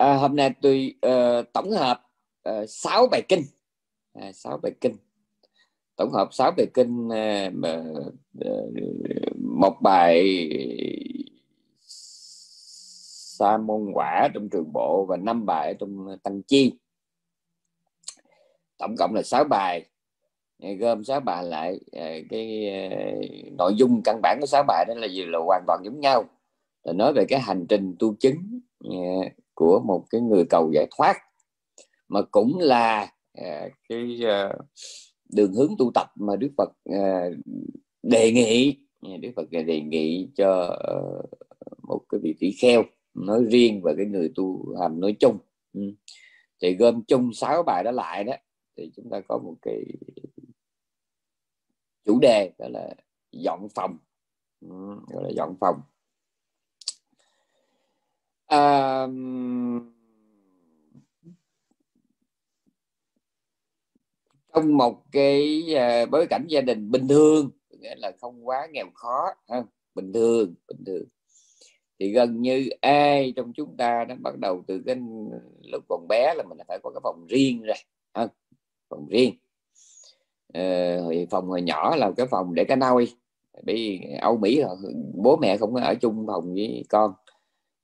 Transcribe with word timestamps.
à, 0.00 0.16
hôm 0.16 0.36
nay 0.36 0.50
tôi 0.62 0.94
uh, 1.06 1.52
tổng 1.52 1.70
hợp 1.70 2.02
ờ, 2.42 2.60
uh, 2.62 2.70
6 2.70 3.06
bài 3.10 3.22
kinh. 3.28 3.42
À, 4.12 4.32
6 4.32 4.58
bài 4.62 4.72
kinh. 4.80 4.94
Tổng 5.96 6.10
hợp 6.12 6.28
6 6.32 6.52
bài 6.56 6.66
kinh 6.74 7.08
uh, 7.08 7.54
uh, 7.58 8.14
một 9.38 9.76
bài 9.82 10.48
sa 13.38 13.56
môn 13.56 13.90
quả 13.94 14.28
trong 14.34 14.48
trường 14.48 14.72
bộ 14.72 15.04
và 15.08 15.16
năm 15.16 15.46
bài 15.46 15.74
trong 15.80 16.18
tăng 16.22 16.42
chi. 16.42 16.72
Tổng 18.78 18.94
cộng 18.98 19.14
là 19.14 19.22
6 19.22 19.44
bài. 19.44 19.86
Gom 20.78 21.04
6 21.04 21.20
bài 21.20 21.44
lại 21.44 21.80
cái 22.30 22.72
nội 23.58 23.74
dung 23.76 24.02
căn 24.04 24.20
bản 24.22 24.38
của 24.40 24.46
6 24.46 24.62
bài 24.68 24.84
đó 24.88 24.94
là 24.94 25.06
gì? 25.06 25.24
Là 25.24 25.38
hoàn 25.38 25.64
toàn 25.66 25.80
giống 25.84 26.00
nhau. 26.00 26.24
Là 26.84 26.92
nói 26.92 27.12
về 27.12 27.24
cái 27.28 27.40
hành 27.40 27.66
trình 27.68 27.96
tu 27.98 28.14
chứng 28.14 28.60
của 29.60 29.80
một 29.80 30.04
cái 30.10 30.20
người 30.20 30.44
cầu 30.50 30.70
giải 30.74 30.86
thoát, 30.96 31.16
mà 32.08 32.22
cũng 32.30 32.58
là 32.58 33.12
à, 33.32 33.68
cái 33.88 34.20
à, 34.24 34.52
đường 35.28 35.52
hướng 35.52 35.74
tu 35.78 35.90
tập 35.94 36.06
mà 36.14 36.36
Đức 36.36 36.48
Phật 36.56 36.70
à, 36.84 37.30
đề 38.02 38.32
nghị 38.32 38.76
Đức 39.20 39.30
Phật 39.36 39.50
đề 39.50 39.80
nghị 39.80 40.28
cho 40.36 40.76
ờ, 40.80 41.22
một 41.82 42.00
cái 42.08 42.20
vị 42.22 42.34
tỷ 42.40 42.52
kheo 42.52 42.82
nói 43.14 43.44
riêng 43.44 43.80
và 43.82 43.94
cái 43.96 44.06
người 44.06 44.32
tu 44.34 44.74
hành 44.80 45.00
nói 45.00 45.16
chung. 45.20 45.38
Ừ. 45.72 45.80
Thì 46.62 46.74
gom 46.74 47.02
chung 47.02 47.32
sáu 47.32 47.62
bài 47.62 47.84
đó 47.84 47.90
lại 47.90 48.24
đó, 48.24 48.34
thì 48.76 48.90
chúng 48.96 49.10
ta 49.10 49.20
có 49.28 49.38
một 49.38 49.54
cái 49.62 49.84
chủ 52.04 52.18
đề, 52.20 52.52
đó 52.58 52.66
là 52.68 52.94
dọn 53.32 53.68
phòng. 53.74 53.98
Ừ, 54.60 54.68
gọi 55.08 55.22
là 55.22 55.30
dọn 55.36 55.56
phòng 55.60 55.80
trong 64.54 64.76
một 64.76 65.02
cái 65.12 65.62
uh, 66.04 66.10
bối 66.10 66.26
cảnh 66.30 66.44
gia 66.48 66.60
đình 66.60 66.90
bình 66.90 67.08
thường 67.08 67.50
nghĩa 67.80 67.94
là 67.94 68.12
không 68.20 68.48
quá 68.48 68.68
nghèo 68.72 68.86
khó 68.94 69.34
ha? 69.48 69.62
bình 69.94 70.12
thường 70.12 70.54
bình 70.68 70.84
thường 70.86 71.04
thì 71.98 72.10
gần 72.12 72.42
như 72.42 72.68
ai 72.80 73.32
trong 73.36 73.52
chúng 73.52 73.76
ta 73.76 74.04
nó 74.08 74.14
bắt 74.18 74.38
đầu 74.38 74.64
từ 74.66 74.82
cái 74.86 74.96
lúc 75.64 75.84
còn 75.88 76.06
bé 76.08 76.34
là 76.36 76.44
mình 76.48 76.58
phải 76.68 76.78
có 76.82 76.90
cái 76.90 77.00
phòng 77.02 77.26
riêng 77.28 77.62
rồi 77.62 77.76
ha? 78.14 78.28
phòng 78.90 79.06
riêng 79.08 79.34
ờ, 80.54 80.62
phòng 81.30 81.46
hồi 81.46 81.62
nhỏ 81.62 81.96
là 81.96 82.10
cái 82.16 82.26
phòng 82.26 82.54
để 82.54 82.64
cái 82.64 82.76
nôi 82.76 83.08
bởi 83.66 83.74
vì 83.74 84.00
Âu 84.20 84.36
Mỹ 84.36 84.62
bố 85.14 85.36
mẹ 85.36 85.56
không 85.56 85.74
có 85.74 85.80
ở 85.80 85.94
chung 85.94 86.24
phòng 86.26 86.54
với 86.54 86.84
con 86.88 87.12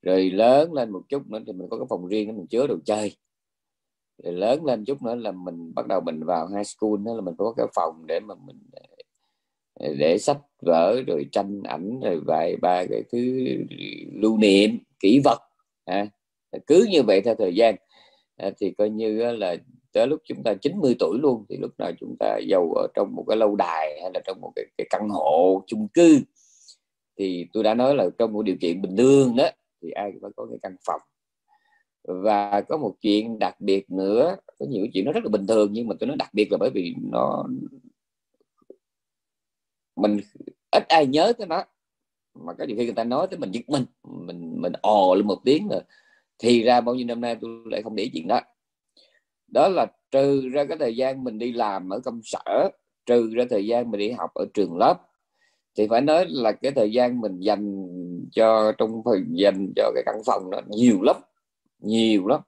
rồi 0.01 0.29
lớn 0.29 0.73
lên 0.73 0.89
một 0.89 1.01
chút 1.09 1.27
nữa 1.27 1.39
thì 1.47 1.53
mình 1.53 1.67
có 1.69 1.77
cái 1.77 1.85
phòng 1.89 2.07
riêng 2.07 2.27
để 2.27 2.33
mình 2.33 2.47
chứa 2.47 2.67
đồ 2.67 2.77
chơi. 2.85 3.15
Rồi 4.23 4.33
lớn 4.33 4.65
lên 4.65 4.85
chút 4.85 5.01
nữa 5.01 5.15
là 5.15 5.31
mình 5.31 5.73
bắt 5.75 5.87
đầu 5.87 6.01
mình 6.01 6.23
vào 6.23 6.47
high 6.47 6.67
school 6.67 7.05
đó 7.05 7.15
là 7.15 7.21
mình 7.21 7.35
có 7.37 7.53
cái 7.57 7.67
phòng 7.75 8.07
để 8.07 8.19
mà 8.19 8.35
mình 8.35 8.59
ờ, 9.73 9.93
để 9.99 10.17
sách 10.17 10.39
vở 10.61 11.01
rồi 11.07 11.25
tranh 11.31 11.63
ảnh 11.63 11.99
rồi 11.99 12.21
vài 12.27 12.55
ba 12.61 12.83
cái 12.89 13.03
thứ 13.11 13.47
lưu 14.13 14.37
niệm 14.37 14.77
kỷ 14.99 15.21
vật 15.23 15.39
à, 15.85 16.07
cứ 16.67 16.85
như 16.89 17.03
vậy 17.03 17.21
theo 17.21 17.35
thời 17.35 17.55
gian. 17.55 17.75
À, 18.37 18.51
thì 18.59 18.71
coi 18.77 18.89
như 18.89 19.31
là 19.31 19.55
tới 19.93 20.07
lúc 20.07 20.21
chúng 20.25 20.43
ta 20.43 20.53
90 20.53 20.95
tuổi 20.99 21.17
luôn 21.21 21.45
thì 21.49 21.57
lúc 21.57 21.71
nào 21.77 21.91
chúng 21.99 22.15
ta 22.19 22.39
giàu 22.47 22.71
ở 22.75 22.87
trong 22.95 23.15
một 23.15 23.25
cái 23.27 23.37
lâu 23.37 23.55
đài 23.55 23.99
hay 24.01 24.11
là 24.13 24.19
trong 24.25 24.41
một 24.41 24.51
cái, 24.55 24.65
cái 24.77 24.87
căn 24.89 25.09
hộ 25.09 25.63
chung 25.67 25.87
cư. 25.87 26.19
Thì 27.17 27.45
tôi 27.53 27.63
đã 27.63 27.73
nói 27.73 27.95
là 27.95 28.09
trong 28.17 28.33
một 28.33 28.41
điều 28.41 28.55
kiện 28.61 28.81
bình 28.81 28.97
thường 28.97 29.35
đó 29.35 29.49
thì 29.81 29.91
ai 29.91 30.11
cũng 30.11 30.21
phải 30.21 30.31
có 30.35 30.45
cái 30.49 30.59
căn 30.61 30.75
phòng. 30.85 31.01
Và 32.03 32.61
có 32.61 32.77
một 32.77 32.95
chuyện 33.01 33.39
đặc 33.39 33.61
biệt 33.61 33.91
nữa, 33.91 34.35
có 34.59 34.65
nhiều 34.69 34.87
chuyện 34.93 35.05
nó 35.05 35.11
rất 35.11 35.23
là 35.23 35.29
bình 35.29 35.47
thường 35.47 35.69
nhưng 35.73 35.87
mà 35.87 35.95
tôi 35.99 36.07
nói 36.07 36.17
đặc 36.17 36.29
biệt 36.33 36.51
là 36.51 36.57
bởi 36.57 36.69
vì 36.73 36.95
nó, 37.11 37.45
mình 39.95 40.19
ít 40.71 40.83
ai 40.87 41.05
nhớ 41.05 41.33
tới 41.37 41.47
nó. 41.47 41.63
Mà 42.33 42.53
có 42.53 42.65
nhiều 42.65 42.77
khi 42.77 42.85
người 42.85 42.93
ta 42.93 43.03
nói 43.03 43.27
tới 43.31 43.39
mình 43.39 43.51
giật 43.51 43.61
mình 43.67 43.85
mình 44.03 44.61
mình 44.61 44.73
ồ 44.81 45.15
lên 45.15 45.27
một 45.27 45.41
tiếng 45.45 45.67
rồi 45.67 45.81
thì 46.39 46.63
ra 46.63 46.81
bao 46.81 46.95
nhiêu 46.95 47.05
năm 47.07 47.21
nay 47.21 47.37
tôi 47.41 47.49
lại 47.65 47.81
không 47.81 47.95
để 47.95 48.09
chuyện 48.13 48.27
đó. 48.27 48.41
Đó 49.47 49.67
là 49.67 49.85
trừ 50.11 50.49
ra 50.49 50.65
cái 50.65 50.77
thời 50.77 50.95
gian 50.95 51.23
mình 51.23 51.39
đi 51.39 51.51
làm 51.51 51.89
ở 51.89 51.99
công 51.99 52.21
sở, 52.23 52.69
trừ 53.05 53.33
ra 53.35 53.43
thời 53.49 53.67
gian 53.67 53.91
mình 53.91 53.99
đi 53.99 54.11
học 54.11 54.33
ở 54.33 54.45
trường 54.53 54.77
lớp 54.77 55.06
thì 55.77 55.87
phải 55.89 56.01
nói 56.01 56.25
là 56.29 56.51
cái 56.51 56.71
thời 56.71 56.91
gian 56.91 57.21
mình 57.21 57.39
dành 57.39 57.87
cho 58.31 58.71
trong 58.77 59.01
phần 59.05 59.25
dành 59.31 59.73
cho 59.75 59.91
cái 59.95 60.03
căn 60.05 60.15
phòng 60.25 60.49
nó 60.51 60.61
nhiều 60.69 61.01
lắm 61.01 61.15
nhiều 61.79 62.27
lắm. 62.27 62.41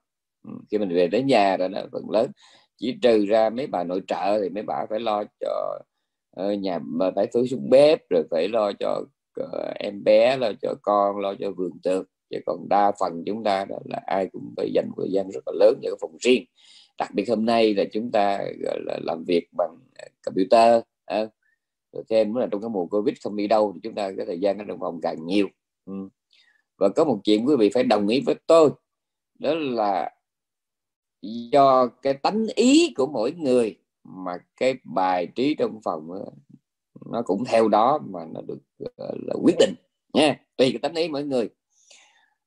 Ừ, 0.44 0.50
khi 0.70 0.78
mình 0.78 0.88
về 0.88 1.08
đến 1.08 1.26
nhà 1.26 1.56
rồi 1.56 1.68
nó 1.68 1.80
phần 1.92 2.10
lớn. 2.10 2.30
Chỉ 2.76 2.96
trừ 3.02 3.26
ra 3.26 3.50
mấy 3.50 3.66
bà 3.66 3.84
nội 3.84 4.02
trợ 4.06 4.38
thì 4.42 4.48
mấy 4.48 4.62
bà 4.62 4.86
phải 4.90 5.00
lo 5.00 5.24
cho 5.40 5.78
ờ, 6.36 6.52
nhà 6.52 6.78
mà 6.82 7.10
phải 7.16 7.26
phối 7.32 7.48
xuống 7.48 7.70
bếp 7.70 8.10
rồi 8.10 8.22
phải 8.30 8.48
lo 8.48 8.72
cho 8.72 9.04
ờ, 9.34 9.72
em 9.78 10.04
bé 10.04 10.36
lo 10.36 10.52
cho 10.62 10.74
con 10.82 11.16
lo 11.16 11.34
cho 11.40 11.50
vườn 11.50 11.72
tược. 11.82 12.06
Chứ 12.30 12.38
còn 12.46 12.68
đa 12.68 12.92
phần 13.00 13.22
chúng 13.26 13.44
ta 13.44 13.64
đó 13.64 13.78
là 13.84 14.00
ai 14.06 14.28
cũng 14.32 14.54
phải 14.56 14.70
dành 14.74 14.90
thời 14.96 15.12
gian 15.12 15.30
rất 15.30 15.40
là 15.46 15.52
lớn 15.60 15.80
cho 15.82 15.90
phòng 16.00 16.16
riêng. 16.20 16.44
Đặc 16.98 17.10
biệt 17.14 17.28
hôm 17.28 17.44
nay 17.44 17.74
là 17.74 17.84
chúng 17.92 18.10
ta 18.10 18.38
gọi 18.62 18.80
là 18.86 18.98
làm 19.02 19.24
việc 19.24 19.48
bằng 19.56 19.76
ờ, 19.98 20.04
computer 20.24 20.82
à, 21.04 21.26
rồi 21.92 22.04
thêm 22.08 22.34
là 22.34 22.46
trong 22.50 22.60
cái 22.60 22.68
mùa 22.68 22.86
covid 22.86 23.14
không 23.24 23.36
đi 23.36 23.46
đâu 23.46 23.72
thì 23.74 23.80
chúng 23.82 23.94
ta 23.94 24.12
cái 24.16 24.26
thời 24.26 24.40
gian 24.40 24.58
ở 24.58 24.64
trong 24.68 24.80
phòng 24.80 25.00
càng 25.02 25.26
nhiều. 25.26 25.48
Ừ. 25.86 26.08
và 26.78 26.88
có 26.88 27.04
một 27.04 27.20
chuyện 27.24 27.46
quý 27.46 27.56
vị 27.58 27.70
phải 27.74 27.84
đồng 27.84 28.08
ý 28.08 28.20
với 28.20 28.34
tôi, 28.46 28.70
đó 29.38 29.54
là 29.54 30.10
do 31.22 31.86
cái 31.86 32.14
tánh 32.14 32.46
ý 32.54 32.92
của 32.96 33.06
mỗi 33.06 33.32
người 33.32 33.78
mà 34.04 34.38
cái 34.56 34.74
bài 34.84 35.26
trí 35.26 35.54
trong 35.54 35.80
phòng 35.84 36.08
nó 37.06 37.22
cũng 37.22 37.44
theo 37.44 37.68
đó 37.68 37.98
mà 38.10 38.20
nó 38.34 38.40
được 38.40 38.58
là 39.26 39.34
quyết 39.42 39.56
định 39.58 39.74
nha. 40.12 40.40
Tùy 40.56 40.70
cái 40.72 40.78
tánh 40.78 40.94
ý 40.94 41.08
mỗi 41.08 41.24
người 41.24 41.48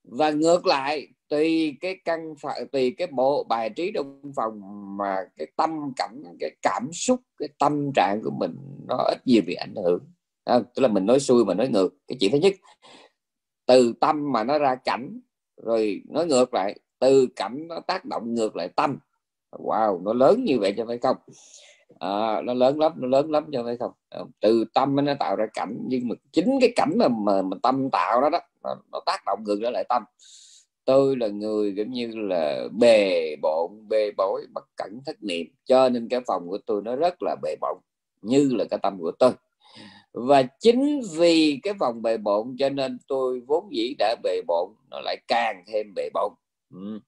và 0.03 0.31
ngược 0.31 0.65
lại 0.65 1.07
tùy 1.27 1.77
cái 1.81 1.97
căn 2.05 2.35
phòng 2.41 2.53
tùy 2.71 2.95
cái 2.97 3.07
bộ 3.07 3.43
bài 3.43 3.69
trí 3.69 3.91
trong 3.95 4.21
phòng 4.35 4.61
mà 4.97 5.17
cái 5.37 5.47
tâm 5.55 5.93
cảnh 5.95 6.23
cái 6.39 6.51
cảm 6.61 6.89
xúc 6.93 7.19
cái 7.37 7.49
tâm 7.59 7.91
trạng 7.95 8.21
của 8.23 8.31
mình 8.31 8.55
nó 8.87 8.97
ít 8.97 9.17
nhiều 9.25 9.41
bị 9.47 9.53
ảnh 9.53 9.75
hưởng. 9.75 9.99
À, 10.43 10.59
tức 10.75 10.81
là 10.81 10.87
mình 10.87 11.05
nói 11.05 11.19
xuôi 11.19 11.45
mà 11.45 11.53
nói 11.53 11.67
ngược 11.67 11.89
cái 12.07 12.17
chuyện 12.19 12.31
thứ 12.31 12.37
nhất 12.37 12.53
từ 13.65 13.93
tâm 13.99 14.31
mà 14.31 14.43
nó 14.43 14.59
ra 14.59 14.75
cảnh 14.75 15.19
rồi 15.63 16.01
nói 16.09 16.25
ngược 16.25 16.53
lại 16.53 16.79
từ 16.99 17.27
cảnh 17.35 17.67
nó 17.67 17.79
tác 17.79 18.05
động 18.05 18.33
ngược 18.33 18.55
lại 18.55 18.69
tâm. 18.75 18.97
Wow 19.51 20.03
nó 20.03 20.13
lớn 20.13 20.43
như 20.43 20.59
vậy 20.59 20.73
cho 20.77 20.85
phải 20.85 20.97
không? 20.97 21.17
À, 21.99 22.41
nó 22.41 22.53
lớn 22.53 22.79
lắm 22.79 22.91
nó 22.95 23.07
lớn 23.07 23.31
lắm 23.31 23.45
cho 23.53 23.63
phải 23.63 23.77
không? 23.77 23.91
À, 24.09 24.19
từ 24.39 24.65
tâm 24.73 24.95
nó 24.95 25.13
tạo 25.19 25.35
ra 25.35 25.45
cảnh 25.53 25.77
nhưng 25.87 26.07
mà 26.07 26.15
chính 26.31 26.57
cái 26.61 26.73
cảnh 26.75 26.91
mà 26.97 27.07
mà, 27.07 27.41
mà 27.41 27.57
tâm 27.63 27.89
tạo 27.89 28.21
đó 28.21 28.29
đó 28.29 28.39
nó, 28.63 28.75
nó 28.91 28.99
tác 29.05 29.23
động 29.25 29.43
ngược 29.43 29.59
trở 29.61 29.69
lại 29.69 29.83
tâm. 29.89 30.03
Tôi 30.85 31.17
là 31.17 31.27
người 31.27 31.73
giống 31.75 31.91
như 31.91 32.07
là 32.15 32.67
bề 32.79 33.35
bộn 33.41 33.87
bề 33.89 34.11
bối 34.17 34.45
bất 34.53 34.65
cẩn 34.75 35.01
thất 35.05 35.23
niệm 35.23 35.47
cho 35.65 35.89
nên 35.89 36.09
cái 36.09 36.21
phòng 36.27 36.47
của 36.47 36.57
tôi 36.65 36.81
nó 36.81 36.95
rất 36.95 37.15
là 37.21 37.35
bề 37.41 37.55
bộn 37.61 37.77
như 38.21 38.49
là 38.53 38.65
cái 38.69 38.79
tâm 38.83 38.97
của 38.99 39.11
tôi. 39.19 39.31
Và 40.13 40.43
chính 40.43 41.01
vì 41.17 41.59
cái 41.63 41.73
phòng 41.79 42.01
bề 42.01 42.17
bộn 42.17 42.55
cho 42.59 42.69
nên 42.69 42.97
tôi 43.07 43.41
vốn 43.47 43.67
dĩ 43.71 43.95
đã 43.99 44.15
bề 44.23 44.41
bộn 44.47 44.69
nó 44.91 44.99
lại 44.99 45.17
càng 45.27 45.63
thêm 45.67 45.93
bề 45.95 46.09
bộn. 46.13 46.33
Ừ. 46.73 46.99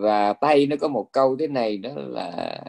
và 0.00 0.32
tay 0.32 0.66
nó 0.66 0.76
có 0.80 0.88
một 0.88 1.08
câu 1.12 1.36
thế 1.36 1.46
này 1.46 1.78
đó 1.78 1.90
là 1.96 2.60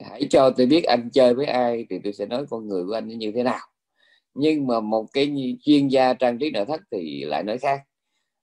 hãy 0.00 0.26
cho 0.30 0.50
tôi 0.50 0.66
biết 0.66 0.84
anh 0.84 1.10
chơi 1.12 1.34
với 1.34 1.46
ai 1.46 1.86
thì 1.90 1.98
tôi 2.04 2.12
sẽ 2.12 2.26
nói 2.26 2.46
con 2.50 2.68
người 2.68 2.84
của 2.86 2.92
anh 2.92 3.08
như 3.08 3.32
thế 3.34 3.42
nào 3.42 3.66
nhưng 4.36 4.66
mà 4.66 4.80
một 4.80 5.06
cái 5.12 5.56
chuyên 5.62 5.88
gia 5.88 6.14
trang 6.14 6.38
trí 6.38 6.50
nội 6.50 6.64
thất 6.64 6.80
thì 6.90 7.24
lại 7.24 7.42
nói 7.42 7.58
khác. 7.58 7.80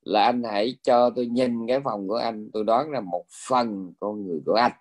Là 0.02 0.24
anh 0.24 0.44
hãy 0.44 0.76
cho 0.84 1.10
tôi 1.10 1.26
nhìn 1.26 1.68
cái 1.68 1.80
phòng 1.84 2.08
của 2.08 2.16
anh 2.16 2.50
tôi 2.54 2.64
đoán 2.64 2.92
là 2.92 3.00
một 3.00 3.26
phần 3.50 3.94
con 4.00 4.28
người 4.28 4.40
của 4.46 4.54
anh. 4.54 4.72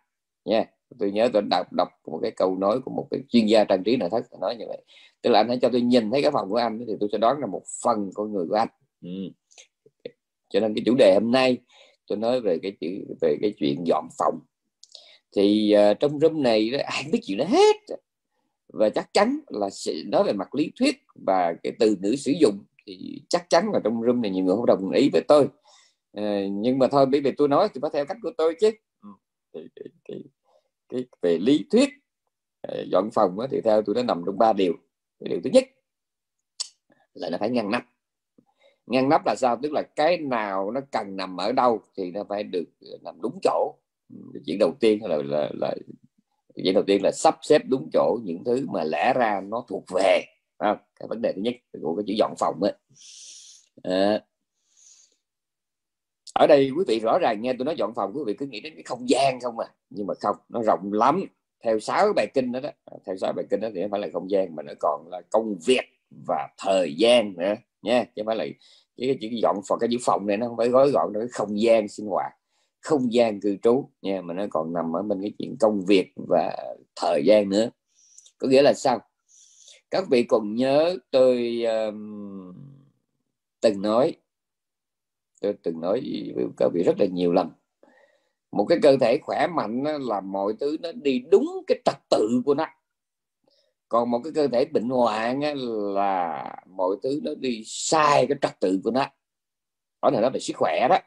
Nha 0.45 0.57
yeah. 0.57 0.69
tôi 0.99 1.11
nhớ 1.11 1.29
tôi 1.33 1.43
đọc 1.51 1.67
đọc 1.77 1.89
một 2.07 2.19
cái 2.23 2.31
câu 2.31 2.57
nói 2.57 2.81
của 2.85 2.91
một 2.91 3.09
cái 3.11 3.21
chuyên 3.29 3.47
gia 3.47 3.65
trang 3.65 3.85
trí 3.85 3.97
nội 3.97 4.11
thất 4.11 4.25
nói 4.41 4.57
như 4.57 4.65
vậy. 4.69 4.83
Tức 5.23 5.31
là 5.31 5.41
anh 5.41 5.49
hãy 5.49 5.59
cho 5.63 5.69
tôi 5.69 5.81
nhìn 5.81 6.11
thấy 6.11 6.23
cái 6.23 6.31
phòng 6.31 6.51
của 6.51 6.57
anh 6.57 6.85
thì 6.89 6.95
tôi 7.01 7.09
sẽ 7.13 7.19
đoán 7.19 7.39
là 7.39 7.47
một 7.47 7.63
phần 7.85 8.11
con 8.15 8.33
người 8.33 8.47
của 8.49 8.55
anh. 8.55 8.69
Ừ. 9.03 9.11
cho 10.51 10.61
nên 10.61 10.75
cái 10.75 10.83
chủ 10.87 10.95
đề 10.99 11.15
hôm 11.15 11.31
nay 11.31 11.59
tôi 12.07 12.19
nói 12.19 12.41
về 12.41 12.59
cái 12.63 12.73
chữ 12.81 12.89
về 13.21 13.37
cái 13.43 13.55
chuyện 13.59 13.85
dọn 13.87 14.09
phòng. 14.19 14.39
Thì 15.37 15.75
uh, 15.91 16.01
trong 16.01 16.21
room 16.21 16.43
này 16.43 16.71
ai 16.85 17.05
biết 17.13 17.21
chuyện 17.23 17.39
đó 17.39 17.45
hết 17.45 17.77
và 18.73 18.91
chắc 18.91 19.13
chắn 19.13 19.41
là 19.49 19.69
nói 20.07 20.25
về 20.25 20.33
mặt 20.33 20.55
lý 20.55 20.73
thuyết 20.79 20.97
và 21.15 21.55
cái 21.63 21.73
từ 21.79 21.97
ngữ 22.01 22.17
sử 22.17 22.33
dụng 22.41 22.65
thì 22.87 23.23
chắc 23.29 23.51
chắn 23.51 23.71
là 23.73 23.81
trong 23.85 24.03
room 24.03 24.23
này 24.23 24.31
nhiều 24.31 24.45
người 24.45 24.57
không 24.57 24.67
đồng 24.67 24.91
ý 24.91 25.11
với 25.13 25.23
tôi. 25.29 25.49
À, 26.13 26.47
nhưng 26.51 26.79
mà 26.79 26.89
thôi 26.89 27.07
bởi 27.07 27.21
vì 27.21 27.33
tôi 27.33 27.49
nói 27.49 27.69
thì 27.75 27.79
phải 27.83 27.91
theo 27.93 28.05
cách 28.07 28.17
của 28.23 28.33
tôi 28.39 28.55
chứ. 28.61 28.71
Cái, 29.53 29.65
cái, 29.77 29.89
cái, 30.05 30.23
cái 30.89 31.05
về 31.23 31.39
lý 31.39 31.67
thuyết 31.71 31.89
ờ, 32.61 32.85
dọn 32.93 33.11
phòng 33.15 33.37
thì 33.51 33.61
theo 33.61 33.83
tôi 33.83 33.95
nó 33.95 34.03
nằm 34.03 34.23
trong 34.27 34.39
ba 34.39 34.53
điều. 34.53 34.73
Điều 35.21 35.41
thứ 35.45 35.51
nhất 35.53 35.65
là 37.15 37.31
nó 37.31 37.39
phải 37.41 37.51
ngăn 37.51 37.71
nắp. 37.71 37.85
Ngăn 38.87 39.09
nắp 39.09 39.27
là 39.27 39.35
sao? 39.39 39.59
Tức 39.63 39.73
là 39.73 39.83
cái 39.83 40.19
nào 40.19 40.71
nó 40.71 40.81
cần 40.91 41.17
nằm 41.17 41.37
ở 41.37 41.53
đâu 41.53 41.83
thì 41.97 42.11
nó 42.11 42.25
phải 42.29 42.43
được 42.43 42.69
ờ, 42.81 42.99
nằm 43.03 43.21
đúng 43.23 43.39
chỗ. 43.43 43.75
Chuyện 44.47 44.59
đầu 44.59 44.75
tiên 44.81 45.05
là 45.05 45.19
là, 45.25 45.51
là 45.55 45.75
vậy 46.55 46.73
đầu 46.73 46.83
tiên 46.87 47.03
là 47.03 47.13
sắp 47.13 47.39
xếp 47.43 47.63
đúng 47.69 47.91
chỗ 47.93 48.19
những 48.25 48.45
thứ 48.45 48.67
mà 48.69 48.85
lẽ 48.85 49.13
ra 49.17 49.41
nó 49.49 49.65
thuộc 49.69 49.85
về 49.95 50.25
à, 50.59 50.77
cái 51.01 51.09
vấn 51.09 51.23
đề 51.23 51.33
thứ 51.37 51.43
nhất 51.43 51.55
của 51.83 51.97
cái 51.97 52.05
chữ 52.07 52.15
dọn 52.19 52.35
phòng 52.39 52.63
ấy. 52.63 52.73
À, 53.83 54.21
ở 56.35 56.47
đây 56.47 56.71
quý 56.77 56.85
vị 56.89 57.01
rõ 57.01 57.19
ràng 57.19 57.43
nghe 57.43 57.53
tôi 57.59 57.65
nói 57.65 57.75
dọn 57.79 57.95
phòng 57.95 58.13
quý 58.15 58.21
vị 58.27 58.35
cứ 58.39 58.47
nghĩ 58.47 58.61
đến 58.61 58.75
cái 58.75 58.83
không 58.83 59.09
gian 59.09 59.41
không 59.41 59.59
à. 59.59 59.69
Nhưng 59.91 60.07
mà 60.07 60.15
không 60.21 60.37
nó 60.49 60.63
rộng 60.63 60.93
lắm. 60.93 61.25
Theo 61.65 61.81
sáu 61.81 62.13
bài 62.17 62.27
kinh 62.35 62.53
đó, 62.53 62.61
đó 62.61 62.71
theo 63.07 63.17
sáu 63.17 63.33
bài 63.33 63.45
kinh 63.51 63.61
đó 63.61 63.69
thì 63.75 63.83
không 63.83 63.91
phải 63.91 64.01
là 64.01 64.09
không 64.13 64.31
gian 64.31 64.57
mà 64.57 64.63
nó 64.63 64.73
còn 64.81 65.09
là 65.11 65.21
công 65.31 65.55
việc 65.67 65.85
và 66.27 66.49
thời 66.59 66.95
gian 66.99 67.35
nữa 67.37 67.55
nha 67.83 68.05
chứ 68.17 68.23
phải 68.27 68.37
là 68.37 68.45
cái 68.97 69.19
chữ 69.21 69.29
dọn 69.43 69.57
phòng 69.69 69.79
cái 69.79 69.89
chữ 69.93 69.97
phòng 70.03 70.27
này 70.27 70.37
nó 70.37 70.49
không 70.49 70.57
phải 70.57 70.69
gói 70.69 70.91
gọn 70.91 71.13
nó 71.13 71.21
không 71.33 71.61
gian 71.61 71.89
sinh 71.89 72.07
hoạt 72.07 72.33
không 72.83 73.13
gian 73.13 73.41
cư 73.41 73.57
trú. 73.63 73.89
Nha 74.03 74.23
mà 74.23 74.35
nó 74.35 74.47
còn 74.51 74.73
nằm 74.73 74.97
ở 74.97 75.03
bên 75.03 75.23
cái 75.23 75.33
chuyện 75.39 75.57
công 75.61 75.85
việc 75.87 76.13
và 76.29 76.75
thời 76.97 77.23
gian 77.25 77.49
nữa. 77.49 77.71
Có 78.39 78.49
nghĩa 78.49 78.63
là 78.63 78.73
sao? 78.75 79.01
Các 79.91 80.05
vị 80.11 80.23
còn 80.23 80.55
nhớ 80.55 80.97
tôi 81.11 81.63
um, 81.65 82.55
từng 83.61 83.83
nói 83.83 84.17
tôi 85.41 85.55
từng 85.63 85.81
nói 85.81 86.01
với 86.35 86.45
các 86.57 86.71
vị 86.75 86.83
rất 86.83 87.01
là 87.01 87.07
nhiều 87.07 87.33
lần. 87.33 87.51
Một 88.53 88.67
cái 88.69 88.79
cơ 88.83 88.97
thể 89.01 89.19
khỏe 89.23 89.47
mạnh 89.47 89.85
là 90.01 90.21
mọi 90.21 90.55
thứ 90.61 90.77
nó 90.81 90.93
đi 90.93 91.25
đúng 91.31 91.65
cái 91.67 91.81
trật 91.85 91.97
tự 92.11 92.43
của 92.45 92.55
nó. 92.55 92.67
Còn 93.89 94.11
một 94.11 94.21
cái 94.25 94.33
cơ 94.33 94.49
thể 94.49 94.65
bệnh 94.65 94.89
hoạn 94.89 95.41
là 95.95 96.55
mọi 96.69 96.97
thứ 97.03 97.21
nó 97.23 97.35
đi 97.35 97.63
sai 97.67 98.27
cái 98.27 98.39
trật 98.41 98.61
tự 98.61 98.81
của 98.85 98.91
nó. 98.91 99.07
Đó 100.03 100.11
là 100.11 100.21
nó 100.21 100.31
về 100.31 100.41
sức 100.41 100.57
khỏe 100.57 100.87
đó. 100.91 100.99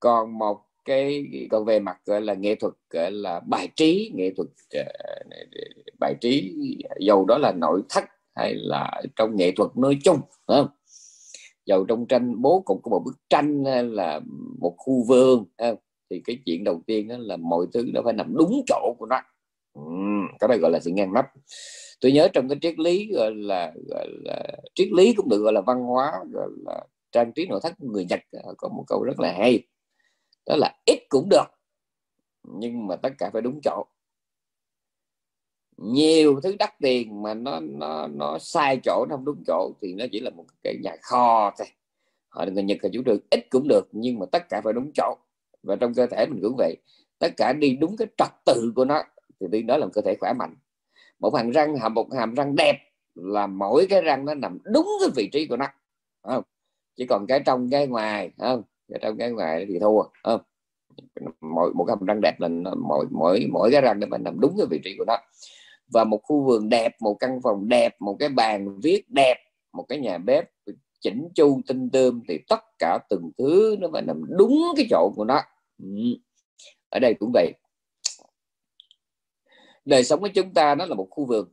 Còn 0.00 0.38
một 0.38 0.63
cái 0.84 1.26
còn 1.50 1.64
về 1.64 1.80
mặt 1.80 1.96
gọi 2.04 2.20
là 2.20 2.34
nghệ 2.34 2.54
thuật 2.54 2.72
gọi 2.90 3.10
là 3.10 3.40
bài 3.40 3.68
trí 3.76 4.12
nghệ 4.14 4.32
thuật 4.36 4.48
ờ, 4.70 4.84
bài 6.00 6.14
trí 6.20 6.54
dầu 7.00 7.24
đó 7.24 7.38
là 7.38 7.52
nội 7.52 7.82
thất 7.88 8.04
hay 8.34 8.54
là 8.54 9.02
trong 9.16 9.36
nghệ 9.36 9.52
thuật 9.56 9.76
nói 9.76 9.98
chung 10.04 10.20
không? 10.46 10.68
dầu 11.66 11.84
trong 11.84 12.06
tranh 12.06 12.42
bố 12.42 12.60
cục 12.60 12.82
của 12.82 12.90
một 12.90 13.02
bức 13.04 13.16
tranh 13.30 13.64
hay 13.64 13.82
là 13.84 14.20
một 14.60 14.74
khu 14.78 15.04
vườn 15.08 15.44
không? 15.58 15.76
thì 16.10 16.22
cái 16.24 16.38
chuyện 16.46 16.64
đầu 16.64 16.82
tiên 16.86 17.08
đó 17.08 17.16
là 17.18 17.36
mọi 17.36 17.66
thứ 17.74 17.84
nó 17.94 18.00
phải 18.04 18.12
nằm 18.12 18.34
đúng 18.36 18.62
chỗ 18.66 18.94
của 18.98 19.06
nó 19.06 19.20
ừ, 19.72 19.82
cái 20.40 20.48
này 20.48 20.58
gọi 20.58 20.70
là 20.70 20.80
sự 20.80 20.90
ngăn 20.90 21.12
nắp 21.12 21.26
tôi 22.00 22.12
nhớ 22.12 22.28
trong 22.32 22.48
cái 22.48 22.58
triết 22.62 22.78
lý 22.78 23.10
gọi 23.12 23.34
là, 23.34 23.72
gọi 23.88 24.08
là 24.24 24.42
triết 24.74 24.88
lý 24.92 25.14
cũng 25.14 25.28
được 25.28 25.38
gọi 25.38 25.52
là 25.52 25.60
văn 25.60 25.80
hóa 25.80 26.12
gọi 26.32 26.48
là 26.64 26.84
trang 27.12 27.32
trí 27.32 27.46
nội 27.46 27.60
thất 27.62 27.72
của 27.78 27.86
người 27.86 28.04
nhật 28.04 28.20
có 28.58 28.68
một 28.68 28.84
câu 28.86 29.02
rất 29.02 29.20
là 29.20 29.32
hay 29.32 29.62
đó 30.46 30.56
là 30.56 30.74
ít 30.84 30.98
cũng 31.08 31.28
được, 31.28 31.46
nhưng 32.42 32.86
mà 32.86 32.96
tất 32.96 33.10
cả 33.18 33.30
phải 33.32 33.42
đúng 33.42 33.60
chỗ. 33.64 33.84
Nhiều 35.76 36.40
thứ 36.42 36.56
đắt 36.58 36.78
tiền 36.78 37.22
mà 37.22 37.34
nó 37.34 37.60
nó 37.60 38.06
nó 38.06 38.38
sai 38.38 38.80
chỗ, 38.84 39.06
nó 39.08 39.16
không 39.16 39.24
đúng 39.24 39.44
chỗ 39.46 39.72
thì 39.80 39.94
nó 39.94 40.04
chỉ 40.12 40.20
là 40.20 40.30
một 40.30 40.44
cái 40.62 40.76
nhà 40.82 40.96
kho 41.02 41.54
thôi. 41.58 41.66
Họ 42.28 42.44
người 42.52 42.62
nhật 42.62 42.78
là 42.82 42.90
chủ 42.92 43.02
trương 43.06 43.18
ít 43.30 43.46
cũng 43.50 43.68
được, 43.68 43.88
nhưng 43.92 44.18
mà 44.18 44.26
tất 44.32 44.48
cả 44.48 44.60
phải 44.64 44.72
đúng 44.72 44.90
chỗ. 44.94 45.16
Và 45.62 45.76
trong 45.76 45.94
cơ 45.94 46.06
thể 46.06 46.26
mình 46.26 46.40
cũng 46.42 46.54
vậy. 46.58 46.76
Tất 47.18 47.28
cả 47.36 47.52
đi 47.52 47.76
đúng 47.76 47.96
cái 47.96 48.08
trật 48.16 48.28
tự 48.46 48.72
của 48.76 48.84
nó, 48.84 49.02
thì 49.40 49.46
đi 49.50 49.62
đó 49.62 49.76
là 49.76 49.86
một 49.86 49.92
cơ 49.94 50.02
thể 50.02 50.16
khỏe 50.20 50.32
mạnh. 50.32 50.56
Một 51.18 51.34
hàm 51.34 51.50
răng, 51.50 51.76
hàm, 51.76 51.94
một 51.94 52.14
hàm 52.14 52.34
răng 52.34 52.54
đẹp 52.56 52.76
là 53.14 53.46
mỗi 53.46 53.86
cái 53.90 54.02
răng 54.02 54.24
nó 54.24 54.34
nằm 54.34 54.58
đúng 54.64 54.88
cái 55.00 55.08
vị 55.16 55.28
trí 55.32 55.46
của 55.46 55.56
nó 55.56 55.66
không? 56.22 56.42
Chỉ 56.96 57.06
còn 57.06 57.26
cái 57.26 57.42
trong, 57.46 57.70
cái 57.70 57.86
ngoài 57.86 58.30
không? 58.38 58.62
Cái 58.88 58.98
trong 59.02 59.18
cái 59.18 59.30
ngoài 59.30 59.66
thì 59.68 59.78
thua. 59.78 60.02
Không 60.22 60.40
mỗi, 61.40 61.72
một 61.74 61.88
hàm 61.88 62.06
răng 62.06 62.20
đẹp 62.20 62.40
là 62.40 62.48
mỗi 62.76 63.06
mỗi 63.10 63.46
mỗi 63.52 63.70
cái 63.72 63.80
răng 63.80 64.00
nó 64.00 64.06
phải 64.10 64.18
nằm 64.18 64.40
đúng 64.40 64.54
cái 64.58 64.66
vị 64.70 64.80
trí 64.84 64.94
của 64.98 65.04
nó. 65.06 65.16
Và 65.92 66.04
một 66.04 66.20
khu 66.22 66.44
vườn 66.44 66.68
đẹp, 66.68 66.92
một 67.00 67.14
căn 67.20 67.40
phòng 67.42 67.68
đẹp, 67.68 67.96
một 68.00 68.16
cái 68.18 68.28
bàn 68.28 68.80
viết 68.80 69.04
đẹp, 69.08 69.36
một 69.72 69.84
cái 69.88 69.98
nhà 69.98 70.18
bếp 70.18 70.50
chỉnh 71.00 71.28
chu, 71.34 71.60
tinh 71.66 71.90
tươm 71.90 72.22
thì 72.28 72.38
tất 72.48 72.60
cả 72.78 72.98
từng 73.08 73.30
thứ 73.38 73.76
nó 73.80 73.88
phải 73.92 74.02
nằm 74.02 74.24
đúng 74.38 74.62
cái 74.76 74.86
chỗ 74.90 75.12
của 75.16 75.24
nó. 75.24 75.40
Ừ. 75.78 75.86
Ở 76.88 76.98
đây 76.98 77.14
cũng 77.20 77.30
vậy. 77.34 77.52
Đời 79.84 80.04
sống 80.04 80.20
của 80.20 80.28
chúng 80.34 80.54
ta 80.54 80.74
nó 80.74 80.86
là 80.86 80.94
một 80.94 81.08
khu 81.10 81.26
vườn. 81.26 81.48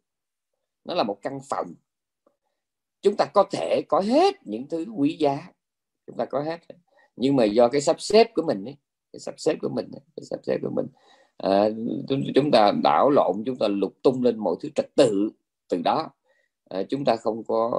Nó 0.85 0.93
là 0.93 1.03
một 1.03 1.19
căn 1.21 1.39
phòng. 1.49 1.73
Chúng 3.01 3.15
ta 3.17 3.25
có 3.25 3.43
thể 3.51 3.81
có 3.89 3.99
hết 3.99 4.47
những 4.47 4.67
thứ 4.69 4.85
quý 4.95 5.17
giá. 5.19 5.47
Chúng 6.07 6.17
ta 6.17 6.25
có 6.25 6.41
hết 6.41 6.59
nhưng 7.15 7.35
mà 7.35 7.43
do 7.43 7.67
cái 7.67 7.81
sắp 7.81 8.01
xếp 8.01 8.31
của 8.35 8.41
mình 8.41 8.65
ấy, 8.65 8.75
cái 9.13 9.19
sắp 9.19 9.35
xếp 9.37 9.55
của 9.61 9.69
mình 9.69 9.91
cái 9.93 10.23
sắp 10.23 10.39
xếp 10.43 10.57
của 10.61 10.69
mình 10.75 10.85
à, 11.37 11.69
chúng 12.35 12.51
ta 12.51 12.71
đảo 12.83 13.09
lộn 13.09 13.43
chúng 13.45 13.55
ta 13.55 13.67
lục 13.67 13.93
tung 14.03 14.23
lên 14.23 14.37
mọi 14.37 14.55
thứ 14.61 14.69
trật 14.75 14.95
tự 14.95 15.29
từ 15.69 15.81
đó. 15.83 16.09
À, 16.69 16.83
chúng 16.89 17.05
ta 17.05 17.15
không 17.15 17.43
có 17.43 17.71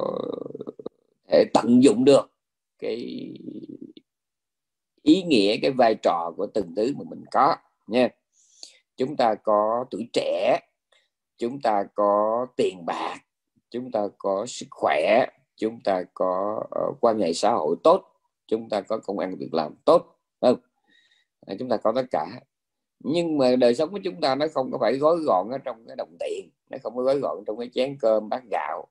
thể 1.29 1.44
tận 1.55 1.82
dụng 1.82 2.05
được 2.05 2.31
cái 2.79 2.96
ý 5.02 5.23
nghĩa 5.23 5.56
cái 5.62 5.70
vai 5.70 5.94
trò 5.94 6.32
của 6.37 6.46
từng 6.55 6.75
thứ 6.76 6.93
mà 6.96 7.05
mình 7.11 7.25
có 7.31 7.56
nha. 7.87 8.08
Chúng 8.96 9.17
ta 9.17 9.34
có 9.34 9.84
tuổi 9.90 10.08
trẻ 10.12 10.58
chúng 11.38 11.61
ta 11.61 11.84
có 11.94 12.46
tiền 12.56 12.87
bạc 12.87 13.19
chúng 13.70 13.90
ta 13.90 14.08
có 14.19 14.46
sức 14.46 14.67
khỏe 14.70 15.26
chúng 15.56 15.81
ta 15.84 16.02
có 16.14 16.62
uh, 16.88 16.96
quan 17.00 17.19
hệ 17.19 17.32
xã 17.32 17.52
hội 17.52 17.76
tốt 17.82 18.12
chúng 18.47 18.69
ta 18.69 18.81
có 18.81 18.99
công 18.99 19.19
ăn 19.19 19.37
việc 19.37 19.55
làm 19.55 19.75
tốt 19.85 20.19
không? 20.41 20.61
À, 21.47 21.55
chúng 21.59 21.69
ta 21.69 21.77
có 21.77 21.93
tất 21.97 22.05
cả. 22.11 22.27
Nhưng 23.05 23.39
mà 23.39 23.56
đời 23.56 23.75
sống 23.75 23.91
của 23.91 24.00
chúng 24.05 24.21
ta 24.21 24.35
nó 24.35 24.47
không 24.55 24.73
có 24.73 24.79
phải 24.81 24.97
gói 24.97 25.17
gọn 25.27 25.50
ở 25.50 25.59
trong 25.59 25.87
cái 25.87 25.97
đồng 25.97 26.17
tiền 26.21 26.50
nó 26.71 26.79
không 26.83 26.97
có 26.97 27.03
gói 27.03 27.19
gọn 27.19 27.44
trong 27.47 27.59
cái 27.59 27.71
chén 27.75 27.97
cơm 28.00 28.29
bát 28.29 28.43
gạo 28.50 28.87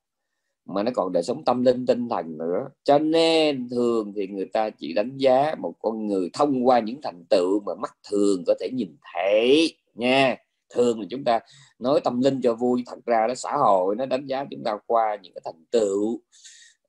mà 0.65 0.83
nó 0.83 0.91
còn 0.95 1.11
đời 1.11 1.23
sống 1.23 1.45
tâm 1.45 1.63
linh 1.63 1.85
tinh 1.85 2.09
thần 2.09 2.37
nữa. 2.37 2.67
Cho 2.83 2.99
nên 2.99 3.69
thường 3.69 4.13
thì 4.15 4.27
người 4.27 4.45
ta 4.53 4.69
chỉ 4.69 4.93
đánh 4.93 5.17
giá 5.17 5.55
một 5.59 5.73
con 5.79 6.07
người 6.07 6.29
thông 6.33 6.67
qua 6.67 6.79
những 6.79 7.01
thành 7.03 7.25
tựu 7.29 7.59
mà 7.65 7.75
mắt 7.75 7.97
thường 8.11 8.43
có 8.47 8.53
thể 8.59 8.69
nhìn 8.73 8.97
thấy 9.13 9.77
nha. 9.95 10.37
Thường 10.69 10.99
là 10.99 11.05
chúng 11.09 11.23
ta 11.23 11.39
nói 11.79 12.01
tâm 12.03 12.21
linh 12.21 12.41
cho 12.41 12.53
vui 12.53 12.83
thật 12.85 13.05
ra 13.05 13.27
đó 13.27 13.33
xã 13.35 13.51
hội 13.57 13.95
nó 13.95 14.05
đánh 14.05 14.25
giá 14.25 14.45
chúng 14.51 14.63
ta 14.63 14.77
qua 14.87 15.17
những 15.21 15.33
cái 15.33 15.41
thành 15.45 15.65
tựu 15.71 16.21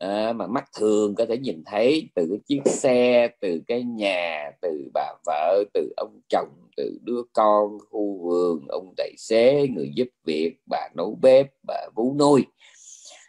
à, 0.02 0.32
mà 0.32 0.46
mắt 0.46 0.64
thường 0.78 1.14
có 1.14 1.26
thể 1.26 1.38
nhìn 1.38 1.62
thấy 1.66 2.10
từ 2.14 2.26
cái 2.30 2.38
chiếc 2.46 2.70
xe 2.70 3.28
từ 3.40 3.60
cái 3.66 3.82
nhà 3.82 4.50
từ 4.62 4.90
bà 4.94 5.14
vợ 5.26 5.64
từ 5.74 5.92
ông 5.96 6.20
chồng 6.28 6.48
từ 6.76 6.98
đứa 7.02 7.22
con 7.32 7.78
khu 7.90 8.18
vườn 8.22 8.66
ông 8.68 8.94
tài 8.96 9.12
xế 9.18 9.68
người 9.68 9.90
giúp 9.94 10.08
việc 10.24 10.56
bà 10.70 10.88
nấu 10.96 11.18
bếp 11.22 11.46
bà 11.66 11.88
vú 11.94 12.14
nuôi 12.18 12.44
à, 12.46 12.50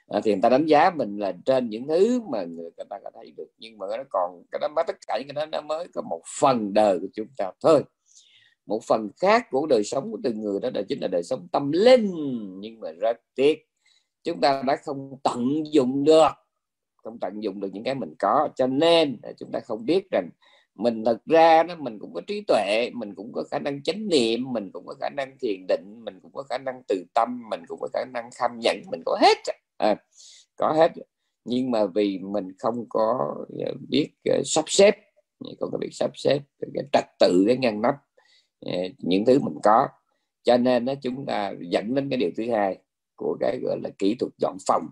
ờ, 0.08 0.22
thì 0.24 0.32
người 0.32 0.42
ta 0.42 0.50
đánh 0.50 0.66
giá 0.66 0.92
mình 0.96 1.18
là 1.18 1.34
trên 1.46 1.70
những 1.70 1.88
thứ 1.88 2.22
mà 2.32 2.44
người 2.44 2.70
ta 2.90 3.00
có 3.04 3.10
thấy 3.16 3.32
được 3.38 3.48
nhưng 3.58 3.78
mà 3.78 3.88
nó 3.98 4.04
còn 4.10 4.44
cái 4.52 4.60
đó 4.60 4.68
mới 4.76 4.86
tất 4.88 4.96
cả 5.08 5.18
những 5.18 5.36
cái 5.36 5.46
đó 5.46 5.46
nó 5.52 5.62
mới 5.62 5.88
có 5.94 6.02
một 6.02 6.22
phần 6.40 6.74
đời 6.74 7.00
của 7.00 7.08
chúng 7.14 7.28
ta 7.38 7.52
thôi. 7.62 7.84
Một 8.66 8.84
phần 8.84 9.10
khác 9.22 9.48
của 9.52 9.66
đời 9.66 9.84
sống 9.84 10.12
của 10.12 10.18
từng 10.24 10.42
người 10.42 10.60
đó 10.60 10.70
là 10.74 10.82
chính 10.90 11.00
là 11.02 11.08
đời 11.08 11.24
sống 11.24 11.48
tâm 11.52 11.72
linh. 11.72 12.12
Nhưng 12.60 12.80
mà 12.80 12.92
rất 12.92 13.18
tiếc 13.36 13.60
chúng 14.24 14.42
ta 14.42 14.64
đã 14.68 14.78
không 14.86 15.18
tận 15.24 15.64
dụng 15.72 16.04
được 16.04 16.30
không 17.04 17.20
tận 17.20 17.44
dụng 17.44 17.60
được 17.60 17.70
những 17.74 17.84
cái 17.84 17.96
mình 17.96 18.14
có. 18.20 18.50
Cho 18.56 18.68
nên 18.68 19.18
chúng 19.38 19.52
ta 19.52 19.60
không 19.60 19.86
biết 19.86 20.12
rằng 20.12 20.30
mình 20.76 21.06
thật 21.06 21.18
ra 21.26 21.64
đó 21.64 21.76
mình 21.80 22.00
cũng 22.00 22.14
có 22.14 22.22
trí 22.28 22.44
tuệ 22.48 22.90
mình 22.94 23.16
cũng 23.16 23.34
có 23.34 23.44
khả 23.52 23.60
năng 23.60 23.84
chánh 23.84 24.08
niệm 24.08 24.54
mình 24.54 24.72
cũng 24.72 24.86
có 24.86 24.96
khả 25.02 25.10
năng 25.10 25.38
thiền 25.42 25.66
định 25.68 26.02
mình 26.06 26.20
cũng 26.22 26.32
có 26.34 26.44
khả 26.50 26.58
năng 26.58 26.82
từ 26.88 27.04
tâm 27.14 27.50
mình 27.50 27.62
cũng 27.68 27.80
có 27.82 27.88
khả 27.94 28.06
năng 28.14 28.30
kham 28.36 28.60
nhận 28.60 28.82
mình 28.92 29.02
có 29.06 29.18
hết 29.22 29.38
à, 29.78 29.96
có 30.56 30.74
hết. 30.74 30.92
Nhưng 31.46 31.72
mà 31.72 31.86
vì 31.86 32.20
mình 32.20 32.52
không 32.60 32.86
có 32.90 33.36
ờ, 33.66 33.74
biết 33.90 34.10
ờ, 34.26 34.42
sắp 34.46 34.66
xếp 34.68 34.96
không 35.60 35.70
có 35.72 35.78
biết 35.78 35.90
sắp 35.92 36.12
xếp 36.16 36.40
cái 36.60 36.84
trật 36.94 37.06
tự 37.20 37.44
cái 37.48 37.58
ngăn 37.58 37.82
nắp 37.82 37.96
ờ, 38.66 38.72
những 38.98 39.26
thứ 39.26 39.40
mình 39.40 39.58
có. 39.64 39.88
Cho 40.44 40.58
nên 40.58 40.86
nó 40.86 40.94
chúng 41.02 41.26
ta 41.26 41.54
dẫn 41.60 41.96
đến 41.96 42.10
cái 42.10 42.18
điều 42.18 42.30
thứ 42.38 42.52
hai 42.52 42.78
của 43.16 43.38
cái 43.40 43.60
gọi 43.64 43.80
là 43.84 43.90
kỹ 43.98 44.16
thuật 44.20 44.32
dọn 44.38 44.58
phòng 44.68 44.88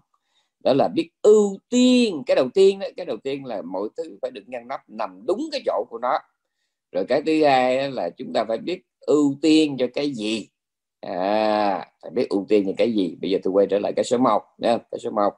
đó 0.63 0.73
là 0.73 0.87
biết 0.87 1.09
ưu 1.21 1.57
tiên, 1.69 2.23
cái 2.25 2.35
đầu 2.35 2.49
tiên 2.53 2.79
đó, 2.79 2.87
cái 2.97 3.05
đầu 3.05 3.17
tiên 3.23 3.45
là 3.45 3.61
mọi 3.61 3.89
thứ 3.97 4.17
phải 4.21 4.31
được 4.31 4.43
ngăn 4.47 4.67
nắp 4.67 4.89
nằm 4.89 5.23
đúng 5.27 5.49
cái 5.51 5.61
chỗ 5.65 5.85
của 5.89 5.97
nó. 5.99 6.19
Rồi 6.91 7.05
cái 7.09 7.21
thứ 7.25 7.43
hai 7.43 7.91
là 7.91 8.09
chúng 8.17 8.33
ta 8.33 8.45
phải 8.45 8.57
biết 8.57 8.81
ưu 9.01 9.35
tiên 9.41 9.75
cho 9.79 9.87
cái 9.93 10.11
gì. 10.13 10.49
À 11.01 11.87
phải 12.01 12.11
biết 12.11 12.29
ưu 12.29 12.45
tiên 12.49 12.63
cho 12.67 12.73
cái 12.77 12.93
gì. 12.93 13.17
Bây 13.21 13.31
giờ 13.31 13.39
tôi 13.43 13.51
quay 13.53 13.67
trở 13.69 13.79
lại 13.79 13.93
cái 13.95 14.05
số 14.05 14.17
1 14.17 14.43
nha 14.57 14.77
cái 14.91 14.99
số 14.99 15.11
1 15.11 15.33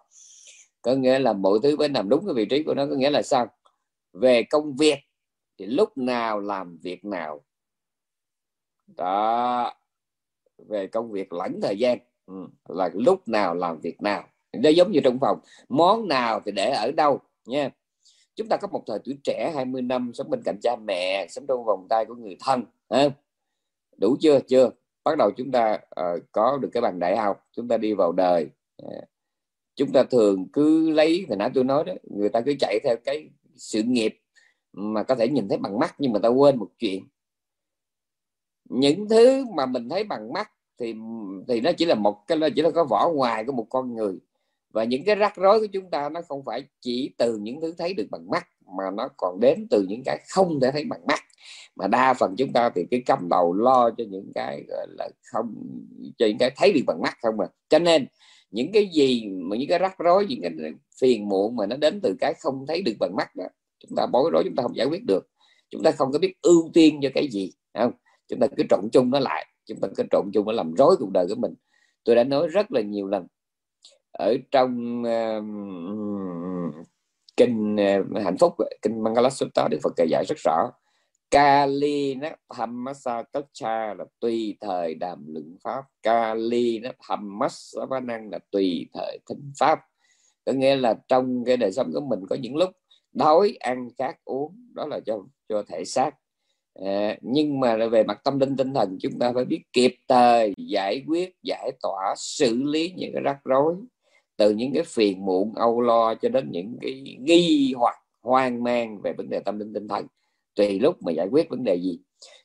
có 0.81 0.95
nghĩa 0.95 1.19
là 1.19 1.33
mọi 1.33 1.59
thứ 1.63 1.75
phải 1.79 1.89
nằm 1.89 2.09
đúng 2.09 2.25
cái 2.25 2.33
vị 2.33 2.45
trí 2.45 2.63
của 2.63 2.73
nó, 2.73 2.85
có 2.85 2.95
nghĩa 2.95 3.09
là 3.09 3.21
sao? 3.21 3.47
Về 4.13 4.43
công 4.43 4.75
việc 4.75 4.99
thì 5.59 5.65
lúc 5.65 5.97
nào 5.97 6.39
làm 6.39 6.77
việc 6.77 7.05
nào. 7.05 7.43
Đó. 8.87 9.73
Về 10.57 10.87
công 10.87 11.11
việc 11.11 11.33
lẫn 11.33 11.59
thời 11.61 11.77
gian. 11.77 11.97
Ừ. 12.25 12.47
là 12.69 12.89
lúc 12.93 13.27
nào 13.27 13.55
làm 13.55 13.79
việc 13.79 14.01
nào 14.01 14.23
nó 14.53 14.69
giống 14.69 14.91
như 14.91 14.99
trong 15.03 15.19
phòng. 15.19 15.39
Món 15.69 16.07
nào 16.07 16.41
thì 16.45 16.51
để 16.51 16.69
ở 16.69 16.91
đâu 16.91 17.19
nha. 17.45 17.69
Chúng 18.35 18.47
ta 18.49 18.57
có 18.57 18.67
một 18.67 18.83
thời 18.87 18.99
tuổi 19.03 19.17
trẻ 19.23 19.51
20 19.55 19.81
năm 19.81 20.11
sống 20.13 20.29
bên 20.29 20.41
cạnh 20.45 20.57
cha 20.61 20.75
mẹ 20.87 21.27
sống 21.29 21.45
trong 21.47 21.65
vòng 21.65 21.87
tay 21.89 22.05
của 22.05 22.15
người 22.15 22.37
thân 22.39 22.63
à, 22.89 23.09
đủ 23.97 24.15
chưa? 24.21 24.39
Chưa. 24.39 24.69
Bắt 25.03 25.17
đầu 25.17 25.31
chúng 25.37 25.51
ta 25.51 25.79
uh, 26.01 26.23
có 26.31 26.57
được 26.61 26.69
cái 26.73 26.81
bằng 26.81 26.99
đại 26.99 27.17
học 27.17 27.47
chúng 27.51 27.67
ta 27.67 27.77
đi 27.77 27.93
vào 27.93 28.11
đời. 28.11 28.49
Uh, 28.85 29.03
chúng 29.75 29.91
ta 29.91 30.03
thường 30.03 30.47
cứ 30.53 30.89
lấy 30.89 31.25
thì 31.29 31.35
nãy 31.35 31.49
tôi 31.53 31.63
nói 31.63 31.83
đó 31.83 31.93
người 32.03 32.29
ta 32.29 32.41
cứ 32.41 32.53
chạy 32.59 32.79
theo 32.83 32.95
cái 33.05 33.29
sự 33.55 33.83
nghiệp 33.83 34.19
mà 34.73 35.03
có 35.03 35.15
thể 35.15 35.27
nhìn 35.27 35.49
thấy 35.49 35.57
bằng 35.57 35.79
mắt 35.79 35.95
nhưng 35.97 36.13
mà 36.13 36.19
ta 36.19 36.29
quên 36.29 36.57
một 36.57 36.69
chuyện. 36.79 37.03
Những 38.69 39.09
thứ 39.09 39.45
mà 39.55 39.65
mình 39.65 39.89
thấy 39.89 40.03
bằng 40.03 40.33
mắt 40.33 40.51
thì 40.79 40.95
thì 41.47 41.61
nó 41.61 41.71
chỉ 41.77 41.85
là 41.85 41.95
một 41.95 42.27
cái 42.27 42.37
nó 42.37 42.47
chỉ 42.55 42.61
là 42.61 42.71
có 42.71 42.83
vỏ 42.83 43.11
ngoài 43.15 43.43
của 43.45 43.51
một 43.51 43.67
con 43.69 43.95
người 43.95 44.19
và 44.73 44.83
những 44.83 45.03
cái 45.05 45.15
rắc 45.15 45.35
rối 45.35 45.59
của 45.59 45.67
chúng 45.73 45.89
ta 45.89 46.09
nó 46.09 46.21
không 46.21 46.45
phải 46.45 46.63
chỉ 46.81 47.13
từ 47.17 47.37
những 47.37 47.61
thứ 47.61 47.73
thấy 47.77 47.93
được 47.93 48.07
bằng 48.11 48.29
mắt, 48.29 48.47
mà 48.77 48.83
nó 48.97 49.09
còn 49.17 49.39
đến 49.39 49.67
từ 49.69 49.85
những 49.89 50.01
cái 50.05 50.19
không 50.29 50.59
thể 50.59 50.71
thấy 50.71 50.83
bằng 50.85 51.05
mắt. 51.07 51.19
Mà 51.75 51.87
đa 51.87 52.13
phần 52.13 52.35
chúng 52.37 52.53
ta 52.53 52.69
thì 52.75 52.85
cái 52.91 53.01
cắm 53.05 53.27
đầu 53.29 53.53
lo 53.53 53.89
cho 53.97 54.03
những 54.09 54.31
cái, 54.35 54.63
gọi 54.67 54.87
là, 54.97 55.09
không, 55.31 55.55
cho 56.17 56.25
những 56.25 56.37
cái 56.37 56.51
thấy 56.55 56.73
được 56.73 56.81
bằng 56.87 57.01
mắt 57.01 57.17
không 57.21 57.37
mà 57.37 57.45
cho 57.69 57.79
nên, 57.79 58.05
những 58.51 58.71
cái 58.71 58.89
gì 58.93 59.27
mà 59.27 59.55
những 59.57 59.69
cái 59.69 59.79
rắc 59.79 59.99
rối, 59.99 60.25
những 60.29 60.41
cái 60.41 60.51
phiền 61.01 61.29
muộn 61.29 61.55
mà 61.55 61.65
nó 61.65 61.75
đến 61.77 61.99
từ 62.03 62.15
cái 62.19 62.33
không 62.39 62.65
thấy 62.67 62.81
được 62.81 62.93
bằng 62.99 63.15
mắt 63.15 63.35
đó, 63.35 63.45
chúng 63.79 63.95
ta 63.95 64.05
bối 64.05 64.29
rối, 64.33 64.43
chúng 64.45 64.55
ta 64.55 64.63
không 64.63 64.75
giải 64.75 64.87
quyết 64.87 65.03
được. 65.05 65.29
Chúng 65.69 65.83
ta 65.83 65.91
không 65.91 66.11
có 66.11 66.19
biết 66.19 66.33
ưu 66.41 66.69
tiên 66.73 66.99
cho 67.01 67.09
cái 67.15 67.27
gì 67.27 67.51
không? 67.73 67.91
Chúng 68.27 68.39
ta 68.39 68.47
cứ 68.57 68.63
trộn 68.69 68.89
chung 68.91 69.09
nó 69.09 69.19
lại, 69.19 69.45
chúng 69.65 69.79
ta 69.79 69.87
cứ 69.95 70.03
trộn 70.11 70.31
chung 70.33 70.45
nó 70.45 70.51
làm 70.51 70.73
rối 70.73 70.95
cuộc 70.99 71.09
đời 71.11 71.25
của 71.29 71.35
mình. 71.35 71.53
Tôi 72.03 72.15
đã 72.15 72.23
nói 72.23 72.47
rất 72.47 72.71
là 72.71 72.81
nhiều 72.81 73.07
lần 73.07 73.27
ở 74.13 74.37
trong 74.51 75.03
ờ, 75.03 75.37
uh, 75.37 76.87
kinh 77.37 77.75
uh, 77.75 78.15
ờ, 78.15 78.21
hạnh 78.21 78.37
phúc 78.37 78.53
kinh 78.81 79.03
Mangala 79.03 79.29
Sutta 79.29 79.67
Đức 79.71 79.79
Phật 79.83 79.93
dạy 80.09 80.23
rất 80.27 80.37
rõ. 80.37 80.71
Kali 81.31 82.15
nó 82.15 82.29
Hammasa 82.49 83.23
Tacha 83.31 83.93
là 83.93 84.05
tùy 84.19 84.57
thời 84.61 84.95
đàm 84.95 85.25
luận 85.27 85.57
pháp. 85.63 85.83
Kali 86.03 86.79
nó 86.79 86.89
Hammasa 86.99 87.81
năng 88.03 88.29
là 88.29 88.39
tùy 88.51 88.89
thời 88.93 89.19
thính 89.29 89.51
pháp. 89.59 89.79
Có 90.45 90.51
nghĩa 90.51 90.75
là 90.75 90.95
trong 91.07 91.43
cái 91.45 91.57
đời 91.57 91.71
sống 91.71 91.91
của 91.93 92.01
mình 92.01 92.19
có 92.29 92.35
những 92.35 92.55
lúc 92.55 92.69
đói 93.13 93.57
ăn 93.59 93.89
khát 93.97 94.15
uống 94.25 94.73
đó 94.73 94.87
là 94.87 94.99
cho 95.05 95.19
cho 95.49 95.63
thể 95.67 95.85
xác. 95.85 96.11
À, 96.85 97.17
nhưng 97.21 97.59
mà 97.59 97.87
về 97.87 98.03
mặt 98.03 98.21
tâm 98.23 98.39
linh 98.39 98.57
tinh 98.57 98.73
thần 98.73 98.97
chúng 99.01 99.19
ta 99.19 99.31
phải 99.35 99.45
biết 99.45 99.61
kịp 99.73 99.95
thời 100.07 100.53
giải 100.57 101.03
quyết 101.07 101.35
giải 101.43 101.71
tỏa 101.81 102.13
xử 102.17 102.63
lý 102.63 102.93
những 102.97 103.11
cái 103.13 103.23
rắc 103.23 103.37
rối 103.45 103.75
từ 104.43 104.49
những 104.49 104.73
cái 104.73 104.83
phiền 104.83 105.25
muộn, 105.25 105.55
âu 105.55 105.81
lo 105.81 106.15
cho 106.15 106.29
đến 106.29 106.51
những 106.51 106.77
cái 106.81 107.17
nghi 107.19 107.73
hoặc 107.77 107.95
hoang 108.21 108.63
mang 108.63 109.01
về 109.01 109.13
vấn 109.13 109.29
đề 109.29 109.39
tâm 109.39 109.59
linh 109.59 109.73
tinh 109.73 109.87
thần. 109.87 110.07
Tùy 110.55 110.79
lúc 110.79 111.03
mà 111.03 111.11
giải 111.11 111.27
quyết 111.31 111.49
vấn 111.49 111.63
đề 111.63 111.75
gì. 111.75 111.99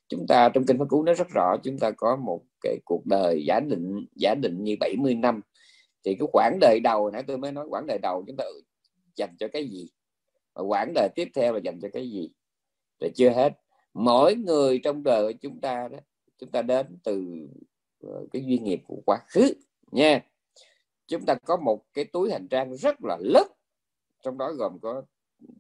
Chúng 0.09 0.27
ta, 0.27 0.49
trong 0.49 0.65
kinh 0.67 0.79
pháp 0.79 0.85
cú 0.89 1.03
nó 1.03 1.15
rất 1.15 1.29
rõ, 1.35 1.57
chúng 1.63 1.79
ta 1.79 1.91
có 1.91 2.17
một 2.17 2.43
cái 2.61 2.79
cuộc 2.85 3.07
đời 3.07 3.45
giả 3.47 3.61
định 3.61 4.07
giả 4.17 4.35
định 4.35 4.65
như 4.65 4.77
70 4.81 5.15
năm. 5.15 5.41
Thì 6.05 6.15
cái 6.15 6.29
quãng 6.33 6.59
đời 6.61 6.81
đầu, 6.85 7.11
nãy 7.11 7.23
tôi 7.27 7.39
mới 7.39 7.53
nói 7.53 7.67
quãng 7.69 7.87
đời 7.87 7.99
đầu, 8.03 8.25
chúng 8.27 8.37
ta 8.37 8.45
dành 9.17 9.37
cho 9.39 9.49
cái 9.53 9.69
gì? 9.69 9.89
Và 10.55 10.63
quãng 10.63 10.93
đời 10.95 11.09
tiếp 11.15 11.29
theo 11.35 11.53
là 11.53 11.61
dành 11.65 11.81
cho 11.83 11.89
cái 11.93 12.11
gì? 12.11 12.31
Rồi 13.01 13.11
chưa 13.15 13.31
hết. 13.31 13.53
Mỗi 13.95 14.35
người 14.35 14.81
trong 14.85 15.03
đời 15.03 15.33
của 15.33 15.39
chúng 15.43 15.61
ta 15.61 15.89
đó, 15.89 15.99
chúng 16.39 16.51
ta 16.51 16.63
đến 16.63 16.87
từ 17.05 17.25
ờ, 18.03 18.27
cái 18.33 18.45
duyên 18.47 18.65
nghiệp 18.65 18.81
của 18.87 19.03
quá 19.07 19.19
khứ, 19.29 19.55
nha 19.93 20.23
chúng 21.09 21.27
ta 21.27 21.35
có 21.35 21.57
một 21.57 21.83
cái 21.95 22.05
túi 22.05 22.33
hành 22.33 22.49
trang 22.49 22.77
rất 22.77 23.05
là 23.05 23.17
lớn 23.21 23.47
trong 24.23 24.39
đó 24.39 24.53
gồm 24.53 24.79
có 24.83 25.03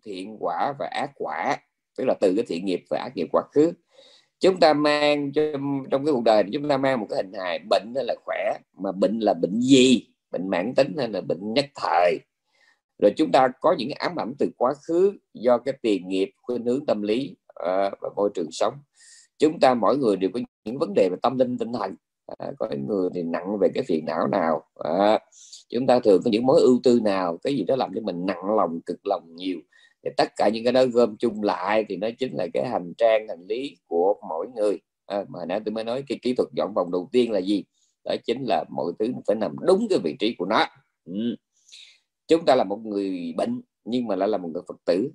thiện 0.04 0.36
quả 0.40 0.72
và 0.78 0.88
ác 0.92 1.10
quả 1.14 1.56
tức 1.98 2.04
là 2.04 2.14
từ 2.20 2.34
cái 2.36 2.44
thiện 2.48 2.64
nghiệp 2.64 2.84
và 2.90 2.98
ác 2.98 3.12
nghiệp 3.16 3.28
quá 3.32 3.42
khứ. 3.52 3.72
Chúng 4.40 4.60
ta 4.60 4.72
mang 4.72 5.32
trong, 5.32 5.84
trong 5.90 6.04
cái 6.04 6.12
cuộc 6.12 6.24
đời 6.24 6.42
này, 6.42 6.50
chúng 6.52 6.68
ta 6.68 6.76
mang 6.76 7.00
một 7.00 7.06
cái 7.10 7.16
hình 7.16 7.32
hài 7.32 7.58
bệnh 7.70 7.92
hay 7.94 8.04
là 8.04 8.14
khỏe 8.24 8.58
mà 8.78 8.92
bệnh 8.92 9.18
là 9.20 9.34
bệnh 9.34 9.60
gì? 9.60 10.06
Bệnh 10.30 10.48
mãn 10.48 10.74
tính 10.74 10.94
hay 10.98 11.08
là 11.08 11.20
bệnh 11.20 11.54
nhất 11.54 11.66
thời? 11.74 12.18
Rồi 12.98 13.12
chúng 13.16 13.32
ta 13.32 13.48
có 13.60 13.74
những 13.78 13.90
ám 13.98 14.20
ảnh 14.20 14.34
từ 14.38 14.50
quá 14.56 14.74
khứ 14.88 15.12
do 15.34 15.58
cái 15.58 15.74
tiền 15.82 16.08
nghiệp 16.08 16.30
khuynh 16.42 16.64
hướng 16.64 16.86
tâm 16.86 17.02
lý 17.02 17.36
uh, 17.48 17.92
và 18.00 18.10
môi 18.16 18.30
trường 18.34 18.50
sống. 18.50 18.74
Chúng 19.38 19.60
ta 19.60 19.74
mỗi 19.74 19.98
người 19.98 20.16
đều 20.16 20.30
có 20.34 20.40
những 20.64 20.78
vấn 20.78 20.94
đề 20.94 21.08
về 21.10 21.16
tâm 21.22 21.38
linh 21.38 21.58
tinh 21.58 21.72
thần 21.72 21.94
à, 22.38 22.52
có 22.58 22.68
người 22.88 23.10
thì 23.14 23.22
nặng 23.22 23.58
về 23.60 23.68
cái 23.74 23.84
phiền 23.84 24.04
não 24.06 24.26
nào. 24.26 24.62
À, 24.74 25.18
chúng 25.68 25.86
ta 25.86 26.00
thường 26.00 26.22
có 26.24 26.30
những 26.30 26.46
mối 26.46 26.60
ưu 26.60 26.80
tư 26.84 27.00
nào 27.00 27.38
cái 27.42 27.56
gì 27.56 27.64
đó 27.64 27.76
làm 27.76 27.90
cho 27.94 28.00
mình 28.00 28.26
nặng 28.26 28.56
lòng 28.56 28.80
cực 28.86 29.06
lòng 29.06 29.36
nhiều. 29.36 29.58
Thì 30.04 30.10
tất 30.16 30.32
cả 30.36 30.48
những 30.48 30.64
cái 30.64 30.72
đó 30.72 30.84
gom 30.84 31.16
chung 31.16 31.42
lại 31.42 31.84
thì 31.88 31.96
nó 31.96 32.08
chính 32.18 32.36
là 32.36 32.46
cái 32.54 32.68
hành 32.68 32.92
trang 32.98 33.28
hành 33.28 33.46
lý 33.48 33.76
của 33.86 34.14
mỗi 34.28 34.46
người. 34.56 34.78
À, 35.06 35.24
mà 35.28 35.44
nãy 35.44 35.60
tôi 35.64 35.72
mới 35.72 35.84
nói 35.84 36.04
cái 36.08 36.18
kỹ 36.22 36.34
thuật 36.34 36.48
dọn 36.56 36.72
vòng 36.74 36.90
đầu 36.92 37.08
tiên 37.12 37.32
là 37.32 37.38
gì? 37.38 37.64
Đó 38.04 38.14
chính 38.24 38.44
là 38.44 38.64
mọi 38.70 38.92
thứ 38.98 39.12
phải 39.26 39.36
nằm 39.36 39.56
đúng 39.60 39.86
cái 39.90 39.98
vị 39.98 40.16
trí 40.18 40.34
của 40.38 40.46
nó. 40.46 40.66
Ừ. 41.04 41.36
chúng 42.28 42.44
ta 42.44 42.54
là 42.54 42.64
một 42.64 42.80
người 42.84 43.34
bệnh 43.36 43.62
nhưng 43.84 44.06
mà 44.06 44.16
lại 44.16 44.28
là 44.28 44.38
một 44.38 44.48
người 44.52 44.62
phật 44.68 44.76
tử. 44.84 45.10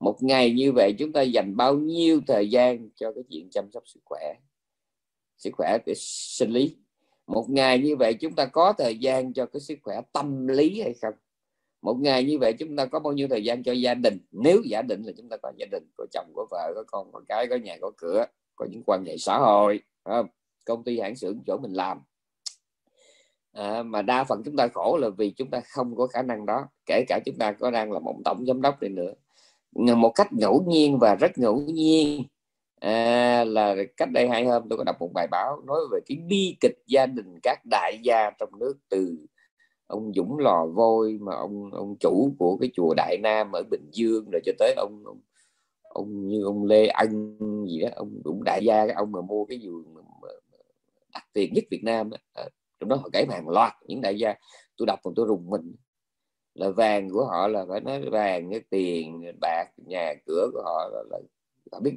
Một 0.00 0.16
ngày 0.22 0.52
như 0.52 0.72
vậy 0.72 0.94
chúng 0.98 1.12
ta 1.12 1.22
dành 1.22 1.56
bao 1.56 1.74
nhiêu 1.74 2.20
thời 2.26 2.50
gian 2.50 2.88
cho 2.94 3.12
cái 3.12 3.24
chuyện 3.30 3.50
chăm 3.50 3.64
sóc 3.72 3.82
sức 3.86 4.00
khỏe? 4.04 4.34
Sức 5.40 5.50
khỏe 5.56 5.78
về 5.86 5.94
sinh 5.96 6.50
lý. 6.50 6.76
Một 7.26 7.50
ngày 7.50 7.78
như 7.78 7.96
vậy 7.96 8.14
chúng 8.14 8.32
ta 8.32 8.46
có 8.46 8.72
thời 8.78 8.98
gian 8.98 9.32
cho 9.32 9.46
cái 9.46 9.60
sức 9.60 9.78
khỏe 9.82 10.00
tâm 10.12 10.46
lý 10.46 10.80
hay 10.80 10.94
không? 11.02 11.14
Một 11.82 11.96
ngày 12.00 12.24
như 12.24 12.38
vậy 12.38 12.52
chúng 12.52 12.76
ta 12.76 12.86
có 12.86 12.98
bao 12.98 13.12
nhiêu 13.12 13.28
thời 13.28 13.44
gian 13.44 13.62
cho 13.62 13.72
gia 13.72 13.94
đình? 13.94 14.18
Nếu 14.32 14.62
giả 14.64 14.82
định 14.82 15.02
là 15.02 15.12
chúng 15.16 15.28
ta 15.28 15.36
có 15.36 15.52
gia 15.56 15.66
đình 15.70 15.84
có 15.96 16.06
chồng 16.12 16.32
có 16.36 16.46
vợ 16.50 16.72
có 16.74 16.84
con 16.86 17.12
có 17.12 17.20
cái 17.28 17.46
có 17.50 17.56
nhà 17.56 17.76
có 17.80 17.90
cửa 17.96 18.26
có 18.56 18.66
những 18.70 18.82
quan 18.86 19.04
hệ 19.04 19.16
xã 19.18 19.38
hội 19.38 19.80
không? 20.04 20.26
công 20.64 20.84
ty 20.84 21.00
hãng 21.00 21.16
xưởng 21.16 21.38
chỗ 21.46 21.56
mình 21.56 21.72
làm. 21.72 21.98
À, 23.52 23.82
mà 23.82 24.02
đa 24.02 24.24
phần 24.24 24.42
chúng 24.44 24.56
ta 24.56 24.68
khổ 24.68 24.98
là 25.00 25.08
vì 25.08 25.30
chúng 25.30 25.50
ta 25.50 25.60
không 25.60 25.96
có 25.96 26.06
khả 26.06 26.22
năng 26.22 26.46
đó. 26.46 26.68
Kể 26.86 27.04
cả 27.08 27.20
chúng 27.24 27.36
ta 27.38 27.52
có 27.52 27.70
đang 27.70 27.92
là 27.92 27.98
một 27.98 28.16
tổng 28.24 28.44
giám 28.46 28.62
đốc 28.62 28.80
đi 28.80 28.88
nữa. 28.88 29.12
Một 29.72 30.12
cách 30.14 30.32
ngẫu 30.32 30.64
nhiên 30.68 30.98
và 30.98 31.14
rất 31.14 31.38
ngẫu 31.38 31.60
nhiên 31.60 32.24
à, 32.80 33.44
là 33.44 33.76
cách 33.96 34.10
đây 34.10 34.28
hai 34.28 34.44
hôm 34.44 34.68
tôi 34.68 34.76
có 34.78 34.84
đọc 34.84 34.96
một 35.00 35.10
bài 35.14 35.26
báo 35.30 35.62
nói 35.66 35.80
về 35.92 36.00
cái 36.06 36.18
bi 36.28 36.56
kịch 36.60 36.78
gia 36.86 37.06
đình 37.06 37.38
các 37.42 37.58
đại 37.70 37.98
gia 38.02 38.30
trong 38.30 38.58
nước 38.58 38.74
từ 38.88 39.26
ông 39.86 40.12
Dũng 40.14 40.38
Lò 40.38 40.66
Vôi 40.66 41.18
mà 41.20 41.34
ông 41.34 41.70
ông 41.74 41.96
chủ 42.00 42.34
của 42.38 42.56
cái 42.60 42.70
chùa 42.74 42.94
Đại 42.96 43.18
Nam 43.22 43.52
ở 43.52 43.62
Bình 43.70 43.90
Dương 43.92 44.30
rồi 44.32 44.40
cho 44.44 44.52
tới 44.58 44.74
ông 44.76 45.02
ông, 45.06 45.20
ông 45.82 46.28
như 46.28 46.44
ông 46.44 46.64
Lê 46.64 46.86
Ân 46.86 47.38
gì 47.68 47.80
đó 47.80 47.88
ông 47.96 48.20
cũng 48.24 48.44
đại 48.44 48.60
gia 48.64 48.86
cái 48.86 48.94
ông 48.94 49.12
mà 49.12 49.20
mua 49.20 49.44
cái 49.44 49.60
vườn 49.62 49.84
đặc 51.12 51.24
tiền 51.32 51.54
nhất 51.54 51.64
Việt 51.70 51.84
Nam 51.84 52.10
đó. 52.10 52.16
Ờ, 52.32 52.48
trong 52.80 52.88
đó 52.88 52.96
họ 52.96 53.08
gãy 53.12 53.26
hàng 53.30 53.48
loạt 53.48 53.72
những 53.86 54.00
đại 54.00 54.18
gia 54.18 54.34
tôi 54.76 54.86
đọc 54.86 54.98
còn 55.02 55.14
tôi 55.16 55.26
rùng 55.26 55.50
mình 55.50 55.74
là 56.54 56.70
vàng 56.70 57.10
của 57.10 57.24
họ 57.24 57.48
là 57.48 57.66
phải 57.68 57.80
nói 57.80 58.10
vàng 58.10 58.50
cái 58.50 58.60
tiền 58.70 59.32
bạc 59.40 59.64
nhà 59.76 60.14
cửa 60.26 60.50
của 60.52 60.62
họ 60.64 60.88
là, 60.92 61.02
là 61.10 61.18
ta 61.70 61.78
biết 61.82 61.92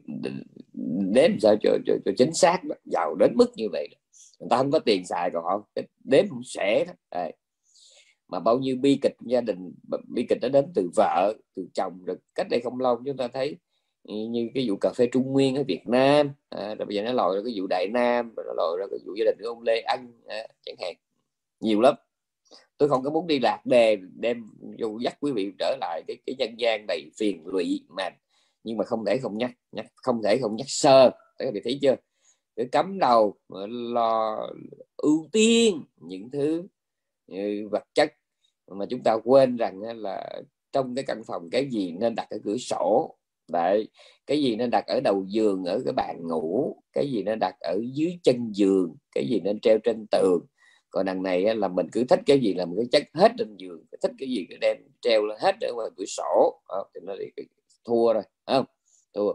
đếm 1.13 1.39
sao 1.39 1.55
cho, 1.61 1.77
cho, 1.85 1.93
cho 2.05 2.11
chính 2.17 2.33
xác 2.33 2.63
đó. 2.63 2.75
giàu 2.85 3.15
đến 3.15 3.31
mức 3.35 3.51
như 3.55 3.69
vậy 3.71 3.87
người 4.39 4.47
ta 4.49 4.57
không 4.57 4.71
có 4.71 4.79
tiền 4.79 5.05
xài 5.05 5.29
còn 5.33 5.43
họ 5.43 5.67
đếm 6.03 6.27
không 6.29 6.41
sẽ 6.45 6.85
đó. 6.85 6.93
Mà 8.27 8.39
bao 8.39 8.59
nhiêu 8.59 8.77
bi 8.81 8.99
kịch 9.01 9.15
gia 9.25 9.41
đình 9.41 9.73
bi 10.07 10.25
kịch 10.29 10.37
nó 10.41 10.49
đến 10.49 10.65
từ 10.75 10.89
vợ 10.95 11.33
từ 11.55 11.67
chồng 11.73 12.03
rồi 12.05 12.17
cách 12.35 12.47
đây 12.49 12.61
không 12.63 12.79
lâu 12.79 13.01
chúng 13.05 13.17
ta 13.17 13.27
thấy 13.27 13.57
như 14.05 14.49
cái 14.53 14.65
vụ 14.69 14.75
cà 14.75 14.89
phê 14.95 15.09
Trung 15.11 15.31
Nguyên 15.31 15.55
ở 15.55 15.63
Việt 15.67 15.87
Nam. 15.87 16.31
À, 16.49 16.75
rồi 16.75 16.85
bây 16.85 16.95
giờ 16.95 17.03
nó 17.03 17.11
lòi 17.11 17.35
ra 17.35 17.41
cái 17.45 17.53
vụ 17.57 17.67
Đại 17.67 17.87
Nam 17.87 18.33
rồi 18.35 18.45
nó 18.47 18.53
lòi 18.53 18.77
ra 18.79 18.85
cái 18.91 18.99
vụ 19.05 19.15
gia 19.15 19.25
đình 19.25 19.37
của 19.41 19.47
ông 19.49 19.61
Lê 19.61 19.79
Anh, 19.79 20.11
à, 20.27 20.47
chẳng 20.65 20.75
hạn. 20.81 20.95
Nhiều 21.59 21.81
lắm. 21.81 21.95
Tôi 22.77 22.89
không 22.89 23.03
có 23.03 23.09
muốn 23.09 23.27
đi 23.27 23.39
lạc 23.39 23.61
đề 23.65 23.97
đem 24.15 24.43
dù 24.77 24.99
dắt 24.99 25.17
quý 25.19 25.31
vị 25.31 25.51
trở 25.59 25.77
lại 25.81 26.03
cái 26.07 26.17
cái 26.25 26.35
nhân 26.39 26.55
gian 26.57 26.85
đầy 26.87 27.11
phiền 27.17 27.45
lụy 27.45 27.85
mà 27.89 28.09
nhưng 28.63 28.77
mà 28.77 28.85
không 28.85 29.05
thể 29.05 29.17
không 29.17 29.37
nhắc 29.37 29.51
nhắc 29.71 29.85
không 29.95 30.21
thể 30.23 30.37
không 30.41 30.55
nhắc 30.55 30.67
sơ. 30.69 31.11
Các 31.37 31.53
vị 31.53 31.61
thấy 31.63 31.79
chưa? 31.81 31.95
Cứ 32.55 32.63
cấm 32.71 32.99
đầu 32.99 33.35
lo 33.93 34.47
ưu 34.97 35.27
tiên 35.31 35.83
những 35.97 36.31
thứ 36.31 36.67
ừ, 37.27 37.67
vật 37.71 37.83
chất 37.93 38.13
mà 38.67 38.85
chúng 38.89 39.03
ta 39.03 39.17
quên 39.23 39.57
rằng 39.57 39.81
là 39.81 40.41
trong 40.71 40.95
cái 40.95 41.05
căn 41.07 41.23
phòng 41.27 41.49
cái 41.49 41.69
gì 41.71 41.91
nên 41.91 42.15
đặt 42.15 42.27
ở 42.29 42.37
cửa 42.43 42.57
sổ. 42.57 43.17
Đấy, 43.51 43.87
cái 44.25 44.43
gì 44.43 44.55
nên 44.55 44.69
đặt 44.69 44.87
ở 44.87 44.99
đầu 44.99 45.25
giường 45.27 45.65
ở 45.65 45.81
cái 45.85 45.93
bàn 45.93 46.27
ngủ 46.27 46.75
cái 46.93 47.11
gì 47.11 47.23
nên 47.23 47.39
đặt 47.39 47.55
ở 47.59 47.81
dưới 47.93 48.19
chân 48.23 48.51
giường 48.53 48.95
cái 49.15 49.27
gì 49.29 49.39
nên 49.43 49.59
treo 49.59 49.77
trên 49.83 50.05
tường. 50.11 50.45
Còn 50.89 51.05
đằng 51.05 51.23
này 51.23 51.55
là 51.55 51.67
mình 51.67 51.87
cứ 51.91 52.03
thích 52.03 52.19
cái 52.25 52.39
gì 52.39 52.53
là 52.53 52.65
mình 52.65 52.75
cứ 52.77 52.85
chất 52.91 53.03
hết 53.13 53.31
trên 53.37 53.57
giường 53.57 53.85
thích 54.01 54.11
cái 54.17 54.29
gì 54.29 54.45
cứ 54.49 54.55
đem 54.61 54.77
treo 55.01 55.25
lên 55.25 55.37
hết 55.41 55.55
ở 55.61 55.73
ngoài 55.75 55.89
cửa 55.97 56.05
sổ. 56.05 56.61
Thì 56.93 57.01
nó 57.03 57.15
thua 57.85 58.13
rồi 58.13 58.23
không? 58.45 58.65
Thua. 59.13 59.33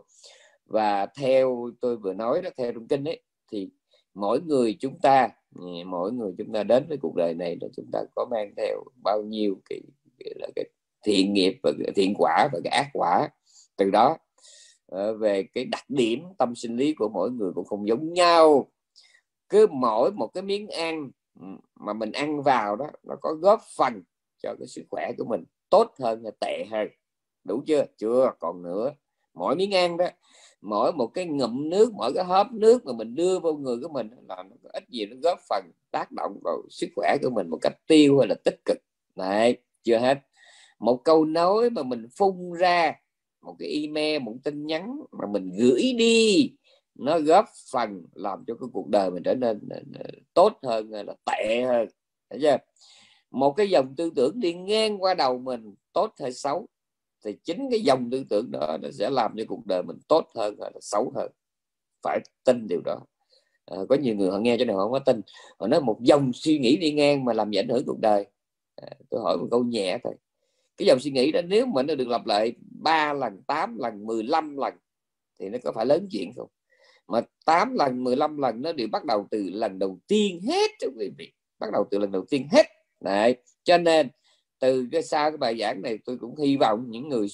Và 0.66 1.06
theo 1.06 1.70
tôi 1.80 1.96
vừa 1.96 2.14
nói 2.14 2.42
đó 2.42 2.50
theo 2.56 2.72
trong 2.72 2.88
kinh 2.88 3.04
ấy 3.04 3.22
thì 3.52 3.70
mỗi 4.14 4.40
người 4.40 4.76
chúng 4.80 4.98
ta 5.02 5.28
ừ, 5.54 5.66
mỗi 5.86 6.12
người 6.12 6.34
chúng 6.38 6.52
ta 6.52 6.62
đến 6.62 6.86
với 6.88 6.98
cuộc 7.02 7.14
đời 7.16 7.34
này 7.34 7.56
là 7.60 7.68
chúng 7.76 7.86
ta 7.92 8.00
có 8.14 8.26
mang 8.30 8.54
theo 8.56 8.84
bao 9.04 9.22
nhiêu 9.22 9.60
cái, 9.68 9.80
cái, 10.18 10.34
là 10.36 10.48
cái 10.56 10.64
thiện 11.04 11.32
nghiệp 11.32 11.60
và 11.62 11.72
thiện 11.96 12.14
quả 12.18 12.48
và 12.52 12.60
cái 12.64 12.70
ác 12.70 12.90
quả 12.92 13.28
từ 13.76 13.90
đó. 13.90 14.16
Ờ, 14.86 15.14
về 15.16 15.42
cái 15.54 15.64
đặc 15.64 15.84
điểm 15.88 16.22
tâm 16.38 16.54
sinh 16.54 16.76
lý 16.76 16.94
của 16.94 17.08
mỗi 17.08 17.30
người 17.30 17.52
cũng 17.54 17.64
không 17.64 17.88
giống 17.88 18.12
nhau. 18.12 18.70
Cứ 19.48 19.66
mỗi 19.66 20.12
một 20.12 20.28
cái 20.34 20.42
miếng 20.42 20.68
ăn 20.68 21.10
ừ, 21.40 21.46
mà 21.80 21.92
mình 21.92 22.12
ăn 22.12 22.42
vào 22.42 22.76
đó 22.76 22.86
nó 23.02 23.14
có 23.20 23.32
góp 23.32 23.60
phần 23.76 24.02
cho 24.42 24.54
cái 24.58 24.68
sức 24.68 24.82
khỏe 24.90 25.12
của 25.18 25.24
mình 25.24 25.44
tốt 25.70 25.94
hơn 26.00 26.22
hay 26.22 26.32
tệ 26.40 26.64
hơn 26.70 26.88
đủ 27.48 27.62
chưa? 27.66 27.84
Chưa. 27.98 28.32
Còn 28.38 28.62
nữa, 28.62 28.92
mỗi 29.34 29.56
miếng 29.56 29.74
ăn 29.74 29.96
đó, 29.96 30.06
mỗi 30.60 30.92
một 30.92 31.06
cái 31.06 31.26
ngụm 31.26 31.70
nước, 31.70 31.92
mỗi 31.94 32.12
cái 32.14 32.24
hớp 32.24 32.52
nước 32.52 32.86
mà 32.86 32.92
mình 32.92 33.14
đưa 33.14 33.38
vào 33.38 33.52
người 33.52 33.76
của 33.82 33.88
mình 33.88 34.10
là 34.28 34.42
nó 34.42 34.56
có 34.62 34.70
ít 34.72 34.84
gì 34.88 35.06
nó 35.06 35.16
góp 35.22 35.38
phần 35.48 35.64
tác 35.90 36.12
động 36.12 36.40
vào 36.44 36.62
sức 36.70 36.88
khỏe 36.96 37.16
của 37.22 37.30
mình 37.30 37.48
một 37.50 37.58
cách 37.62 37.86
tiêu 37.86 38.18
hay 38.18 38.28
là 38.28 38.34
tích 38.44 38.60
cực. 38.64 38.78
Này 39.16 39.56
chưa 39.82 39.98
hết. 39.98 40.18
Một 40.78 41.00
câu 41.04 41.24
nói 41.24 41.70
mà 41.70 41.82
mình 41.82 42.06
phun 42.16 42.52
ra, 42.58 42.94
một 43.42 43.56
cái 43.58 43.68
email, 43.68 44.22
một 44.22 44.34
tin 44.44 44.66
nhắn 44.66 45.00
mà 45.12 45.26
mình 45.26 45.50
gửi 45.58 45.92
đi, 45.98 46.50
nó 46.94 47.18
góp 47.18 47.44
phần 47.72 48.02
làm 48.14 48.44
cho 48.46 48.54
cái 48.54 48.68
cuộc 48.72 48.88
đời 48.88 49.10
mình 49.10 49.22
trở 49.22 49.34
nên 49.34 49.68
ờ, 49.70 49.80
ờ, 49.98 50.10
tốt 50.34 50.52
hơn 50.62 50.90
là 50.90 51.14
tệ 51.24 51.62
hơn. 51.62 51.88
Thấy 52.30 52.38
chưa? 52.42 52.56
Một 53.30 53.52
cái 53.52 53.70
dòng 53.70 53.94
tư 53.96 54.10
tưởng 54.16 54.40
đi 54.40 54.54
ngang 54.54 55.02
qua 55.02 55.14
đầu 55.14 55.38
mình, 55.38 55.74
tốt 55.92 56.14
hay 56.20 56.32
xấu 56.32 56.68
thì 57.25 57.37
chính 57.44 57.68
cái 57.70 57.80
dòng 57.80 58.10
tư 58.10 58.25
tưởng 58.30 58.50
đó 58.50 58.78
nó 58.82 58.88
sẽ 58.90 59.10
làm 59.10 59.34
cho 59.37 59.44
cuộc 59.48 59.66
đời 59.66 59.82
mình 59.82 59.98
tốt 60.08 60.30
hơn 60.34 60.56
hay 60.60 60.70
là 60.75 60.80
xấu 60.80 61.12
hơn. 61.16 61.32
Phải 62.02 62.20
tin 62.44 62.68
điều 62.68 62.80
đó. 62.84 63.00
À, 63.64 63.76
có 63.88 63.96
nhiều 63.96 64.14
người 64.14 64.30
họ 64.30 64.38
nghe 64.38 64.56
cho 64.58 64.64
này 64.64 64.76
họ 64.76 64.82
không 64.82 64.92
có 64.92 64.98
tin. 64.98 65.20
Họ 65.58 65.66
nói 65.66 65.80
một 65.80 65.98
dòng 66.00 66.32
suy 66.32 66.58
nghĩ 66.58 66.76
đi 66.76 66.92
ngang 66.92 67.25
mà 67.25 67.32
làm 67.32 67.50
ảnh 67.56 67.68
hưởng 67.68 67.84
cuộc 67.87 67.98
đời. 68.00 68.26
À, 68.76 68.88
tôi 69.10 69.20
hỏi 69.20 69.37
một 69.38 69.48
câu 69.50 69.64
nhẹ 69.64 69.98
thôi. 70.04 70.14
Cái 70.76 70.87
dòng 70.87 71.00
suy 71.00 71.10
nghĩ 71.10 71.32
đó 71.32 71.40
nếu 71.42 71.66
mà 71.66 71.82
nó 71.82 71.94
được 71.94 72.08
lặp 72.08 72.26
lại 72.26 72.52
3 72.82 73.12
lần 73.12 73.42
8 73.42 73.78
lần 73.78 74.06
15 74.06 74.56
lần 74.56 74.75
thì 75.38 75.48
nó 75.48 75.58
có 75.64 75.72
phải 75.72 75.87
lớn 75.87 76.08
chuyện 76.10 76.32
không? 76.37 76.48
Mà 77.08 77.20
8 77.44 77.75
lần 77.75 78.04
15 78.04 78.38
lần 78.38 78.62
nó 78.62 78.72
đều 78.72 78.88
bắt 78.92 79.04
đầu 79.04 79.26
từ 79.30 79.50
lần 79.52 79.78
đầu 79.78 79.98
tiên 80.06 80.40
hết 80.48 80.70
quý 80.96 81.10
vị. 81.18 81.32
Bắt 81.58 81.66
đầu 81.72 81.84
từ 81.90 81.98
lần 81.98 82.12
đầu 82.12 82.25
tiên 82.30 82.48
hết. 82.52 82.66
Đấy. 83.00 83.37
cho 83.64 83.78
nên 83.78 84.08
từ 84.60 84.88
cái 84.92 85.02
sau 85.02 85.30
cái 85.30 85.36
bài 85.36 85.58
giảng 85.60 85.82
này 85.82 85.98
tôi 86.04 86.18
cũng 86.20 86.36
hy 86.36 86.56
vọng 86.56 86.84
những 86.88 87.08
người 87.08 87.26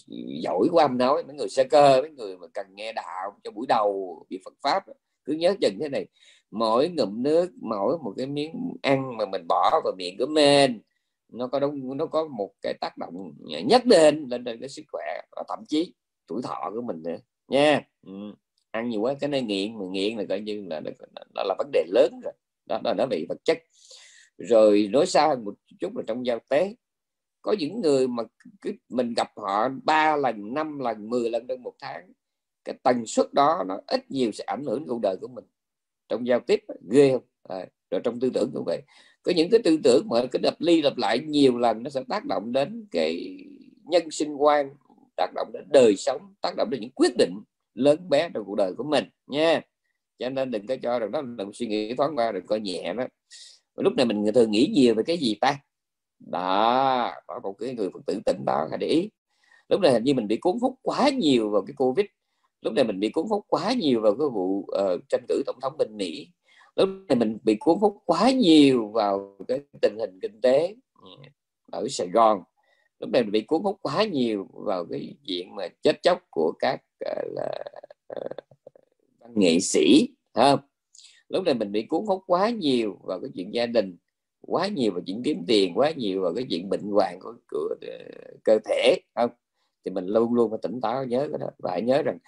giỏi 0.42 0.68
của 0.70 0.78
âm 0.78 0.98
nói, 0.98 1.24
mấy 1.24 1.36
người 1.36 1.48
sơ 1.48 1.64
cơ, 1.70 2.02
mấy 2.02 2.10
người 2.10 2.36
mà 2.36 2.46
cần 2.54 2.66
nghe 2.74 2.92
đạo 2.92 3.38
cho 3.44 3.50
buổi 3.50 3.66
đầu 3.68 4.24
bị 4.30 4.40
Phật 4.44 4.54
pháp, 4.62 4.82
cứ 5.24 5.32
nhớ 5.32 5.54
chừng 5.60 5.78
thế 5.80 5.88
này. 5.88 6.06
Mỗi 6.50 6.88
ngụm 6.88 7.22
nước, 7.22 7.50
mỗi 7.60 7.98
một 7.98 8.14
cái 8.16 8.26
miếng 8.26 8.52
ăn 8.82 9.16
mà 9.16 9.26
mình 9.26 9.46
bỏ 9.48 9.80
vào 9.84 9.92
miệng 9.98 10.18
của 10.18 10.26
mình, 10.26 10.80
nó 11.32 11.46
có 11.46 11.60
đúng, 11.60 11.96
nó 11.96 12.06
có 12.06 12.24
một 12.28 12.50
cái 12.62 12.74
tác 12.80 12.98
động 12.98 13.32
nhất 13.64 13.86
định 13.86 14.26
lên 14.28 14.44
trên 14.44 14.60
cái 14.60 14.68
sức 14.68 14.82
khỏe 14.92 15.20
và 15.36 15.42
thậm 15.48 15.58
chí 15.68 15.94
tuổi 16.26 16.42
thọ 16.42 16.70
của 16.74 16.82
mình 16.82 17.02
nữa, 17.02 17.16
nha. 17.48 17.82
Ừ. 18.06 18.12
ăn 18.70 18.88
nhiều 18.88 19.00
quá 19.00 19.14
cái 19.20 19.30
này 19.30 19.42
nghiện, 19.42 19.78
mà 19.78 19.84
nghiện 19.90 20.16
là 20.16 20.24
coi 20.28 20.40
như 20.40 20.66
là 20.70 20.80
nó 21.34 21.42
là 21.44 21.54
vấn 21.58 21.70
đề 21.72 21.84
lớn 21.88 22.20
rồi. 22.22 22.32
Đó 22.66 22.80
là 22.84 22.94
nó 22.98 23.06
bị 23.06 23.26
vật 23.28 23.38
chất. 23.44 23.58
Rồi 24.38 24.88
nói 24.92 25.06
xa 25.06 25.28
hơn 25.28 25.44
một 25.44 25.54
chút 25.80 25.96
là 25.96 26.02
trong 26.06 26.26
giao 26.26 26.38
tế 26.48 26.74
có 27.44 27.52
những 27.58 27.80
người 27.80 28.08
mà 28.08 28.22
cứ 28.60 28.72
mình 28.88 29.14
gặp 29.14 29.28
họ 29.36 29.68
ba 29.84 30.16
lần 30.16 30.54
năm 30.54 30.78
lần 30.78 31.10
10 31.10 31.30
lần 31.30 31.46
trong 31.46 31.62
một 31.62 31.74
tháng 31.80 32.12
cái 32.64 32.74
tần 32.82 33.06
suất 33.06 33.34
đó 33.34 33.64
nó 33.66 33.80
ít 33.86 34.10
nhiều 34.10 34.32
sẽ 34.32 34.44
ảnh 34.44 34.64
hưởng 34.64 34.86
cuộc 34.86 35.00
đời 35.02 35.16
của 35.20 35.28
mình. 35.28 35.44
Trong 36.08 36.26
giao 36.26 36.40
tiếp 36.40 36.64
ghê 36.90 37.12
không? 37.12 37.22
À, 37.48 37.66
rồi 37.90 38.00
trong 38.04 38.20
tư 38.20 38.30
tưởng 38.34 38.50
cũng 38.54 38.64
vậy. 38.66 38.82
Có 39.22 39.32
những 39.36 39.50
cái 39.50 39.60
tư 39.64 39.78
tưởng 39.84 40.08
mà 40.08 40.26
cái 40.26 40.40
đập 40.42 40.54
ly 40.58 40.82
lặp 40.82 40.96
lại 40.96 41.18
nhiều 41.18 41.58
lần 41.58 41.82
nó 41.82 41.90
sẽ 41.90 42.02
tác 42.08 42.24
động 42.24 42.52
đến 42.52 42.86
cái 42.90 43.38
nhân 43.84 44.10
sinh 44.10 44.34
quan 44.36 44.70
tác 45.16 45.30
động 45.34 45.50
đến 45.52 45.64
đời 45.72 45.96
sống 45.96 46.34
tác 46.40 46.54
động 46.56 46.70
đến 46.70 46.80
những 46.80 46.90
quyết 46.90 47.16
định 47.18 47.40
lớn 47.74 48.08
bé 48.08 48.30
trong 48.34 48.44
cuộc 48.46 48.56
đời 48.56 48.74
của 48.74 48.84
mình 48.84 49.04
nha. 49.26 49.60
Cho 50.18 50.28
nên 50.28 50.50
đừng 50.50 50.66
có 50.66 50.76
cho 50.82 50.98
rằng 50.98 51.10
đó 51.10 51.22
là 51.38 51.44
suy 51.54 51.66
nghĩ 51.66 51.94
thoáng 51.94 52.16
qua 52.16 52.32
đừng 52.32 52.46
coi 52.46 52.60
nhẹ 52.60 52.94
đó. 52.96 53.04
Lúc 53.76 53.92
này 53.96 54.06
mình 54.06 54.24
thường 54.34 54.50
nghĩ 54.50 54.70
nhiều 54.74 54.94
về 54.94 55.02
cái 55.06 55.16
gì 55.16 55.34
ta? 55.40 55.58
Đó 56.26 57.12
có 57.26 57.40
một 57.42 57.52
cái 57.58 57.74
người 57.74 57.90
phật 57.90 58.00
tử 58.06 58.20
tỉnh 58.26 58.44
đó 58.44 58.66
hãy 58.70 58.78
để 58.78 58.86
ý. 58.86 59.10
Lúc 59.68 59.80
này 59.80 59.92
hình 59.92 60.04
như 60.04 60.14
mình 60.14 60.28
bị 60.28 60.36
cuốn 60.36 60.58
hút 60.60 60.74
quá 60.82 61.08
nhiều 61.08 61.50
vào 61.50 61.62
cái 61.66 61.74
covid. 61.76 62.06
Lúc 62.60 62.72
này 62.72 62.84
mình 62.84 63.00
bị 63.00 63.08
cuốn 63.08 63.26
hút 63.28 63.44
quá 63.48 63.72
nhiều 63.72 64.00
vào 64.00 64.14
cái 64.18 64.28
vụ 64.28 64.58
uh, 64.58 65.00
tranh 65.08 65.24
cử 65.28 65.42
tổng 65.46 65.60
thống 65.62 65.76
bên 65.78 65.96
mỹ. 65.96 66.28
Lúc 66.76 66.88
này 67.08 67.16
mình 67.16 67.38
bị 67.44 67.56
cuốn 67.60 67.78
hút 67.78 67.96
quá 68.04 68.30
nhiều 68.30 68.88
vào 68.88 69.36
cái 69.48 69.60
tình 69.82 69.98
hình 69.98 70.18
kinh 70.22 70.40
tế 70.40 70.74
ừ, 71.02 71.08
ở 71.72 71.86
sài 71.90 72.08
gòn. 72.08 72.42
Lúc 73.00 73.10
này 73.10 73.22
mình 73.22 73.32
bị 73.32 73.40
cuốn 73.40 73.62
hút 73.62 73.78
quá 73.82 74.04
nhiều 74.04 74.48
vào 74.52 74.86
cái 74.90 75.14
chuyện 75.26 75.54
mà 75.56 75.68
chết 75.82 76.02
chóc 76.02 76.22
của 76.30 76.52
các 76.58 76.80
uh, 77.10 77.32
là 77.34 77.64
uh, 78.18 79.36
nghệ 79.36 79.60
sĩ 79.60 80.08
không? 80.34 80.60
Lúc 81.28 81.44
này 81.44 81.54
mình 81.54 81.72
bị 81.72 81.82
cuốn 81.82 82.06
hút 82.06 82.22
quá 82.26 82.50
nhiều 82.50 82.98
vào 83.04 83.20
cái 83.20 83.30
chuyện 83.34 83.54
gia 83.54 83.66
đình 83.66 83.96
quá 84.46 84.68
nhiều 84.68 84.92
vào 84.92 85.00
chuyện 85.06 85.22
kiếm 85.24 85.44
tiền 85.46 85.78
quá 85.78 85.90
nhiều 85.90 86.22
vào 86.22 86.34
cái 86.34 86.46
chuyện 86.50 86.68
bệnh 86.68 86.90
hoạn 86.90 87.18
của, 87.20 87.34
của 87.50 87.74
uh, 87.74 88.44
cơ 88.44 88.58
thể 88.64 88.96
không? 89.14 89.30
Thì 89.84 89.90
mình 89.90 90.06
luôn 90.06 90.34
luôn 90.34 90.50
phải 90.50 90.58
tỉnh 90.62 90.80
táo 90.80 91.04
nhớ 91.04 91.28
cái 91.30 91.38
đó. 91.38 91.46
Và 91.58 91.70
hãy 91.70 91.82
nhớ 91.82 92.02
rằng 92.02 92.18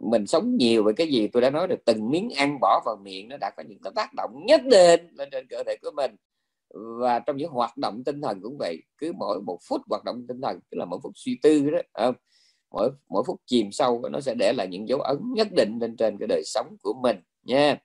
mình 0.00 0.26
sống 0.26 0.56
nhiều 0.56 0.84
về 0.84 0.92
cái 0.92 1.08
gì 1.08 1.28
tôi 1.28 1.42
đã 1.42 1.50
nói 1.50 1.68
được 1.68 1.84
từng 1.84 2.10
miếng 2.10 2.30
ăn 2.36 2.58
bỏ 2.60 2.82
vào 2.84 2.96
miệng 2.96 3.28
nó 3.28 3.36
đã 3.36 3.50
có 3.56 3.62
những 3.68 3.78
cái 3.82 3.92
tác 3.96 4.14
động 4.16 4.42
nhất 4.46 4.60
định 4.70 5.00
lên 5.18 5.28
trên 5.32 5.46
cơ 5.50 5.62
thể 5.66 5.76
của 5.82 5.90
mình. 5.96 6.16
Và 7.00 7.18
trong 7.18 7.36
những 7.36 7.50
hoạt 7.50 7.76
động 7.76 8.04
tinh 8.04 8.20
thần 8.20 8.40
cũng 8.42 8.56
vậy 8.58 8.82
cứ 8.98 9.12
mỗi 9.12 9.40
một 9.40 9.58
phút 9.68 9.80
hoạt 9.88 10.04
động 10.04 10.26
tinh 10.28 10.40
thần 10.40 10.60
tức 10.70 10.78
là 10.78 10.84
mỗi 10.84 11.00
phút 11.02 11.12
suy 11.14 11.38
tư 11.42 11.70
đó 11.70 11.78
không? 11.94 12.14
mỗi 12.70 12.90
mỗi 13.08 13.22
phút 13.26 13.40
chìm 13.46 13.72
sâu 13.72 14.02
nó 14.10 14.20
sẽ 14.20 14.34
để 14.34 14.52
lại 14.52 14.68
những 14.68 14.88
dấu 14.88 15.00
ấn 15.00 15.18
nhất 15.34 15.48
định 15.56 15.78
lên 15.80 15.96
trên 15.96 16.18
cái 16.18 16.26
đời 16.28 16.42
sống 16.44 16.76
của 16.82 16.94
mình 17.02 17.16
nha. 17.42 17.78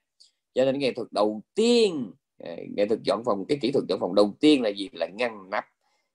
Cho 0.53 0.65
nên 0.65 0.79
nghệ 0.79 0.93
thuật 0.93 1.07
đầu 1.11 1.41
tiên 1.55 2.11
Ờ, 2.43 2.55
nghệ 2.75 2.85
thuật 2.85 2.99
dọn 3.03 3.23
phòng 3.25 3.45
cái 3.45 3.57
kỹ 3.61 3.71
thuật 3.71 3.85
dọn 3.89 3.99
phòng 3.99 4.15
đầu 4.15 4.33
tiên 4.39 4.61
là 4.61 4.69
gì? 4.69 4.89
Là 4.93 5.07
ngăn 5.07 5.49
nắp. 5.49 5.65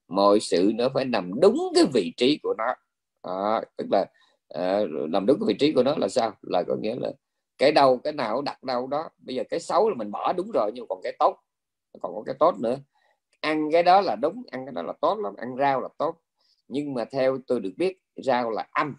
Mọi 0.09 0.41
sự 0.41 0.73
nó 0.75 0.89
phải 0.95 1.05
nằm 1.05 1.41
đúng 1.41 1.73
cái 1.75 1.85
vị 1.95 2.13
trí 2.17 2.39
của 2.43 2.55
nó. 2.59 2.75
À, 3.23 3.61
tức 3.77 3.87
là 3.91 4.07
à, 4.49 4.81
nằm 5.09 5.27
đúng 5.27 5.39
cái 5.41 5.47
vị 5.49 5.55
trí 5.59 5.73
của 5.73 5.83
nó 5.83 5.95
là 5.97 6.09
sao? 6.09 6.33
Là 6.43 6.63
có 6.69 6.77
nghĩa 6.81 6.95
là 7.01 7.13
cái 7.59 7.73
đâu 7.73 7.99
cái 8.05 8.13
nào 8.13 8.43
đặt 8.43 8.63
đâu 8.63 8.87
đó. 8.87 9.09
Bây 9.19 9.37
giờ 9.37 9.43
cái 9.51 9.61
xấu 9.61 9.89
là 9.89 9.95
mình 9.95 10.11
bỏ 10.11 10.33
đúng 10.33 10.51
rồi 10.51 10.71
nhưng 10.75 10.87
còn 10.89 11.01
cái 11.03 11.17
tốt. 11.19 11.39
Còn 12.01 12.15
có 12.15 12.23
cái 12.27 12.35
tốt 12.39 12.55
nữa. 12.61 12.77
Ăn 13.41 13.71
cái 13.73 13.83
đó 13.83 14.01
là 14.01 14.17
đúng 14.17 14.43
ăn 14.51 14.67
cái 14.67 14.73
đó 14.73 14.83
là 14.83 14.93
tốt 15.01 15.19
lắm 15.19 15.35
ăn 15.37 15.57
rau 15.59 15.81
là 15.81 15.89
tốt. 15.99 16.17
Nhưng 16.69 16.95
mà 16.95 17.05
theo 17.05 17.39
tôi 17.47 17.61
được 17.61 17.73
biết 17.77 17.99
rau 18.17 18.51
là 18.51 18.67
âm. 18.73 18.97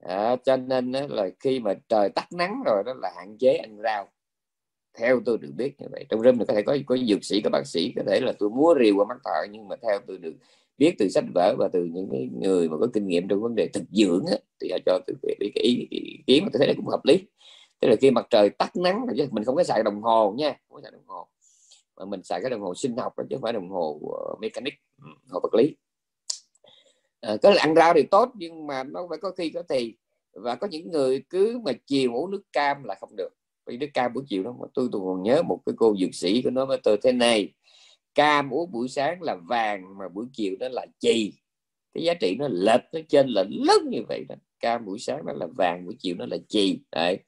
À, 0.00 0.36
cho 0.44 0.56
nên 0.56 0.92
là 0.92 1.28
khi 1.40 1.60
mà 1.60 1.74
trời 1.88 2.08
tắt 2.08 2.26
nắng 2.32 2.62
rồi 2.66 2.82
đó 2.86 2.94
là 3.02 3.12
hạn 3.16 3.36
chế 3.38 3.56
ăn 3.56 3.78
rau 3.82 4.08
theo 4.94 5.20
tôi 5.24 5.38
được 5.38 5.50
biết 5.56 5.80
như 5.80 5.86
vậy. 5.90 6.06
Trong 6.08 6.20
rừng 6.20 6.38
có 6.38 6.44
thể 6.44 6.62
có 6.62 6.76
có 6.86 6.96
dược 6.96 7.24
sĩ 7.24 7.40
có 7.40 7.50
bác 7.50 7.66
sĩ 7.66 7.92
có 7.96 8.02
thể 8.06 8.20
là 8.20 8.32
tôi 8.38 8.50
múa 8.50 8.74
rìu 8.80 8.96
qua 8.96 9.04
mắt 9.08 9.18
thợ 9.24 9.46
nhưng 9.50 9.68
mà 9.68 9.76
theo 9.82 9.98
tôi 10.06 10.18
được 10.18 10.34
biết 10.78 10.94
từ 10.98 11.08
sách 11.08 11.24
vở 11.34 11.54
và 11.58 11.68
từ 11.72 11.84
những 11.84 12.08
cái 12.12 12.28
người 12.40 12.68
mà 12.68 12.76
có 12.80 12.86
kinh 12.92 13.06
nghiệm 13.06 13.28
trong 13.28 13.42
vấn 13.42 13.54
đề 13.54 13.68
thực 13.68 13.82
dưỡng 13.90 14.24
á, 14.26 14.36
thì 14.60 14.70
họ 14.70 14.78
cho 14.86 14.98
tôi 15.06 15.16
biết 15.38 15.50
cái 15.54 15.64
ý, 15.64 15.88
kiến 16.26 16.44
mà 16.44 16.48
tôi 16.52 16.58
thấy 16.58 16.68
là 16.68 16.74
cũng 16.76 16.86
hợp 16.86 17.04
lý. 17.04 17.24
Tức 17.80 17.88
là 17.88 17.96
khi 18.00 18.10
mặt 18.10 18.26
trời 18.30 18.50
tắt 18.50 18.76
nắng 18.76 19.06
mình 19.30 19.44
không 19.44 19.56
có 19.56 19.64
xài 19.64 19.82
đồng 19.82 20.02
hồ 20.02 20.34
nha 20.38 20.48
không 20.68 20.74
có 20.74 20.80
xài 20.82 20.90
đồng 20.92 21.06
hồ. 21.06 21.26
Mà 21.96 22.04
mình 22.04 22.22
xài 22.22 22.40
cái 22.40 22.50
đồng 22.50 22.60
hồ 22.60 22.74
sinh 22.74 22.96
học 22.96 23.14
chứ 23.16 23.36
không 23.36 23.42
phải 23.42 23.52
đồng 23.52 23.68
hồ 23.68 24.00
ờ, 24.26 24.34
mechanic 24.40 24.74
ừ, 25.02 25.08
hồ 25.30 25.40
vật 25.42 25.54
lý. 25.54 25.76
À, 27.20 27.36
có 27.42 27.50
là 27.50 27.62
ăn 27.62 27.74
rau 27.74 27.94
thì 27.94 28.02
tốt 28.02 28.32
nhưng 28.34 28.66
mà 28.66 28.84
nó 28.84 29.06
phải 29.08 29.18
có 29.18 29.30
khi 29.30 29.50
có 29.50 29.62
thì. 29.68 29.94
Và 30.32 30.54
có 30.54 30.66
những 30.66 30.90
người 30.90 31.24
cứ 31.30 31.60
mà 31.64 31.72
chiều 31.86 32.14
uống 32.14 32.30
nước 32.30 32.42
cam 32.52 32.84
là 32.84 32.94
không 33.00 33.16
được 33.16 33.34
vì 33.66 33.76
nước 33.76 33.86
cam 33.94 34.12
buổi 34.12 34.24
chiều 34.28 34.42
đó 34.42 34.54
mà 34.60 34.66
tôi 34.74 34.88
tôi 34.92 35.00
còn 35.04 35.22
nhớ 35.22 35.42
một 35.42 35.60
cái 35.66 35.74
cô 35.78 35.96
dược 36.00 36.14
sĩ 36.14 36.42
của 36.42 36.50
nó 36.50 36.66
với 36.66 36.78
tôi 36.84 36.96
thế 37.02 37.12
này 37.12 37.52
cam 38.14 38.54
uống 38.54 38.72
buổi 38.72 38.88
sáng 38.88 39.22
là 39.22 39.36
vàng 39.48 39.98
mà 39.98 40.08
buổi 40.08 40.26
chiều 40.32 40.54
nó 40.60 40.68
là 40.68 40.86
chì. 40.98 41.32
Cái 41.94 42.04
giá 42.04 42.14
trị 42.14 42.36
nó 42.38 42.48
lệch 42.50 42.80
nó 42.92 43.00
trên 43.08 43.28
lệch 43.28 43.46
lớn 43.50 43.90
như 43.90 44.02
vậy 44.08 44.24
đó. 44.28 44.34
Cam 44.60 44.84
buổi 44.84 44.98
sáng 44.98 45.26
nó 45.26 45.32
là 45.32 45.46
vàng 45.56 45.84
buổi 45.86 45.96
chiều 45.98 46.14
nó 46.18 46.26
là 46.26 46.36
chì. 46.48 46.80
Đấy. 46.92 47.18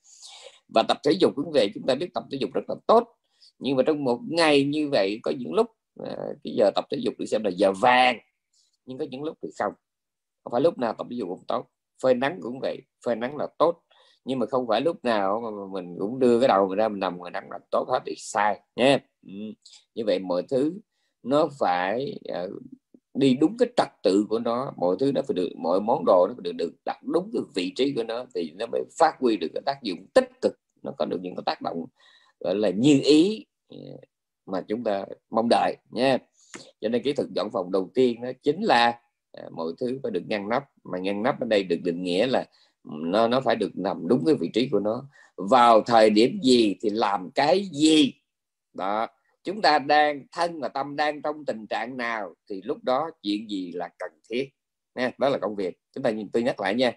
Và 0.74 0.82
tập 0.88 0.98
thể 1.04 1.12
dục 1.20 1.32
cũng 1.36 1.52
về 1.52 1.68
chúng 1.74 1.86
ta 1.86 1.94
biết 1.94 2.14
tập 2.14 2.24
thể 2.30 2.38
dục 2.40 2.50
rất 2.54 2.62
là 2.68 2.74
tốt. 2.86 3.08
Nhưng 3.58 3.76
mà 3.76 3.82
trong 3.86 4.04
một 4.04 4.20
ngày 4.28 4.64
như 4.64 4.88
vậy 4.88 5.20
có 5.22 5.32
những 5.38 5.54
lúc 5.54 5.66
à, 6.04 6.16
cái 6.44 6.54
giờ 6.56 6.70
tập 6.74 6.84
thể 6.90 6.98
dục 7.00 7.14
được 7.18 7.26
xem 7.26 7.44
là 7.44 7.50
giờ 7.50 7.72
vàng 7.72 8.18
nhưng 8.86 8.98
có 8.98 9.04
những 9.10 9.22
lúc 9.22 9.38
thì 9.42 9.48
không. 9.58 9.72
Không 10.44 10.52
phải 10.52 10.60
lúc 10.60 10.78
nào 10.78 10.94
tập 10.98 11.06
thể 11.10 11.16
dục 11.16 11.28
cũng 11.28 11.44
tốt. 11.48 11.66
Phơi 12.02 12.14
nắng 12.14 12.38
cũng 12.42 12.60
vậy 12.60 12.82
phơi 13.04 13.16
nắng 13.16 13.36
là 13.36 13.46
tốt 13.58 13.82
nhưng 14.26 14.38
mà 14.38 14.46
không 14.46 14.66
phải 14.68 14.80
lúc 14.80 15.04
nào 15.04 15.40
mà 15.40 15.50
mình 15.72 15.96
cũng 15.98 16.18
đưa 16.18 16.40
cái 16.40 16.48
đầu 16.48 16.68
mình 16.68 16.78
ra 16.78 16.88
mình 16.88 17.00
nằm 17.00 17.18
ngoài 17.18 17.30
nắng 17.30 17.50
là 17.50 17.58
tốt 17.70 17.86
hết 17.88 18.00
thì 18.06 18.14
sai 18.18 18.60
nhé. 18.76 18.98
Ừ. 19.26 19.32
như 19.94 20.04
vậy 20.06 20.18
mọi 20.18 20.42
thứ 20.50 20.72
nó 21.22 21.48
phải 21.58 22.20
uh, 22.44 22.62
đi 23.14 23.36
đúng 23.40 23.56
cái 23.58 23.68
trật 23.76 23.88
tự 24.02 24.26
của 24.28 24.38
nó. 24.38 24.72
Mọi 24.76 24.96
thứ 25.00 25.12
nó 25.12 25.22
phải 25.22 25.34
được 25.34 25.48
mọi 25.56 25.80
món 25.80 26.04
đồ 26.06 26.26
nó 26.28 26.34
phải 26.34 26.42
được, 26.42 26.52
được 26.52 26.72
đặt 26.84 26.98
đúng 27.02 27.30
cái 27.32 27.42
vị 27.54 27.72
trí 27.76 27.92
của 27.96 28.04
nó 28.04 28.24
thì 28.34 28.52
nó 28.58 28.66
mới 28.66 28.82
phát 28.98 29.12
huy 29.20 29.36
được 29.36 29.48
cái 29.54 29.62
tác 29.66 29.82
dụng 29.82 30.06
tích 30.14 30.30
cực. 30.42 30.58
Nó 30.82 30.92
có 30.98 31.04
được 31.04 31.18
những 31.22 31.34
cái 31.36 31.42
tác 31.46 31.62
động 31.62 31.84
gọi 32.40 32.54
là 32.54 32.70
như 32.70 33.00
ý 33.04 33.46
ờ, 33.68 33.78
mà 34.46 34.60
chúng 34.68 34.84
ta 34.84 35.04
mong 35.30 35.48
đợi 35.50 35.76
nha 35.90 36.18
cho 36.80 36.88
nên 36.88 37.02
kỹ 37.02 37.12
thuật 37.12 37.28
dọn 37.36 37.50
phòng 37.52 37.72
đầu 37.72 37.90
tiên 37.94 38.22
đó 38.22 38.28
chính 38.42 38.62
là 38.62 39.00
ờ, 39.32 39.48
mọi 39.52 39.72
thứ 39.80 39.98
phải 40.02 40.12
được 40.12 40.22
ngăn 40.26 40.48
nắp. 40.48 40.64
Mà 40.84 40.98
ngăn 40.98 41.22
nắp 41.22 41.40
ở 41.40 41.46
đây 41.46 41.62
được 41.62 41.78
định 41.84 42.02
nghĩa 42.02 42.26
là 42.26 42.46
nó 42.86 43.28
nó 43.28 43.40
phải 43.40 43.56
được 43.56 43.70
nằm 43.78 44.08
đúng 44.08 44.24
cái 44.26 44.34
vị 44.34 44.50
trí 44.54 44.68
của 44.68 44.80
nó. 44.80 45.08
Vào 45.36 45.80
thời 45.80 46.10
điểm 46.10 46.40
gì 46.42 46.76
thì 46.80 46.90
làm 46.90 47.30
cái 47.30 47.68
gì? 47.72 48.14
Đó. 48.74 49.06
Chúng 49.44 49.62
ta 49.62 49.78
đang, 49.78 50.26
thân 50.32 50.60
và 50.60 50.68
tâm 50.68 50.96
đang 50.96 51.22
trong 51.22 51.44
tình 51.44 51.66
trạng 51.66 51.96
nào 51.96 52.34
thì 52.50 52.62
lúc 52.62 52.78
đó 52.84 53.10
chuyện 53.22 53.50
gì 53.50 53.72
là 53.72 53.88
cần 53.98 54.10
thiết. 54.30 54.50
Nha, 54.94 55.10
đó 55.18 55.28
là 55.28 55.38
công 55.38 55.56
việc. 55.56 55.78
Chúng 55.94 56.04
ta 56.04 56.10
nhìn, 56.10 56.28
tôi 56.28 56.42
nhắc 56.42 56.60
lại 56.60 56.74
nha. 56.74 56.92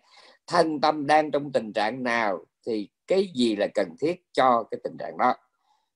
Thân 0.48 0.82
tâm 0.82 1.08
đang 1.08 1.32
trong 1.32 1.52
tình 1.52 1.74
trạng 1.74 2.04
nào 2.04 2.46
thì 2.66 2.90
cái 3.08 3.32
gì 3.36 3.56
là 3.56 3.68
cần 3.74 3.96
thiết 4.00 4.24
cho 4.34 4.64
cái 4.72 4.80
tình 4.84 4.98
trạng 4.98 5.18
đó? 5.18 5.36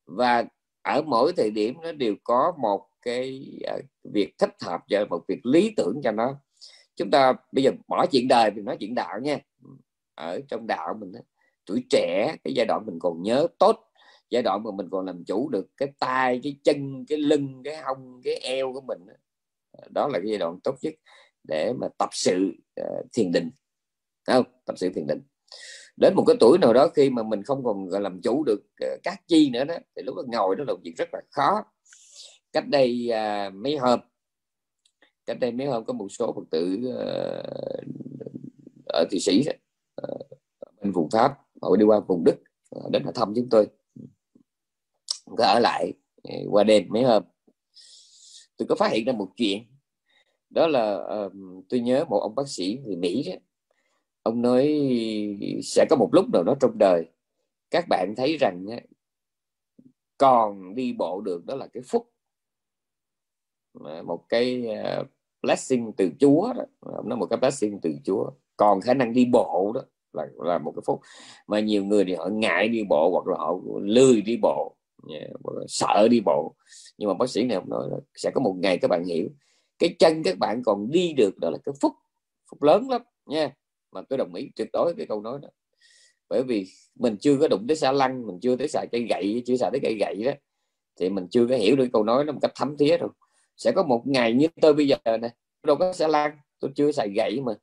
Và 0.06 0.46
ở 0.82 1.02
mỗi 1.02 1.34
thời 1.38 1.52
điểm 1.52 1.76
nó 1.82 1.92
đều 1.92 2.16
có 2.24 2.54
một 2.58 2.88
cái 3.02 3.44
ờ, 3.68 3.80
việc 4.14 4.34
thích 4.38 4.56
hợp 4.62 4.82
cho 4.90 5.06
một 5.10 5.24
việc 5.28 5.46
lý 5.46 5.74
tưởng 5.78 6.02
cho 6.04 6.12
nó. 6.12 6.36
Chúng 6.96 7.12
ta 7.12 7.34
bây 7.52 7.64
giờ 7.64 7.72
bỏ 7.88 8.06
chuyện 8.06 8.28
đời 8.28 8.52
thì 8.56 8.62
nói 8.62 8.78
chuyện 8.80 8.96
đạo 8.96 9.20
nha 9.20 9.40
ở 10.16 10.42
trong 10.48 10.68
đạo 10.68 10.98
mình 11.00 11.12
tuổi 11.66 11.86
trẻ 11.90 12.36
cái 12.44 12.54
giai 12.54 12.66
đoạn 12.66 12.86
mình 12.86 13.00
còn 13.00 13.24
nhớ 13.24 13.48
tốt 13.60 13.90
giai 14.30 14.44
đoạn 14.44 14.64
mà 14.64 14.72
mình 14.72 14.90
còn 14.92 15.06
làm 15.06 15.24
chủ 15.26 15.50
được 15.50 15.68
cái 15.78 15.92
tay 16.00 16.40
cái 16.44 16.56
chân 16.64 17.06
cái 17.08 17.18
lưng 17.18 17.62
cái 17.64 17.78
hông 17.78 18.22
cái 18.24 18.36
eo 18.36 18.74
của 18.74 18.82
mình 18.82 19.00
đó 19.90 20.08
là 20.08 20.20
cái 20.20 20.30
giai 20.30 20.38
đoạn 20.38 20.60
tốt 20.64 20.76
nhất 20.82 20.94
để 21.44 21.74
mà 21.74 21.88
tập 21.98 22.10
sự 22.12 22.52
uh, 22.82 23.06
thiền 23.14 23.32
định. 23.32 23.52
Không? 24.28 24.46
Tập 24.66 24.76
sự 24.78 24.90
thiền 24.96 25.08
định. 25.08 25.22
Đến 25.98 26.14
một 26.16 26.24
cái 26.28 26.36
tuổi 26.40 26.58
nào 26.58 26.74
đó 26.74 26.88
khi 26.88 27.10
mà 27.10 27.24
mình 27.24 27.44
không 27.44 27.64
còn 27.64 27.90
làm 27.90 28.22
chủ 28.22 28.44
được 28.44 28.62
uh, 28.86 29.00
các 29.04 29.22
chi 29.28 29.50
nữa 29.50 29.64
đó 29.64 29.76
thì 29.96 30.02
lúc 30.04 30.16
đó 30.16 30.24
ngồi 30.28 30.56
đó 30.56 30.64
là 30.68 30.74
việc 30.84 30.94
rất 30.98 31.10
là 31.14 31.22
khó. 31.32 31.64
Cách 32.54 32.68
đây 32.68 33.10
uh, 33.10 33.54
mấy 33.54 33.78
hôm 33.78 34.00
cách 35.26 35.40
đây 35.40 35.52
mấy 35.52 35.68
hôm 35.68 35.86
có 35.86 35.94
một 35.94 36.08
số 36.10 36.34
phật 36.36 36.44
tử 36.52 36.78
uh, 36.88 37.46
ở 38.86 39.06
thị 39.12 39.20
sĩ 39.20 39.44
đó, 39.44 39.52
bên 40.82 40.92
vùng 40.92 41.10
pháp 41.10 41.40
họ 41.62 41.76
đi 41.76 41.86
qua 41.86 42.00
vùng 42.00 42.24
đức 42.24 42.36
ờ, 42.70 42.90
đến 42.92 43.04
họ 43.04 43.12
thăm 43.12 43.34
chúng 43.36 43.50
tôi. 43.50 43.68
Có 45.38 45.46
ở 45.46 45.60
lại 45.60 45.94
ờ, 46.24 46.36
qua 46.50 46.64
đêm 46.64 46.88
mấy 46.90 47.04
hôm. 47.04 47.24
Tôi 48.58 48.68
có 48.68 48.76
phát 48.76 48.92
hiện 48.92 49.06
ra 49.06 49.14
một 49.14 49.30
chuyện. 49.36 49.64
Đó 50.50 50.68
là 50.68 50.94
ờ, 50.94 51.30
tôi 51.70 51.80
nhớ 51.80 52.06
một 52.06 52.20
ông 52.20 52.36
bác 52.36 52.48
sĩ 52.48 52.80
người 52.86 52.96
Mỹ 52.96 53.24
đó, 53.32 53.34
ông 54.24 54.42
nói 54.42 54.80
sẽ 55.64 55.86
có 55.90 55.96
một 55.96 56.10
lúc 56.12 56.26
nào 56.34 56.44
đó 56.44 56.56
trong 56.60 56.78
đời 56.78 57.06
các 57.72 57.86
bạn 57.90 58.14
thấy 58.18 58.38
rằng 58.38 58.66
còn 60.18 60.76
đi 60.76 60.94
bộ 60.94 61.22
được 61.22 61.46
đó 61.46 61.56
là 61.56 61.68
cái 61.68 61.84
phúc. 61.84 62.10
Một 64.06 64.26
cái 64.30 64.68
blessing 65.42 65.92
từ 65.98 66.10
Chúa 66.20 66.54
đó. 66.54 66.64
Ông 66.80 67.10
nói 67.10 67.18
một 67.18 67.28
cái 67.30 67.40
blessing 67.40 67.80
từ 67.82 67.96
Chúa 68.04 68.30
còn 68.58 68.82
khả 68.82 68.94
năng 68.94 69.14
đi 69.14 69.26
bộ 69.26 69.72
đó 69.76 69.82
là 70.14 70.28
là 70.38 70.58
một 70.58 70.74
cái 70.76 70.84
phúc 70.86 71.02
mà 71.48 71.60
nhiều 71.60 71.86
người 71.86 72.06
thì 72.06 72.16
họ 72.16 72.28
ngại 72.28 72.68
đi 72.68 72.84
bộ 72.90 73.10
hoặc 73.12 73.28
là 73.28 73.38
họ 73.38 73.56
lười 73.82 74.22
đi 74.22 74.38
bộ. 74.42 74.76
Yeah, 75.10 75.32
sợ 75.68 76.08
đi 76.12 76.22
bộ. 76.26 76.56
Nhưng 76.98 77.08
mà 77.08 77.14
bác 77.14 77.30
sĩ 77.30 77.44
này 77.44 77.56
ông 77.56 77.70
nói 77.70 77.88
là 77.92 77.98
sẽ 78.16 78.32
có 78.36 78.42
một 78.42 78.56
ngày 78.60 78.78
các 78.78 78.88
bạn 78.88 79.04
hiểu. 79.06 79.30
Cái 79.80 79.96
chân 80.00 80.24
các 80.24 80.38
bạn 80.38 80.62
còn 80.66 80.92
đi 80.92 81.14
được 81.14 81.38
đó 81.38 81.50
là 81.50 81.58
cái 81.66 81.74
phúc 81.82 81.94
phúc 82.52 82.64
lớn 82.64 82.90
lắm 82.90 83.02
nha. 83.26 83.54
Mà 83.92 84.02
tôi 84.10 84.18
đồng 84.18 84.34
ý 84.34 84.50
tuyệt 84.56 84.70
đối 84.74 84.94
cái 84.98 85.06
câu 85.06 85.22
nói 85.22 85.40
đó. 85.42 85.50
Bởi 86.30 86.44
vì 86.44 86.68
mình 86.96 87.18
chưa 87.20 87.38
có 87.38 87.48
đụng 87.48 87.68
tới 87.68 87.78
xa 87.78 87.92
lăng 87.92 88.28
mình 88.28 88.40
chưa 88.42 88.56
tới 88.56 88.68
xài 88.68 88.88
cây 88.92 89.04
gậy 89.10 89.44
chưa 89.46 89.56
xài 89.56 89.72
tới 89.72 89.80
cây 89.84 89.98
gậy 90.00 90.24
đó 90.26 90.32
thì 91.00 91.10
mình 91.10 91.28
chưa 91.32 91.48
có 91.48 91.56
hiểu 91.56 91.76
được 91.76 91.88
câu 91.94 92.04
nói 92.04 92.26
nó 92.26 92.32
một 92.32 92.40
cách 92.42 92.52
thấm 92.56 92.78
thía 92.78 92.98
rồi 92.98 93.10
sẽ 93.58 93.72
có 93.72 93.84
một 93.84 94.04
ngày 94.06 94.34
như 94.34 94.48
tôi 94.62 94.74
bây 94.74 94.88
giờ 94.88 94.98
nè 95.22 95.30
đâu 95.64 95.76
có 95.76 95.94
xa 95.94 96.08
lăng 96.08 96.38
tôi 96.60 96.72
chưa 96.76 96.92
xài 96.92 97.10
gậy 97.16 97.42
mà 97.42 97.54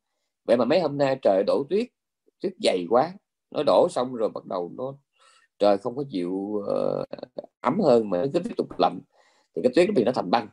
vậy 0.51 0.57
mà 0.57 0.65
mấy 0.65 0.81
hôm 0.81 0.99
nay 0.99 1.19
trời 1.23 1.45
đổ 1.47 1.65
tuyết 1.71 1.87
tuyết 2.41 2.53
dày 2.63 2.87
quá. 2.91 3.13
Nó 3.51 3.63
đổ 3.63 3.89
xong 3.91 4.15
rồi 4.15 4.29
bắt 4.29 4.47
đầu 4.47 4.73
nó 4.77 4.95
trời 5.59 5.79
không 5.79 5.97
có 5.97 6.05
chịu 6.11 6.31
uh, 6.31 7.09
ấm 7.61 7.81
hơn 7.81 8.11
mà 8.11 8.19
nó 8.19 8.25
cứ 8.35 8.41
tiếp 8.41 8.55
tục 8.57 8.69
lạnh. 8.79 9.01
Thì 9.57 9.63
cái 9.63 9.73
tuyết 9.75 9.89
nó 9.89 9.95
bị 9.95 10.05
nó 10.05 10.13
thành 10.13 10.31
băng. 10.31 10.49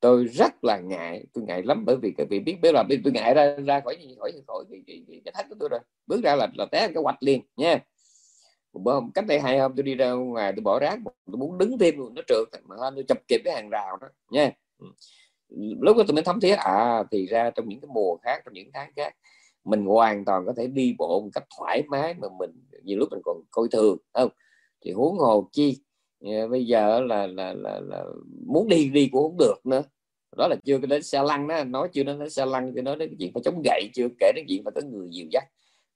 Tôi 0.00 0.24
rất 0.24 0.64
là 0.64 0.78
ngại 0.78 1.24
tôi 1.32 1.44
ngại 1.44 1.62
lắm 1.62 1.84
bởi 1.86 1.96
vì 1.96 2.14
cái 2.16 2.26
vị 2.26 2.40
biết 2.40 2.56
biết 2.62 2.74
là 2.74 2.84
tôi 3.04 3.12
ngại 3.12 3.34
ra 3.34 3.56
ra 3.66 3.80
khỏi 3.80 3.96
khỏi 4.18 4.32
khỏi 4.46 4.64
cái, 4.70 4.82
cái, 4.86 5.04
cái, 5.08 5.20
cái 5.24 5.32
thách 5.32 5.46
của 5.48 5.56
tôi 5.60 5.68
rồi. 5.68 5.80
Bước 6.06 6.20
ra 6.24 6.36
là 6.36 6.48
là 6.54 6.66
té 6.72 6.88
cái 6.94 7.02
quạch 7.02 7.22
liền 7.22 7.40
nha. 7.56 7.78
Một 8.72 8.80
bữa 8.82 8.92
hôm 8.92 9.10
cách 9.14 9.26
đây 9.26 9.40
hai 9.40 9.58
hôm 9.58 9.72
tôi 9.76 9.82
đi 9.82 9.94
ra 9.94 10.12
ngoài 10.12 10.52
tôi 10.56 10.62
bỏ 10.62 10.78
rác 10.78 10.98
tôi 11.04 11.36
muốn 11.36 11.58
đứng 11.58 11.78
thêm 11.78 11.94
nó 12.14 12.22
trượt 12.26 12.62
mà 12.64 12.76
tôi 12.94 13.04
chập 13.08 13.18
kịp 13.28 13.40
cái 13.44 13.54
hàng 13.54 13.70
rào 13.70 13.96
đó 13.96 14.08
nha. 14.30 14.52
Ừ 14.78 14.86
lúc 15.80 15.96
đó 15.96 16.02
tôi 16.06 16.14
mới 16.14 16.22
thấm 16.24 16.40
thiết. 16.40 16.54
À 16.58 17.04
thì 17.10 17.26
ra 17.26 17.50
trong 17.50 17.68
những 17.68 17.80
cái 17.80 17.88
mùa 17.94 18.16
khác 18.16 18.42
trong 18.44 18.54
những 18.54 18.70
tháng 18.74 18.92
khác 18.96 19.16
mình 19.64 19.84
hoàn 19.84 20.24
toàn 20.24 20.46
có 20.46 20.52
thể 20.56 20.66
đi 20.66 20.94
bộ 20.98 21.20
một 21.20 21.30
cách 21.32 21.44
thoải 21.58 21.82
mái 21.88 22.14
mà 22.14 22.28
mình 22.38 22.50
nhiều 22.82 22.98
lúc 22.98 23.08
mình 23.10 23.20
còn 23.24 23.42
coi 23.50 23.68
thường 23.72 23.98
không? 24.12 24.28
Thì 24.84 24.92
huống 24.92 25.18
hồ 25.18 25.48
chi? 25.52 25.78
Ờ, 26.20 26.48
bây 26.48 26.66
giờ 26.66 27.00
là, 27.00 27.26
là 27.26 27.52
là 27.52 27.80
là 27.80 28.04
muốn 28.46 28.68
đi 28.68 28.88
đi 28.88 29.08
cũng 29.12 29.22
không 29.22 29.38
được 29.38 29.66
nữa. 29.66 29.82
Đó 30.36 30.48
là 30.48 30.56
chưa 30.64 30.78
đến 30.78 31.02
xe 31.02 31.22
lăn 31.22 31.48
đó 31.48 31.64
nói 31.64 31.88
chưa 31.92 32.02
đến 32.02 32.30
xe 32.30 32.46
lăn 32.46 32.72
chưa 32.74 32.82
nói 32.82 32.96
đến 32.96 33.08
cái 33.08 33.16
chuyện 33.18 33.32
phải 33.34 33.42
chống 33.44 33.62
gậy 33.64 33.90
chưa 33.94 34.08
kể 34.18 34.32
đến 34.36 34.44
chuyện 34.48 34.64
phải 34.64 34.72
có 34.74 34.80
người 34.88 35.08
dìu 35.12 35.26
dắt. 35.32 35.44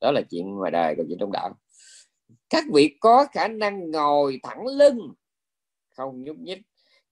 Đó 0.01 0.11
là 0.13 0.23
chuyện 0.31 0.55
ngoài 0.55 0.71
đời 0.71 0.95
còn 0.97 1.07
chuyện 1.09 1.19
trong 1.19 1.33
đạo. 1.33 1.51
Các 2.51 2.65
vị 2.73 2.97
có 3.01 3.27
khả 3.33 3.49
năng 3.49 3.91
ngồi 3.91 4.41
thẳng 4.43 4.67
lưng 4.67 4.99
không 5.97 6.23
nhúc 6.23 6.39
nhích 6.39 6.63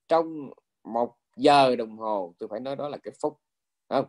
trong 0.08 0.50
một 0.84 1.14
giờ 1.38 1.76
đồng 1.76 1.98
hồ 1.98 2.34
tôi 2.38 2.48
phải 2.48 2.60
nói 2.60 2.76
đó 2.76 2.88
là 2.88 2.96
cái 2.96 3.14
phúc. 3.22 3.38
Không? 3.88 4.04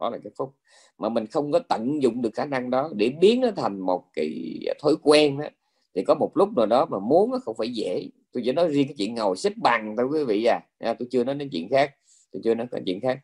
Đó 0.00 0.10
là 0.10 0.18
cái 0.24 0.32
phúc. 0.36 0.54
Mà 0.98 1.08
mình 1.08 1.26
không 1.26 1.52
có 1.52 1.58
tận 1.58 2.02
dụng 2.02 2.22
được 2.22 2.34
khả 2.34 2.44
năng 2.44 2.70
đó 2.70 2.90
để 2.94 3.10
biến 3.20 3.40
nó 3.40 3.50
thành 3.56 3.80
một 3.80 4.04
cái 4.14 4.58
thói 4.82 4.94
quen 5.02 5.38
đó 5.38 5.48
thì 5.94 6.04
có 6.04 6.14
một 6.14 6.36
lúc 6.36 6.56
nào 6.56 6.66
đó 6.66 6.86
mà 6.90 6.98
muốn 6.98 7.30
nó 7.30 7.38
không 7.44 7.56
phải 7.58 7.70
dễ. 7.70 8.08
Tôi 8.32 8.42
chỉ 8.46 8.52
nói 8.52 8.68
riêng 8.68 8.88
cái 8.88 8.94
chuyện 8.98 9.14
ngồi 9.14 9.36
xếp 9.36 9.52
bằng 9.56 9.94
thôi 9.96 10.06
quý 10.12 10.24
vị 10.24 10.44
à, 10.44 10.60
à 10.78 10.94
tôi 10.98 11.08
chưa 11.10 11.24
nói 11.24 11.34
đến 11.34 11.48
chuyện 11.52 11.68
khác. 11.70 11.94
Tôi 12.32 12.42
chưa 12.44 12.54
nói 12.54 12.66
đến 12.72 12.82
chuyện 12.86 13.00
khác. 13.00 13.18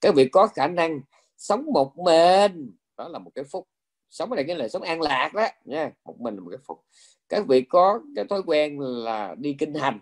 Các 0.00 0.14
vị 0.14 0.28
có 0.28 0.46
khả 0.46 0.68
năng 0.68 1.00
sống 1.36 1.66
một 1.72 1.98
mình. 1.98 2.76
Đó 2.96 3.08
là 3.08 3.18
một 3.18 3.30
cái 3.34 3.44
phúc. 3.44 3.68
Sống 4.10 4.30
ở 4.30 4.36
đây 4.36 4.44
cái 4.44 4.56
là 4.56 4.68
sống 4.68 4.82
an 4.82 5.00
lạc 5.00 5.34
đó. 5.34 5.46
Nha 5.64 5.90
một 6.04 6.20
mình 6.20 6.34
là 6.34 6.40
một 6.40 6.50
cái 6.50 6.60
phúc. 6.66 6.84
Các 7.28 7.46
vị 7.46 7.60
có 7.60 8.00
cái 8.16 8.24
thói 8.24 8.42
quen 8.46 8.80
là 8.80 9.34
đi 9.38 9.56
kinh 9.58 9.74
hành 9.74 9.98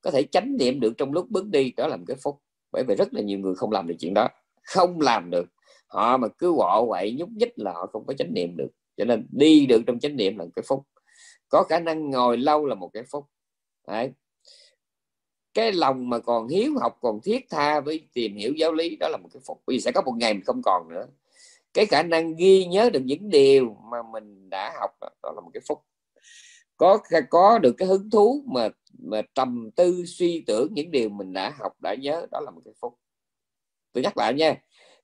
có 0.00 0.10
thể 0.10 0.22
chánh 0.22 0.56
niệm 0.56 0.80
được 0.80 0.92
trong 0.98 1.12
lúc 1.12 1.30
bước 1.30 1.46
đi 1.46 1.72
đó 1.76 1.86
là 1.86 1.96
một 1.96 2.04
cái 2.06 2.16
phúc. 2.22 2.40
Bởi 2.72 2.84
vì 2.88 2.94
rất 2.94 3.14
là 3.14 3.20
nhiều 3.20 3.38
người 3.38 3.54
không 3.54 3.72
làm 3.72 3.86
được 3.88 3.94
chuyện 3.98 4.14
đó. 4.14 4.28
Không 4.62 5.00
làm 5.00 5.30
được. 5.30 5.44
Họ 5.86 6.16
mà 6.16 6.28
cứ 6.28 6.52
quọ 6.56 6.84
quậy 6.88 7.12
nhúc 7.12 7.28
nhích 7.28 7.52
là 7.56 7.72
họ 7.72 7.86
không 7.86 8.06
có 8.06 8.14
chánh 8.14 8.34
niệm 8.34 8.56
được. 8.56 8.68
Cho 8.96 9.04
nên 9.04 9.26
đi 9.30 9.66
được 9.66 9.82
trong 9.86 9.98
chánh 10.00 10.16
niệm 10.16 10.38
là 10.38 10.44
một 10.44 10.50
cái 10.56 10.62
phúc. 10.68 10.82
Có 11.48 11.62
khả 11.62 11.80
năng 11.80 12.10
ngồi 12.10 12.36
lâu 12.38 12.66
là 12.66 12.74
một 12.74 12.90
cái 12.92 13.02
phúc. 13.10 13.26
Đấy. 13.88 14.12
cái 15.54 15.72
lòng 15.72 16.10
mà 16.10 16.18
còn 16.18 16.48
hiếu 16.48 16.72
học 16.80 16.98
còn 17.00 17.20
thiết 17.24 17.46
tha 17.50 17.80
với 17.80 18.08
tìm 18.12 18.36
hiểu 18.36 18.52
giáo 18.56 18.72
lý 18.72 18.96
đó 18.96 19.08
là 19.08 19.16
một 19.16 19.28
cái 19.32 19.42
phúc. 19.46 19.62
Vì 19.66 19.80
sẽ 19.80 19.92
có 19.92 20.02
một 20.02 20.14
ngày 20.16 20.34
mình 20.34 20.44
không 20.44 20.62
còn 20.64 20.88
nữa. 20.88 21.06
Cái 21.74 21.86
khả 21.86 22.02
năng 22.02 22.36
ghi 22.36 22.64
nhớ 22.64 22.90
được 22.90 23.02
những 23.04 23.30
điều 23.30 23.76
mà 23.90 23.98
mình 24.12 24.50
đã 24.50 24.72
học 24.80 24.90
đó, 25.00 25.08
đó 25.22 25.32
là 25.34 25.40
một 25.40 25.50
cái 25.54 25.60
phúc 25.68 25.82
có 26.80 26.98
có 27.30 27.58
được 27.58 27.74
cái 27.78 27.88
hứng 27.88 28.10
thú 28.10 28.44
mà 28.46 28.68
mà 28.98 29.22
trầm 29.34 29.70
tư 29.76 30.04
suy 30.06 30.44
tưởng 30.46 30.74
những 30.74 30.90
điều 30.90 31.08
mình 31.08 31.32
đã 31.32 31.54
học 31.58 31.72
đã 31.80 31.94
nhớ 31.94 32.26
đó 32.30 32.40
là 32.40 32.50
một 32.50 32.60
cái 32.64 32.74
phúc. 32.80 32.94
Tôi 33.92 34.02
nhắc 34.02 34.16
lại 34.16 34.34
nha 34.34 34.56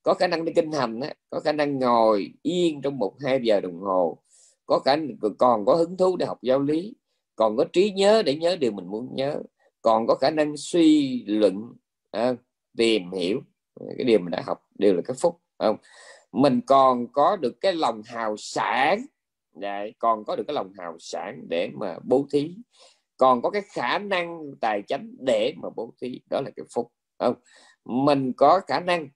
có 0.02 0.14
khả 0.14 0.26
năng 0.26 0.44
đi 0.44 0.52
kinh 0.52 0.72
hành 0.72 1.00
có 1.30 1.40
khả 1.40 1.52
năng 1.52 1.78
ngồi 1.78 2.32
yên 2.42 2.82
trong 2.82 2.98
một 2.98 3.14
hai 3.24 3.40
giờ 3.42 3.60
đồng 3.60 3.80
hồ 3.80 4.18
có 4.66 4.78
khả 4.78 4.96
năng 4.96 5.16
còn 5.38 5.64
có 5.66 5.74
hứng 5.74 5.96
thú 5.96 6.16
để 6.16 6.26
học 6.26 6.38
giáo 6.42 6.60
lý 6.60 6.94
còn 7.36 7.56
có 7.56 7.64
trí 7.72 7.90
nhớ 7.90 8.22
để 8.22 8.36
nhớ 8.36 8.56
điều 8.56 8.72
mình 8.72 8.86
muốn 8.86 9.08
nhớ 9.14 9.42
còn 9.82 10.06
có 10.06 10.14
khả 10.14 10.30
năng 10.30 10.56
suy 10.56 11.22
luận 11.26 11.72
à, 12.10 12.34
tìm 12.76 13.12
hiểu 13.12 13.40
cái 13.96 14.04
điều 14.04 14.18
mình 14.18 14.30
đã 14.30 14.42
học 14.46 14.62
đều 14.78 14.94
là 14.94 15.02
cái 15.04 15.16
phúc 15.20 15.40
không? 15.58 15.76
Mình 16.32 16.60
còn 16.66 17.12
có 17.12 17.36
được 17.36 17.60
cái 17.60 17.72
lòng 17.72 18.02
hào 18.04 18.36
sản 18.36 19.06
Đấy, 19.60 19.94
còn 19.98 20.24
có 20.24 20.36
được 20.36 20.44
cái 20.46 20.54
lòng 20.54 20.72
hào 20.78 20.96
sản 20.98 21.44
để 21.48 21.70
mà 21.74 21.98
bố 22.04 22.26
thí. 22.32 22.56
Còn 23.16 23.42
có 23.42 23.50
cái 23.50 23.62
khả 23.72 23.98
năng 23.98 24.42
tài 24.60 24.82
chánh 24.82 25.10
để 25.26 25.54
mà 25.56 25.68
bố 25.76 25.94
thí 26.00 26.20
đó 26.30 26.40
là 26.40 26.50
cái 26.56 26.66
phúc 26.74 26.92
không? 27.18 27.34
Mình 27.84 28.32
có 28.36 28.60
khả 28.66 28.80
năng 28.80 29.08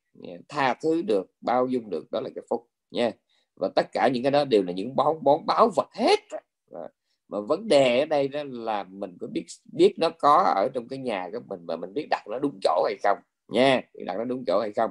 tha 0.48 0.74
thứ 0.82 1.02
được 1.02 1.30
bao 1.40 1.66
dung 1.66 1.90
được 1.90 2.10
đó 2.10 2.20
là 2.20 2.30
cái 2.34 2.44
phúc 2.50 2.66
nha 2.90 3.10
và 3.56 3.68
tất 3.76 3.86
cả 3.92 4.08
những 4.08 4.22
cái 4.22 4.32
đó 4.32 4.44
đều 4.44 4.62
là 4.62 4.72
những 4.72 4.96
bón 4.96 5.16
bón 5.22 5.46
báo 5.46 5.70
vật 5.76 5.88
hết 5.92 6.18
mà 7.28 7.40
vấn 7.40 7.68
đề 7.68 7.98
ở 8.00 8.04
đây 8.04 8.28
đó 8.28 8.42
là 8.46 8.82
mình 8.82 9.16
có 9.20 9.26
biết 9.26 9.44
biết 9.72 9.94
nó 9.98 10.10
có 10.10 10.52
ở 10.56 10.68
trong 10.74 10.88
cái 10.88 10.98
nhà 10.98 11.28
của 11.32 11.40
mình 11.48 11.60
mà 11.66 11.76
mình 11.76 11.94
biết 11.94 12.06
đặt 12.10 12.22
nó 12.28 12.38
đúng 12.38 12.58
chỗ 12.62 12.82
hay 12.84 12.96
không 13.02 13.18
nha 13.48 13.82
biết 13.94 14.04
đặt 14.06 14.18
nó 14.18 14.24
đúng 14.24 14.44
chỗ 14.46 14.60
hay 14.60 14.72
không 14.72 14.90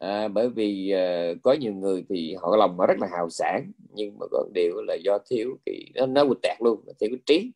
à, 0.00 0.28
bởi 0.28 0.48
vì 0.48 0.94
uh, 0.94 1.42
có 1.42 1.52
nhiều 1.52 1.72
người 1.74 2.04
thì 2.08 2.34
họ 2.34 2.56
lòng 2.56 2.78
họ 2.78 2.86
rất 2.86 2.98
là 2.98 3.08
hào 3.12 3.30
sản 3.30 3.72
nhưng 3.94 4.18
mà 4.18 4.26
còn 4.30 4.52
điều 4.54 4.82
là 4.82 4.94
do 5.04 5.18
thiếu 5.30 5.58
cái 5.66 5.84
nó 5.94 6.06
nó 6.06 6.24
bị 6.24 6.34
tẹt 6.42 6.56
luôn 6.60 6.80
thiếu 6.86 7.10
cái 7.10 7.20
trí. 7.26 7.52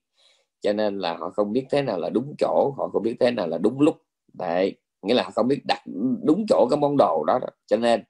Cho 0.60 0.72
nên 0.72 0.98
là 0.98 1.16
họ 1.16 1.30
không 1.30 1.52
biết 1.52 1.66
thế 1.70 1.82
nào 1.82 1.98
là 1.98 2.08
đúng 2.08 2.34
chỗ 2.38 2.74
họ 2.78 2.88
không 2.92 3.02
biết 3.02 3.16
thế 3.20 3.30
nào 3.30 3.46
là 3.48 3.58
đúng 3.58 3.80
lúc. 3.80 3.96
Đấy 4.32 4.76
nghĩa 5.02 5.14
là 5.14 5.22
họ 5.22 5.30
không 5.30 5.48
biết 5.48 5.60
đặt 5.64 5.82
đúng 6.22 6.46
chỗ 6.48 6.66
cái 6.70 6.78
món 6.78 6.96
đồ 6.96 7.24
đó, 7.26 7.38
đó. 7.38 7.48
cho 7.66 7.76
nên 7.76 8.04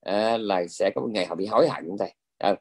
à, 0.00 0.36
là 0.36 0.66
sẽ 0.66 0.90
có 0.94 1.00
một 1.00 1.08
ngày 1.10 1.26
họ 1.26 1.34
bị 1.34 1.46
hối 1.46 1.68
hận 1.68 1.96
thầy 1.98 2.12
à, 2.38 2.54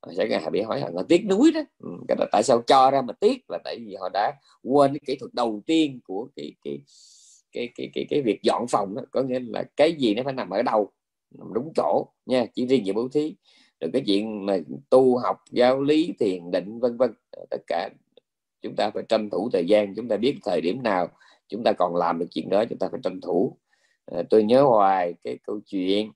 ờ, 0.00 0.12
sẽ 0.16 0.28
ngày 0.28 0.40
họ 0.40 0.50
bị 0.50 0.62
hối 0.62 0.80
hận 0.80 0.94
họ 0.94 1.02
tiếc 1.08 1.24
nuối 1.26 1.50
đó. 1.54 1.60
Ừ, 1.78 1.88
cái 2.08 2.16
đó 2.16 2.24
tại 2.32 2.42
sao 2.42 2.62
cho 2.66 2.90
ra 2.90 3.02
mà 3.02 3.12
tiếc 3.20 3.50
là 3.50 3.58
tại 3.64 3.78
vì 3.86 3.96
họ 4.00 4.08
đã 4.12 4.32
quên 4.62 4.92
cái 4.92 5.00
kỹ 5.06 5.16
thuật 5.20 5.34
đầu 5.34 5.62
tiên 5.66 6.00
của 6.04 6.28
cái 6.36 6.52
cái 6.64 6.80
cái 7.56 7.68
cái 7.74 7.90
cái, 7.94 8.06
cái 8.10 8.22
việc 8.22 8.42
dọn 8.42 8.66
phòng 8.70 8.94
đó 8.94 9.02
có 9.10 9.22
nghĩa 9.22 9.40
là 9.40 9.64
cái 9.76 9.92
gì 9.92 10.14
nó 10.14 10.22
phải 10.22 10.32
nằm 10.32 10.50
ở 10.50 10.62
đâu 10.62 10.90
nằm 11.38 11.52
đúng 11.54 11.72
chỗ 11.76 12.06
nha 12.26 12.46
chỉ 12.54 12.66
riêng 12.66 12.82
về 12.86 12.92
bố 12.92 13.08
thí 13.08 13.36
rồi 13.80 13.90
cái 13.92 14.02
chuyện 14.06 14.46
mà 14.46 14.58
tu 14.90 15.18
học 15.18 15.36
giáo 15.50 15.82
lý 15.82 16.14
thiền 16.18 16.50
định 16.50 16.78
vân 16.80 16.96
vân 16.96 17.14
tất 17.50 17.62
cả 17.66 17.88
chúng 18.62 18.76
ta 18.76 18.90
phải 18.90 19.02
tranh 19.08 19.30
thủ 19.30 19.50
thời 19.52 19.64
gian 19.66 19.94
chúng 19.94 20.08
ta 20.08 20.16
biết 20.16 20.36
thời 20.44 20.60
điểm 20.60 20.82
nào 20.82 21.08
chúng 21.48 21.62
ta 21.64 21.72
còn 21.72 21.96
làm 21.96 22.18
được 22.18 22.26
chuyện 22.30 22.48
đó 22.48 22.64
chúng 22.64 22.78
ta 22.78 22.88
phải 22.90 23.00
tranh 23.02 23.20
thủ. 23.20 23.56
À, 24.06 24.22
tôi 24.30 24.44
nhớ 24.44 24.62
hoài 24.62 25.14
cái 25.24 25.38
câu 25.46 25.60
chuyện 25.66 26.12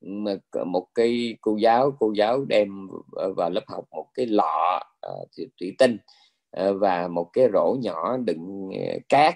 mà 0.00 0.36
một 0.66 0.86
cái 0.94 1.36
cô 1.40 1.56
giáo 1.56 1.96
cô 2.00 2.12
giáo 2.16 2.44
đem 2.44 2.88
vào 3.36 3.50
lớp 3.50 3.64
học 3.66 3.84
một 3.90 4.06
cái 4.14 4.26
lọ 4.26 4.82
uh, 5.06 5.28
thủy 5.60 5.74
tinh 5.78 5.96
uh, 6.60 6.76
và 6.80 7.08
một 7.08 7.30
cái 7.32 7.48
rổ 7.52 7.76
nhỏ 7.82 8.16
đựng 8.16 8.68
uh, 8.68 9.02
cát 9.08 9.34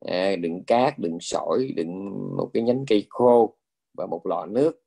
à, 0.00 0.36
đựng 0.36 0.64
cát 0.64 0.98
đựng 0.98 1.18
sỏi 1.20 1.72
đựng 1.76 2.10
một 2.36 2.50
cái 2.54 2.62
nhánh 2.62 2.84
cây 2.88 3.06
khô 3.10 3.56
và 3.94 4.06
một 4.06 4.26
lọ 4.26 4.46
nước. 4.46 4.82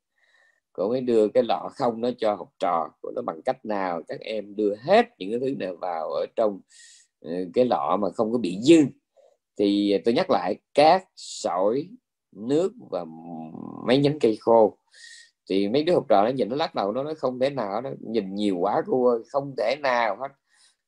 Cô 0.73 0.89
mới 0.89 1.01
đưa 1.01 1.27
cái 1.27 1.43
lọ 1.43 1.69
không 1.75 2.01
nó 2.01 2.09
cho 2.17 2.35
học 2.35 2.49
trò. 2.59 2.89
Của 3.01 3.11
nó 3.15 3.21
bằng 3.21 3.41
cách 3.45 3.65
nào 3.65 4.01
các 4.07 4.19
em 4.19 4.55
đưa 4.55 4.75
hết 4.75 5.05
những 5.17 5.31
cái 5.31 5.39
thứ 5.39 5.55
này 5.59 5.75
vào 5.75 6.11
ở 6.11 6.25
trong 6.35 6.61
ừ, 7.19 7.31
cái 7.53 7.65
lọ 7.65 7.97
mà 8.01 8.09
không 8.09 8.31
có 8.31 8.37
bị 8.37 8.59
dư? 8.61 8.85
Thì 9.57 9.97
tôi 10.05 10.13
nhắc 10.13 10.29
lại 10.29 10.55
cát 10.73 11.03
sỏi 11.15 11.89
nước 12.31 12.73
và 12.89 13.05
mấy 13.87 13.97
nhánh 13.97 14.19
cây 14.19 14.37
khô. 14.39 14.77
Thì 15.49 15.69
mấy 15.69 15.83
đứa 15.83 15.93
học 15.93 16.05
trò 16.09 16.23
nó 16.23 16.29
nhìn 16.29 16.49
nó 16.49 16.55
lắc 16.55 16.75
đầu 16.75 16.91
nó 16.91 17.03
nói 17.03 17.15
không 17.15 17.39
thể 17.39 17.49
nào 17.49 17.81
nó 17.81 17.89
nhìn 17.99 18.35
nhiều 18.35 18.57
quá 18.57 18.81
cô 18.87 19.05
ơi 19.05 19.19
không 19.27 19.53
thể 19.57 19.75
nào 19.81 20.17
hết 20.21 20.27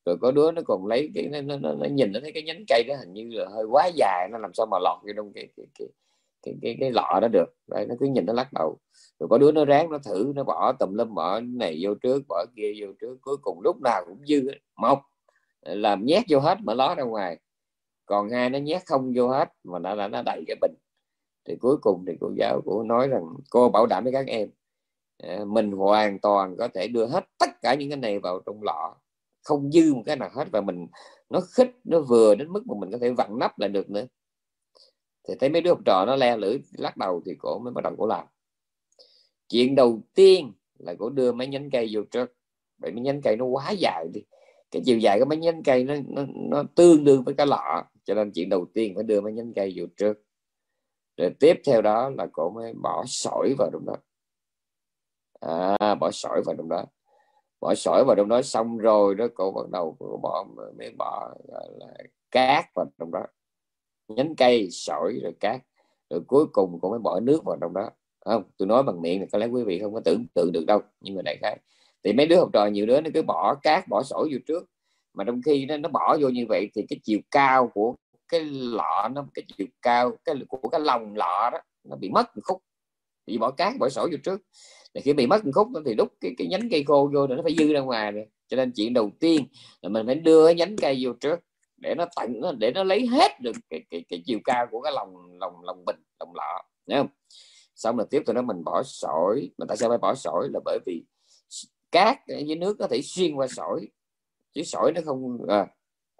rồi 0.06 0.18
có 0.22 0.32
đứa 0.32 0.52
nó 0.52 0.62
còn 0.66 0.86
lấy 0.88 1.12
cái 1.16 1.28
nó, 1.28 1.42
nó, 1.42 1.58
nó, 1.58 1.74
nó 1.74 1.86
nhìn 1.86 2.12
nó 2.12 2.20
thấy 2.24 2.32
cái 2.32 2.44
nhánh 2.44 2.64
cây 2.68 2.84
đó 2.88 2.96
hình 3.00 3.14
như 3.14 3.30
là 3.32 3.50
hơi 3.50 3.66
quá 3.66 3.90
dài 3.96 4.30
nó 4.32 4.38
làm 4.38 4.54
sao 4.54 4.66
mà 4.66 4.78
lọt 4.80 4.98
vô 5.04 5.14
trong 5.16 5.34
cái 5.34 5.48
cái 5.58 5.66
cái 5.80 5.88
cái, 6.44 6.56
cái, 6.62 6.78
cái 6.80 6.92
lọ 6.92 7.20
đó 7.22 7.28
được. 7.28 7.56
Đây 7.68 7.86
nó 7.86 7.96
cứ 8.00 8.06
nhìn 8.06 8.26
nó 8.26 8.34
lắc 8.34 8.54
đầu. 8.54 8.78
Rồi 9.20 9.28
có 9.30 9.38
đứa 9.38 9.52
nó 9.52 9.66
ráng 9.66 9.92
nó 9.92 9.98
thử 9.98 10.32
nó 10.36 10.44
bỏ 10.44 10.74
tùm 10.80 10.94
lum 10.94 11.14
bỏ 11.16 11.40
này 11.40 11.80
vô 11.82 11.96
trước 11.96 12.24
bỏ 12.28 12.46
kia 12.56 12.74
vô 12.82 12.88
trước 13.02 13.18
cuối 13.22 13.38
cùng 13.42 13.62
lúc 13.62 13.82
nào 13.82 14.06
cũng 14.06 14.26
dư 14.26 14.52
một 14.76 15.00
làm 15.62 16.06
nhét 16.06 16.24
vô 16.30 16.40
hết 16.40 16.58
mà 16.62 16.74
ló 16.74 16.96
ra 16.96 17.04
ngoài. 17.04 17.40
Còn 18.06 18.30
hai 18.30 18.50
nó 18.50 18.60
nhét 18.60 18.82
không 18.86 19.14
vô 19.16 19.28
hết 19.28 19.50
mà 19.64 19.80
nó 19.80 19.96
là 19.96 20.08
nó 20.08 20.22
đầy 20.22 20.44
cái 20.48 20.56
bình. 20.62 20.74
Thì 21.46 21.56
cuối 21.56 21.78
cùng 21.82 22.06
thì 22.08 22.14
cô 22.22 22.32
giáo 22.38 22.62
của 22.66 22.84
nói 22.84 23.08
rằng 23.08 23.24
cô 23.50 23.70
bảo 23.70 23.86
đảm 23.86 24.04
với 24.04 24.14
các 24.14 24.28
em 24.28 24.50
à, 25.18 25.40
mình 25.48 25.72
hoàn 25.72 26.20
toàn 26.20 26.56
có 26.58 26.68
thể 26.68 26.88
đưa 26.88 27.06
hết 27.06 27.24
tất 27.40 27.50
cả 27.62 27.74
những 27.74 27.90
cái 27.90 27.98
này 27.98 28.20
vào 28.20 28.40
trong 28.46 28.64
lọ 28.64 28.96
không 29.44 29.72
dư 29.72 29.94
một 29.94 30.04
cái 30.06 30.16
nào 30.16 30.30
hết 30.34 30.48
và 30.52 30.62
mình 30.62 30.88
nó 31.30 31.40
khích 31.52 31.72
nó 31.84 32.00
vừa 32.00 32.36
đến 32.36 32.50
mức 32.54 32.68
mà 32.68 32.74
mình 32.80 32.92
có 32.92 32.98
thể 33.02 33.12
vặn 33.12 33.40
nắp 33.40 33.60
lại 33.60 33.70
được 33.70 33.90
nữa. 33.90 34.06
Thì 35.28 35.34
thấy 35.40 35.50
mấy 35.50 35.62
đứa 35.62 35.70
học 35.70 35.80
trò 35.86 36.06
nó 36.08 36.16
le 36.16 36.38
lưỡi 36.38 36.58
lắc 36.78 36.98
đầu 36.98 37.22
thì 37.26 37.36
cổ 37.40 37.60
mới 37.60 37.74
bắt 37.74 37.84
đầu 37.84 37.96
cổ 37.98 38.08
làm. 38.08 38.26
Chuyện 39.50 39.76
đầu 39.76 40.02
tiên 40.14 40.54
là 40.80 40.94
cổ 41.00 41.10
đưa 41.10 41.32
mấy 41.32 41.48
nhánh 41.48 41.70
cây 41.70 41.90
vô 41.92 42.02
trước. 42.12 42.36
Bởi 42.78 42.92
mấy 42.92 43.02
nhánh 43.02 43.22
cây 43.22 43.36
nó 43.38 43.46
quá 43.46 43.72
dài 43.72 44.08
đi. 44.14 44.22
Cái 44.72 44.82
chiều 44.86 44.98
dài 44.98 45.20
của 45.20 45.26
mấy 45.26 45.38
nhánh 45.38 45.64
cây 45.64 45.84
nó, 45.84 45.96
nó, 46.08 46.26
nó 46.36 46.64
tương 46.76 47.04
đương 47.04 47.24
với 47.24 47.34
cái 47.34 47.48
lọ. 47.48 47.84
Cho 48.04 48.14
nên 48.14 48.32
chuyện 48.32 48.50
đầu 48.50 48.66
tiên 48.74 48.96
phải 48.96 49.04
đưa 49.04 49.22
mấy 49.22 49.34
nhánh 49.34 49.54
cây 49.54 49.74
vô 49.76 49.86
trước. 49.98 50.18
Rồi 51.18 51.32
tiếp 51.40 51.62
theo 51.66 51.82
đó 51.82 52.10
là 52.18 52.28
cổ 52.32 52.50
mới 52.50 52.74
bỏ 52.74 53.04
sỏi 53.08 53.54
vào 53.58 53.70
trong 53.74 53.86
đó. 53.86 53.96
À, 55.80 55.96
bỏ 55.96 56.12
sỏi 56.12 56.42
vào 56.46 56.56
trong 56.58 56.70
đó 56.70 56.86
bỏ 57.64 57.76
sỏi 57.76 58.04
vào 58.06 58.16
trong 58.16 58.28
đó 58.28 58.42
xong 58.42 58.78
rồi 58.78 59.16
đó 59.16 59.28
cô 59.36 59.52
bắt 59.52 59.70
đầu 59.72 59.96
cô 60.00 60.20
bỏ 60.24 60.46
mới 60.78 60.92
bỏ 60.98 61.34
là 61.80 61.94
cát 62.32 62.66
vào 62.76 62.86
trong 63.00 63.12
đó. 63.12 63.26
Nhánh 64.08 64.36
cây 64.36 64.68
sỏi 64.72 65.20
rồi 65.24 65.34
cát. 65.40 65.62
Rồi 66.10 66.22
cuối 66.28 66.46
cùng 66.54 66.80
cô 66.82 66.90
mới 66.90 67.00
bỏ 67.00 67.20
nước 67.20 67.44
vào 67.46 67.58
trong 67.62 67.74
đó 67.74 67.90
không? 68.26 68.44
Tôi 68.58 68.68
nói 68.68 68.84
bằng 68.84 69.02
miệng 69.02 69.22
là 69.22 69.28
có 69.32 69.38
lẽ 69.38 69.46
quý 69.46 69.64
vị 69.64 69.80
không 69.80 69.94
có 69.94 70.00
tưởng 70.06 70.26
tượng 70.36 70.52
được 70.52 70.66
đâu 70.68 70.82
nhưng 71.02 71.16
mà 71.16 71.22
đại 71.22 71.38
khái. 71.42 71.60
Thì 72.04 72.14
mấy 72.14 72.28
đứa 72.28 72.40
học 72.40 72.50
trò 72.54 72.66
nhiều 72.66 72.86
đứa 72.86 73.02
nó 73.02 73.10
cứ 73.14 73.22
bỏ 73.22 73.56
cát 73.64 73.88
bỏ 73.88 74.04
sỏi 74.04 74.30
vô 74.32 74.38
trước. 74.48 74.70
Mà 75.14 75.24
trong 75.24 75.42
khi 75.46 75.66
nó, 75.66 75.78
nó 75.78 75.90
bỏ 75.90 76.18
vô 76.22 76.30
như 76.30 76.46
vậy 76.50 76.70
thì 76.76 76.86
cái 76.90 77.00
chiều 77.04 77.20
cao 77.32 77.72
của 77.74 77.96
cái 78.28 78.42
lọ 78.46 79.10
nó 79.12 79.26
cái 79.34 79.46
chiều 79.58 79.68
cao 79.82 80.12
cái 80.26 80.36
của 80.48 80.70
cái 80.70 80.82
lòng 80.82 81.16
lọ 81.16 81.50
đó 81.54 81.60
nó 81.84 81.96
bị 81.96 82.10
mất 82.10 82.36
một 82.36 82.42
khúc. 82.46 82.62
Bị 83.26 83.38
bỏ 83.38 83.52
cát 83.52 83.74
bỏ 83.80 83.90
sỏi 83.90 84.10
vô 84.12 84.18
trước 84.24 84.42
là 84.94 85.02
khi 85.02 85.14
bị 85.14 85.28
mất 85.28 85.46
một 85.46 85.52
khúc 85.56 85.68
thì 85.86 85.94
đúc 85.94 86.14
cái, 86.22 86.32
cái 86.38 86.48
nhánh 86.48 86.70
cây 86.72 86.84
khô 86.84 87.12
vô 87.14 87.28
thì 87.28 87.34
nó 87.36 87.44
phải 87.44 87.56
dư 87.58 87.74
ra 87.74 87.80
ngoài 87.80 88.12
rồi. 88.12 88.26
Cho 88.48 88.58
nên 88.58 88.72
chuyện 88.76 88.94
đầu 88.94 89.12
tiên 89.20 89.46
là 89.82 89.90
mình 89.90 90.06
phải 90.06 90.16
đưa 90.16 90.46
cái 90.46 90.56
nhánh 90.56 90.76
cây 90.78 91.00
vô 91.02 91.14
trước 91.14 91.40
để 91.78 91.96
nó 91.98 92.06
tận 92.16 92.42
nó 92.42 92.52
để 92.52 92.72
nó 92.72 92.84
lấy 92.84 93.08
hết 93.08 93.42
được 93.42 93.56
cái, 93.70 93.84
cái, 93.90 94.06
cái 94.10 94.24
chiều 94.26 94.40
cao 94.44 94.68
của 94.72 94.82
cái 94.82 94.94
lòng 94.96 95.38
lòng 95.40 95.64
lòng 95.64 95.86
bình 95.86 95.96
lòng 96.20 96.36
lọ. 96.36 96.64
Thấy 96.88 96.98
không? 96.98 97.08
Xong 97.76 97.98
rồi 97.98 98.08
tiếp 98.10 98.24
theo 98.26 98.34
đó 98.34 98.42
mình 98.42 98.64
bỏ 98.64 98.84
sỏi. 98.84 99.50
Mà 99.58 99.66
tại 99.68 99.78
sao 99.78 99.90
phải 99.90 99.98
bỏ 99.98 100.16
sỏi? 100.16 100.48
Là 100.54 100.60
bởi 100.66 100.80
vì 100.86 101.04
cát 101.92 102.18
với 102.28 102.56
nước 102.56 102.76
có 102.80 102.88
thể 102.88 103.02
xuyên 103.02 103.36
qua 103.36 103.48
sỏi. 103.48 103.88
Chứ 104.54 104.64
sỏi 104.64 104.92
nó 104.96 105.02
không 105.06 105.38
à, 105.48 105.68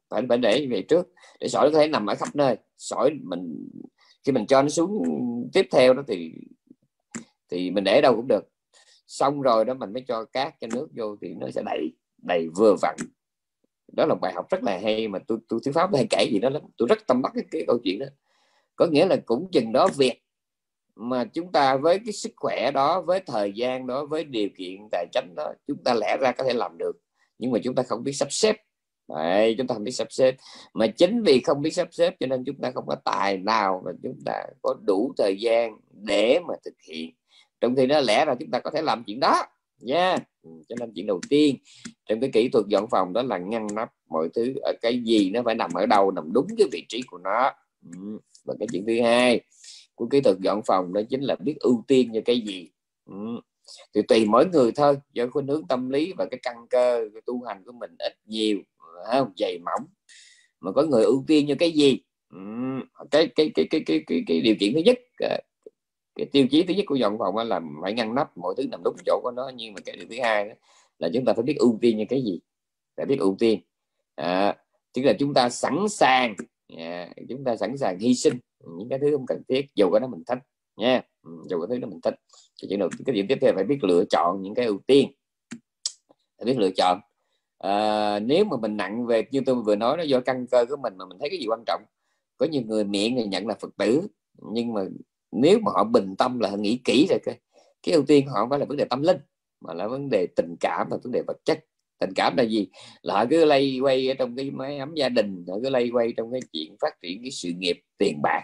phải 0.10 0.22
phải 0.30 0.38
để 0.38 0.68
vậy 0.70 0.86
trước. 0.88 1.08
Để 1.40 1.48
sỏi 1.48 1.72
có 1.72 1.78
thể 1.78 1.88
nằm 1.88 2.06
ở 2.06 2.16
khắp 2.16 2.36
nơi. 2.36 2.58
Sỏi 2.78 3.12
mình 3.24 3.70
khi 4.24 4.32
mình 4.32 4.46
cho 4.48 4.62
nó 4.62 4.70
xuống 4.70 5.04
tiếp 5.54 5.68
theo 5.72 5.94
đó 5.94 6.04
thì 6.08 6.34
thì 7.50 7.72
mình 7.72 7.84
để 7.84 8.02
đâu 8.02 8.16
cũng 8.16 8.28
được 8.28 8.53
xong 9.14 9.42
rồi 9.42 9.66
đó 9.66 9.74
mình 9.74 9.94
mới 9.94 10.04
cho 10.08 10.26
cát 10.26 10.54
cho 10.62 10.68
nước 10.74 10.88
vô 10.96 11.16
thì 11.22 11.34
nó 11.40 11.48
sẽ 11.50 11.62
đầy 11.66 11.94
đầy 12.18 12.48
vừa 12.56 12.76
vặn. 12.82 12.96
Đó 13.94 14.06
là 14.06 14.16
bài 14.16 14.34
học 14.34 14.50
rất 14.50 14.64
là 14.64 14.80
hay 14.84 15.08
mà 15.08 15.20
tôi 15.28 15.38
tôi 15.50 15.60
thuyết 15.64 15.72
pháp 15.76 15.96
hay 15.96 16.08
kể 16.10 16.28
gì 16.32 16.40
đó 16.40 16.50
lắm. 16.50 16.62
Tôi 16.78 16.88
rất 16.88 17.08
tâm 17.08 17.22
bắt 17.22 17.32
cái, 17.36 17.44
cái 17.52 17.64
câu 17.68 17.78
chuyện 17.84 18.00
đó. 18.00 18.06
Có 18.76 18.86
nghĩa 18.86 19.06
là 19.06 19.16
cũng 19.26 19.52
chừng 19.52 19.72
đó 19.72 19.88
việc 19.98 20.24
mà 20.96 21.26
chúng 21.26 21.52
ta 21.52 21.78
với 21.78 22.00
cái 22.06 22.14
sức 22.14 22.32
khỏe 22.36 22.72
đó 22.72 23.02
với 23.02 23.20
thời 23.20 23.54
gian 23.56 23.88
đó 23.88 24.06
với 24.06 24.24
điều 24.24 24.50
kiện 24.58 24.88
tài 24.92 25.06
chính 25.12 25.36
đó 25.36 25.54
chúng 25.68 25.84
ta 25.84 25.94
lẽ 25.94 26.18
ra 26.22 26.32
có 26.32 26.44
thể 26.44 26.54
làm 26.54 26.78
được. 26.78 26.94
Nhưng 27.40 27.52
mà 27.52 27.60
chúng 27.64 27.76
ta 27.76 27.84
không 27.84 28.04
biết 28.04 28.14
sắp 28.14 28.28
xếp. 28.32 28.56
Đấy, 29.08 29.56
chúng 29.58 29.68
ta 29.68 29.76
không 29.76 29.84
biết 29.84 29.92
sắp 29.92 30.08
xếp. 30.12 30.36
Mà 30.74 30.88
chính 30.88 31.24
vì 31.24 31.42
không 31.42 31.62
biết 31.62 31.72
sắp 31.72 31.88
xếp 31.92 32.16
cho 32.20 32.28
nên 32.28 32.44
chúng 32.46 32.60
ta 32.62 32.72
không 32.72 32.88
có 32.88 32.96
tài 33.06 33.38
nào 33.38 33.82
mà 33.86 33.92
chúng 34.04 34.20
ta 34.26 34.44
có 34.62 34.76
đủ 34.88 35.14
thời 35.18 35.38
gian 35.40 35.78
để 35.92 36.40
mà 36.48 36.54
thực 36.66 36.76
hiện 36.88 37.16
trong 37.64 37.76
khi 37.76 37.88
nó 37.88 38.00
lẽ 38.00 38.26
ra 38.26 38.36
chúng 38.40 38.52
ta 38.52 38.60
có 38.60 38.72
thể 38.72 38.82
làm 38.82 39.04
chuyện 39.04 39.20
đó. 39.20 39.44
Nha. 39.80 40.10
Yeah. 40.10 40.24
Cho 40.70 40.76
nên 40.80 40.92
chuyện 40.96 41.08
đầu 41.08 41.20
tiên 41.30 41.56
trong 42.06 42.20
cái 42.20 42.30
kỹ 42.34 42.50
thuật 42.50 42.66
dọn 42.68 42.86
phòng 42.92 43.14
đó 43.14 43.22
là 43.22 43.38
ngăn 43.38 43.68
nắp 43.76 43.90
mọi 44.10 44.30
thứ 44.34 44.54
ở 44.62 44.74
cái 44.82 45.02
gì 45.04 45.30
nó 45.30 45.42
phải 45.46 45.56
nằm 45.56 45.74
ở 45.74 45.86
đâu 45.86 46.12
nằm 46.12 46.34
đúng 46.34 46.48
cái 46.58 46.68
vị 46.72 46.86
trí 46.90 47.02
của 47.02 47.18
nó. 47.18 47.52
Ừ, 47.86 48.20
và 48.46 48.54
cái 48.60 48.68
chuyện 48.72 48.86
thứ 48.88 49.02
hai 49.02 49.42
của 49.96 50.08
kỹ 50.08 50.22
thuật 50.22 50.38
dọn 50.40 50.62
phòng 50.66 50.94
đó 50.94 51.02
chính 51.10 51.22
là 51.22 51.36
biết 51.36 51.56
ưu 51.60 51.84
tiên 51.88 52.12
cho 52.14 52.20
cái 52.26 52.42
gì. 52.42 52.70
Ừ, 53.06 53.16
thì 53.96 54.02
tùy 54.02 54.26
mỗi 54.26 54.46
người 54.46 54.72
thôi 54.72 54.98
do 55.14 55.28
khuynh 55.28 55.48
hướng 55.48 55.68
tâm 55.68 55.90
lý 55.90 56.14
và 56.18 56.26
cái 56.26 56.40
căn 56.44 56.56
cơ 56.70 57.10
cái 57.14 57.22
tu 57.26 57.44
hành 57.48 57.64
của 57.66 57.72
mình 57.72 57.96
ít 58.00 58.14
nhiều 58.26 58.58
không 59.12 59.32
dày 59.38 59.60
mỏng. 59.60 59.88
Mà 60.60 60.72
có 60.72 60.84
người 60.84 61.04
ưu 61.04 61.24
tiên 61.28 61.46
như 61.46 61.56
cái 61.56 61.72
gì? 61.72 62.00
Cái, 63.12 63.28
cái, 63.36 63.52
cái, 63.56 63.66
cái, 63.70 63.82
cái, 63.86 64.04
cái, 64.08 64.24
cái 64.28 64.42
điều 64.42 64.56
kiện 64.60 64.74
thứ 64.74 64.80
nhất 64.80 65.00
à, 65.20 65.38
cái 66.16 66.26
tiêu 66.26 66.48
chí 66.52 66.64
thứ 66.64 66.74
nhất 66.74 66.86
của 66.88 66.96
dọn 66.96 67.18
phòng 67.20 67.38
là 67.38 67.62
phải 67.82 67.94
ngăn 67.94 68.16
nắp 68.16 68.38
mọi 68.38 68.54
thứ 68.58 68.68
nằm 68.68 68.82
đúng 68.84 68.96
chỗ 69.06 69.20
của 69.24 69.32
nó 69.32 69.52
nhưng 69.56 69.74
mà 69.74 69.82
cái 69.86 69.96
điều 69.96 70.06
thứ 70.10 70.16
hai 70.24 70.50
đó 70.50 70.56
là 71.00 71.10
chúng 71.14 71.26
ta 71.26 71.34
phải 71.34 71.44
biết 71.44 71.56
ưu 71.58 71.78
tiên 71.82 71.98
như 71.98 72.06
cái 72.10 72.24
gì? 72.24 72.40
Phải 72.98 73.06
biết 73.06 73.20
ưu 73.20 73.36
tiên. 73.40 73.60
À, 74.16 74.58
tức 74.94 75.02
là 75.02 75.14
chúng 75.20 75.34
ta 75.34 75.50
sẵn 75.50 75.90
sàng 75.90 76.36
à, 76.78 77.10
chúng 77.30 77.44
ta 77.44 77.56
sẵn 77.56 77.78
sàng 77.78 78.00
hy 78.00 78.16
sinh 78.16 78.38
những 78.78 78.90
cái 78.90 79.00
thứ 79.00 79.12
không 79.12 79.26
cần 79.26 79.42
thiết 79.48 79.66
dù 79.76 79.90
có 79.92 80.00
nó 80.00 80.08
mình 80.08 80.24
thích 80.28 80.40
nha. 80.76 81.02
Ừ, 81.24 81.32
dù 81.50 81.60
có 81.60 81.68
thứ 81.68 81.78
đó 81.78 81.88
mình 81.88 82.02
thích. 82.02 82.16
Thì 82.62 82.68
chuyện 82.70 82.80
đầu 82.80 82.90
cái 83.06 83.16
điểm 83.16 83.26
tiếp 83.30 83.38
theo 83.42 83.54
phải 83.56 83.64
biết 83.64 83.84
lựa 83.84 84.04
chọn 84.10 84.42
những 84.42 84.54
cái 84.54 84.66
ưu 84.66 84.80
tiên. 84.88 85.12
Phải 86.38 86.46
biết 86.46 86.58
lựa 86.58 86.72
chọn. 86.78 87.00
À, 87.58 88.20
nếu 88.20 88.46
mà 88.46 88.58
mình 88.58 88.78
nặng 88.78 89.06
về 89.06 89.24
như 89.32 89.42
tôi 89.46 89.56
vừa 89.56 89.76
nói 89.76 89.98
nó 89.98 90.04
do 90.04 90.20
căn 90.20 90.48
cơ 90.48 90.66
của 90.66 90.78
mình 90.84 90.94
mà 90.98 91.06
mình 91.06 91.18
thấy 91.20 91.30
cái 91.30 91.40
gì 91.40 91.46
quan 91.48 91.64
trọng. 91.66 91.84
Có 92.38 92.46
nhiều 92.46 92.62
người 92.66 92.84
miệng 92.84 93.16
thì 93.16 93.24
nhận 93.24 93.48
là 93.48 93.56
phật 93.60 93.78
tử 93.78 94.08
nhưng 94.42 94.74
mà 94.74 94.82
nếu 95.36 95.60
mà 95.60 95.72
họ 95.76 95.84
bình 95.84 96.16
tâm 96.18 96.40
là 96.40 96.50
họ 96.50 96.58
nghĩ 96.58 96.80
kỹ 96.84 97.08
rồi 97.10 97.20
cái 97.24 97.40
cái 97.84 97.96
ưu 97.96 98.04
tiên 98.08 98.28
họ 98.28 98.40
không 98.40 98.50
phải 98.50 98.60
là 98.60 98.66
vấn 98.66 98.78
đề 98.78 98.86
tâm 98.86 99.02
linh 99.02 99.18
mà 99.62 99.74
là 99.74 99.88
vấn 99.88 100.10
đề 100.10 100.28
tình 100.36 100.56
cảm 100.60 100.88
và 100.92 100.98
vấn 101.04 101.12
đề 101.12 101.22
vật 101.28 101.38
chất. 101.46 101.66
Tình 102.00 102.14
cảm 102.16 102.38
là 102.38 102.44
gì? 102.44 102.68
Là 103.02 103.14
họ 103.14 103.26
cứ 103.30 103.46
lay 103.46 103.80
quay 103.82 104.08
ở 104.08 104.14
trong 104.14 104.36
cái 104.36 104.52
máy 104.52 104.78
ấm 104.78 104.94
gia 104.96 105.10
đình 105.10 105.46
họ 105.48 105.56
cứ 105.64 105.70
lay 105.70 105.90
quay 105.94 106.14
trong 106.18 106.32
cái 106.32 106.42
chuyện 106.54 106.76
phát 106.82 107.02
triển 107.02 107.22
cái 107.22 107.32
sự 107.32 107.50
nghiệp 107.58 107.80
tiền 107.98 108.22
bạc. 108.24 108.42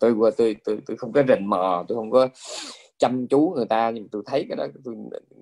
Tôi 0.00 0.12
qua 0.12 0.30
tôi, 0.36 0.56
tôi 0.64 0.78
tôi 0.86 0.96
không 0.96 1.12
có 1.12 1.22
rình 1.28 1.50
mò 1.50 1.84
tôi 1.88 1.96
không 1.96 2.10
có 2.10 2.28
chăm 2.98 3.26
chú 3.28 3.52
người 3.56 3.66
ta 3.66 3.90
nhưng 3.90 4.08
tôi 4.08 4.22
thấy 4.26 4.46
cái 4.48 4.56
đó 4.56 4.66
tôi 4.84 4.94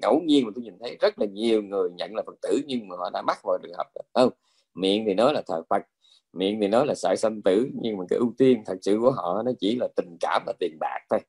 ngẫu 0.02 0.20
nhiên 0.24 0.44
mà 0.44 0.50
tôi 0.54 0.64
nhìn 0.64 0.78
thấy 0.80 0.96
rất 1.00 1.18
là 1.18 1.26
nhiều 1.26 1.62
người 1.62 1.90
nhận 1.90 2.14
là 2.14 2.22
phật 2.26 2.34
tử 2.42 2.60
nhưng 2.66 2.88
mà 2.88 2.96
họ 2.98 3.10
đã 3.10 3.22
mắc 3.22 3.38
vào 3.44 3.58
trường 3.62 3.72
hợp 3.76 3.86
không 4.14 4.30
miệng 4.74 5.04
thì 5.06 5.14
nói 5.14 5.34
là 5.34 5.42
thờ 5.46 5.62
phật 5.70 5.82
miệng 6.36 6.60
thì 6.60 6.68
nói 6.68 6.86
là 6.86 6.94
sợ 6.94 7.16
sanh 7.16 7.42
tử 7.42 7.68
nhưng 7.82 7.96
mà 7.96 8.04
cái 8.08 8.18
ưu 8.18 8.34
tiên 8.38 8.62
thật 8.66 8.78
sự 8.82 8.98
của 9.00 9.10
họ 9.10 9.42
nó 9.42 9.52
chỉ 9.60 9.76
là 9.76 9.88
tình 9.96 10.16
cảm 10.20 10.42
và 10.46 10.52
tiền 10.60 10.76
bạc 10.80 10.98
thôi. 11.10 11.20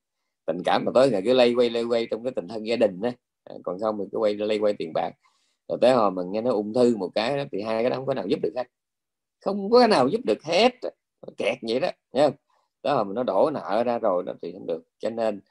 Tình 0.45 0.63
cảm 0.65 0.85
mà 0.85 0.91
tới 0.95 1.09
ngày 1.11 1.21
cứ 1.25 1.33
lây 1.33 1.53
quay 1.53 1.69
lây 1.69 1.83
quay 1.83 2.07
trong 2.11 2.23
cái 2.23 2.33
tình 2.35 2.47
thân 2.47 2.67
gia 2.67 2.75
đình 2.75 3.01
đó 3.01 3.09
à, 3.43 3.55
còn 3.63 3.79
không 3.79 3.97
mình 3.97 4.07
cứ 4.11 4.17
quay 4.17 4.33
lây 4.33 4.59
quay 4.59 4.73
tiền 4.73 4.91
bạc. 4.93 5.11
Rồi 5.67 5.77
tới 5.81 5.93
hồi 5.93 6.11
mình 6.11 6.31
nghe 6.31 6.41
nó 6.41 6.51
ung 6.51 6.73
thư 6.73 6.97
một 6.97 7.09
cái 7.15 7.37
đó, 7.37 7.43
thì 7.51 7.61
hai 7.61 7.83
cái 7.83 7.89
đó 7.89 7.95
không 7.95 8.05
có 8.05 8.13
nào 8.13 8.27
giúp 8.27 8.39
được 8.43 8.53
hết. 8.55 8.67
Không 9.45 9.69
có 9.69 9.79
cái 9.79 9.87
nào 9.87 10.07
giúp 10.07 10.21
được 10.25 10.43
hết. 10.43 10.73
Kẹt 11.37 11.57
vậy 11.61 11.79
đó 11.79 11.89
nha 12.13 12.29
đó 12.83 12.95
là 12.95 13.03
mình 13.03 13.15
nó 13.15 13.23
đổ 13.23 13.49
nợ 13.53 13.83
ra 13.83 13.99
rồi 13.99 14.23
đó 14.23 14.33
thì 14.41 14.53
không 14.53 14.67
được. 14.67 14.83
Cho 14.99 15.09
nên 15.09 15.41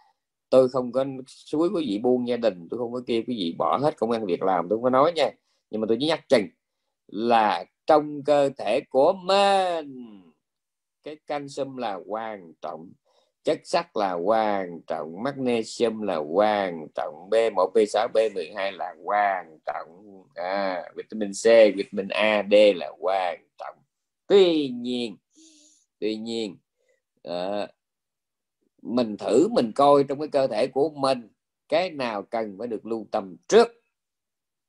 tôi 0.50 0.68
không 0.68 0.92
có 0.92 1.04
suối 1.26 1.68
quý 1.68 1.86
vị 1.88 1.98
buông 1.98 2.28
gia 2.28 2.36
đình 2.36 2.68
tôi 2.70 2.78
không 2.78 2.92
có 2.92 3.00
kêu 3.06 3.22
quý 3.26 3.34
vị 3.38 3.54
bỏ 3.58 3.78
hết 3.78 3.96
công 3.96 4.10
ăn 4.10 4.26
việc 4.26 4.42
làm 4.42 4.68
tôi 4.68 4.76
không 4.76 4.82
có 4.82 4.90
nói 4.90 5.12
nha. 5.12 5.30
Nhưng 5.70 5.80
mà 5.80 5.86
tôi 5.88 5.96
chỉ 6.00 6.06
nhắc 6.06 6.28
chừng 6.28 6.46
là 7.06 7.64
trong 7.86 8.22
cơ 8.24 8.50
thể 8.58 8.80
của 8.90 9.12
mình. 9.12 10.22
Cái 11.02 11.16
canxi 11.26 11.62
là 11.76 11.98
quan 12.06 12.52
trọng 12.62 12.92
chất 13.44 13.60
sắt 13.64 13.96
là 13.96 14.12
quan 14.12 14.80
trọng 14.86 15.22
magnesium 15.22 16.02
là 16.02 16.16
quan 16.16 16.86
trọng 16.94 17.14
B1 17.30 17.72
B6 17.72 18.08
B12 18.14 18.72
là 18.72 18.94
quan 19.04 19.58
trọng. 19.66 20.04
À, 20.34 20.82
vitamin 20.96 21.30
C 21.30 21.44
vitamin 21.76 22.08
A 22.08 22.42
D 22.50 22.54
là 22.76 22.92
quan 23.00 23.38
trọng. 23.58 23.76
Tuy 24.26 24.68
nhiên 24.68 25.16
tuy 25.98 26.16
nhiên 26.16 26.56
à, 27.22 27.68
mình 28.82 29.16
thử 29.16 29.48
mình 29.48 29.72
coi 29.72 30.04
trong 30.04 30.18
cái 30.18 30.28
cơ 30.28 30.46
thể 30.46 30.66
của 30.66 30.90
mình 30.90 31.28
cái 31.68 31.90
nào 31.90 32.22
cần 32.22 32.56
phải 32.58 32.68
được 32.68 32.86
lưu 32.86 33.06
tâm 33.10 33.36
trước? 33.48 33.68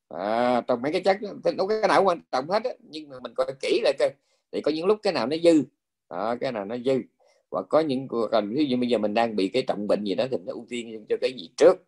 À, 0.10 0.62
trong 0.68 0.82
mấy 0.82 0.92
cái 0.92 1.02
chất 1.02 1.18
đâu 1.58 1.68
cái 1.68 1.88
nào 1.88 2.04
quan 2.04 2.22
trọng 2.32 2.50
hết 2.50 2.64
á. 2.64 2.72
nhưng 2.90 3.10
mà 3.10 3.20
mình 3.20 3.34
coi 3.36 3.48
kỹ 3.62 3.82
lại 3.84 3.94
coi 4.00 4.10
thì 4.52 4.62
có 4.62 4.72
những 4.72 4.86
lúc 4.86 5.00
cái 5.04 5.14
nào 5.14 5.28
nó 5.28 5.38
dư. 5.44 5.64
À, 6.08 6.36
cái 6.42 6.52
nào 6.52 6.66
nó 6.66 6.78
dư. 6.86 7.02
Và 7.50 7.62
có 7.62 7.80
những 7.80 8.08
cần 8.32 8.54
ví 8.56 8.66
dụ 8.66 8.78
bây 8.78 8.90
giờ 8.90 8.98
mình 8.98 9.14
đang 9.14 9.36
bị 9.36 9.48
cái 9.48 9.64
trọng 9.68 9.88
bệnh 9.88 10.04
gì 10.04 10.16
đó 10.16 10.26
thì 10.32 10.38
nó 10.46 10.54
ưu 10.54 10.66
tiên 10.70 11.06
cho 11.10 11.16
cái 11.22 11.34
gì 11.38 11.50
trước. 11.58 11.84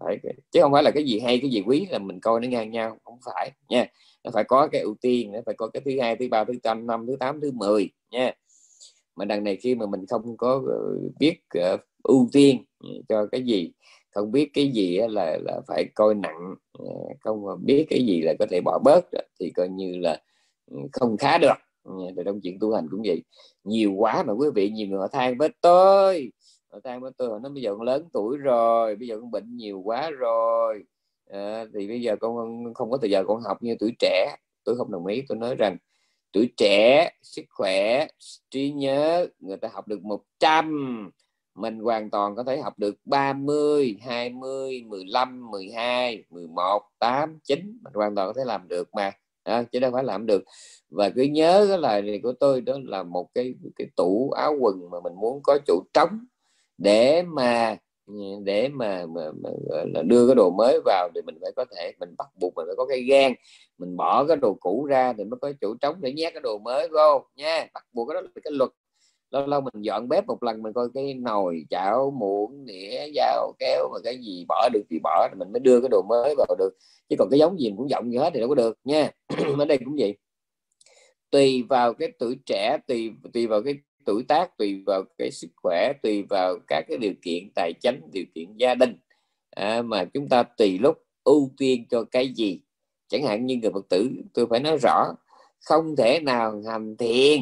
Phải 0.00 0.18
chứ 0.50 0.60
không 0.62 0.72
phải 0.72 0.82
là 0.82 0.90
cái 0.90 1.04
gì 1.04 1.20
hay 1.20 1.38
cái 1.38 1.50
gì 1.50 1.62
quý 1.66 1.86
là 1.90 1.98
mình 1.98 2.20
coi 2.20 2.40
nó 2.40 2.48
ngang 2.48 2.70
nhau 2.70 2.98
không 3.04 3.18
phải 3.24 3.52
nha. 3.68 3.86
Nó 4.24 4.30
phải 4.34 4.44
có 4.44 4.68
cái 4.72 4.80
ưu 4.80 4.94
tiên 5.00 5.32
nó 5.32 5.40
phải 5.46 5.54
có 5.54 5.68
cái 5.68 5.82
thứ 5.84 6.00
hai 6.00 6.16
thứ 6.16 6.28
ba 6.30 6.44
thứ 6.44 6.52
năm 6.62 6.86
năm 6.86 7.06
thứ 7.06 7.16
tám 7.20 7.40
thứ 7.40 7.50
mười 7.52 7.90
nha. 8.10 8.32
Mà 9.16 9.24
đằng 9.24 9.44
này 9.44 9.56
khi 9.56 9.74
mà 9.74 9.86
mình 9.86 10.06
không 10.06 10.36
có 10.36 10.62
ờ, 10.68 11.08
biết 11.18 11.40
uh, 11.74 11.80
ưu 12.02 12.28
tiên 12.32 12.64
cho 13.08 13.26
cái 13.26 13.42
gì 13.42 13.72
không 14.12 14.32
biết 14.32 14.50
cái 14.54 14.68
gì 14.68 14.98
là 15.08 15.38
là 15.44 15.60
phải 15.68 15.84
coi 15.94 16.14
nặng 16.14 16.54
ờ, 16.78 16.84
không 17.20 17.44
biết 17.64 17.86
cái 17.90 18.06
gì 18.06 18.22
là 18.22 18.34
có 18.38 18.46
thể 18.50 18.60
bỏ 18.64 18.78
bớt 18.84 19.04
thì 19.40 19.50
coi 19.56 19.68
như 19.68 19.96
là 19.98 20.20
ừ, 20.70 20.76
không 20.92 21.16
khá 21.16 21.38
được. 21.38 21.54
Ờ, 21.84 21.92
thì 22.16 22.22
trong 22.24 22.40
chuyện 22.40 22.58
tu 22.60 22.74
hành 22.74 22.88
cũng 22.90 23.02
vậy. 23.04 23.22
Nhiều 23.64 23.92
quá 23.92 24.22
mà 24.26 24.32
quý 24.32 24.48
vị 24.54 24.70
nhiều 24.70 24.88
người 24.88 24.98
họ 24.98 25.08
than 25.08 25.38
với 25.38 25.48
tôi. 25.60 26.32
Họ 26.72 26.78
than 26.84 27.00
với 27.00 27.10
tôi 27.16 27.40
nó 27.42 27.48
bây 27.48 27.62
giờ 27.62 27.74
con 27.74 27.82
lớn 27.82 28.08
tuổi 28.12 28.38
rồi 28.38 28.96
bây 28.96 29.08
giờ 29.08 29.18
con 29.20 29.30
bệnh 29.30 29.56
nhiều 29.56 29.80
quá 29.84 30.10
rồi. 30.10 30.84
À, 31.30 31.64
thì 31.74 31.88
bây 31.88 32.02
giờ 32.02 32.16
con 32.20 32.64
không 32.74 32.90
có 32.90 32.98
thời 32.98 33.10
giờ 33.10 33.24
con 33.28 33.42
học 33.42 33.62
như 33.62 33.76
tuổi 33.78 33.92
trẻ. 33.98 34.36
Tôi 34.64 34.76
không 34.76 34.92
đồng 34.92 35.06
ý. 35.06 35.22
Tôi 35.28 35.38
nói 35.38 35.54
rằng 35.54 35.76
tuổi 36.32 36.52
trẻ 36.56 37.10
sức 37.22 37.44
khỏe 37.50 38.06
trí 38.50 38.72
nhớ 38.72 39.26
người 39.40 39.56
ta 39.56 39.68
học 39.72 39.88
được 39.88 40.02
100 40.04 41.10
mình 41.54 41.78
hoàn 41.78 42.10
toàn 42.10 42.36
có 42.36 42.44
thể 42.44 42.58
học 42.60 42.78
được 42.78 42.94
30 43.04 43.96
20 44.02 44.84
15 44.88 45.50
12 45.50 46.24
11 46.30 46.82
8 46.98 47.38
9 47.44 47.78
mình 47.82 47.92
hoàn 47.94 48.14
toàn 48.14 48.28
có 48.28 48.32
thể 48.32 48.44
làm 48.46 48.68
được 48.68 48.94
mà. 48.94 49.12
À, 49.44 49.62
chứ 49.72 49.80
đâu 49.80 49.90
phải 49.92 50.04
làm 50.04 50.26
được. 50.26 50.42
Và 50.90 51.08
cứ 51.08 51.22
nhớ 51.22 51.66
cái 51.68 51.78
lời 51.78 52.02
này 52.02 52.20
của 52.22 52.32
tôi 52.40 52.60
đó 52.60 52.78
là 52.84 53.02
một 53.02 53.28
cái 53.34 53.54
cái 53.76 53.86
tủ 53.96 54.30
áo 54.30 54.56
quần 54.60 54.90
mà 54.90 55.00
mình 55.00 55.14
muốn 55.20 55.40
có 55.42 55.58
chỗ 55.66 55.82
trống 55.94 56.18
để 56.78 57.22
mà 57.22 57.76
để 58.44 58.68
mà, 58.68 59.06
mà, 59.06 59.22
mà 59.42 59.50
là 59.94 60.02
đưa 60.02 60.26
cái 60.26 60.34
đồ 60.34 60.50
mới 60.50 60.80
vào 60.84 61.08
thì 61.14 61.20
mình 61.22 61.38
phải 61.42 61.52
có 61.56 61.64
thể 61.76 61.92
mình 62.00 62.14
bắt 62.18 62.26
buộc 62.40 62.54
mình 62.56 62.66
phải 62.68 62.74
có 62.76 62.86
cái 62.86 63.02
gan 63.02 63.32
mình 63.78 63.96
bỏ 63.96 64.24
cái 64.24 64.36
đồ 64.36 64.54
cũ 64.60 64.84
ra 64.84 65.12
thì 65.18 65.24
mới 65.24 65.38
có 65.40 65.52
chỗ 65.60 65.74
trống 65.80 65.96
để 66.00 66.12
nhét 66.12 66.32
cái 66.32 66.40
đồ 66.40 66.58
mới 66.58 66.88
vô 66.88 67.24
nha. 67.36 67.66
Bắt 67.74 67.84
buộc 67.92 68.08
cái 68.08 68.14
đó 68.14 68.20
là 68.20 68.28
cái 68.44 68.52
luật 68.52 68.70
lâu 69.32 69.46
lâu 69.46 69.60
mình 69.60 69.82
dọn 69.82 70.08
bếp 70.08 70.26
một 70.26 70.42
lần 70.42 70.62
mình 70.62 70.72
coi 70.72 70.88
cái 70.94 71.14
nồi 71.14 71.64
chảo 71.70 72.10
muỗng 72.10 72.64
đĩa 72.66 73.06
dao 73.14 73.52
kéo 73.58 73.88
mà 73.92 73.98
cái 74.04 74.18
gì 74.18 74.44
bỏ 74.48 74.68
được 74.72 74.82
thì 74.90 74.98
bỏ 75.02 75.28
mình 75.38 75.52
mới 75.52 75.60
đưa 75.60 75.80
cái 75.80 75.88
đồ 75.88 76.02
mới 76.08 76.34
vào 76.38 76.56
được. 76.58 76.70
Chứ 77.08 77.16
còn 77.18 77.28
cái 77.30 77.38
giống 77.38 77.60
gì 77.60 77.68
mình 77.68 77.76
cũng 77.76 77.90
dọn 77.90 78.10
như 78.10 78.18
hết 78.18 78.30
thì 78.34 78.40
đâu 78.40 78.48
có 78.48 78.54
được 78.54 78.78
nha. 78.84 79.10
Ở 79.58 79.64
đây 79.64 79.78
cũng 79.78 79.96
vậy. 79.98 80.16
Tùy 81.30 81.62
vào 81.68 81.94
cái 81.94 82.12
tuổi 82.18 82.38
trẻ 82.46 82.78
tùy 82.86 83.12
tùy 83.32 83.46
vào 83.46 83.62
cái 83.62 83.74
tuổi 84.04 84.24
tác 84.28 84.58
tùy 84.58 84.82
vào 84.86 85.02
cái 85.18 85.30
sức 85.30 85.48
khỏe 85.56 85.92
tùy 86.02 86.22
vào 86.22 86.58
các 86.66 86.84
cái 86.88 86.98
điều 86.98 87.14
kiện 87.22 87.50
tài 87.54 87.72
chính 87.80 88.00
điều 88.12 88.24
kiện 88.34 88.56
gia 88.56 88.74
đình. 88.74 88.96
À, 89.50 89.82
mà 89.82 90.04
chúng 90.04 90.28
ta 90.28 90.42
tùy 90.42 90.78
lúc 90.78 90.96
ưu 91.24 91.50
tiên 91.58 91.84
cho 91.90 92.04
cái 92.04 92.32
gì. 92.34 92.60
Chẳng 93.08 93.22
hạn 93.26 93.46
như 93.46 93.56
người 93.56 93.70
phật 93.72 93.88
tử 93.88 94.10
tôi 94.34 94.46
phải 94.50 94.60
nói 94.60 94.76
rõ 94.82 95.12
không 95.60 95.96
thể 95.96 96.20
nào 96.20 96.62
hành 96.68 96.96
thiền 96.96 97.40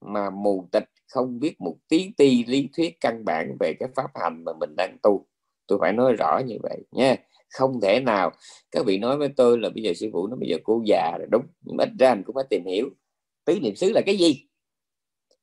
mà 0.00 0.30
mù 0.30 0.68
tịch, 0.72 0.90
không 1.08 1.40
biết 1.40 1.60
một 1.60 1.76
tí 1.88 2.10
ti 2.16 2.44
lý 2.44 2.68
thuyết 2.76 3.00
căn 3.00 3.24
bản 3.24 3.56
về 3.60 3.74
cái 3.80 3.88
pháp 3.96 4.10
hành 4.14 4.44
mà 4.44 4.52
mình 4.60 4.74
đang 4.76 4.96
tu. 5.02 5.26
Tôi 5.66 5.78
phải 5.80 5.92
nói 5.92 6.12
rõ 6.18 6.38
như 6.46 6.56
vậy 6.62 6.78
nha. 6.90 7.16
Không 7.48 7.80
thể 7.80 8.00
nào. 8.00 8.30
Các 8.70 8.86
vị 8.86 8.98
nói 8.98 9.16
với 9.16 9.28
tôi 9.36 9.58
là 9.58 9.70
bây 9.70 9.82
giờ 9.82 9.92
sư 9.94 10.10
phụ 10.12 10.26
nó 10.26 10.36
bây 10.36 10.48
giờ 10.48 10.56
cô 10.64 10.82
già 10.86 11.16
rồi, 11.18 11.28
đúng. 11.30 11.46
Nhưng 11.60 11.76
mà 11.76 11.84
ít 11.84 11.90
ra 11.98 12.08
anh 12.08 12.22
cũng 12.26 12.34
phải 12.34 12.44
tìm 12.50 12.64
hiểu. 12.66 12.88
Tứ 13.44 13.60
niệm 13.60 13.76
xứ 13.76 13.92
là 13.92 14.00
cái 14.06 14.16
gì? 14.16 14.46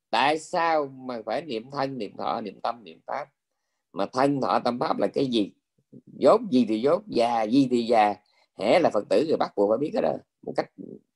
Tại 0.09 0.39
sao 0.39 0.85
mà 0.85 1.21
phải 1.25 1.41
niệm 1.41 1.71
thân, 1.71 1.97
niệm 1.97 2.17
thọ, 2.17 2.41
niệm 2.41 2.61
tâm, 2.63 2.83
niệm 2.83 2.99
pháp? 3.07 3.27
Mà 3.93 4.05
thân, 4.13 4.41
thọ, 4.41 4.59
tâm, 4.59 4.79
pháp 4.79 4.99
là 4.99 5.07
cái 5.07 5.25
gì? 5.25 5.51
Dốt 6.05 6.41
gì 6.51 6.65
thì 6.69 6.81
dốt, 6.81 7.03
già 7.07 7.43
gì 7.43 7.67
thì 7.71 7.85
già. 7.85 8.15
Hễ 8.59 8.79
là 8.79 8.89
phật 8.93 9.09
tử 9.09 9.25
rồi 9.29 9.37
bắt 9.37 9.51
buộc 9.55 9.69
phải 9.69 9.77
biết 9.77 9.89
cái 9.93 10.01
đó. 10.01 10.13
Một 10.45 10.53
cách 10.55 10.69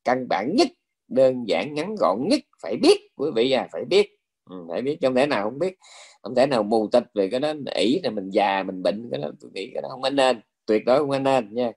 căn 0.03 0.27
bản 0.29 0.55
nhất, 0.55 0.67
đơn 1.07 1.43
giản, 1.47 1.73
ngắn 1.73 1.95
gọn 1.99 2.27
nhất 2.27 2.39
phải 2.61 2.75
biết 2.75 3.11
quý 3.15 3.29
vị 3.35 3.51
à 3.51 3.67
phải 3.71 3.85
biết. 3.85 4.17
Ừ, 4.49 4.55
phải 4.69 4.81
biết 4.81 4.97
không 5.01 5.15
thể 5.15 5.27
nào 5.27 5.43
không 5.43 5.59
biết. 5.59 5.77
Không 6.21 6.35
thể 6.35 6.47
nào 6.47 6.63
mù 6.63 6.87
tịch 6.91 7.03
về 7.13 7.29
cái 7.29 7.39
đó 7.39 7.53
ỷ 7.75 7.99
là 8.03 8.09
mình 8.09 8.29
già 8.29 8.63
mình 8.63 8.83
bệnh 8.83 9.09
cái 9.11 9.21
đó 9.21 9.31
tôi 9.39 9.51
nghĩ 9.53 9.71
cái 9.73 9.81
đó 9.81 9.89
không 9.89 10.15
nên 10.15 10.41
tuyệt 10.65 10.85
đối 10.85 10.99
không 10.99 11.23
nên 11.23 11.53
nha. 11.53 11.71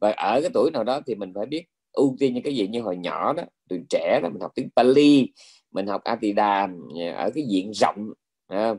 Và 0.00 0.10
ở 0.10 0.40
cái 0.40 0.50
tuổi 0.54 0.70
nào 0.70 0.84
đó 0.84 1.00
thì 1.06 1.14
mình 1.14 1.32
phải 1.34 1.46
biết 1.46 1.64
ưu 1.92 2.16
tiên 2.18 2.34
những 2.34 2.42
cái 2.42 2.54
gì. 2.54 2.68
Như 2.68 2.80
hồi 2.80 2.96
nhỏ 2.96 3.32
đó 3.32 3.42
từ 3.68 3.80
trẻ 3.90 4.20
đó 4.22 4.28
mình 4.28 4.40
học 4.40 4.52
tiếng 4.54 4.68
Pali 4.76 5.32
mình 5.70 5.86
học 5.86 6.04
Atidam 6.04 6.88
ở 7.16 7.30
cái 7.34 7.44
diện 7.48 7.70
rộng 7.74 8.12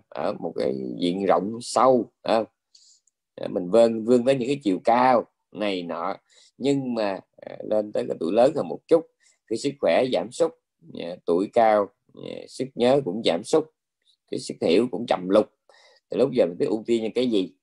ở 0.09 0.33
một 0.39 0.53
cái 0.55 0.73
diện 0.99 1.25
rộng 1.25 1.57
sâu 1.61 2.11
mình 3.49 3.69
vươn 3.69 4.05
vươn 4.05 4.25
tới 4.25 4.35
những 4.35 4.47
cái 4.47 4.59
chiều 4.63 4.79
cao 4.83 5.25
này 5.51 5.83
nọ. 5.83 6.15
Nhưng 6.57 6.93
mà 6.93 7.19
à, 7.37 7.57
lên 7.63 7.91
tới 7.91 8.05
cái 8.07 8.17
tuổi 8.19 8.33
lớn 8.33 8.53
hơn 8.55 8.67
một 8.67 8.79
chút 8.87 9.05
cái 9.47 9.57
sức 9.57 9.73
khỏe 9.79 10.03
giảm 10.13 10.31
sút 10.31 10.51
Dạ, 10.81 11.15
tuổi 11.25 11.49
cao 11.53 11.89
dạ, 12.13 12.37
sức 12.47 12.65
nhớ 12.75 13.01
cũng 13.05 13.21
giảm 13.25 13.43
sút 13.43 13.63
cái 14.31 14.39
sức 14.39 14.55
hiểu 14.61 14.87
cũng 14.91 15.05
chậm 15.07 15.29
lục. 15.29 15.45
Thì 16.11 16.17
lúc 16.17 16.29
giờ 16.33 16.45
mình 16.45 16.57
biết 16.57 16.65
ưu 16.69 16.83
tiên 16.85 17.03
những 17.03 17.13
cái 17.13 17.27
gì 17.27 17.53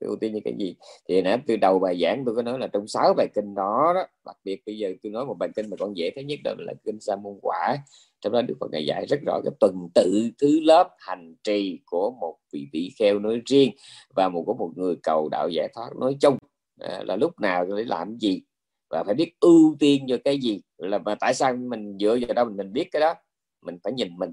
ưu 0.00 0.16
tiên 0.20 0.32
những 0.32 0.42
cái 0.44 0.54
gì. 0.58 0.76
Thì 1.08 1.22
nãy 1.22 1.38
từ 1.46 1.56
đầu 1.56 1.78
bài 1.78 1.98
giảng 2.02 2.22
tôi 2.26 2.34
có 2.34 2.42
nói 2.42 2.58
là 2.58 2.66
trong 2.66 2.88
sáu 2.88 3.14
bài 3.16 3.26
kinh 3.34 3.54
đó, 3.54 3.92
đó 3.94 4.06
đặc 4.26 4.36
biệt 4.44 4.62
bây 4.66 4.78
giờ 4.78 4.92
tôi 5.02 5.12
nói 5.12 5.26
một 5.26 5.36
bài 5.38 5.48
kinh 5.56 5.70
mà 5.70 5.76
còn 5.76 5.96
dễ 5.96 6.10
thấy 6.14 6.24
nhất 6.24 6.38
đó 6.44 6.54
là 6.58 6.72
kinh 6.84 7.00
sa 7.00 7.16
môn 7.16 7.38
quả. 7.42 7.76
Trong 8.20 8.32
đó 8.32 8.42
được 8.42 8.54
Phật 8.60 8.70
ngài 8.72 8.86
dạy 8.86 9.06
rất 9.06 9.20
rõ 9.26 9.40
cái 9.44 9.52
tuần 9.60 9.88
tự 9.94 10.30
thứ 10.40 10.60
lớp 10.60 10.88
hành 10.98 11.34
trì 11.44 11.80
của 11.86 12.10
một 12.20 12.36
vị 12.52 12.66
tỷ 12.72 12.88
kheo 12.98 13.18
nói 13.18 13.42
riêng 13.46 13.70
và 14.16 14.28
một 14.28 14.42
của 14.46 14.54
một 14.54 14.70
người 14.76 14.96
cầu 15.02 15.28
đạo 15.28 15.48
giải 15.48 15.68
thoát 15.74 15.90
nói 16.00 16.16
chung. 16.20 16.36
À, 16.80 17.02
là 17.06 17.16
lúc 17.16 17.40
nào 17.40 17.64
để 17.64 17.84
làm 17.84 18.18
gì 18.18 18.42
và 18.90 19.04
phải 19.04 19.14
biết 19.14 19.32
ưu 19.40 19.76
tiên 19.78 20.04
cho 20.08 20.16
cái 20.24 20.38
gì 20.38 20.60
là 20.88 20.98
mà 20.98 21.14
tại 21.14 21.34
sao 21.34 21.56
mình 21.56 21.98
dựa 22.00 22.18
vào 22.26 22.34
đâu 22.34 22.44
mình 22.44 22.72
biết 22.72 22.88
cái 22.92 23.00
đó? 23.00 23.14
Mình 23.62 23.78
phải 23.84 23.92
nhìn 23.92 24.08
mình. 24.16 24.32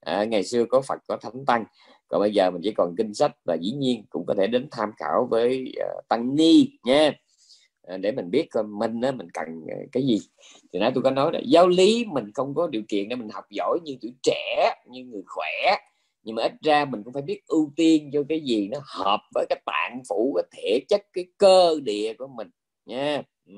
À, 0.00 0.24
ngày 0.24 0.44
xưa 0.44 0.64
có 0.64 0.80
Phật 0.80 0.98
có 1.08 1.16
thánh 1.16 1.44
tăng 1.46 1.64
còn 2.08 2.20
bây 2.20 2.32
giờ 2.32 2.50
mình 2.50 2.60
chỉ 2.64 2.72
còn 2.72 2.94
kinh 2.96 3.14
sách 3.14 3.32
và 3.44 3.56
dĩ 3.60 3.72
nhiên 3.72 4.04
cũng 4.10 4.26
có 4.26 4.34
thể 4.38 4.46
đến 4.46 4.68
tham 4.70 4.90
khảo 4.96 5.28
với 5.30 5.74
uh, 5.80 6.08
tăng 6.08 6.34
ni 6.34 6.68
nha. 6.84 7.12
À, 7.82 7.96
để 7.96 8.12
mình 8.12 8.30
biết 8.30 8.46
coi 8.50 8.64
mình 8.64 9.00
á, 9.00 9.10
mình 9.12 9.30
cần 9.30 9.46
uh, 9.62 9.92
cái 9.92 10.02
gì. 10.02 10.18
Thì 10.72 10.78
nãy 10.78 10.90
tôi 10.94 11.02
có 11.02 11.10
nói 11.10 11.32
là 11.32 11.40
giáo 11.44 11.68
lý 11.68 12.04
mình 12.04 12.32
không 12.34 12.54
có 12.54 12.66
điều 12.66 12.82
kiện 12.88 13.08
để 13.08 13.16
mình 13.16 13.28
học 13.28 13.44
giỏi 13.50 13.78
như 13.84 13.96
tuổi 14.00 14.14
trẻ 14.22 14.74
như 14.90 15.04
người 15.04 15.22
khỏe. 15.26 15.76
Nhưng 16.22 16.34
mà 16.34 16.42
ít 16.42 16.52
ra 16.62 16.84
mình 16.84 17.02
cũng 17.02 17.12
phải 17.12 17.22
biết 17.22 17.40
ưu 17.46 17.72
tiên 17.76 18.10
cho 18.12 18.22
cái 18.28 18.40
gì 18.40 18.68
nó 18.68 18.78
hợp 18.84 19.20
với 19.34 19.46
cái 19.48 19.60
tạng 19.66 20.02
phủ 20.08 20.36
cái 20.36 20.44
thể 20.56 20.80
chất 20.88 21.02
cái 21.12 21.24
cơ 21.38 21.80
địa 21.84 22.14
của 22.18 22.26
mình 22.26 22.48
nha. 22.86 23.22
Ừ 23.46 23.54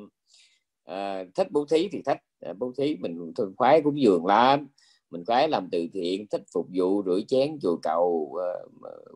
à, 0.86 1.24
thích 1.34 1.46
bố 1.50 1.64
thí 1.70 1.88
thì 1.92 2.02
thích. 2.06 2.18
À, 2.40 2.52
bố 2.52 2.72
thí 2.78 2.96
mình 2.96 3.32
thường 3.36 3.54
khoái 3.56 3.82
cúng 3.82 4.00
dường 4.00 4.26
lắm. 4.26 4.68
Mình 5.10 5.24
khoái 5.26 5.48
làm 5.48 5.68
từ 5.72 5.86
thiện 5.92 6.26
thích 6.30 6.42
phục 6.54 6.66
vụ 6.74 7.02
rửa 7.06 7.20
chén 7.28 7.58
chùa 7.62 7.76
cầu 7.82 8.36
à, 8.42 8.50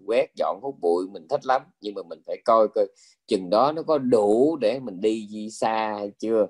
quét 0.07 0.27
dọn 0.37 0.61
hút 0.63 0.77
bụi 0.81 1.07
mình 1.11 1.29
thích 1.29 1.47
lắm. 1.47 1.63
Nhưng 1.81 1.95
mà 1.95 2.03
mình 2.03 2.21
phải 2.27 2.37
coi 2.45 2.69
coi 2.75 2.87
chừng 3.27 3.51
đó 3.51 3.73
nó 3.73 3.83
có 3.83 3.99
đủ 3.99 4.57
để 4.61 4.81
mình 4.81 5.01
đi 5.01 5.27
di 5.31 5.51
xa 5.51 5.95
hay 5.99 6.13
chưa 6.19 6.47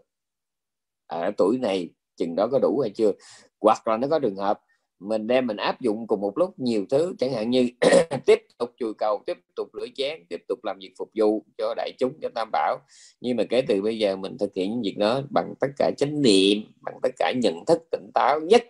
à, 1.06 1.20
ở 1.20 1.30
tuổi 1.36 1.58
này 1.58 1.90
chừng 2.16 2.36
đó 2.36 2.48
có 2.52 2.58
đủ 2.58 2.80
hay 2.80 2.90
chưa? 2.90 3.12
Hoặc 3.60 3.88
là 3.88 3.96
nó 3.96 4.08
có 4.08 4.18
trường 4.18 4.36
hợp 4.36 4.60
mình 5.01 5.26
đem 5.26 5.46
mình 5.46 5.57
áp 5.57 5.80
dụng 5.80 6.07
cùng 6.07 6.20
một 6.20 6.38
lúc 6.38 6.59
nhiều 6.59 6.84
thứ 6.90 7.14
chẳng 7.18 7.32
hạn 7.32 7.51
như 7.51 7.68
tiếp 8.26 8.38
tục 8.59 8.70
chùi 8.76 8.94
cầu 8.94 9.22
tiếp 9.26 9.38
tục 9.57 9.68
rửa 9.72 9.86
chén 9.94 10.24
tiếp 10.28 10.42
tục 10.48 10.64
làm 10.64 10.78
việc 10.78 10.94
phục 10.98 11.11
vụ 11.14 11.44
cho 11.59 11.74
đại 11.76 11.92
chúng 11.98 12.12
cho 12.22 12.28
tam 12.34 12.48
bảo. 12.53 12.78
Nhưng 13.20 13.36
mà 13.36 13.44
kể 13.51 13.62
từ 13.68 13.82
bây 13.82 13.98
giờ 13.98 14.16
mình 14.16 14.38
thực 14.38 14.55
hiện 14.55 14.70
những 14.70 14.82
việc 14.82 14.98
đó 14.98 15.22
bằng 15.30 15.55
tất 15.61 15.68
cả 15.76 15.90
chánh 15.96 16.22
niệm 16.22 16.59
bằng 16.80 16.94
tất 17.03 17.11
cả 17.18 17.32
nhận 17.42 17.64
thức 17.66 17.78
tỉnh 17.90 18.11
táo 18.14 18.40
nhất. 18.40 18.64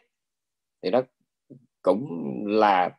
Thì 0.82 0.90
đó 0.90 1.02
cũng 1.82 2.06
là 2.46 2.90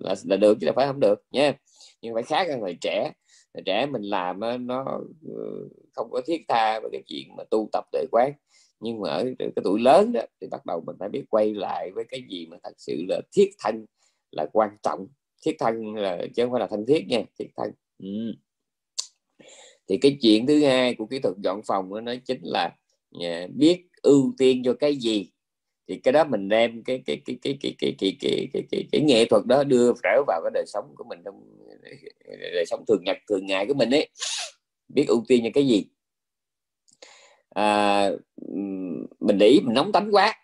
là, 0.00 0.14
là 0.24 0.36
được 0.36 0.58
chứ 0.60 0.66
là 0.66 0.72
phải 0.76 0.86
không 0.86 1.00
được 1.00 1.22
nha. 1.30 1.52
Nhưng 2.02 2.14
phải 2.14 2.22
khác 2.22 2.46
hơn 2.48 2.60
người 2.60 2.76
trẻ. 2.80 3.12
Người 3.54 3.62
trẻ 3.66 3.86
mình 3.86 4.02
làm 4.02 4.40
nó 4.66 5.00
ừ, 5.26 5.68
không 5.92 6.10
có 6.10 6.20
thiết 6.26 6.44
tha 6.48 6.80
về 6.80 6.88
cái 6.92 7.02
chuyện 7.06 7.36
mà 7.36 7.44
tu 7.50 7.68
tập 7.72 7.84
tuệ 7.92 8.04
quán 8.10 8.32
nhưng 8.84 9.00
mà 9.00 9.10
ở 9.10 9.24
cái 9.38 9.50
tuổi 9.64 9.80
lớn 9.80 10.12
đó 10.12 10.20
thì 10.40 10.46
bắt 10.50 10.66
đầu 10.66 10.82
mình 10.86 10.96
phải 10.98 11.08
biết 11.08 11.24
quay 11.30 11.54
lại 11.54 11.90
với 11.94 12.04
cái 12.08 12.22
gì 12.28 12.46
mà 12.46 12.56
thật 12.62 12.72
sự 12.78 13.04
là 13.08 13.20
thiết 13.32 13.50
thân 13.64 13.86
là 14.30 14.46
quan 14.52 14.70
trọng 14.82 15.06
thiết 15.44 15.56
thân 15.58 15.94
là 15.94 16.18
chứ 16.36 16.42
không 16.42 16.52
phải 16.52 16.60
là 16.60 16.66
thân 16.66 16.86
thiết 16.86 17.06
nha 17.08 17.22
thiết 17.38 17.48
thân 17.56 17.70
ừ. 17.98 18.08
thì 19.88 19.96
cái 19.96 20.18
chuyện 20.22 20.46
thứ 20.46 20.64
hai 20.64 20.94
của 20.94 21.06
kỹ 21.06 21.18
thuật 21.18 21.34
dọn 21.44 21.60
phòng 21.66 21.94
đó, 21.94 22.00
nó 22.00 22.14
chính 22.24 22.40
là 22.42 22.76
biết 23.54 23.86
ưu 24.02 24.34
tiên 24.38 24.62
cho 24.64 24.74
cái 24.74 24.96
gì 24.96 25.30
thì 25.88 25.98
cái 25.98 26.12
đó 26.12 26.24
mình 26.24 26.48
đem 26.48 26.82
cái 26.82 27.02
cái 27.06 27.20
cái 27.24 27.36
cái 27.42 27.56
cái 27.60 27.74
cái 27.78 27.94
cái 27.98 28.16
cái 28.20 28.48
cái, 28.52 28.62
cái, 28.70 28.84
cái 28.92 29.00
nghệ 29.00 29.24
thuật 29.24 29.46
đó 29.46 29.64
đưa 29.64 29.92
trở 30.02 30.22
vào 30.26 30.40
cái 30.44 30.50
đời 30.54 30.64
sống 30.66 30.94
của 30.96 31.04
mình 31.04 31.18
trong 31.24 31.42
đời 32.52 32.64
sống 32.66 32.84
thường 32.88 33.04
nhật 33.04 33.16
thường 33.28 33.46
ngày 33.46 33.66
của 33.66 33.74
mình 33.74 33.90
ấy 33.90 34.08
biết 34.88 35.04
ưu 35.08 35.24
tiên 35.28 35.40
cho 35.44 35.50
cái 35.54 35.66
gì 35.66 35.84
à, 37.54 38.10
mình 39.20 39.38
để 39.38 39.58
mình 39.64 39.74
nóng 39.74 39.92
tánh 39.92 40.08
quá. 40.12 40.34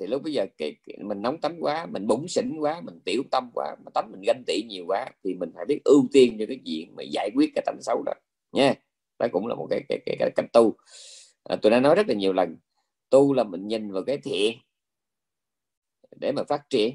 Thì 0.00 0.06
lúc 0.06 0.22
bây 0.22 0.32
giờ 0.32 0.46
cái, 0.58 0.76
cái 0.86 0.96
mình 1.04 1.22
nóng 1.22 1.40
tánh 1.40 1.56
quá 1.60 1.86
mình 1.86 2.06
bủng 2.06 2.28
xỉn 2.28 2.58
quá 2.58 2.80
mình 2.80 3.00
tiểu 3.04 3.22
tâm 3.30 3.50
quá 3.54 3.76
mà 3.84 3.90
tánh 3.94 4.12
mình 4.12 4.20
ganh 4.26 4.42
tị 4.46 4.62
nhiều 4.62 4.84
quá 4.88 5.06
thì 5.24 5.34
mình 5.34 5.50
phải 5.54 5.64
biết 5.64 5.80
ưu 5.84 6.06
tiên 6.12 6.36
cho 6.38 6.44
cái 6.48 6.58
chuyện 6.64 6.96
mà 6.96 7.02
giải 7.02 7.30
quyết 7.34 7.50
cái 7.54 7.62
tánh 7.66 7.82
xấu 7.82 8.02
đó 8.06 8.12
nha 8.52 8.74
đó 9.18 9.26
cũng 9.32 9.46
là 9.46 9.54
một 9.54 9.66
cái 9.70 9.80
cái, 9.88 9.98
cái, 10.06 10.16
cái 10.18 10.30
cách 10.36 10.52
tu. 10.52 10.74
À, 11.44 11.56
tôi 11.62 11.70
đã 11.70 11.80
nói 11.80 11.94
rất 11.94 12.08
là 12.08 12.14
nhiều 12.14 12.32
lần 12.32 12.56
tu 13.10 13.34
là 13.34 13.44
mình 13.44 13.68
nhìn 13.68 13.92
vào 13.92 14.02
cái 14.02 14.18
thiện 14.18 14.58
để 16.20 16.32
mà 16.32 16.42
phát 16.48 16.70
triển 16.70 16.94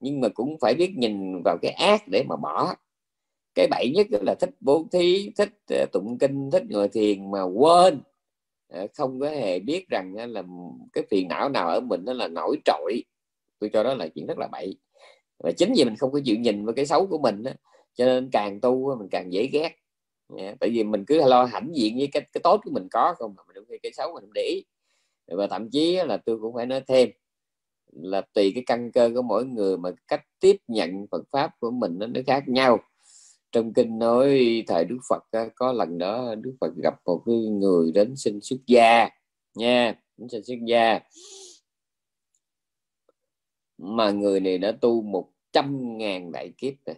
nhưng 0.00 0.20
mà 0.20 0.28
cũng 0.28 0.58
phải 0.60 0.74
biết 0.74 0.90
nhìn 0.96 1.42
vào 1.44 1.58
cái 1.62 1.70
ác 1.72 2.08
để 2.08 2.24
mà 2.28 2.36
bỏ. 2.36 2.74
Cái 3.54 3.66
bậy 3.70 3.92
nhất 3.94 4.06
là 4.10 4.34
thích 4.34 4.50
bố 4.60 4.86
thí 4.92 5.30
thích 5.36 5.52
ờ, 5.70 5.86
tụng 5.92 6.18
kinh 6.18 6.50
thích 6.50 6.62
ngồi 6.68 6.88
thiền 6.88 7.30
mà 7.30 7.42
quên 7.42 8.00
Ờ, 8.68 8.86
không 8.94 9.20
có 9.20 9.28
hề 9.28 9.58
biết 9.58 9.88
rằng 9.88 10.14
là 10.14 10.42
cái 10.92 11.04
phiền 11.10 11.28
não 11.28 11.48
nào 11.48 11.68
ở 11.68 11.80
mình 11.80 12.00
nó 12.04 12.12
là 12.12 12.28
nổi 12.28 12.56
trội. 12.64 13.04
Tôi 13.58 13.70
cho 13.72 13.82
đó 13.82 13.94
là 13.94 14.08
chuyện 14.08 14.26
rất 14.26 14.38
là 14.38 14.48
bậy. 14.52 14.76
Và 15.38 15.52
chính 15.52 15.72
vì 15.76 15.84
mình 15.84 15.96
không 15.96 16.12
có 16.12 16.20
chịu 16.24 16.36
nhìn 16.36 16.64
vào 16.64 16.74
cái 16.74 16.86
xấu 16.86 17.06
của 17.06 17.18
mình 17.18 17.42
đó, 17.42 17.50
cho 17.94 18.06
nên 18.06 18.28
càng 18.32 18.60
tu 18.60 18.96
mình 18.98 19.08
càng 19.10 19.32
dễ 19.32 19.46
ghét. 19.52 19.76
Dạ, 20.38 20.54
tại 20.60 20.70
vì 20.70 20.84
mình 20.84 21.04
cứ 21.04 21.28
lo 21.28 21.44
hãnh 21.44 21.70
diện 21.74 21.98
với 21.98 22.08
cái, 22.12 22.22
cái 22.32 22.40
tốt 22.44 22.60
của 22.64 22.70
mình 22.70 22.88
có 22.90 23.14
không 23.18 23.34
mà 23.36 23.42
mình 23.46 23.64
đôi 23.68 23.78
cái 23.82 23.92
xấu 23.92 24.14
mình 24.14 24.30
để 24.34 24.42
ý. 24.42 24.64
Và 25.26 25.46
thậm 25.46 25.70
chí 25.70 25.96
là 25.96 26.16
tôi 26.16 26.38
cũng 26.38 26.54
phải 26.54 26.66
nói 26.66 26.80
thêm 26.86 27.10
là 27.92 28.20
tùy 28.20 28.52
cái 28.54 28.62
căn 28.66 28.92
cơ 28.92 29.10
của 29.14 29.22
mỗi 29.22 29.44
người 29.44 29.76
mà 29.78 29.90
cách 30.08 30.22
tiếp 30.40 30.56
nhận 30.68 31.06
Phật 31.10 31.22
pháp 31.32 31.50
của 31.60 31.70
mình 31.70 31.98
nó, 31.98 32.06
nó 32.06 32.20
khác 32.26 32.48
nhau 32.48 32.78
trong 33.54 33.72
kinh 33.72 33.98
nói 33.98 34.64
thời 34.66 34.84
Đức 34.84 34.98
Phật 35.08 35.24
à, 35.30 35.48
có 35.54 35.72
lần 35.72 35.98
đó 35.98 36.34
Đức 36.34 36.56
Phật 36.60 36.72
gặp 36.82 36.94
một 37.04 37.22
cái 37.26 37.36
người 37.36 37.92
đến 37.92 38.16
xin 38.16 38.40
xuất 38.40 38.56
gia. 38.66 39.08
Nha, 39.54 39.94
đến 40.16 40.28
xin 40.28 40.44
xuất 40.44 40.56
gia. 40.68 41.00
Mà 43.78 44.10
người 44.10 44.40
này 44.40 44.58
đã 44.58 44.72
tu 44.80 45.02
một 45.02 45.30
trăm 45.52 45.98
ngàn 45.98 46.32
đại 46.32 46.52
kiếp 46.56 46.74
rồi. 46.86 46.96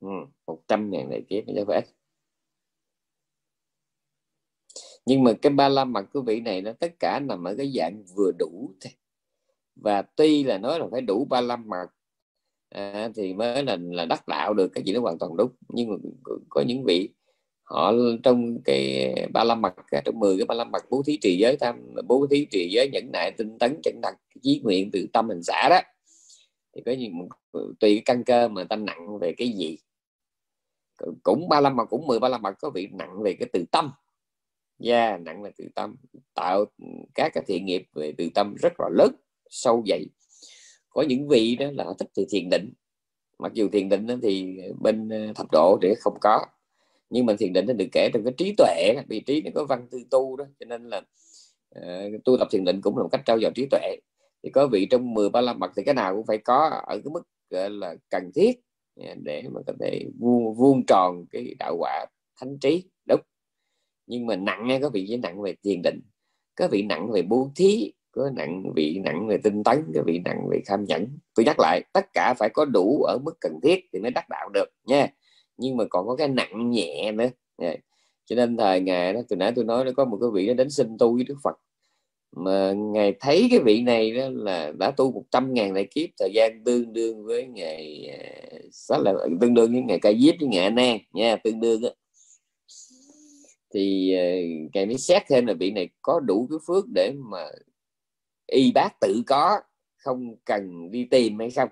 Ừ, 0.00 0.08
một 0.46 0.62
trăm 0.68 0.90
ngàn 0.90 1.10
đại 1.10 1.22
kiếp, 1.28 1.44
chứ 1.46 1.64
phải 1.66 1.86
nhưng 5.06 5.22
mà 5.22 5.32
cái 5.42 5.52
ba 5.52 5.68
la 5.68 5.84
mật 5.84 6.04
của 6.12 6.22
vị 6.22 6.40
này 6.40 6.62
nó, 6.62 6.72
tất 6.72 6.92
cả 6.98 7.20
nằm 7.20 7.44
ở 7.44 7.54
cái 7.58 7.72
dạng 7.76 8.04
vừa 8.16 8.30
đủ 8.38 8.74
thôi. 8.80 8.92
Và 9.76 10.02
tuy 10.02 10.44
là 10.44 10.58
nói 10.58 10.80
là 10.80 10.86
phải 10.90 11.00
đủ 11.00 11.24
ba 11.24 11.40
la 11.40 11.56
mật 11.56 11.86
à, 12.74 13.10
thì 13.14 13.34
mới 13.34 13.62
là 13.64 13.76
là 13.80 14.04
đắc 14.04 14.28
đạo 14.28 14.54
được 14.54 14.68
cái 14.68 14.84
gì 14.84 14.92
nó 14.92 15.00
hoàn 15.00 15.18
toàn 15.18 15.36
đúng. 15.36 15.50
Nhưng 15.68 15.90
mà 15.90 15.96
có 16.48 16.60
những 16.60 16.84
vị 16.84 17.08
họ 17.62 17.92
trong 18.22 18.62
cái 18.64 19.14
ba 19.32 19.44
la 19.44 19.54
mặt 19.54 19.74
à, 19.90 20.02
trong 20.04 20.18
10 20.18 20.36
cái 20.38 20.46
ba 20.46 20.54
la 20.54 20.64
mặt 20.64 20.84
bố 20.90 21.02
thí 21.06 21.18
trì 21.20 21.36
giới 21.38 21.56
tam 21.56 21.94
bố 22.08 22.26
thí 22.30 22.46
trì 22.50 22.68
giới 22.72 22.88
nhẫn 22.92 23.10
nại 23.12 23.30
tinh 23.30 23.58
tấn 23.58 23.80
chân 23.82 24.00
thật 24.02 24.14
chí 24.42 24.60
nguyện 24.64 24.90
từ 24.92 25.06
tâm 25.12 25.28
hình 25.28 25.42
xã 25.42 25.68
đó 25.70 25.80
thì 26.74 26.82
có 26.86 26.92
những 26.92 27.28
tùy 27.52 27.94
cái 27.94 28.02
căn 28.04 28.24
cơ 28.24 28.48
mà 28.48 28.64
ta 28.64 28.76
nặng 28.76 29.18
về 29.18 29.34
cái 29.36 29.48
gì. 29.48 29.78
Cũng 31.22 31.48
ba 31.48 31.60
la 31.60 31.70
mặt 31.70 31.84
cũng 31.90 32.06
10 32.06 32.18
ba 32.18 32.28
la 32.28 32.38
mặt 32.38 32.54
có 32.60 32.70
vị 32.70 32.88
nặng 32.92 33.22
về 33.22 33.36
cái 33.40 33.48
từ 33.52 33.64
tâm. 33.72 33.90
Gia 34.78 35.08
yeah, 35.08 35.20
nặng 35.20 35.42
là 35.42 35.50
từ 35.56 35.64
tâm 35.74 35.96
tạo 36.34 36.64
các 37.14 37.32
cái 37.34 37.44
thiện 37.46 37.66
nghiệp 37.66 37.86
về 37.94 38.14
từ 38.18 38.28
tâm 38.34 38.54
rất 38.54 38.72
là 38.80 38.88
lớn 38.92 39.14
sâu 39.50 39.84
dày 39.88 40.06
có 40.94 41.02
những 41.02 41.28
vị 41.28 41.56
đó 41.56 41.66
là 41.74 41.84
thích 41.98 42.08
thì 42.16 42.26
thiền 42.30 42.48
định. 42.50 42.72
Mặc 43.38 43.52
dù 43.54 43.68
thiền 43.68 43.88
định 43.88 44.06
thì 44.22 44.58
bên 44.80 45.08
ờ, 45.08 45.32
thập 45.34 45.46
độ 45.52 45.78
thì 45.82 45.94
không 46.00 46.14
có. 46.20 46.46
Nhưng 47.10 47.26
mà 47.26 47.34
thiền 47.38 47.52
định 47.52 47.66
nó 47.66 47.72
được 47.72 47.86
kể 47.92 48.10
trong 48.12 48.24
cái 48.24 48.34
trí 48.36 48.54
tuệ 48.58 48.94
vị 49.08 49.20
trí 49.20 49.42
nó 49.42 49.50
có 49.54 49.64
văn 49.64 49.86
tư 49.90 49.98
tu 50.10 50.36
đó 50.36 50.44
cho 50.60 50.66
nên 50.66 50.90
là 50.90 51.02
uh, 51.78 52.24
tu 52.24 52.36
tập 52.38 52.48
thiền 52.50 52.64
định 52.64 52.80
cũng 52.80 52.96
là 52.96 53.02
một 53.02 53.08
cách 53.12 53.22
trao 53.24 53.40
dồi 53.40 53.50
trí 53.54 53.66
tuệ. 53.70 53.96
Thì 54.42 54.50
có 54.50 54.66
vị 54.66 54.86
trong 54.90 55.14
10 55.14 55.30
ba 55.30 55.40
la 55.40 55.52
mật 55.52 55.70
thì 55.76 55.82
cái 55.84 55.94
nào 55.94 56.16
cũng 56.16 56.26
phải 56.26 56.38
có 56.38 56.82
ở 56.86 57.00
cái 57.04 57.10
mức 57.12 57.22
là 57.50 57.94
cần 58.10 58.30
thiết 58.34 58.60
à, 59.00 59.14
để 59.22 59.42
mà 59.52 59.60
có 59.66 59.72
thể 59.80 60.06
vuông, 60.18 60.54
vuông 60.54 60.86
tròn 60.86 61.24
cái 61.30 61.54
đạo 61.58 61.76
quả 61.78 62.06
thánh 62.40 62.58
trí 62.58 62.84
đúng. 63.08 63.20
Nhưng 64.06 64.26
mà 64.26 64.36
nặng 64.36 64.78
có 64.82 64.90
vị 64.90 65.16
nặng 65.22 65.42
về 65.42 65.54
thiền 65.64 65.82
định 65.82 66.00
có 66.54 66.68
vị 66.68 66.82
nặng 66.82 67.10
về 67.10 67.22
bố 67.22 67.50
thí 67.56 67.92
có 68.14 68.30
nặng 68.36 68.72
vị, 68.76 69.00
nặng 69.04 69.26
về 69.28 69.38
tinh 69.38 69.64
tấn 69.64 69.84
cái 69.94 70.02
vị, 70.06 70.20
nặng 70.24 70.48
về 70.50 70.60
kham 70.66 70.84
nhẫn 70.84 71.18
tôi 71.34 71.44
nhắc 71.46 71.60
lại, 71.60 71.82
tất 71.92 72.12
cả 72.12 72.34
phải 72.38 72.48
có 72.48 72.64
đủ 72.64 73.02
ở 73.02 73.18
mức 73.24 73.32
cần 73.40 73.60
thiết 73.62 73.88
thì 73.92 73.98
mới 73.98 74.10
đắc 74.10 74.24
đạo 74.30 74.48
được, 74.54 74.68
nha. 74.86 75.08
Nhưng 75.56 75.76
mà 75.76 75.84
còn 75.90 76.06
có 76.06 76.16
cái 76.16 76.28
nặng 76.28 76.70
nhẹ 76.70 77.12
nữa. 77.12 77.28
Nha. 77.58 77.76
cho 78.26 78.36
nên 78.36 78.56
thời 78.56 78.80
ngày 78.80 79.12
đó, 79.12 79.20
từ 79.28 79.36
nãy 79.36 79.52
tôi 79.56 79.64
nói 79.64 79.84
nó 79.84 79.90
có 79.96 80.04
một 80.04 80.18
cái 80.20 80.30
vị 80.34 80.48
nó 80.48 80.54
đến 80.54 80.70
xin 80.70 80.98
tu 80.98 81.14
với 81.14 81.24
đức 81.24 81.36
phật. 81.42 81.56
Mà 82.36 82.72
ngài 82.72 83.14
thấy 83.20 83.46
cái 83.50 83.60
vị 83.60 83.82
này 83.82 84.10
đó 84.10 84.28
là 84.32 84.72
đã 84.78 84.90
tu 84.90 85.12
một 85.12 85.24
trăm 85.30 85.54
ngàn 85.54 85.74
đại 85.74 85.86
kiếp, 85.90 86.08
thời 86.18 86.30
gian 86.34 86.64
tương 86.64 86.92
đương 86.92 87.24
với 87.24 87.46
ngày 87.46 88.10
rất 88.88 88.96
à, 88.96 89.12
là 89.12 89.12
tương 89.40 89.54
đương 89.54 89.72
với 89.72 89.82
ngày 89.82 89.98
ca 89.98 90.12
diếp 90.12 90.34
với 90.40 90.48
ngày 90.48 90.70
nan, 90.70 90.98
nha, 91.12 91.36
tương 91.36 91.60
đương 91.60 91.80
đó 91.82 91.88
thì 93.74 94.14
à, 94.14 94.24
ngài 94.74 94.86
mới 94.86 94.98
xét 94.98 95.22
thêm 95.28 95.46
là 95.46 95.54
vị 95.54 95.70
này 95.70 95.88
có 96.02 96.20
đủ 96.20 96.46
cái 96.50 96.58
phước 96.66 96.84
để 96.94 97.12
mà 97.16 97.38
y 98.54 98.72
bác 98.72 99.00
tự 99.00 99.22
có 99.26 99.60
không 99.96 100.36
cần 100.44 100.90
đi 100.90 101.04
tìm 101.04 101.38
hay 101.38 101.50
không. 101.50 101.68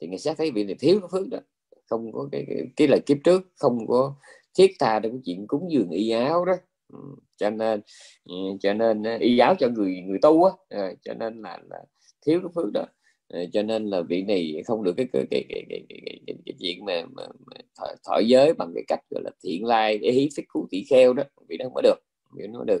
Thì 0.00 0.06
người 0.08 0.18
sẽ 0.18 0.34
thấy 0.34 0.50
vị 0.50 0.64
này 0.64 0.76
thiếu 0.80 1.00
cái 1.00 1.08
phước 1.12 1.28
đó. 1.28 1.38
Không 1.86 2.12
có 2.12 2.28
cái, 2.32 2.44
cái, 2.48 2.58
cái 2.76 2.88
lời 2.88 3.00
kiếp 3.06 3.18
trước 3.24 3.42
không 3.56 3.86
có 3.88 4.14
thiết 4.58 4.72
tha 4.80 5.00
trong 5.00 5.12
cái 5.12 5.20
chuyện 5.24 5.46
cúng 5.46 5.72
dường 5.72 5.90
y 5.90 6.10
áo 6.10 6.44
đó. 6.44 6.52
Ừ, 6.92 6.98
cho 7.36 7.50
nên 7.50 7.80
ừ, 8.24 8.34
cho 8.60 8.72
nên 8.74 9.02
ờ, 9.02 9.16
y 9.16 9.38
áo 9.38 9.54
cho 9.58 9.68
người 9.68 10.00
người 10.06 10.18
tu 10.22 10.44
á 10.44 10.52
ờ, 10.68 10.94
cho 11.02 11.14
nên 11.14 11.42
là, 11.42 11.58
là 11.70 11.78
thiếu 12.26 12.40
cái 12.40 12.50
phước 12.54 12.72
đó. 12.72 12.86
Ờ, 13.28 13.40
cho 13.52 13.62
nên 13.62 13.86
là 13.86 14.02
vị 14.02 14.22
này 14.22 14.62
không 14.66 14.84
được 14.84 14.92
cái 14.96 15.06
cái 15.12 15.26
cái 15.30 15.44
cái, 15.48 15.64
cái, 15.70 15.84
cái, 15.88 16.00
cái, 16.06 16.20
cái, 16.26 16.36
cái 16.46 16.54
chuyện 16.60 16.84
mà, 16.84 17.02
mà, 17.12 17.22
mà 17.46 17.56
thọ, 17.78 17.86
thọ 18.04 18.18
giới 18.18 18.54
bằng 18.54 18.72
cái 18.74 18.84
cách 18.88 19.00
gọi 19.10 19.22
là 19.24 19.30
thiện 19.44 19.64
lai 19.64 19.98
để 19.98 20.12
hí 20.12 20.28
phích 20.36 20.46
cứu 20.54 20.66
tỷ 20.70 20.84
kheo 20.90 21.12
đó. 21.12 21.22
Vị 21.48 21.56
đó 21.56 21.64
không 21.64 21.74
có 21.74 21.80
được 21.82 21.96
vị 22.36 22.46
nó 22.46 22.64
được. 22.64 22.80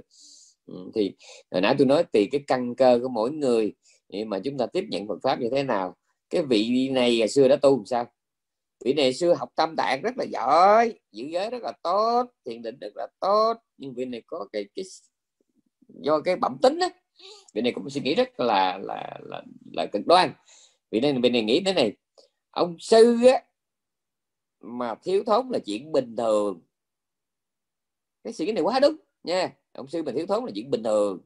Ừ, 0.66 0.90
thì 0.94 1.12
hồi 1.50 1.60
nãy 1.60 1.74
tôi 1.78 1.86
nói 1.86 2.04
tùy 2.04 2.28
cái 2.32 2.40
căn 2.46 2.74
cơ 2.74 2.98
của 3.02 3.08
mỗi 3.08 3.30
người 3.30 3.72
mà 4.26 4.38
chúng 4.44 4.58
ta 4.58 4.66
tiếp 4.66 4.84
nhận 4.90 5.08
Phật 5.08 5.18
pháp 5.22 5.40
như 5.40 5.48
thế 5.50 5.62
nào? 5.62 5.96
Cái 6.30 6.42
vị 6.42 6.88
này 6.92 7.18
ngày 7.18 7.28
xưa 7.28 7.48
đã 7.48 7.56
tu 7.56 7.76
làm 7.76 7.86
sao? 7.86 8.06
Vị 8.84 8.92
này 8.92 9.12
xưa 9.12 9.34
học 9.34 9.48
tâm 9.54 9.74
tạng 9.76 10.02
rất 10.02 10.16
là 10.16 10.24
giỏi 10.24 10.98
giữ 11.12 11.24
giới 11.24 11.50
rất 11.50 11.62
là 11.62 11.72
tốt 11.82 12.26
thiền 12.44 12.62
định 12.62 12.78
rất 12.80 12.96
là 12.96 13.06
tốt 13.20 13.54
nhưng 13.76 13.94
vị 13.94 14.04
này 14.04 14.22
có 14.26 14.48
cái 14.52 14.68
cái 14.74 14.84
do 15.88 16.20
cái 16.20 16.36
bẩm 16.36 16.58
tính 16.62 16.78
đó 16.78 16.88
vị 17.54 17.62
này 17.62 17.72
cũng 17.72 17.90
suy 17.90 18.00
nghĩ 18.00 18.14
rất 18.14 18.40
là 18.40 18.78
là 18.78 19.18
là, 19.22 19.42
là 19.72 19.86
cực 19.86 20.06
đoan. 20.06 20.32
Vị 20.90 21.00
này 21.00 21.14
vị 21.22 21.30
này 21.30 21.42
nghĩ 21.42 21.62
thế 21.66 21.72
này 21.72 21.92
ông 22.50 22.76
sư 22.78 23.16
á 23.32 23.42
mà 24.60 24.94
thiếu 25.02 25.22
thốn 25.26 25.48
là 25.48 25.58
chuyện 25.66 25.92
bình 25.92 26.16
thường. 26.16 26.60
Cái 28.24 28.32
suy 28.32 28.46
nghĩ 28.46 28.52
này 28.52 28.62
quá 28.62 28.80
đúng 28.80 28.96
nha 29.24 29.52
ông 29.74 29.88
sư 29.88 30.02
mà 30.02 30.12
thiếu 30.12 30.26
thốn 30.26 30.44
là 30.44 30.50
chuyện 30.54 30.70
bình 30.70 30.82
thường. 30.82 31.20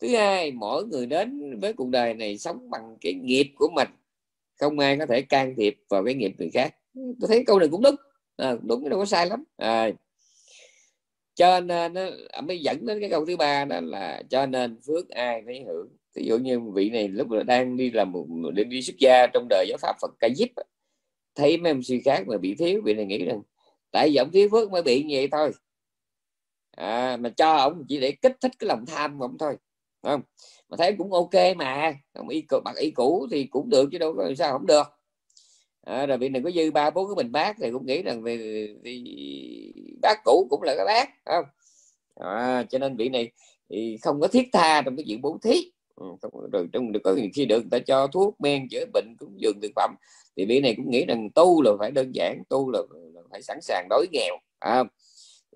Thứ 0.00 0.08
hai 0.08 0.52
mỗi 0.52 0.84
người 0.86 1.06
đến 1.06 1.60
với 1.60 1.72
cuộc 1.72 1.88
đời 1.88 2.14
này 2.14 2.38
sống 2.38 2.70
bằng 2.70 2.96
cái 3.00 3.14
nghiệp 3.14 3.52
của 3.56 3.68
mình. 3.74 3.88
Không 4.60 4.78
ai 4.78 4.96
có 4.98 5.06
thể 5.06 5.22
can 5.22 5.54
thiệp 5.56 5.78
vào 5.88 6.04
cái 6.04 6.14
nghiệp 6.14 6.32
người 6.38 6.50
khác. 6.54 6.74
Tôi 6.94 7.28
thấy 7.28 7.44
câu 7.44 7.58
này 7.58 7.68
cũng 7.68 7.82
đúng. 7.82 7.96
À, 8.36 8.56
đúng 8.62 8.88
đâu 8.88 8.98
có 8.98 9.04
sai 9.04 9.26
lắm. 9.26 9.44
À, 9.56 9.90
cho 11.34 11.60
nên 11.60 11.94
nó 11.94 12.10
mới 12.42 12.58
dẫn 12.58 12.86
đến 12.86 13.00
cái 13.00 13.10
câu 13.10 13.26
thứ 13.26 13.36
ba 13.36 13.64
đó 13.64 13.80
là 13.80 14.22
cho 14.30 14.46
nên 14.46 14.80
phước 14.86 15.08
ai 15.08 15.42
thấy 15.46 15.64
hưởng. 15.66 15.88
Ví 16.14 16.24
dụ 16.26 16.38
như 16.38 16.60
vị 16.60 16.90
này 16.90 17.08
lúc 17.08 17.30
là 17.30 17.42
đang 17.42 17.76
đi 17.76 17.90
làm 17.90 18.12
một 18.12 18.26
đi, 18.54 18.64
đi 18.64 18.82
xuất 18.82 18.96
gia 18.98 19.26
trong 19.26 19.46
đời 19.50 19.66
giáo 19.68 19.78
pháp 19.80 19.96
Phật 20.00 20.14
ca 20.18 20.28
diếp 20.36 20.48
thấy 21.34 21.56
mấy 21.56 21.72
ông 21.72 21.82
sư 21.82 21.98
khác 22.04 22.24
mà 22.26 22.38
bị 22.38 22.54
thiếu 22.54 22.80
vị 22.84 22.94
này 22.94 23.06
nghĩ 23.06 23.24
rằng 23.24 23.42
tại 23.90 24.08
vì 24.08 24.16
ông 24.16 24.30
thiếu 24.32 24.48
phước 24.50 24.70
mới 24.70 24.82
bị 24.82 25.02
như 25.02 25.16
vậy 25.16 25.28
thôi 25.32 25.52
à, 26.76 27.16
mà 27.20 27.28
cho 27.28 27.52
ông 27.56 27.84
chỉ 27.88 28.00
để 28.00 28.12
kích 28.12 28.36
thích 28.40 28.52
cái 28.58 28.68
lòng 28.68 28.86
tham 28.86 29.18
của 29.18 29.24
ông 29.24 29.38
thôi 29.38 29.56
không? 30.02 30.22
Mà 30.68 30.76
thấy 30.76 30.94
cũng 30.98 31.12
ok 31.12 31.56
mà 31.56 31.94
ông 32.12 32.28
y 32.28 32.44
bạc 32.64 32.76
y 32.76 32.90
cũ 32.90 33.26
thì 33.30 33.44
cũng 33.44 33.70
được 33.70 33.88
chứ 33.92 33.98
đâu 33.98 34.14
có 34.16 34.34
sao 34.38 34.52
không 34.52 34.66
được. 34.66 34.86
À, 35.82 36.06
rồi 36.06 36.18
vì 36.18 36.28
này 36.28 36.42
có 36.44 36.50
dư 36.50 36.70
ba 36.70 36.90
bốn 36.90 37.08
cái 37.08 37.14
bình 37.14 37.32
bát 37.32 37.56
thì 37.60 37.70
cũng 37.70 37.86
nghĩ 37.86 38.02
rằng 38.02 38.22
vì, 38.22 38.68
vì 38.82 39.72
bác 40.02 40.24
cũ 40.24 40.46
cũng 40.50 40.62
là 40.62 40.74
cái 40.76 40.86
bác, 40.86 41.08
không? 41.24 41.44
À, 42.14 42.64
cho 42.70 42.78
nên 42.78 42.96
vị 42.96 43.08
này 43.08 43.30
thì 43.70 43.98
không 44.02 44.20
có 44.20 44.28
thiết 44.28 44.48
tha 44.52 44.82
trong 44.82 44.96
cái 44.96 45.04
chuyện 45.08 45.22
bố 45.22 45.38
thí. 45.42 45.72
Ừ, 45.94 46.06
rồi 46.52 46.68
trong 46.72 46.92
được 46.92 47.00
có 47.04 47.16
khi 47.34 47.44
được 47.44 47.60
người 47.60 47.70
ta 47.70 47.78
cho 47.78 48.06
thuốc 48.06 48.40
men 48.40 48.68
chữa 48.68 48.84
bệnh 48.92 49.16
cũng 49.18 49.40
dường 49.40 49.60
thực 49.62 49.72
phẩm 49.76 49.94
thì 50.36 50.44
vị 50.46 50.60
này 50.60 50.74
cũng 50.76 50.90
nghĩ 50.90 51.04
rằng 51.04 51.30
tu 51.30 51.62
là 51.62 51.70
phải 51.78 51.90
đơn 51.90 52.14
giản 52.14 52.42
tu 52.48 52.70
là, 52.70 52.80
là 53.14 53.20
phải 53.30 53.42
sẵn 53.42 53.58
sàng 53.60 53.86
đói 53.90 54.06
nghèo 54.12 54.36
à, 54.58 54.84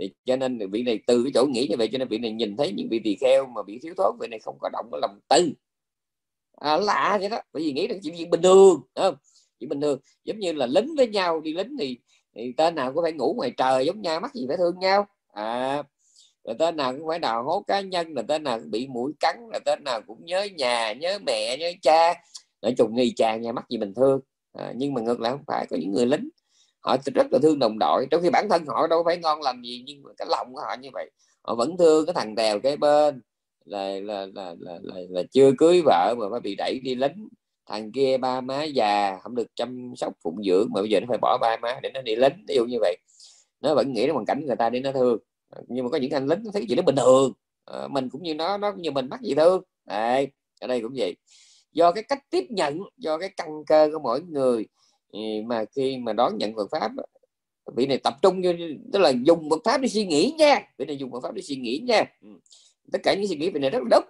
thì 0.01 0.11
cho 0.24 0.36
nên 0.36 0.70
vị 0.70 0.82
này 0.82 1.01
từ 1.07 1.22
cái 1.22 1.32
chỗ 1.34 1.47
nghĩ 1.47 1.66
như 1.70 1.76
vậy 1.78 1.88
cho 1.92 1.99
nên 1.99 2.09
vị 2.09 2.18
này 2.18 2.32
nhìn 2.32 2.57
thấy 2.57 2.72
những 2.72 2.88
vị 2.90 3.01
tỳ 3.05 3.16
kheo 3.20 3.47
mà 3.47 3.62
bị 3.62 3.78
thiếu 3.82 3.94
thốn 3.97 4.16
vị 4.20 4.28
này 4.28 4.38
không 4.38 4.59
có 4.61 4.68
động 4.72 4.88
cái 4.92 5.01
lòng 5.03 5.18
tư 5.28 5.53
à, 6.61 6.76
lạ 6.76 7.16
vậy 7.20 7.28
đó 7.28 7.40
bởi 7.53 7.62
vì 7.62 7.72
nghĩ 7.72 7.86
rằng 7.86 7.99
chuyện 8.03 8.30
bình 8.30 8.42
thường 8.42 8.80
không? 8.94 9.14
Chỉ 9.61 9.66
bình 9.66 9.80
thường 9.80 10.01
giống 10.24 10.38
như 10.38 10.53
là 10.53 10.66
lính 10.66 10.94
với 10.97 11.09
nhau 11.09 11.40
đi 11.40 11.53
lính 11.53 11.76
thì, 11.78 11.99
thì 12.34 12.53
tên 12.57 12.74
nào 12.74 12.92
cũng 12.92 13.03
phải 13.03 13.12
ngủ 13.12 13.34
ngoài 13.36 13.53
trời 13.57 13.86
giống 13.86 14.03
nhau 14.03 14.20
mắc 14.20 14.34
gì 14.34 14.44
phải 14.49 14.57
thương 14.57 14.78
nhau. 14.78 15.07
À 15.32 15.82
rồi 16.44 16.57
tên 16.59 16.76
nào 16.76 16.92
cũng 16.92 17.09
phải 17.09 17.18
đào 17.18 17.44
hố 17.44 17.64
cá 17.66 17.80
nhân 17.80 18.14
là 18.14 18.22
tên 18.22 18.42
nào 18.42 18.59
cũng 18.61 18.70
bị 18.70 18.86
mũi 18.86 19.12
cắn 19.20 19.36
là 19.53 19.59
tên 19.64 19.84
nào 19.84 20.01
cũng 20.07 20.24
nhớ 20.24 20.49
nhà 20.57 20.92
nhớ 20.92 21.18
mẹ 21.26 21.57
nhớ 21.57 21.72
cha. 21.82 22.14
Nói 22.62 22.74
chung 22.78 22.94
nghi 22.94 23.12
chàng 23.16 23.42
nhà 23.42 23.53
mắc 23.53 23.64
gì 23.70 23.78
bình 23.78 23.94
thường. 23.94 24.20
À, 24.53 24.72
nhưng 24.76 24.94
mà 24.94 25.01
ngược 25.01 25.20
lại 25.20 25.32
không 25.32 25.44
phải 25.47 25.66
có 25.70 25.76
những 25.80 25.92
người 25.92 26.07
lính 26.07 26.28
họ 26.87 26.97
rất 27.14 27.26
là 27.30 27.39
thương 27.43 27.59
đồng 27.59 27.78
đội. 27.78 28.07
Trong 28.11 28.22
khi 28.22 28.30
bản 28.30 28.49
thân 28.49 28.66
họ 28.66 28.87
đâu 28.87 29.03
phải 29.05 29.18
ngon 29.18 29.43
làm 29.43 29.62
gì 29.62 29.82
nhưng 29.87 30.03
mà 30.03 30.11
cái 30.18 30.28
lòng 30.30 30.55
của 30.55 30.61
họ 30.61 30.76
như 30.80 30.89
vậy. 30.93 31.11
Họ 31.43 31.55
vẫn 31.55 31.76
thương 31.76 32.07
cái 32.07 32.14
thằng 32.14 32.37
tèo 32.37 32.61
cái 32.61 32.76
bên. 32.76 33.22
Là 33.64 33.89
là 33.89 34.26
là 34.34 34.55
là, 34.59 34.78
là, 34.82 34.95
là 35.09 35.22
chưa 35.32 35.53
cưới 35.59 35.82
vợ 35.84 36.14
mà 36.18 36.26
phải 36.30 36.41
bị 36.41 36.55
đẩy 36.55 36.80
đi 36.80 36.95
lính. 36.95 37.28
Thằng 37.68 37.93
kia 37.93 38.18
ba 38.18 38.41
má 38.41 38.64
già 38.64 39.18
không 39.22 39.34
được 39.34 39.47
chăm 39.55 39.93
sóc 39.97 40.12
phụng 40.24 40.45
dưỡng 40.45 40.68
mà 40.74 40.80
bây 40.80 40.91
giờ 40.91 41.01
nó 41.01 41.07
phải 41.09 41.18
bỏ 41.18 41.39
ba 41.41 41.57
má 41.57 41.80
để 41.82 41.91
nó 41.95 42.03
đi 42.03 42.16
lính 42.16 42.45
ví 42.49 42.55
dụ 42.55 42.64
như 42.64 42.78
vậy. 42.80 42.97
Nó 43.61 43.74
vẫn 43.74 43.93
nghĩ 43.93 44.07
đến 44.07 44.11
hoàn 44.11 44.26
cảnh 44.26 44.47
người 44.47 44.57
ta 44.57 44.70
để 44.70 44.80
nó 44.80 44.93
thương. 44.93 45.18
Nhưng 45.68 45.84
mà 45.84 45.91
có 45.91 45.99
những 45.99 46.11
anh 46.11 46.26
lính 46.26 46.43
thấy 46.45 46.53
cái 46.53 46.66
chuyện 46.68 46.76
đó 46.76 46.82
bình 46.82 46.97
thường. 46.97 47.32
À, 47.64 47.89
mình 47.89 48.11
cũng 48.11 48.22
như 48.22 48.34
nó 48.34 48.57
nó 48.57 48.72
cũng 48.72 48.82
như 48.82 48.91
mình 48.91 49.09
mắc 49.11 49.20
gì 49.20 49.34
thương. 49.34 49.62
Đây 49.84 50.28
ở 50.61 50.66
đây 50.66 50.80
cũng 50.80 50.93
vậy. 50.97 51.16
Do 51.72 51.93
cái 51.93 52.05
cách 52.09 52.18
tiếp 52.30 52.45
nhận 52.51 52.78
do 52.97 53.18
cái 53.18 53.30
căn 53.37 53.64
cơ 53.66 53.89
của 53.93 53.99
mỗi 53.99 54.20
người 54.20 54.66
mà 55.46 55.64
khi 55.76 55.98
mà 55.98 56.12
đón 56.12 56.38
nhận 56.38 56.54
Phật 56.56 56.68
pháp 56.70 56.92
vị 57.76 57.86
này 57.86 57.98
tập 57.98 58.14
trung 58.22 58.40
như 58.40 58.76
tức 58.92 58.98
là 58.98 59.12
dùng 59.22 59.50
Phật 59.50 59.60
pháp 59.64 59.80
để 59.80 59.88
suy 59.88 60.06
nghĩ 60.06 60.34
nha. 60.38 60.60
Vị 60.78 60.84
này 60.84 60.96
dùng 60.96 61.12
Phật 61.12 61.20
pháp 61.22 61.34
để 61.34 61.42
suy 61.42 61.56
nghĩ 61.56 61.78
nha. 61.78 62.04
Ừ. 62.22 62.28
Tất 62.92 62.98
cả 63.02 63.14
những 63.14 63.28
suy 63.28 63.36
nghĩ 63.36 63.50
vị 63.50 63.60
này 63.60 63.70
rất 63.70 63.82
là 63.82 63.88
đúng 63.90 64.04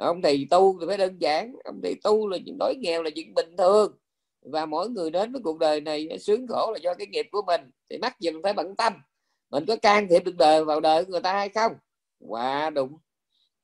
ông 0.00 0.22
thầy 0.22 0.46
tu 0.50 0.80
thì 0.80 0.86
phải 0.86 0.96
đơn 0.96 1.16
giản. 1.20 1.56
Ông 1.64 1.80
thầy 1.82 1.94
tu 2.02 2.28
là 2.28 2.38
chuyện 2.46 2.56
đói 2.58 2.74
nghèo 2.78 3.02
là 3.02 3.10
chuyện 3.10 3.34
bình 3.34 3.56
thường. 3.58 3.96
Và 4.42 4.66
mỗi 4.66 4.90
người 4.90 5.10
đến 5.10 5.32
với 5.32 5.40
cuộc 5.44 5.58
đời 5.58 5.80
này 5.80 6.18
sướng 6.20 6.46
khổ 6.46 6.70
là 6.72 6.78
do 6.82 6.94
cái 6.94 7.06
nghiệp 7.06 7.26
của 7.32 7.42
mình. 7.46 7.60
Thì 7.90 7.98
mắc 7.98 8.20
gì 8.20 8.30
mình 8.30 8.42
phải 8.42 8.52
bận 8.52 8.76
tâm. 8.76 8.92
Mình 9.50 9.64
có 9.66 9.76
can 9.76 10.08
thiệp 10.08 10.24
được 10.24 10.36
đời 10.36 10.64
vào 10.64 10.80
đời 10.80 11.04
của 11.04 11.10
người 11.10 11.20
ta 11.20 11.32
hay 11.32 11.48
không? 11.48 11.72
Quá 12.18 12.70
đúng 12.70 12.98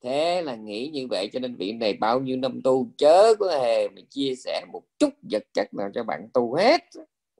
thế 0.03 0.41
là 0.41 0.55
nghĩ 0.55 0.89
như 0.93 1.07
vậy 1.09 1.29
cho 1.33 1.39
nên 1.39 1.55
vị 1.55 1.71
này 1.71 1.93
bao 1.93 2.19
nhiêu 2.19 2.37
năm 2.37 2.61
tu 2.63 2.87
chớ 2.97 3.35
có 3.39 3.57
hề 3.61 3.87
mà 3.87 4.01
chia 4.09 4.33
sẻ 4.35 4.65
một 4.73 4.81
chút 4.99 5.09
vật 5.31 5.43
chất 5.53 5.73
nào 5.73 5.89
cho 5.93 6.03
bạn 6.03 6.27
tu 6.33 6.55
hết. 6.55 6.81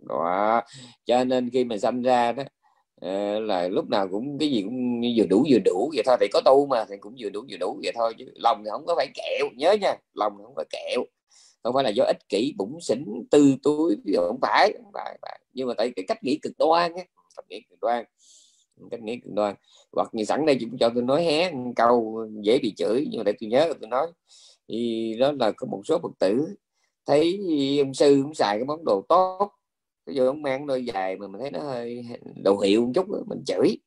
Đó. 0.08 0.62
Cho 1.06 1.24
nên 1.24 1.50
khi 1.50 1.64
mình 1.64 1.80
sanh 1.80 2.02
ra 2.02 2.32
đó 2.32 2.44
ờ, 3.02 3.40
là 3.40 3.68
lúc 3.68 3.90
nào 3.90 4.08
cũng 4.12 4.38
cái 4.40 4.50
gì 4.50 4.62
cũng 4.62 5.02
vừa 5.18 5.26
đủ 5.30 5.46
vừa 5.50 5.60
đủ 5.66 5.92
vậy 5.96 6.04
thôi. 6.06 6.18
Thì 6.20 6.28
có 6.34 6.42
tu 6.46 6.66
mà 6.66 6.86
thì 6.90 6.96
cũng 7.00 7.16
vừa 7.20 7.30
đủ 7.30 7.46
vừa 7.52 7.58
đủ 7.58 7.80
vậy 7.84 7.92
thôi 7.96 8.14
chứ 8.18 8.26
lòng 8.36 8.62
thì 8.64 8.70
không 8.72 8.86
có 8.86 8.96
phải 8.96 9.08
kẹo. 9.14 9.46
Nhớ 9.58 9.76
nha 9.82 9.96
lòng 10.14 10.34
thì 10.38 10.44
không 10.44 10.56
phải 10.56 10.66
kẹo. 10.70 11.04
Không 11.64 11.74
phải 11.74 11.84
là 11.84 11.90
do 11.90 12.04
ích 12.04 12.30
kỷ 12.30 12.54
bụng 12.58 12.82
xỉn 12.82 13.06
tư 13.32 13.56
túi 13.64 13.96
không 14.16 14.40
phải 14.42 14.74
không 14.84 14.92
phải, 14.94 15.18
phải. 15.22 15.40
nhưng 15.54 15.68
mà 15.68 15.74
tại 15.78 15.92
cái 15.96 16.06
cách 16.08 16.24
nghĩ 16.24 16.40
cực 16.42 16.54
đoan 16.58 16.94
á 16.96 17.04
cách 17.36 17.46
nghĩ 17.50 17.62
cực 17.70 17.80
đoan 17.80 18.06
cách 18.92 19.02
nghĩ 19.02 19.20
cực 19.20 19.34
đoan. 19.34 19.56
Hoặc 19.92 20.10
như 20.14 20.24
sẵn 20.24 20.46
đây 20.46 20.58
cũng 20.60 20.78
cho 20.78 20.90
tôi 20.94 21.04
nói 21.04 21.24
hé 21.24 21.52
câu 21.76 22.28
dễ 22.42 22.60
bị 22.60 22.74
chửi 22.78 23.08
nhưng 23.10 23.18
mà 23.20 23.24
để 23.24 23.34
tôi 23.40 23.50
nhớ 23.50 23.74
tôi 23.82 23.90
nói. 23.90 24.08
Thì 24.68 25.16
đó 25.20 25.32
là 25.32 25.52
có 25.52 25.68
một 25.68 25.82
số 25.86 26.00
phật 26.00 26.12
tử 26.20 26.56
thấy 27.06 27.40
ông 27.80 27.94
sư 27.94 28.20
cũng 28.24 28.34
xài 28.34 28.58
cái 28.58 28.66
món 28.66 28.86
đồ 28.86 29.06
tốt. 29.10 29.52
Ví 30.06 30.16
dụ 30.16 30.26
ông 30.26 30.42
mang 30.42 30.68
đôi 30.68 30.86
dài 30.86 31.16
mà 31.18 31.28
mình 31.28 31.42
thấy 31.42 31.52
nó 31.52 31.60
hơi 31.60 32.06
đồ 32.44 32.60
hiệu 32.60 32.86
một 32.86 32.92
chút 32.96 33.08
mình 33.28 33.44
chửi. 33.46 33.78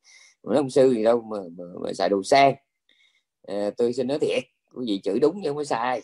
Mà 0.42 0.56
ông 0.56 0.70
sư 0.70 0.90
gì 0.90 1.04
đâu 1.04 1.20
mà, 1.20 1.38
mà, 1.58 1.64
mà 1.82 1.92
xài 1.92 2.08
đồ 2.08 2.22
sang. 2.22 2.54
À, 3.42 3.70
tôi 3.76 3.92
xin 3.92 4.06
nói 4.06 4.18
thiệt 4.18 4.42
quý 4.74 4.84
vị 4.88 5.00
chửi 5.02 5.18
đúng 5.18 5.34
nhưng 5.40 5.50
không 5.50 5.56
có 5.56 5.64
sai. 5.64 6.00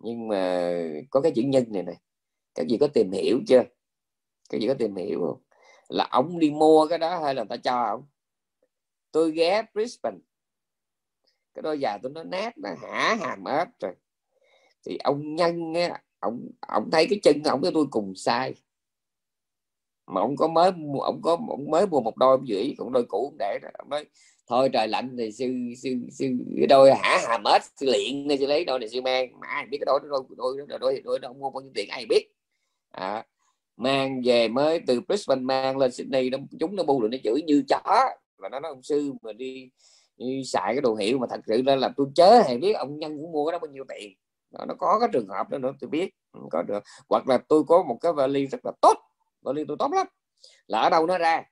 Nhưng 0.00 0.28
mà 0.28 0.72
có 1.10 1.20
cái 1.20 1.32
chữ 1.34 1.42
nhân 1.42 1.64
này 1.68 1.82
này 1.82 1.96
các 2.54 2.66
vị 2.68 2.76
có 2.80 2.86
tìm 2.86 3.10
hiểu 3.12 3.40
chưa? 3.48 3.62
Các 4.50 4.60
vị 4.60 4.66
có 4.68 4.74
tìm 4.74 4.96
hiểu 4.96 5.20
không? 5.20 5.42
Là 5.88 6.08
ông 6.10 6.38
đi 6.38 6.50
mua 6.50 6.86
cái 6.86 6.98
đó 6.98 7.20
hay 7.24 7.34
là 7.34 7.44
ta 7.44 7.56
cho 7.56 7.84
ông? 7.84 8.06
Tôi 9.12 9.30
ghé 9.30 9.62
Brisbane. 9.74 10.18
Cái 11.54 11.62
đôi 11.62 11.78
giày 11.82 11.98
tôi 12.02 12.12
nó 12.12 12.24
nát 12.24 12.58
nó 12.58 12.70
hả 12.82 13.16
hàm 13.20 13.44
ếch 13.44 13.68
rồi. 13.80 13.92
Thì 14.86 14.98
ông 15.04 15.34
nhân 15.34 15.74
á 15.74 16.02
ông 16.18 16.48
ông 16.60 16.90
thấy 16.90 17.06
cái 17.10 17.20
chân 17.22 17.42
ông 17.44 17.60
với 17.60 17.70
tôi 17.74 17.86
cùng 17.90 18.14
sai 18.14 18.54
mà 20.06 20.20
ông 20.20 20.36
có 20.36 20.48
mới 20.48 20.70
ông 21.02 21.20
có 21.22 21.38
ông 21.48 21.70
mới 21.70 21.86
mua 21.86 22.00
một 22.00 22.16
đôi 22.16 22.38
vậy, 22.48 22.74
còn 22.78 22.92
đôi 22.92 23.04
cũ 23.08 23.34
để 23.38 23.58
đó. 23.62 23.68
ông 23.78 23.88
nói 23.88 24.04
thôi 24.48 24.70
trời 24.72 24.88
lạnh 24.88 25.16
thì 25.18 25.32
sư 25.32 25.54
sư 25.82 25.90
sư 26.10 26.26
cái 26.56 26.66
đôi 26.66 26.94
hả 26.94 27.18
hàm 27.28 27.44
ếch 27.44 27.62
sư 27.76 27.86
liện 27.86 28.26
nên 28.26 28.38
sư 28.38 28.46
lấy 28.46 28.64
đôi 28.64 28.78
này 28.78 28.88
sư 28.88 29.00
mang. 29.00 29.40
Mà 29.40 29.46
ai 29.46 29.66
biết 29.66 29.78
cái 29.80 29.86
đôi 29.86 30.00
đôi 30.02 30.22
đôi 30.36 30.56
đôi 30.68 30.78
đôi 30.78 31.00
đôi 31.04 31.18
đó 31.18 31.28
ông 31.28 31.38
mua 31.38 31.50
đôi, 31.50 31.62
đôi, 31.62 31.72
đôi, 31.74 31.86
ai 31.86 32.06
biết. 32.06 32.28
À, 32.90 33.26
mang 33.76 34.22
về 34.24 34.48
mới 34.48 34.80
từ 34.86 35.00
Brisbane 35.00 35.42
mang 35.42 35.78
lên 35.78 35.92
Sydney 35.92 36.30
nó 36.30 36.38
chúng 36.60 36.76
nó 36.76 36.82
bu 36.82 37.00
rồi 37.00 37.10
nó 37.10 37.18
chửi 37.24 37.42
như 37.42 37.64
chó. 37.68 38.08
Là 38.38 38.48
nó 38.48 38.60
nói 38.60 38.72
ông 38.72 38.82
sư 38.82 39.12
mà 39.22 39.32
đi, 39.32 39.70
đi 40.16 40.44
xài 40.44 40.74
cái 40.74 40.80
đồ 40.80 40.94
hiệu 40.94 41.18
mà 41.18 41.26
thật 41.30 41.40
sự 41.46 41.62
ra 41.62 41.76
là 41.76 41.90
tôi 41.96 42.06
chớ 42.14 42.42
hay 42.46 42.58
biết 42.58 42.72
ông 42.72 42.98
nhân 42.98 43.16
cũng 43.16 43.32
mua 43.32 43.46
cái 43.46 43.52
đó 43.52 43.58
bao 43.58 43.70
nhiêu 43.70 43.84
tiền. 43.88 44.12
Đó, 44.50 44.64
nó 44.68 44.74
có 44.78 44.98
cái 45.00 45.08
trường 45.12 45.28
hợp 45.28 45.50
đó 45.50 45.58
nữa 45.58 45.72
tôi 45.80 45.90
biết. 45.90 46.10
Ừ, 46.32 46.40
có 46.50 46.62
được. 46.62 46.82
Hoặc 47.08 47.28
là 47.28 47.38
tôi 47.48 47.64
có 47.64 47.82
một 47.82 47.98
cái 48.00 48.12
vali 48.12 48.46
rất 48.46 48.66
là 48.66 48.72
tốt 48.82 48.94
vali 49.42 49.64
tôi 49.68 49.76
tốt 49.78 49.92
lắm. 49.92 50.06
Là 50.66 50.80
ở 50.80 50.90
đâu 50.90 51.06
nó 51.06 51.18
ra 51.18 51.42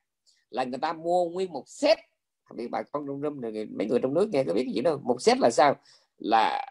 là 0.50 0.64
người 0.64 0.78
ta 0.78 0.92
mua 0.92 1.24
nguyên 1.24 1.52
một 1.52 1.64
set. 1.66 1.98
Không 2.44 2.56
biết 2.56 2.68
bà 2.70 2.82
con 2.82 3.06
trong 3.06 3.20
room 3.20 3.40
này 3.40 3.66
mấy 3.66 3.86
người 3.86 3.98
trong 4.02 4.14
nước 4.14 4.28
nghe 4.32 4.44
có 4.44 4.54
biết 4.54 4.62
cái 4.64 4.74
gì 4.74 4.80
đâu. 4.80 5.00
Một 5.02 5.22
set 5.22 5.38
là 5.38 5.50
sao? 5.50 5.76
Là 6.18 6.66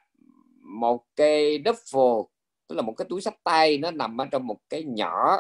một 0.62 1.04
cái 1.16 1.60
duffel 1.66 2.28
tức 2.68 2.76
là 2.76 2.82
một 2.82 2.94
cái 2.98 3.06
túi 3.10 3.22
sách 3.22 3.44
tay 3.44 3.78
nó 3.78 3.92
nằm 3.92 4.22
ở 4.22 4.26
trong 4.32 4.48
một 4.48 4.58
cái 4.70 4.84
nhỏ. 4.84 5.40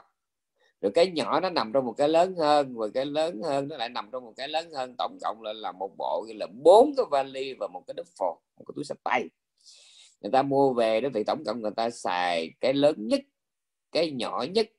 Rồi 0.81 0.91
cái 0.95 1.11
nhỏ 1.11 1.39
nó 1.39 1.49
nằm 1.49 1.71
trong 1.73 1.85
một 1.85 1.93
cái 1.97 2.09
lớn 2.09 2.35
hơn 2.35 2.77
và 2.77 2.87
cái 2.93 3.05
lớn 3.05 3.41
hơn 3.43 3.67
nó 3.67 3.77
lại 3.77 3.89
nằm 3.89 4.09
trong 4.11 4.25
một 4.25 4.33
cái 4.37 4.47
lớn 4.47 4.71
hơn. 4.73 4.95
Tổng 4.97 5.17
cộng 5.21 5.41
là 5.41 5.53
là 5.53 5.71
một 5.71 5.91
bộ 5.97 6.27
là 6.35 6.47
bốn 6.63 6.93
cái 6.97 7.05
vali 7.11 7.53
và 7.53 7.67
một 7.67 7.83
cái 7.87 7.95
duffel 7.95 8.33
một 8.57 8.65
cái 8.67 8.73
túi 8.75 8.85
sách 8.85 8.97
tay. 9.03 9.29
Người 10.21 10.31
ta 10.31 10.41
mua 10.41 10.73
về 10.73 11.01
đó 11.01 11.09
thì 11.13 11.23
tổng 11.23 11.43
cộng 11.45 11.61
người 11.61 11.71
ta 11.75 11.89
xài 11.89 12.49
cái 12.61 12.73
lớn 12.73 12.95
nhất, 12.97 13.21
cái 13.91 14.11
nhỏ 14.11 14.45
nhất. 14.51 14.69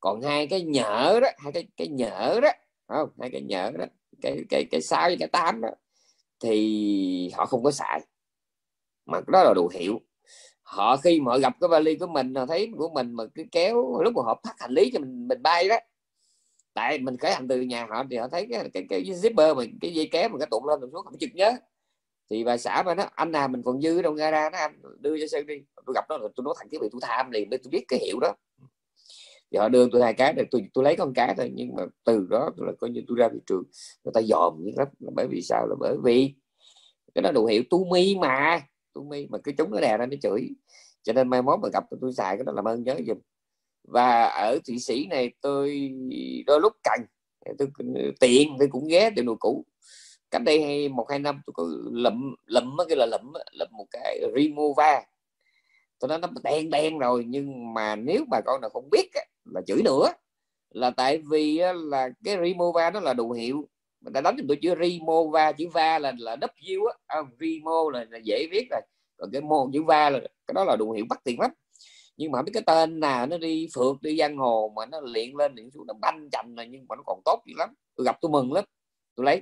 Còn 0.00 0.22
hai 0.22 0.46
cái 0.46 0.62
nhỡ 0.62 1.20
đó, 1.22 1.28
hai 1.38 1.52
cái 1.52 1.68
cái 1.76 1.88
nhỡ 1.88 2.40
đó 2.42 2.48
không? 2.88 3.08
Hai 3.20 3.30
cái 3.32 3.42
nhỡ 3.42 3.70
đó, 3.78 3.84
cái 4.22 4.38
cái 4.50 4.64
cái 4.70 4.80
sáu 4.82 5.08
với 5.08 5.16
cái 5.20 5.28
tám 5.28 5.60
đó, 5.60 5.68
thì 6.40 7.30
họ 7.34 7.46
không 7.46 7.62
có 7.62 7.70
xài. 7.70 8.00
Mà 9.06 9.20
đó 9.26 9.44
là 9.44 9.52
đồ 9.54 9.68
hiệu 9.74 10.00
họ 10.66 10.96
khi 10.96 11.20
mà 11.20 11.32
họ 11.32 11.38
gặp 11.38 11.52
cái 11.60 11.68
vali 11.68 11.94
của 11.94 12.06
mình 12.06 12.34
họ 12.34 12.46
thấy 12.46 12.72
của 12.78 12.88
mình 12.94 13.12
mà 13.12 13.24
cứ 13.34 13.42
kéo 13.52 14.00
lúc 14.02 14.14
mà 14.14 14.22
họ 14.22 14.40
phát 14.44 14.54
hành 14.58 14.70
lý 14.70 14.90
cho 14.92 14.98
mình 14.98 15.28
mình 15.28 15.42
bay 15.42 15.68
đó. 15.68 15.76
Tại 16.74 16.98
mình 16.98 17.16
khởi 17.16 17.34
hành 17.34 17.48
từ 17.48 17.60
nhà 17.60 17.86
họ 17.90 18.04
thì 18.10 18.16
họ 18.16 18.28
thấy 18.28 18.46
cái 18.50 18.70
cái, 18.74 18.86
cái 18.88 19.02
zipper 19.02 19.56
mình 19.56 19.78
cái 19.80 19.94
dây 19.94 20.08
kéo 20.12 20.28
mình 20.28 20.38
cái 20.38 20.48
tụng 20.50 20.66
lên 20.66 20.80
tụng 20.80 20.90
xuống 20.92 21.04
không 21.04 21.18
chụp 21.18 21.30
nhớ. 21.34 21.52
Thì 22.30 22.44
bà 22.44 22.56
xã 22.56 22.82
mà 22.86 22.94
nó 22.94 23.04
anh 23.14 23.32
nào 23.32 23.48
mình 23.48 23.62
còn 23.62 23.80
dư 23.80 24.02
đâu 24.02 24.12
gara 24.12 24.50
nó 24.50 24.58
anh 24.58 24.80
đưa 25.00 25.18
cho 25.20 25.26
sơn 25.26 25.46
đi. 25.46 25.54
Tôi 25.86 25.94
gặp 25.94 26.04
nó 26.08 26.18
rồi 26.18 26.30
tôi 26.36 26.44
nói 26.44 26.54
thằng 26.58 26.68
cái 26.70 26.78
việc 26.82 26.88
tôi 26.92 27.00
tham 27.04 27.30
liền 27.30 27.50
để 27.50 27.58
tôi 27.62 27.70
biết 27.70 27.84
cái 27.88 27.98
hiệu 27.98 28.20
đó. 28.20 28.34
Thì 29.50 29.58
họ 29.58 29.68
đưa 29.68 29.88
tôi 29.92 30.02
hai 30.02 30.14
cái 30.14 30.32
để 30.32 30.44
tôi 30.50 30.62
tôi 30.74 30.84
lấy 30.84 30.96
con 30.96 31.14
cá 31.14 31.34
thôi 31.36 31.50
nhưng 31.54 31.74
mà 31.76 31.82
từ 32.04 32.26
đó 32.30 32.50
là 32.56 32.72
coi 32.80 32.90
như 32.90 33.02
tôi 33.08 33.18
ra 33.18 33.28
thị 33.32 33.38
trường 33.46 33.62
người 34.04 34.12
ta 34.14 34.22
dòm 34.22 34.54
như 34.58 34.72
lắm 34.76 34.88
bởi 35.14 35.26
vì 35.30 35.42
sao? 35.42 35.66
Là 35.66 35.74
bởi 35.80 35.96
vì 36.04 36.34
cái 37.14 37.22
đó 37.22 37.32
đồ 37.32 37.46
hiệu 37.46 37.62
tu 37.70 37.84
mi 37.84 38.16
mà 38.16 38.60
tu 38.96 39.04
mi 39.04 39.26
mà 39.30 39.38
cứ 39.44 39.52
chúng 39.58 39.70
nó 39.70 39.80
đè 39.80 39.96
ra 39.96 40.06
nó 40.06 40.16
chửi. 40.22 40.48
Cho 41.02 41.12
nên 41.12 41.28
mai 41.28 41.42
mốt 41.42 41.60
mà 41.62 41.68
gặp 41.72 41.84
tôi, 41.90 41.98
tôi 42.00 42.12
xài 42.12 42.36
cái 42.36 42.44
đó 42.44 42.52
làm 42.52 42.64
ơn 42.64 42.82
nhớ 42.82 42.96
giùm. 43.06 43.18
Và 43.84 44.24
ở 44.24 44.58
thụy 44.66 44.78
sĩ 44.78 45.06
này 45.06 45.34
tôi 45.40 45.90
đôi 46.46 46.60
lúc 46.60 46.72
cần 46.84 47.00
tôi 47.58 47.68
tiện 48.20 48.48
tôi 48.58 48.68
cũng 48.70 48.88
ghé 48.88 49.10
tiệm 49.16 49.26
đồ 49.26 49.36
cũ. 49.40 49.64
Cách 50.30 50.42
đây 50.44 50.88
một 50.88 51.06
hai 51.10 51.18
năm 51.18 51.40
tôi 51.46 51.52
có 51.56 51.64
lụm 51.92 52.34
lụm 52.46 52.76
cái 52.88 52.96
là 52.96 53.06
lụm 53.06 53.32
lụm 53.52 53.68
một 53.72 53.86
cái 53.90 54.20
remova. 54.36 55.02
Tôi 55.98 56.08
nói 56.08 56.18
nó 56.18 56.28
đen 56.42 56.70
đen 56.70 56.98
rồi 56.98 57.24
nhưng 57.28 57.74
mà 57.74 57.96
nếu 57.96 58.24
bà 58.30 58.40
con 58.46 58.60
nào 58.60 58.70
không 58.70 58.88
biết 58.90 59.10
là 59.44 59.60
chửi 59.66 59.82
nữa. 59.82 60.08
Là 60.70 60.90
tại 60.90 61.22
vì 61.30 61.60
là 61.74 62.08
cái 62.24 62.36
remova 62.36 62.90
nó 62.90 63.00
là 63.00 63.14
đồ 63.14 63.32
hiệu 63.32 63.68
người 64.06 64.12
ta 64.14 64.20
đánh 64.20 64.36
tôi 64.48 64.56
chữ 64.62 64.74
remova 64.80 65.52
chữ 65.52 65.68
va 65.68 65.98
là 65.98 66.12
là 66.18 66.36
w 66.36 66.86
á. 66.86 66.94
À, 67.06 67.22
remo 67.40 67.90
là, 67.92 68.06
là 68.10 68.18
dễ 68.24 68.46
viết 68.50 68.66
rồi. 68.70 68.80
Còn 69.16 69.30
cái 69.32 69.40
mô 69.40 69.70
chữ 69.72 69.82
va 69.82 70.10
là 70.10 70.18
cái 70.20 70.52
đó 70.54 70.64
là 70.64 70.76
đồ 70.76 70.92
hiệu 70.92 71.04
bắt 71.08 71.24
tiền 71.24 71.40
lắm. 71.40 71.50
Nhưng 72.16 72.32
mà 72.32 72.42
biết 72.42 72.50
cái 72.54 72.62
tên 72.66 73.00
nào 73.00 73.26
nó 73.26 73.38
đi 73.38 73.68
phượt 73.74 73.96
đi 74.00 74.16
giang 74.18 74.36
hồ 74.36 74.72
mà 74.76 74.86
nó 74.86 75.00
luyện 75.00 75.30
lên 75.38 75.54
luyện 75.54 75.70
xuống 75.70 75.86
nó 75.86 75.94
banh 75.94 76.28
chành 76.32 76.54
này 76.54 76.68
nhưng 76.70 76.86
mà 76.88 76.96
nó 76.96 77.02
còn 77.06 77.20
tốt 77.24 77.42
dữ 77.46 77.54
lắm. 77.56 77.70
Tôi 77.96 78.04
gặp 78.04 78.18
tôi 78.20 78.30
mừng 78.30 78.52
lắm. 78.52 78.64
Tôi 79.14 79.26
lấy. 79.26 79.40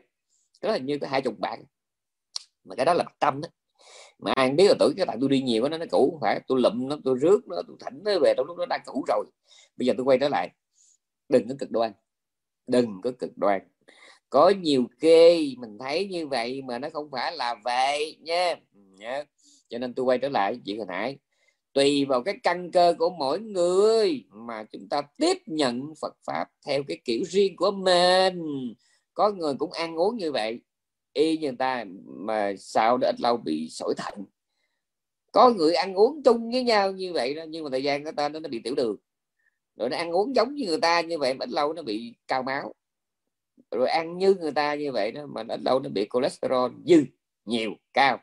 Cái 0.61 0.69
đó 0.69 0.73
là 0.73 0.79
như 0.79 0.99
cái 0.99 1.11
hai 1.11 1.23
chục 1.23 1.39
bạn. 1.39 1.65
Mà 2.65 2.75
cái 2.75 2.87
đó 2.87 2.95
là 2.95 3.05
bạc 3.05 3.17
tâm 3.19 3.41
đó 3.41 3.49
mà 4.19 4.33
ai 4.37 4.51
biết 4.51 4.69
là 4.69 4.75
tuổi 4.79 4.95
cái 4.97 5.07
tại 5.07 5.17
tôi 5.21 5.29
đi 5.29 5.43
nhiều 5.43 5.63
quá 5.63 5.69
nó 5.69 5.79
nó 5.79 5.87
cũ 5.91 6.11
không 6.11 6.21
phải. 6.21 6.41
Tôi 6.49 6.61
lụm 6.61 6.89
nó 6.89 6.97
tôi 7.05 7.19
rước 7.19 7.49
nó 7.49 7.57
tôi 7.69 7.77
thỉnh 7.81 8.03
nó 8.05 8.13
về 8.23 8.35
trong 8.37 8.47
lúc 8.47 8.59
nó 8.59 8.67
đang 8.67 8.81
cũ 8.85 9.05
rồi. 9.09 9.25
Bây 9.77 9.87
giờ 9.87 9.95
tôi 9.97 10.05
quay 10.05 10.19
trở 10.19 10.29
lại. 10.29 10.51
Đừng 11.29 11.49
có 11.49 11.55
cực 11.59 11.71
đoan. 11.71 11.93
Đừng 12.67 13.01
có 13.03 13.11
cực 13.19 13.39
đoan 13.39 13.61
có 14.35 14.49
nhiều 14.49 14.85
kê 15.01 15.39
mình 15.59 15.79
thấy 15.79 16.07
như 16.07 16.27
vậy 16.27 16.63
mà 16.63 16.79
nó 16.79 16.89
không 16.93 17.11
phải 17.11 17.37
là 17.37 17.55
vậy 17.65 18.17
nha. 18.21 18.55
Ừ, 18.75 18.81
nhớ. 18.97 19.25
Cho 19.69 19.79
nên 19.79 19.95
tôi 19.95 20.05
quay 20.05 20.19
trở 20.19 20.29
lại 20.29 20.59
chuyện 20.65 20.77
hồi 20.77 20.87
nãy. 20.87 21.19
Tùy 21.73 22.05
vào 22.05 22.23
cái 22.23 22.35
căn 22.43 22.71
cơ 22.71 22.95
của 22.99 23.11
mỗi 23.11 23.41
người 23.41 24.25
mà 24.31 24.65
chúng 24.73 24.89
ta 24.89 25.03
tiếp 25.17 25.39
nhận 25.47 25.95
Phật 26.01 26.15
pháp 26.27 26.45
theo 26.67 26.83
cái 26.89 26.99
kiểu 27.05 27.23
riêng 27.29 27.57
của 27.57 27.71
mình. 27.71 28.43
Có 29.15 29.31
người 29.31 29.55
cũng 29.59 29.73
ăn 29.73 29.97
uống 29.97 30.17
như 30.17 30.33
vậy, 30.33 30.61
y 31.13 31.37
như 31.37 31.49
người 31.49 31.57
ta 31.59 31.85
mà 32.05 32.53
sau 32.59 32.99
đó 32.99 33.09
ít 33.09 33.21
lâu 33.21 33.37
bị 33.37 33.69
sỏi 33.71 33.95
thận. 33.97 34.25
Có 35.33 35.51
người 35.51 35.75
ăn 35.75 35.95
uống 35.95 36.23
chung 36.23 36.51
với 36.51 36.65
nhau 36.65 36.93
như 36.93 37.13
vậy 37.13 37.35
đó, 37.35 37.43
nhưng 37.49 37.65
mà 37.65 37.71
thời 37.71 37.83
gian 37.83 38.03
người 38.03 38.13
ta 38.13 38.29
nó 38.29 38.41
bị 38.41 38.61
tiểu 38.65 38.75
đường. 38.75 38.97
Rồi 39.77 39.91
nó 39.91 39.97
ăn 39.97 40.11
uống 40.11 40.37
giống 40.37 40.55
như 40.55 40.67
người 40.67 40.81
ta 40.81 41.01
như 41.01 41.19
vậy 41.19 41.37
ít 41.41 41.49
lâu 41.49 41.73
nó 41.73 41.83
bị 41.83 42.15
cao 42.29 42.43
máu 42.43 42.75
rồi 43.71 43.89
ăn 43.89 44.19
như 44.19 44.35
người 44.35 44.53
ta 44.53 44.75
như 44.75 44.93
vậy 44.93 45.13
đó 45.13 45.27
mà 45.27 45.43
đến 45.43 45.65
đâu 45.65 45.81
nó 45.81 45.89
bị 45.89 46.09
cholesterol 46.13 46.73
dư 46.87 47.05
nhiều 47.45 47.71
cao. 47.93 48.19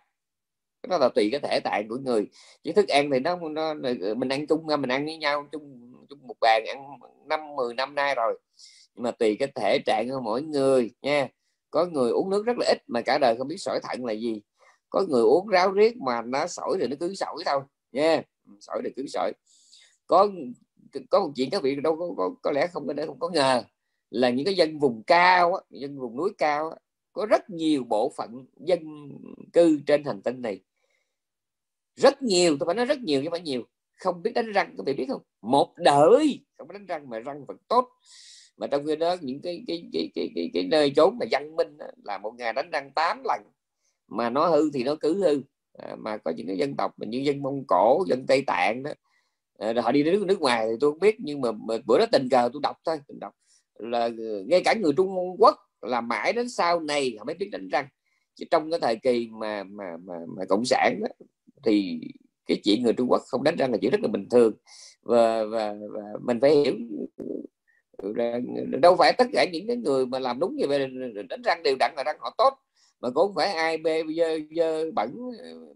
Đó 0.88 0.98
là 0.98 1.10
tùy 1.10 1.30
cái 1.32 1.40
thể 1.40 1.60
tạng 1.60 1.88
của 1.90 1.98
người. 1.98 2.28
Chứ 2.64 2.72
thức 2.72 2.88
ăn 2.88 3.10
thì 3.12 3.20
nó, 3.20 3.36
nó 3.50 3.74
mình 4.16 4.30
ăn 4.30 4.48
chung 4.48 4.66
mình 4.66 4.92
ăn 4.92 5.06
với 5.06 5.18
nhau 5.18 5.48
chung 5.52 5.94
chung 6.10 6.28
một 6.28 6.36
bàn 6.42 6.64
ăn 6.68 7.00
năm 7.26 7.56
mười 7.56 7.74
năm 7.74 7.96
nay 7.96 8.16
rồi. 8.16 8.40
Nhưng 8.96 9.04
mà 9.04 9.12
tùy 9.12 9.36
cái 9.40 9.48
thể 9.56 9.80
trạng 9.86 10.10
của 10.10 10.20
mỗi 10.20 10.42
người 10.42 10.92
nha. 11.02 11.28
Có 11.70 11.86
người 11.86 12.12
uống 12.12 12.30
nước 12.30 12.46
rất 12.46 12.58
là 12.60 12.66
ít 12.70 12.78
mà 12.88 13.02
cả 13.02 13.18
đời 13.18 13.36
không 13.38 13.48
biết 13.48 13.58
sỏi 13.58 13.80
thận 13.84 14.06
là 14.06 14.14
gì. 14.14 14.42
Có 14.90 15.04
người 15.10 15.24
uống 15.24 15.48
ráo 15.48 15.72
riết 15.72 15.98
mà 15.98 16.22
nó 16.22 16.48
sỏi 16.48 16.78
thì 16.80 16.88
nó 16.88 16.96
cứ 17.00 17.16
sỏi 17.16 17.36
thôi 17.46 17.62
nha. 17.92 18.22
Sỏi 18.60 18.82
thì 18.84 18.90
cứ 18.96 19.06
sỏi. 19.08 19.32
Có 20.08 20.30
có 21.10 21.20
một 21.20 21.32
chuyện 21.36 21.50
các 21.50 21.62
vị 21.62 21.76
đâu 21.76 21.96
có, 21.96 22.10
có, 22.18 22.36
có 22.42 22.52
lẽ 22.52 22.68
không 22.68 22.88
có 22.88 22.94
không 23.06 23.20
có 23.20 23.30
ngờ 23.30 23.64
là 24.12 24.30
những 24.30 24.45
cái 24.45 24.55
dân 24.55 24.80
vùng 24.80 25.03
cao 25.03 25.59
dân 25.70 25.99
vùng 25.99 26.18
núi 26.18 26.32
cao 26.38 26.76
có 27.14 27.26
rất 27.26 27.49
nhiều 27.49 27.84
bộ 27.84 28.14
phận 28.18 28.45
dân 28.57 29.09
cư 29.53 29.80
trên 29.88 30.03
hành 30.03 30.22
tinh 30.22 30.41
này. 30.41 30.59
Rất 31.95 32.22
nhiều 32.22 32.57
tôi 32.59 32.68
phải 32.68 32.76
nói 32.76 32.86
rất 32.86 32.99
nhiều 32.99 33.24
chứ 33.24 33.30
phải 33.32 33.41
nhiều. 33.41 33.64
Không 33.99 34.24
biết 34.24 34.32
đánh 34.36 34.51
răng 34.51 34.74
các 34.78 34.86
bạn 34.86 34.95
biết 34.95 35.05
không? 35.09 35.22
Một 35.41 35.74
đời 35.78 36.45
không 36.57 36.72
đánh 36.72 36.86
răng 36.86 37.09
mà 37.09 37.20
răng 37.20 37.45
vẫn 37.45 37.57
tốt. 37.68 37.89
Mà 38.57 38.68
trong 38.68 38.86
khi 38.86 38.95
đó 38.95 39.16
những 39.22 39.41
cái 39.41 39.64
cái 39.68 39.89
cái 39.93 40.12
cái 40.16 40.30
cái, 40.36 40.49
cái 40.53 40.64
nơi 40.64 40.93
chốn 40.95 41.18
mà 41.20 41.26
văn 41.32 41.55
minh 41.55 41.78
là 42.03 42.18
một 42.18 42.32
ngày 42.38 42.53
đánh 42.53 42.70
răng 42.72 42.91
8 42.91 43.24
lần. 43.26 43.41
Mà 44.07 44.30
nó 44.30 44.47
hư 44.47 44.72
thì 44.74 44.84
nó 44.84 44.95
cứ 44.95 45.24
hư. 45.24 45.41
À, 45.74 45.95
mà 45.99 46.18
có 46.18 46.32
những 46.32 46.47
cái 46.47 46.57
dân 46.57 46.76
tộc 46.76 46.93
mà 46.97 47.05
như 47.05 47.18
dân 47.18 47.41
mông 47.41 47.64
cổ 47.68 48.03
dân 48.07 48.26
tây 48.28 48.43
tạng 48.47 48.84
đó 48.84 48.91
à, 49.59 49.74
họ 49.84 49.91
đi 49.91 50.03
đến 50.03 50.14
nước, 50.14 50.26
nước 50.26 50.41
ngoài 50.41 50.68
thì 50.70 50.76
tôi 50.80 50.91
không 50.91 50.99
biết 50.99 51.16
nhưng 51.20 51.41
mà, 51.41 51.51
mà 51.51 51.76
bữa 51.86 51.97
đó 51.99 52.05
tình 52.12 52.30
cờ 52.30 52.49
tôi 52.53 52.59
đọc 52.64 52.78
thôi 52.86 52.99
tôi 53.07 53.18
đọc 53.22 53.34
là 53.82 54.10
ngay 54.48 54.62
cả 54.66 54.74
người 54.74 54.92
Trung 54.98 55.36
Quốc 55.40 55.56
là 55.82 56.02
mãi 56.02 56.34
đến 56.34 56.50
sau 56.50 56.80
này 56.80 57.16
họ 57.18 57.24
mới 57.26 57.36
biết 57.36 57.50
đánh 57.52 57.68
răng. 57.68 57.88
Chứ 58.36 58.46
trong 58.52 58.72
cái 58.72 58.80
thời 58.80 58.96
kỳ 58.96 59.30
mà 59.32 59.64
mà 59.64 59.98
mà, 60.04 60.14
mà 60.38 60.46
cộng 60.50 60.66
sản 60.66 61.00
đó, 61.02 61.08
thì 61.64 62.02
cái 62.46 62.62
chuyện 62.64 62.84
người 62.84 62.94
Trung 62.94 63.08
Quốc 63.10 63.22
không 63.28 63.44
đánh 63.44 63.56
răng 63.56 63.72
là 63.72 63.78
chuyện 63.82 63.92
rất 63.92 64.02
là 64.02 64.08
bình 64.08 64.30
thường. 64.30 64.54
Và 65.02 65.44
và, 65.44 65.74
và 65.94 66.02
mình 66.22 66.40
phải 66.40 66.56
hiểu 66.56 66.74
đâu 68.82 68.96
phải 68.96 69.14
tất 69.14 69.28
cả 69.34 69.46
những 69.52 69.68
cái 69.68 69.76
người 69.76 70.06
mà 70.06 70.20
làm 70.20 70.40
đúng 70.40 70.56
như 70.56 70.68
vậy 70.68 70.80
đánh 71.30 71.42
răng 71.44 71.64
đều 71.64 71.76
đặn 71.80 71.94
là 71.98 72.04
răng 72.04 72.18
họ 72.20 72.36
tốt. 72.38 72.54
Mà 73.00 73.10
cũng 73.10 73.28
không 73.28 73.36
phải 73.36 73.54
ai 73.54 73.78
bê 73.78 74.04
dơ, 74.18 74.40
dơ 74.56 74.92
bẩn 74.92 75.16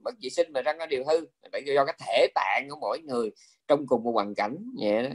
bất 0.04 0.16
vệ 0.22 0.30
sinh 0.30 0.54
mà 0.54 0.62
răng 0.62 0.78
nó 0.78 0.86
đều 0.86 1.04
hư. 1.08 1.26
Tại 1.52 1.64
do 1.66 1.86
cái 1.86 1.96
thể 2.06 2.28
tạng 2.36 2.68
của 2.70 2.78
mỗi 2.82 3.00
người 3.00 3.32
trong 3.68 3.88
cùng 3.88 4.04
một 4.04 4.12
hoàn 4.12 4.36
cảnh 4.36 4.58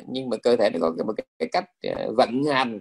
nhưng 0.08 0.28
mà 0.30 0.36
cơ 0.42 0.56
thể 0.56 0.70
nó 0.70 0.78
có 0.98 1.04
một 1.04 1.12
cái 1.38 1.48
cách 1.52 1.64
ờ, 1.82 2.12
vận 2.16 2.44
hành 2.44 2.80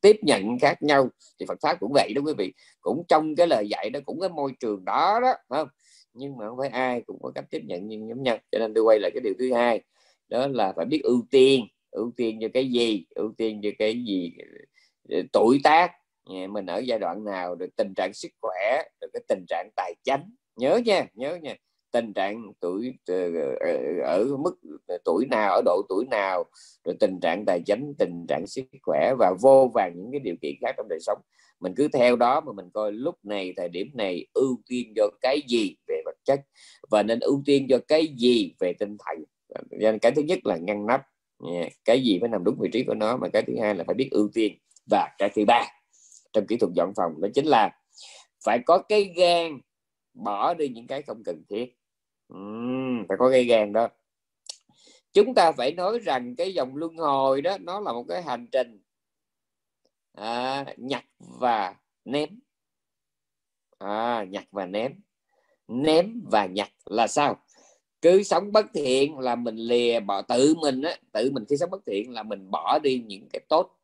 tiếp 0.00 0.16
nhận 0.22 0.58
khác 0.58 0.82
nhau. 0.82 1.08
Thì 1.40 1.46
Phật 1.48 1.58
pháp 1.62 1.80
cũng 1.80 1.92
vậy 1.94 2.12
đó 2.14 2.22
quý 2.24 2.32
vị. 2.38 2.52
Cũng 2.80 3.02
trong 3.08 3.36
cái 3.36 3.46
lời 3.46 3.68
dạy 3.68 3.90
đó, 3.90 4.00
cũng 4.06 4.20
cái 4.20 4.28
môi 4.28 4.52
trường 4.60 4.84
đó 4.84 5.20
đó 5.22 5.34
không? 5.48 5.68
Nhưng 6.12 6.36
mà 6.36 6.48
không 6.48 6.58
phải 6.58 6.68
ai 6.68 7.02
cũng 7.06 7.18
có 7.22 7.32
cách 7.34 7.44
tiếp 7.50 7.62
nhận 7.64 7.88
như 7.88 8.06
giống 8.08 8.22
nhau. 8.22 8.38
Cho 8.52 8.58
nên 8.58 8.74
tôi 8.74 8.84
quay 8.84 8.98
lại 9.00 9.10
cái 9.14 9.20
điều 9.24 9.34
thứ 9.38 9.52
hai, 9.54 9.80
đó 10.28 10.46
là 10.46 10.72
phải 10.76 10.86
biết 10.86 11.00
ưu 11.02 11.26
tiên. 11.30 11.66
Ưu 11.90 12.12
tiên 12.16 12.38
cho 12.40 12.48
cái 12.54 12.70
gì? 12.70 13.06
Ưu 13.14 13.32
tiên 13.38 13.60
cho 13.62 13.70
cái 13.78 14.04
gì? 14.04 14.32
Ờ, 15.08 15.22
tuổi 15.32 15.60
tác. 15.64 15.92
Mình 16.48 16.66
ở 16.66 16.78
giai 16.78 16.98
đoạn 16.98 17.24
nào 17.24 17.54
được 17.54 17.76
tình 17.76 17.92
trạng 17.96 18.10
sức 18.14 18.28
khỏe 18.40 18.82
được 19.00 19.08
cái 19.12 19.22
tình 19.28 19.44
trạng 19.48 19.68
tài 19.76 19.94
chánh. 20.02 20.30
Nhớ 20.56 20.80
nha 20.84 21.06
nhớ 21.14 21.38
nha 21.42 21.56
tình 21.92 22.12
trạng 22.12 22.52
tuổi 22.60 22.94
ờ, 23.06 23.30
ờ, 23.34 23.54
ờ, 23.60 24.00
ở 24.04 24.36
mức 24.36 24.56
tuổi 25.04 25.26
nào, 25.30 25.54
ở 25.54 25.62
độ 25.64 25.82
tuổi 25.88 26.04
nào, 26.10 26.44
rồi 26.84 26.96
tình 27.00 27.20
trạng 27.22 27.44
tài 27.46 27.60
chính, 27.66 27.94
tình 27.98 28.26
trạng 28.28 28.46
sức 28.46 28.64
khỏe 28.82 29.14
và 29.18 29.34
vô 29.42 29.70
vàng 29.74 29.92
những 29.96 30.10
cái 30.12 30.20
điều 30.20 30.34
kiện 30.42 30.54
khác 30.60 30.74
trong 30.76 30.88
đời 30.88 30.98
sống. 31.00 31.18
Mình 31.60 31.74
cứ 31.76 31.88
theo 31.88 32.16
đó 32.16 32.40
mà 32.40 32.52
mình 32.52 32.70
coi 32.74 32.92
lúc 32.92 33.14
này, 33.22 33.52
thời 33.56 33.68
điểm 33.68 33.90
này 33.94 34.26
ưu 34.34 34.58
tiên 34.68 34.92
cho 34.96 35.10
cái 35.20 35.40
gì 35.48 35.76
về 35.88 36.02
vật 36.04 36.16
chất 36.24 36.40
và 36.90 37.02
nên 37.02 37.20
ưu 37.20 37.42
tiên 37.46 37.66
cho 37.68 37.78
cái 37.88 38.06
gì 38.16 38.54
về 38.60 38.72
tinh 38.72 38.96
thần. 38.98 39.24
Nên 39.70 39.98
cái 39.98 40.12
thứ 40.12 40.22
nhất 40.22 40.38
là 40.44 40.56
ngăn 40.56 40.86
nắp 40.86 41.02
cái 41.84 42.02
gì 42.02 42.18
phải 42.20 42.28
nằm 42.28 42.44
đúng 42.44 42.56
vị 42.60 42.68
trí 42.72 42.84
của 42.84 42.94
nó 42.94 43.16
mà 43.16 43.28
cái 43.28 43.42
thứ 43.42 43.52
hai 43.62 43.74
là 43.74 43.84
phải 43.86 43.94
biết 43.94 44.08
ưu 44.10 44.28
tiên. 44.34 44.58
Và 44.90 45.08
cái 45.18 45.30
thứ 45.36 45.44
ba 45.46 45.62
trong 46.32 46.46
kỹ 46.46 46.56
thuật 46.56 46.72
dọn 46.74 46.92
phòng 46.96 47.20
đó 47.20 47.28
chính 47.34 47.46
là 47.46 47.70
phải 48.44 48.58
có 48.66 48.78
cái 48.78 49.04
gan 49.16 49.60
bỏ 50.16 50.54
đi 50.54 50.68
những 50.68 50.86
cái 50.86 51.02
không 51.02 51.22
cần 51.24 51.44
thiết. 51.48 51.78
Uhm, 52.34 53.06
phải 53.08 53.16
có 53.20 53.28
gây 53.28 53.44
gan 53.44 53.72
đó. 53.72 53.88
Chúng 55.12 55.34
ta 55.34 55.52
phải 55.52 55.72
nói 55.72 55.98
rằng 55.98 56.36
cái 56.36 56.54
dòng 56.54 56.76
luân 56.76 56.96
hồi 56.96 57.42
đó 57.42 57.58
nó 57.60 57.80
là 57.80 57.92
một 57.92 58.04
cái 58.08 58.22
hành 58.22 58.46
trình 58.52 58.82
à, 60.12 60.64
nhặt 60.76 61.04
và 61.18 61.74
ném. 62.04 62.28
À, 63.78 64.24
nhặt 64.28 64.44
và 64.50 64.66
ném. 64.66 64.92
Ném 65.68 66.22
và 66.30 66.46
nhặt 66.46 66.68
là 66.84 67.06
sao? 67.06 67.36
Cứ 68.02 68.22
sống 68.22 68.52
bất 68.52 68.66
thiện 68.74 69.18
là 69.18 69.34
mình 69.34 69.56
lìa 69.56 70.00
bỏ 70.00 70.22
tự 70.22 70.54
mình 70.54 70.82
á 70.82 70.96
tự 71.12 71.30
mình 71.32 71.44
khi 71.48 71.56
sống 71.56 71.70
bất 71.70 71.82
thiện 71.86 72.10
là 72.10 72.22
mình 72.22 72.50
bỏ 72.50 72.78
đi 72.78 73.02
những 73.06 73.28
cái 73.32 73.40
tốt 73.48 73.75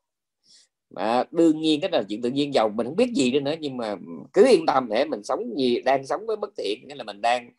à, 0.95 1.23
đương 1.31 1.61
nhiên 1.61 1.81
cái 1.81 1.91
là 1.91 2.03
chuyện 2.09 2.21
tự 2.21 2.29
nhiên 2.29 2.53
giàu 2.53 2.69
mình 2.69 2.87
không 2.87 2.95
biết 2.95 3.13
gì 3.13 3.31
nữa 3.31 3.39
nữa 3.39 3.55
nhưng 3.59 3.77
mà 3.77 3.95
cứ 4.33 4.47
yên 4.47 4.65
tâm 4.65 4.87
để 4.89 5.05
mình 5.05 5.23
sống 5.23 5.57
gì 5.57 5.81
đang 5.81 6.07
sống 6.07 6.21
với 6.27 6.35
bất 6.35 6.49
thiện 6.57 6.87
nghĩa 6.87 6.95
là 6.95 7.03
mình 7.03 7.21
đang 7.21 7.51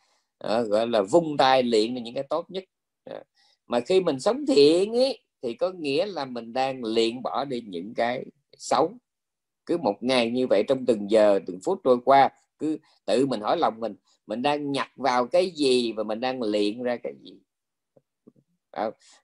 uh, 0.46 0.68
gọi 0.68 0.86
là 0.86 1.02
vung 1.02 1.36
tay 1.36 1.62
luyện 1.62 1.94
những 1.94 2.14
cái 2.14 2.24
tốt 2.30 2.50
nhất. 2.50 2.64
À. 3.04 3.24
mà 3.66 3.80
khi 3.80 4.00
mình 4.00 4.20
sống 4.20 4.46
thiện 4.46 4.92
ấy 4.92 5.18
thì 5.42 5.54
có 5.54 5.70
nghĩa 5.70 6.06
là 6.06 6.24
mình 6.24 6.52
đang 6.52 6.84
luyện 6.84 7.22
bỏ 7.22 7.44
đi 7.44 7.60
những 7.60 7.94
cái 7.94 8.24
xấu. 8.56 8.92
Cứ 9.66 9.78
một 9.78 9.96
ngày 10.00 10.30
như 10.30 10.46
vậy 10.46 10.64
trong 10.68 10.86
từng 10.86 11.10
giờ 11.10 11.40
từng 11.46 11.58
phút 11.64 11.80
trôi 11.84 11.98
qua 12.04 12.30
cứ 12.58 12.78
tự 13.04 13.26
mình 13.26 13.40
hỏi 13.40 13.56
lòng 13.56 13.80
mình 13.80 13.94
mình 14.26 14.42
đang 14.42 14.72
nhặt 14.72 14.88
vào 14.96 15.26
cái 15.26 15.50
gì 15.50 15.92
và 15.92 16.02
mình 16.02 16.20
đang 16.20 16.42
luyện 16.42 16.82
ra 16.82 16.96
cái 16.96 17.12
gì? 17.22 17.32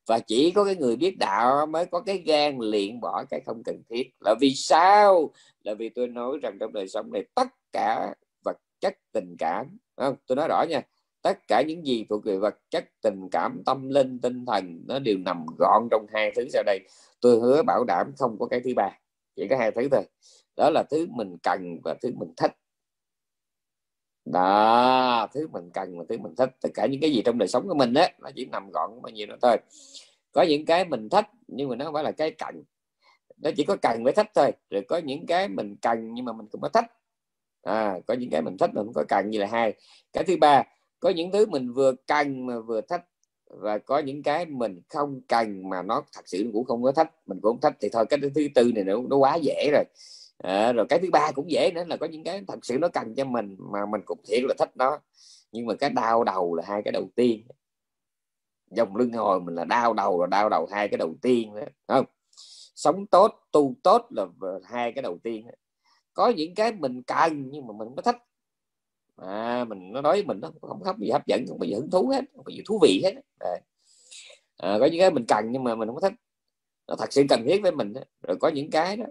Và 0.06 0.18
chỉ 0.18 0.50
có 0.50 0.64
cái 0.64 0.76
người 0.76 0.96
biết 0.96 1.18
đạo 1.18 1.66
mới 1.66 1.86
có 1.86 2.00
cái 2.00 2.18
gan 2.18 2.58
luyện 2.58 3.00
bỏ 3.00 3.24
cái 3.30 3.40
không 3.46 3.62
cần 3.64 3.82
thiết. 3.90 4.10
Là 4.20 4.34
vì 4.40 4.54
sao? 4.54 5.30
Là 5.64 5.74
vì 5.74 5.88
tôi 5.88 6.08
nói 6.08 6.38
rằng 6.42 6.56
trong 6.60 6.72
đời 6.72 6.88
sống 6.88 7.12
này 7.12 7.24
tất 7.34 7.48
cả 7.72 8.14
vật 8.44 8.56
chất 8.80 8.98
tình 9.12 9.36
cảm 9.38 9.78
không? 9.96 10.16
tôi 10.26 10.36
nói 10.36 10.48
rõ 10.48 10.64
nha. 10.68 10.82
Tất 11.22 11.38
cả 11.48 11.62
những 11.66 11.86
gì 11.86 12.06
thuộc 12.08 12.24
về 12.24 12.36
vật 12.36 12.54
chất 12.70 12.84
tình 13.02 13.28
cảm, 13.30 13.62
tâm 13.66 13.88
linh, 13.88 14.20
tinh 14.20 14.44
thần, 14.46 14.84
nó 14.88 14.98
đều 14.98 15.18
nằm 15.18 15.46
gọn 15.58 15.88
trong 15.90 16.06
hai 16.12 16.32
thứ 16.36 16.48
sau 16.52 16.62
đây. 16.66 16.78
Tôi 17.20 17.40
hứa 17.40 17.62
bảo 17.62 17.84
đảm 17.84 18.12
không 18.18 18.36
có 18.38 18.46
cái 18.46 18.60
thứ 18.60 18.74
ba, 18.76 18.90
chỉ 19.36 19.48
có 19.48 19.56
hai 19.56 19.70
thứ 19.70 19.88
thôi. 19.90 20.02
Đó 20.56 20.70
là 20.70 20.82
thứ 20.90 21.06
mình 21.10 21.36
cần 21.42 21.78
và 21.84 21.94
thứ 22.02 22.10
mình 22.16 22.32
thích 22.36 22.52
đó 24.32 25.28
thứ 25.34 25.48
mình 25.48 25.70
cần 25.70 25.98
và 25.98 26.04
thứ 26.08 26.18
mình 26.18 26.34
thích 26.36 26.50
tất 26.60 26.68
cả 26.74 26.86
những 26.86 27.00
cái 27.00 27.12
gì 27.12 27.22
trong 27.24 27.38
đời 27.38 27.48
sống 27.48 27.68
của 27.68 27.74
mình 27.74 27.94
á 27.94 28.08
nó 28.18 28.30
chỉ 28.36 28.44
nằm 28.44 28.70
gọn 28.70 29.02
bao 29.02 29.10
nhiêu 29.10 29.26
đó 29.26 29.36
thôi. 29.42 29.56
Có 30.32 30.42
những 30.42 30.64
cái 30.66 30.84
mình 30.84 31.08
thích 31.08 31.26
nhưng 31.48 31.68
mà 31.68 31.76
nó 31.76 31.84
không 31.84 31.94
phải 31.94 32.04
là 32.04 32.12
cái 32.12 32.30
cần. 32.30 32.62
Nó 33.36 33.50
chỉ 33.56 33.64
có 33.64 33.76
cần 33.82 34.04
với 34.04 34.12
thích 34.12 34.26
thôi. 34.34 34.52
Rồi 34.70 34.82
có 34.88 34.98
những 34.98 35.26
cái 35.26 35.48
mình 35.48 35.76
cần 35.82 36.14
nhưng 36.14 36.24
mà 36.24 36.32
mình 36.32 36.46
không 36.52 36.60
có 36.60 36.68
thích. 36.68 36.84
À, 37.62 37.98
có 38.06 38.14
những 38.14 38.30
cái 38.30 38.42
mình 38.42 38.56
thích 38.58 38.70
mà 38.74 38.82
không 38.82 38.92
có 38.94 39.04
cần 39.08 39.30
như 39.30 39.38
là 39.38 39.46
hai. 39.46 39.74
Cái 40.12 40.24
thứ 40.24 40.36
ba 40.36 40.62
có 41.00 41.10
những 41.10 41.32
thứ 41.32 41.46
mình 41.46 41.72
vừa 41.72 41.92
cần 42.06 42.46
mà 42.46 42.60
vừa 42.60 42.80
thích 42.80 43.02
và 43.46 43.78
có 43.78 43.98
những 43.98 44.22
cái 44.22 44.46
mình 44.46 44.80
không 44.88 45.20
cần 45.28 45.68
mà 45.68 45.82
nó 45.82 46.02
thật 46.12 46.22
sự 46.28 46.50
cũng 46.52 46.64
không 46.64 46.82
có 46.82 46.92
thích. 46.92 47.08
Mình 47.26 47.38
cũng 47.42 47.52
không 47.52 47.60
thích 47.60 47.76
thì 47.80 47.88
thôi 47.92 48.06
cái 48.06 48.20
thứ 48.34 48.48
tư 48.54 48.72
này 48.74 48.84
nó, 48.84 48.94
nó 49.10 49.16
quá 49.16 49.36
dễ 49.36 49.70
rồi 49.72 49.84
à, 50.42 50.72
rồi 50.72 50.86
cái 50.88 50.98
thứ 50.98 51.10
ba 51.12 51.32
cũng 51.32 51.50
dễ 51.50 51.70
nữa 51.74 51.84
là 51.86 51.96
có 51.96 52.06
những 52.06 52.24
cái 52.24 52.42
thật 52.48 52.58
sự 52.62 52.78
nó 52.78 52.88
cần 52.88 53.14
cho 53.14 53.24
mình 53.24 53.56
mà 53.58 53.86
mình 53.86 54.00
cũng 54.04 54.18
thiệt 54.26 54.42
là 54.48 54.54
thích 54.58 54.70
nó. 54.74 54.98
Nhưng 55.52 55.66
mà 55.66 55.74
cái 55.74 55.90
đau 55.90 56.24
đầu 56.24 56.54
là 56.54 56.64
hai 56.66 56.82
cái 56.82 56.92
đầu 56.92 57.08
tiên. 57.14 57.46
Dòng 58.70 58.96
lưng 58.96 59.12
hồi 59.12 59.40
mình 59.40 59.54
là 59.54 59.64
đau 59.64 59.92
đầu 59.94 60.20
là 60.20 60.26
đau 60.26 60.48
đầu 60.48 60.66
hai 60.70 60.88
cái 60.88 60.98
đầu 60.98 61.14
tiên 61.22 61.54
đó, 61.54 61.62
không? 61.86 62.06
Sống 62.74 63.06
tốt 63.06 63.34
tu 63.52 63.74
tốt 63.82 64.06
là 64.10 64.26
hai 64.64 64.92
cái 64.92 65.02
đầu 65.02 65.18
tiên 65.22 65.46
có 66.14 66.28
những 66.28 66.54
cái 66.54 66.72
mình 66.72 67.02
cần 67.02 67.50
nhưng 67.50 67.66
mà 67.66 67.72
mình 67.72 67.88
không 67.88 67.96
có 67.96 68.02
thích. 68.02 68.16
À, 69.16 69.64
mình 69.64 69.92
nó 69.92 70.00
nói 70.00 70.12
với 70.12 70.24
mình 70.24 70.40
nó 70.40 70.50
không 70.60 70.82
hấp 70.82 70.98
gì 70.98 71.10
hấp 71.10 71.26
dẫn 71.26 71.44
không 71.48 71.58
có 71.58 71.66
gì 71.66 71.74
hứng 71.74 71.90
thú 71.90 72.08
hết 72.08 72.24
không 72.34 72.44
có 72.44 72.52
gì 72.52 72.62
thú 72.66 72.78
vị 72.82 73.00
hết. 73.04 73.14
À, 73.38 73.50
à, 74.56 74.76
có 74.80 74.86
những 74.86 75.00
cái 75.00 75.10
mình 75.10 75.24
cần 75.28 75.44
nhưng 75.50 75.64
mà 75.64 75.74
mình 75.74 75.88
không 75.88 75.94
có 75.96 76.08
thích. 76.08 76.18
Nó 76.86 76.96
thật 76.98 77.12
sự 77.12 77.24
cần 77.28 77.44
thiết 77.46 77.62
với 77.62 77.72
mình 77.72 77.92
rồi 78.22 78.36
có 78.40 78.48
những 78.48 78.70
cái 78.70 78.96
đó 78.96 79.04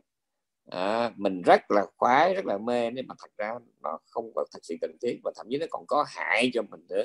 à, 0.71 1.11
mình 1.15 1.41
rất 1.41 1.71
là 1.71 1.85
khoái 1.97 2.33
rất 2.33 2.45
là 2.45 2.57
mê 2.57 2.91
nhưng 2.91 3.07
mà 3.07 3.15
thật 3.19 3.31
ra 3.37 3.53
nó 3.83 3.99
không 4.09 4.31
có 4.35 4.45
thật 4.53 4.59
sự 4.63 4.75
cần 4.81 4.97
thiết 5.01 5.19
và 5.23 5.31
thậm 5.35 5.47
chí 5.49 5.57
nó 5.57 5.65
còn 5.69 5.85
có 5.87 6.05
hại 6.07 6.51
cho 6.53 6.61
mình 6.61 6.81
nữa. 6.89 7.03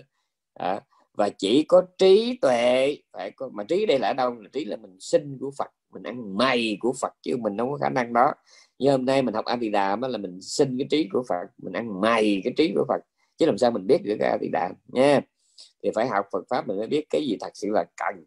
À, 0.55 0.81
và 1.13 1.29
chỉ 1.39 1.65
có 1.69 1.83
trí 1.99 2.39
tuệ 2.43 2.97
phải 3.13 3.31
có 3.31 3.49
mà 3.53 3.65
trí 3.65 3.87
đây 3.87 3.99
là 3.99 4.09
ở 4.09 4.15
đâu? 4.15 4.35
Là 4.35 4.49
trí 4.53 4.65
là 4.65 4.77
mình 4.77 4.97
sinh 5.01 5.39
của 5.41 5.51
Phật 5.59 5.71
mình 5.93 6.03
ăn 6.03 6.37
mày 6.37 6.77
của 6.81 6.93
Phật 7.01 7.13
chứ 7.23 7.37
mình 7.37 7.59
không 7.59 7.71
có 7.71 7.77
khả 7.77 7.89
năng 7.89 8.13
đó. 8.13 8.33
Như 8.79 8.91
hôm 8.91 9.05
nay 9.05 9.23
mình 9.23 9.35
học 9.35 9.45
A 9.45 9.57
Di 9.57 9.71
Đà 9.71 9.97
là 9.97 10.19
mình 10.19 10.41
sinh 10.41 10.79
cái 10.79 10.87
trí 10.91 11.09
của 11.13 11.25
Phật 11.29 11.47
mình 11.59 11.73
ăn 11.73 12.01
mày 12.01 12.41
cái 12.45 12.53
trí 12.57 12.73
của 12.75 12.85
Phật. 12.89 13.01
Chứ 13.37 13.47
làm 13.47 13.59
sao 13.59 13.71
mình 13.71 13.87
biết 13.87 13.99
được 14.05 14.17
cái 14.19 14.31
A 14.31 14.39
Di 14.41 14.49
Đà 14.53 14.71
nha? 14.87 15.21
Thì 15.83 15.91
phải 15.95 16.07
học 16.09 16.27
Phật 16.33 16.45
pháp 16.51 16.69
mình 16.69 16.77
mới 16.79 16.87
biết 16.87 17.05
cái 17.11 17.27
gì 17.27 17.37
thật 17.41 17.51
sự 17.55 17.69
là 17.71 17.85
cần. 17.97 18.25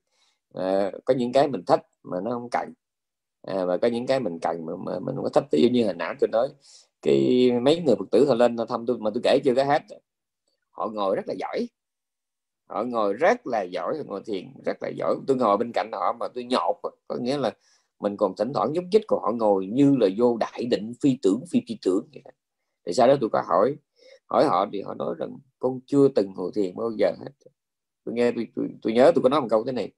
À, 0.54 0.92
có 1.06 1.14
những 1.14 1.32
cái 1.32 1.48
mình 1.48 1.64
thích 1.66 1.82
mà 2.04 2.18
nó 2.24 2.32
không 2.32 2.50
cần 2.50 2.74
à, 3.48 3.66
và 3.66 3.78
có 3.78 3.88
những 3.88 4.08
cái 4.08 4.20
mình 4.20 4.40
cần 4.40 4.66
mà, 4.66 4.74
mà 4.86 5.00
mình 5.00 5.16
không 5.16 5.24
có 5.24 5.30
thích 5.30 5.44
ví 5.52 5.62
dụ 5.62 5.70
như 5.70 5.86
hình 5.86 5.98
ảnh 5.98 6.18
tôi 6.20 6.28
nói 6.32 6.50
cái 7.02 7.52
mấy 7.62 7.82
người 7.82 7.96
phật 7.96 8.06
tử 8.12 8.26
họ 8.28 8.36
lên 8.36 8.58
thăm 8.70 8.86
tôi 8.86 8.98
mà 9.00 9.10
tôi 9.14 9.22
kể 9.24 9.40
chưa 9.46 9.56
có 9.56 9.64
hết. 9.64 9.82
Họ 10.72 10.88
ngồi 10.88 11.16
rất 11.16 11.28
là 11.28 11.34
giỏi. 11.40 11.68
Họ 12.70 12.84
ngồi 12.84 13.14
rất 13.14 13.48
là 13.48 13.62
giỏi 13.62 13.98
ngồi 14.06 14.22
thiền 14.26 14.54
rất 14.66 14.78
là 14.82 14.90
giỏi. 14.90 15.16
Tôi 15.28 15.38
ngồi 15.38 15.58
bên 15.58 15.72
cạnh 15.74 15.92
họ 15.94 16.14
mà 16.20 16.28
tôi 16.28 16.44
nhột 16.44 16.76
có 17.08 17.16
nghĩa 17.22 17.38
là 17.38 17.52
mình 18.00 18.18
còn 18.18 18.36
thỉnh 18.36 18.54
thoảng 18.54 18.74
nhúc 18.74 18.84
nhích 18.92 19.08
của 19.08 19.20
họ 19.20 19.32
ngồi 19.32 19.68
như 19.68 19.96
là 20.00 20.08
vô 20.18 20.38
đại 20.38 20.66
định 20.72 20.94
phi 21.02 21.18
tưởng 21.22 21.44
phi 21.52 21.62
phi 21.68 21.78
tưởng 21.82 22.10
vậy. 22.14 22.34
thì 22.86 22.94
sau 22.94 23.08
đó 23.08 23.16
tôi 23.22 23.30
có 23.30 23.44
hỏi 23.48 23.76
hỏi 24.26 24.46
họ 24.46 24.66
thì 24.74 24.82
họ 24.82 24.94
nói 24.94 25.16
rằng 25.18 25.38
con 25.60 25.80
chưa 25.86 26.08
từng 26.16 26.34
ngồi 26.36 26.52
thiền 26.56 26.76
bao 26.76 26.92
giờ 26.98 27.12
hết. 27.20 27.32
Tôi 28.04 28.16
nghe 28.16 28.32
tôi, 28.32 28.48
tôi, 28.56 28.68
tôi 28.82 28.94
nhớ 28.94 29.12
tôi 29.16 29.24
có 29.24 29.30
nói 29.30 29.42
một 29.42 29.48
câu 29.50 29.64
thế 29.64 29.72
này. 29.72 29.92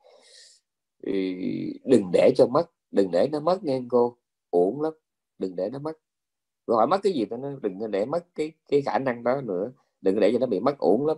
Đừng 1.86 2.12
để 2.14 2.32
cho 2.38 2.48
mất 2.48 2.72
đừng 2.92 3.12
để 3.12 3.30
nó 3.32 3.40
mất 3.40 3.64
nghe 3.64 3.82
cô. 3.90 4.18
Ổn 4.50 4.82
lắm. 4.82 4.94
Đừng 5.38 5.56
để 5.56 5.70
nó 5.70 5.80
mất. 5.80 5.98
Rồi 6.68 6.78
hỏi 6.78 6.88
mất 6.88 7.00
cái 7.04 7.14
gì 7.14 7.26
tôi 7.26 7.40
nó 7.40 7.50
đừng 7.62 7.92
để 7.92 8.06
mất 8.06 8.26
cái 8.36 8.52
cái 8.68 8.82
khả 8.82 9.00
năng 9.00 9.24
đó 9.24 9.42
nữa. 9.42 9.72
Đừng 10.02 10.20
để 10.20 10.32
cho 10.34 10.40
nó 10.40 10.46
bị 10.46 10.60
mất 10.60 10.78
ổn 10.78 11.06
lắm. 11.06 11.18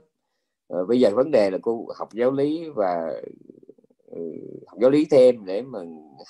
À, 0.67 0.78
bây 0.88 0.99
giờ 0.99 1.09
vấn 1.15 1.32
đề 1.32 1.49
là 1.49 1.57
cô 1.61 1.88
học 1.95 2.09
giáo 2.13 2.32
lý 2.32 2.69
và 2.76 3.22
ừ, 4.07 4.22
học 4.67 4.80
giáo 4.82 4.89
lý 4.89 5.05
thêm 5.11 5.45
để 5.45 5.61
mà 5.61 5.80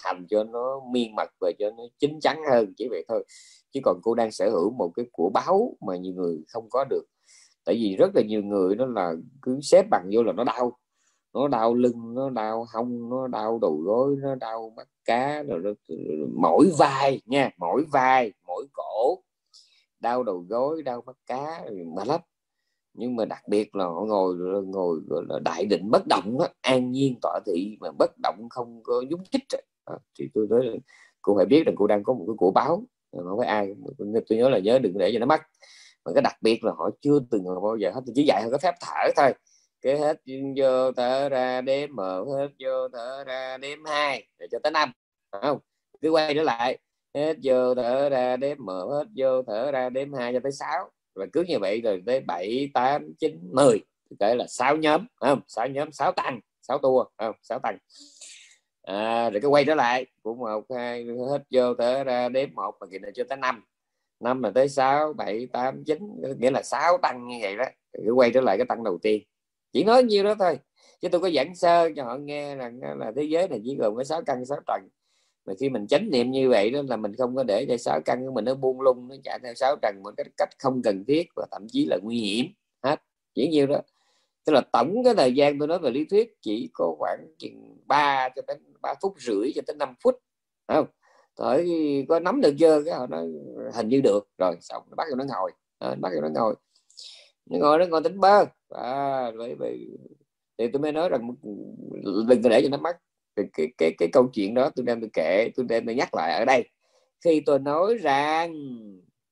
hành 0.03 0.25
cho 0.29 0.43
nó 0.43 0.81
miên 0.91 1.15
mật 1.15 1.29
và 1.39 1.51
cho 1.59 1.71
nó 1.77 1.83
chín 1.99 2.19
chắn 2.21 2.37
hơn 2.51 2.73
chỉ 2.77 2.87
vậy 2.89 3.05
thôi. 3.07 3.25
Chứ 3.71 3.79
còn 3.83 3.99
cô 4.03 4.15
đang 4.15 4.31
sở 4.31 4.49
hữu 4.49 4.71
một 4.71 4.91
cái 4.95 5.05
của 5.11 5.29
báo 5.29 5.77
mà 5.87 5.97
nhiều 5.97 6.13
người 6.13 6.43
không 6.47 6.69
có 6.69 6.85
được. 6.89 7.03
Tại 7.65 7.75
vì 7.75 7.95
rất 7.95 8.11
là 8.15 8.21
nhiều 8.21 8.43
người 8.43 8.75
nó 8.75 8.85
là 8.85 9.13
cứ 9.41 9.59
xếp 9.61 9.85
bằng 9.89 10.09
vô 10.13 10.23
là 10.23 10.33
nó 10.33 10.43
đau 10.43 10.77
nó 11.33 11.47
đau 11.47 11.73
lưng 11.73 12.13
nó 12.13 12.29
đau 12.29 12.65
hông 12.73 13.09
nó 13.09 13.27
đau 13.27 13.59
đầu 13.61 13.77
gối 13.77 14.15
nó 14.21 14.35
đau 14.35 14.73
mắt 14.77 14.87
cá 15.05 15.43
rồi 15.43 15.59
nó, 15.63 15.71
mỗi 16.35 16.71
vai 16.77 17.21
nha 17.25 17.49
mỗi 17.57 17.83
vai 17.91 18.33
mỗi 18.47 18.65
cổ 18.73 19.23
đau 19.99 20.23
đầu 20.23 20.45
gối 20.49 20.83
đau 20.83 21.03
mắt 21.05 21.17
cá 21.25 21.61
mà 21.95 22.03
lắm. 22.05 22.21
Nhưng 22.93 23.15
mà 23.15 23.25
đặc 23.25 23.47
biệt 23.47 23.75
là 23.75 23.85
họ 23.85 24.01
ngồi 24.01 24.35
ngồi 24.65 24.99
gọi 25.07 25.23
là 25.29 25.39
đại 25.39 25.65
định 25.65 25.91
bất 25.91 26.01
động 26.09 26.37
đó, 26.39 26.47
an 26.61 26.91
nhiên 26.91 27.15
tọa 27.21 27.39
thị 27.45 27.77
mà 27.79 27.91
bất 27.99 28.11
động 28.23 28.47
không 28.49 28.83
có 28.83 29.03
nhúng 29.09 29.23
chích 29.31 29.43
đó, 29.87 29.97
thì 30.19 30.29
tôi 30.33 30.47
nói 30.49 30.65
là 30.65 30.73
cô 31.21 31.35
phải 31.35 31.45
biết 31.45 31.63
rằng 31.65 31.75
cô 31.77 31.87
đang 31.87 32.03
có 32.03 32.13
một 32.13 32.23
cái 32.27 32.35
của 32.37 32.51
báo 32.51 32.83
không 33.11 33.37
phải 33.37 33.47
ai 33.47 33.75
tôi 33.97 34.37
nhớ 34.37 34.49
là 34.49 34.59
nhớ 34.59 34.79
đừng 34.79 34.97
để 34.97 35.11
cho 35.13 35.19
nó 35.19 35.25
mất 35.25 35.41
mà 36.05 36.11
cái 36.13 36.21
đặc 36.21 36.35
biệt 36.41 36.63
là 36.63 36.71
họ 36.77 36.89
chưa 37.01 37.19
từng 37.31 37.43
bao 37.63 37.77
giờ 37.77 37.91
hết 37.91 38.01
tôi 38.05 38.13
chỉ 38.15 38.23
dạy 38.23 38.43
họ 38.43 38.49
cái 38.49 38.59
phép 38.59 38.75
thở 38.81 39.11
thôi 39.17 39.33
cái 39.81 39.97
hết 39.97 40.21
vô 40.57 40.91
thở 40.91 41.29
ra 41.29 41.61
đếm 41.61 41.89
mở 41.95 42.25
hết 42.37 42.47
vô 42.59 42.87
thở 42.93 43.23
ra 43.23 43.57
đếm 43.57 43.85
hai. 43.85 44.27
Để 44.39 44.47
cho 44.51 44.59
tới 44.63 44.71
năm. 44.71 44.91
Không? 45.31 45.59
Cứ 46.01 46.09
quay 46.09 46.33
trở 46.33 46.43
lại. 46.43 46.77
Hết 47.15 47.37
vô 47.43 47.75
thở 47.75 48.09
ra 48.09 48.37
đếm 48.37 48.57
mở 48.59 48.85
hết 48.91 49.05
vô 49.17 49.43
thở 49.47 49.71
ra 49.71 49.89
đếm 49.89 50.13
hai 50.13 50.33
cho 50.33 50.39
tới 50.43 50.51
sáu. 50.51 50.91
Và 51.15 51.25
cứ 51.33 51.43
như 51.47 51.59
vậy 51.59 51.81
rồi 51.81 52.03
tới 52.05 52.19
bảy 52.19 52.71
tám 52.73 53.13
chín 53.19 53.49
mười. 53.53 53.81
Kể 54.19 54.35
là 54.35 54.45
sáu 54.47 54.77
nhóm. 54.77 55.05
Không? 55.15 55.41
Sáu 55.47 55.67
nhóm 55.67 55.91
sáu 55.91 56.11
tăng. 56.11 56.39
Sáu 56.61 56.77
tour 56.77 57.07
không? 57.17 57.35
Sáu 57.41 57.59
tăng. 57.59 57.77
À, 58.81 59.29
rồi 59.29 59.41
cái 59.41 59.49
quay 59.49 59.65
trở 59.65 59.75
lại. 59.75 60.05
Của 60.23 60.35
một 60.35 60.65
hai 60.75 61.05
hết 61.29 61.43
vô 61.51 61.73
thở 61.73 62.03
ra 62.03 62.29
đếm 62.29 62.49
một. 62.53 62.75
Mà 62.79 62.87
kỳ 62.91 62.99
này 62.99 63.11
cho 63.15 63.23
tới 63.29 63.37
năm. 63.37 63.65
Năm 64.19 64.43
là 64.43 64.51
tới 64.55 64.69
sáu 64.69 65.13
bảy 65.13 65.47
tám 65.53 65.83
chín. 65.85 65.99
Nghĩa 66.39 66.51
là 66.51 66.61
sáu 66.63 66.97
tăng 66.97 67.27
như 67.27 67.37
vậy 67.41 67.55
đó. 67.55 67.65
Cứ 68.05 68.11
quay 68.11 68.31
trở 68.33 68.41
lại 68.41 68.57
cái 68.57 68.65
tăng 68.69 68.83
đầu 68.83 68.97
tiên 69.01 69.23
chỉ 69.73 69.83
nói 69.83 70.03
nhiêu 70.03 70.23
đó 70.23 70.35
thôi. 70.39 70.59
Chứ 71.01 71.09
tôi 71.09 71.21
có 71.21 71.29
giảng 71.29 71.55
sơ 71.55 71.89
cho 71.95 72.03
họ 72.03 72.17
nghe 72.17 72.55
rằng 72.55 72.79
là 72.81 73.11
thế 73.15 73.23
giới 73.23 73.47
này 73.47 73.61
chỉ 73.65 73.75
gồm 73.75 73.95
có 73.95 74.03
sáu 74.03 74.21
căn 74.25 74.45
sáu 74.45 74.57
trần. 74.67 74.81
Mà 75.45 75.53
khi 75.59 75.69
mình 75.69 75.87
chánh 75.87 76.09
niệm 76.11 76.31
như 76.31 76.49
vậy 76.49 76.71
đó 76.71 76.81
là 76.89 76.97
mình 76.97 77.15
không 77.15 77.35
có 77.35 77.43
để 77.43 77.65
cho 77.69 77.77
sáu 77.77 78.01
căn 78.05 78.25
của 78.25 78.31
mình 78.33 78.45
nó 78.45 78.55
buông 78.55 78.81
lung 78.81 79.07
nó 79.07 79.15
chạy 79.23 79.39
theo 79.43 79.53
sáu 79.53 79.75
trần 79.81 79.95
một 80.03 80.11
cách 80.17 80.27
cách 80.37 80.49
không 80.59 80.81
cần 80.81 81.05
thiết 81.05 81.27
và 81.35 81.47
thậm 81.51 81.67
chí 81.69 81.85
là 81.85 81.97
nguy 82.01 82.17
hiểm. 82.17 82.45
Hết. 82.83 83.01
Chỉ 83.35 83.47
nhiêu 83.47 83.67
đó. 83.67 83.81
Tức 84.45 84.53
là 84.53 84.61
tổng 84.73 85.03
cái 85.03 85.15
thời 85.15 85.33
gian 85.35 85.59
tôi 85.59 85.67
nói 85.67 85.79
về 85.79 85.89
lý 85.89 86.05
thuyết 86.05 86.37
chỉ 86.41 86.69
có 86.73 86.95
khoảng 86.99 87.27
chừng 87.37 87.77
3 87.85 88.29
cho 88.35 88.41
đến 88.47 88.57
ba 88.81 88.93
phút 89.01 89.13
rưỡi 89.19 89.51
cho 89.55 89.61
tới 89.67 89.75
5 89.75 89.93
phút. 90.03 90.15
Không? 90.67 90.85
Thôi 91.37 91.67
có 92.09 92.19
nắm 92.19 92.41
được 92.41 92.55
chưa? 92.59 92.83
Cái 92.83 92.93
họ 92.93 93.07
nói 93.07 93.27
hình 93.73 93.89
như 93.89 94.01
được. 94.01 94.27
Rồi 94.37 94.55
xong 94.61 94.83
bắt 94.97 95.07
nó 95.17 95.23
ngồi. 95.23 95.51
À, 95.79 95.95
bắt 95.95 96.09
nó 96.21 96.29
ngồi 96.33 96.55
nó 97.45 97.57
ngồi 97.59 97.79
nó 97.79 97.85
ngồi 97.85 98.01
tính 98.03 98.19
bơ. 98.19 98.45
À, 98.69 99.31
vậy, 99.31 99.55
vậy. 99.55 99.87
thì 100.57 100.67
tôi 100.73 100.81
mới 100.81 100.91
nói 100.91 101.09
rằng 101.09 101.31
đừng 102.27 102.41
để 102.49 102.61
cho 102.61 102.69
nó 102.69 102.77
mất 102.77 102.97
cái, 103.35 103.45
cái, 103.53 103.67
cái, 103.77 103.91
cái 103.97 104.09
câu 104.13 104.27
chuyện 104.33 104.53
đó 104.53 104.69
tôi 104.75 104.85
đem 104.85 105.01
tôi 105.01 105.09
kể 105.13 105.49
tôi 105.55 105.65
đem 105.69 105.85
tôi 105.85 105.95
nhắc 105.95 106.09
lại 106.13 106.33
ở 106.39 106.45
đây. 106.45 106.69
Khi 107.25 107.41
tôi 107.45 107.59
nói 107.59 107.97
rằng 107.97 108.53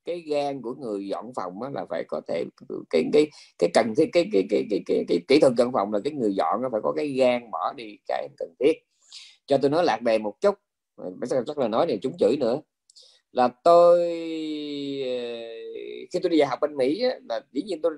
cái 0.06 0.20
gan 0.20 0.62
của 0.62 0.74
người 0.74 1.08
dọn 1.08 1.32
phòng 1.36 1.54
là 1.74 1.86
phải 1.90 2.04
có 2.08 2.22
thể 2.28 2.46
cái 2.90 3.04
cái 3.14 3.30
cái 3.60 3.70
cần 3.74 3.94
thiết 3.98 4.10
cái 4.14 4.30
cái 4.32 4.44
cái 4.50 4.66
cái, 4.70 4.82
cái, 4.86 5.06
cái 5.08 5.20
kỹ 5.28 5.40
thuật 5.40 5.54
dọn 5.58 5.72
phòng 5.74 5.94
là 5.94 6.00
cái 6.04 6.14
người 6.14 6.34
dọn 6.34 6.62
nó 6.62 6.70
phải 6.72 6.82
có 6.84 6.94
cái 6.96 7.08
gan 7.08 7.52
bỏ 7.52 7.74
đi 7.74 7.98
cái 8.08 8.28
cần 8.38 8.54
thiết. 8.60 8.74
Cho 9.46 9.58
tôi 9.58 9.72
nói 9.72 9.84
lạc 9.84 10.02
đề 10.02 10.18
một 10.18 10.42
chút. 10.42 10.56
Chắc 11.48 11.58
là 11.58 11.68
nói 11.68 11.86
này 11.86 12.00
chúng 12.02 12.18
chửi 12.18 12.38
nữa. 12.38 12.62
Là 13.32 13.48
tôi 13.64 14.00
ờ, 15.06 15.59
khi 16.14 16.20
tôi 16.24 16.30
đi 16.30 16.38
dạy 16.38 16.48
học 16.48 16.60
bên 16.62 16.78
Mỹ 16.78 17.04
á, 17.04 17.20
là 17.30 17.42
dĩ 17.52 17.62
nhiên 17.62 17.82
tôi 17.82 17.92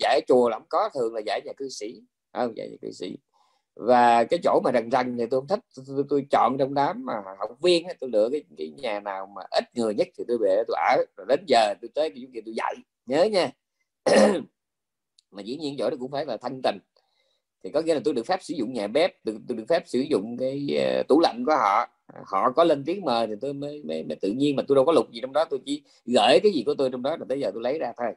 dạy 0.00 0.20
chùa 0.28 0.48
lắm 0.48 0.62
có 0.68 0.90
thường 0.94 1.14
là 1.14 1.20
dạy 1.26 1.40
nhà 1.44 1.52
cư 1.56 1.68
sĩ. 1.68 2.02
À, 2.32 2.44
không 2.44 2.56
dạy 2.56 2.68
nhà 2.68 2.76
cư 2.82 2.90
sĩ. 2.90 3.16
Và 3.74 4.24
cái 4.24 4.40
chỗ 4.42 4.60
mà 4.64 4.70
rần 4.74 4.90
rần 4.90 5.18
thì 5.18 5.26
tôi 5.30 5.40
không 5.40 5.48
thích. 5.48 5.60
Tôi, 5.86 6.04
tôi, 6.08 6.26
chọn 6.30 6.58
trong 6.58 6.74
đám 6.74 7.04
mà 7.04 7.14
học 7.38 7.50
viên 7.62 7.86
tôi 8.00 8.10
lựa 8.10 8.28
cái, 8.32 8.44
cái 8.58 8.72
nhà 8.76 9.00
nào 9.00 9.26
mà 9.26 9.42
ít 9.50 9.64
người 9.74 9.94
nhất 9.94 10.08
thì 10.18 10.24
tôi 10.28 10.38
về 10.40 10.62
tôi 10.68 10.76
ở. 10.90 11.04
Rồi 11.16 11.26
đến 11.28 11.44
giờ 11.46 11.74
tôi 11.82 11.90
tới 11.94 12.10
cái 12.10 12.26
kia 12.34 12.40
tôi 12.44 12.54
dạy. 12.54 12.74
Nhớ 13.06 13.24
nha. 13.24 13.50
Mà 15.30 15.42
dĩ 15.42 15.56
nhiên 15.56 15.76
chỗ 15.78 15.90
đó 15.90 15.96
cũng 16.00 16.10
phải 16.10 16.26
là 16.26 16.36
thanh 16.36 16.60
tình 16.62 16.78
thì 17.64 17.70
có 17.70 17.80
nghĩa 17.80 17.94
là 17.94 18.00
tôi 18.04 18.14
được 18.14 18.26
phép 18.26 18.42
sử 18.42 18.54
dụng 18.54 18.72
nhà 18.72 18.86
bếp 18.86 19.24
tôi, 19.24 19.38
tôi 19.48 19.56
được 19.56 19.64
phép 19.68 19.82
sử 19.86 20.00
dụng 20.00 20.36
cái 20.38 20.68
uh, 21.00 21.08
tủ 21.08 21.20
lạnh 21.20 21.44
của 21.46 21.56
họ 21.56 21.88
họ 22.24 22.52
có 22.52 22.64
lên 22.64 22.84
tiếng 22.86 23.04
mời 23.04 23.26
thì 23.26 23.34
tôi 23.40 23.52
mới, 23.52 23.82
mới, 23.84 24.04
mới 24.04 24.16
tự 24.16 24.32
nhiên 24.32 24.56
mà 24.56 24.62
tôi 24.68 24.76
đâu 24.76 24.84
có 24.84 24.92
lục 24.92 25.10
gì 25.12 25.20
trong 25.20 25.32
đó 25.32 25.44
tôi 25.50 25.60
chỉ 25.66 25.82
gửi 26.04 26.40
cái 26.42 26.52
gì 26.52 26.62
của 26.66 26.74
tôi 26.74 26.90
trong 26.90 27.02
đó 27.02 27.16
là 27.16 27.24
tới 27.28 27.40
giờ 27.40 27.50
tôi 27.54 27.62
lấy 27.62 27.78
ra 27.78 27.92
thôi. 27.96 28.14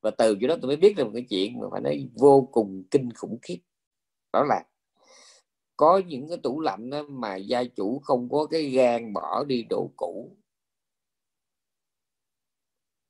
Và 0.00 0.10
từ 0.10 0.36
chỗ 0.40 0.46
đó 0.46 0.56
tôi 0.62 0.68
mới 0.68 0.76
biết 0.76 0.94
được 0.96 1.04
một 1.04 1.10
cái 1.14 1.26
chuyện 1.30 1.58
mà 1.58 1.66
phải 1.72 1.80
nói 1.80 2.08
vô 2.14 2.48
cùng 2.52 2.84
kinh 2.90 3.12
khủng 3.12 3.38
khiếp. 3.42 3.58
Đó 4.32 4.44
là 4.44 4.64
có 5.76 6.02
những 6.06 6.28
cái 6.28 6.38
tủ 6.42 6.60
lạnh 6.60 6.90
đó 6.90 7.02
mà 7.02 7.36
gia 7.36 7.64
chủ 7.64 7.98
không 8.04 8.28
có 8.30 8.46
cái 8.46 8.62
gan 8.62 9.12
bỏ 9.12 9.44
đi 9.44 9.62
đồ 9.70 9.90
cũ. 9.96 10.36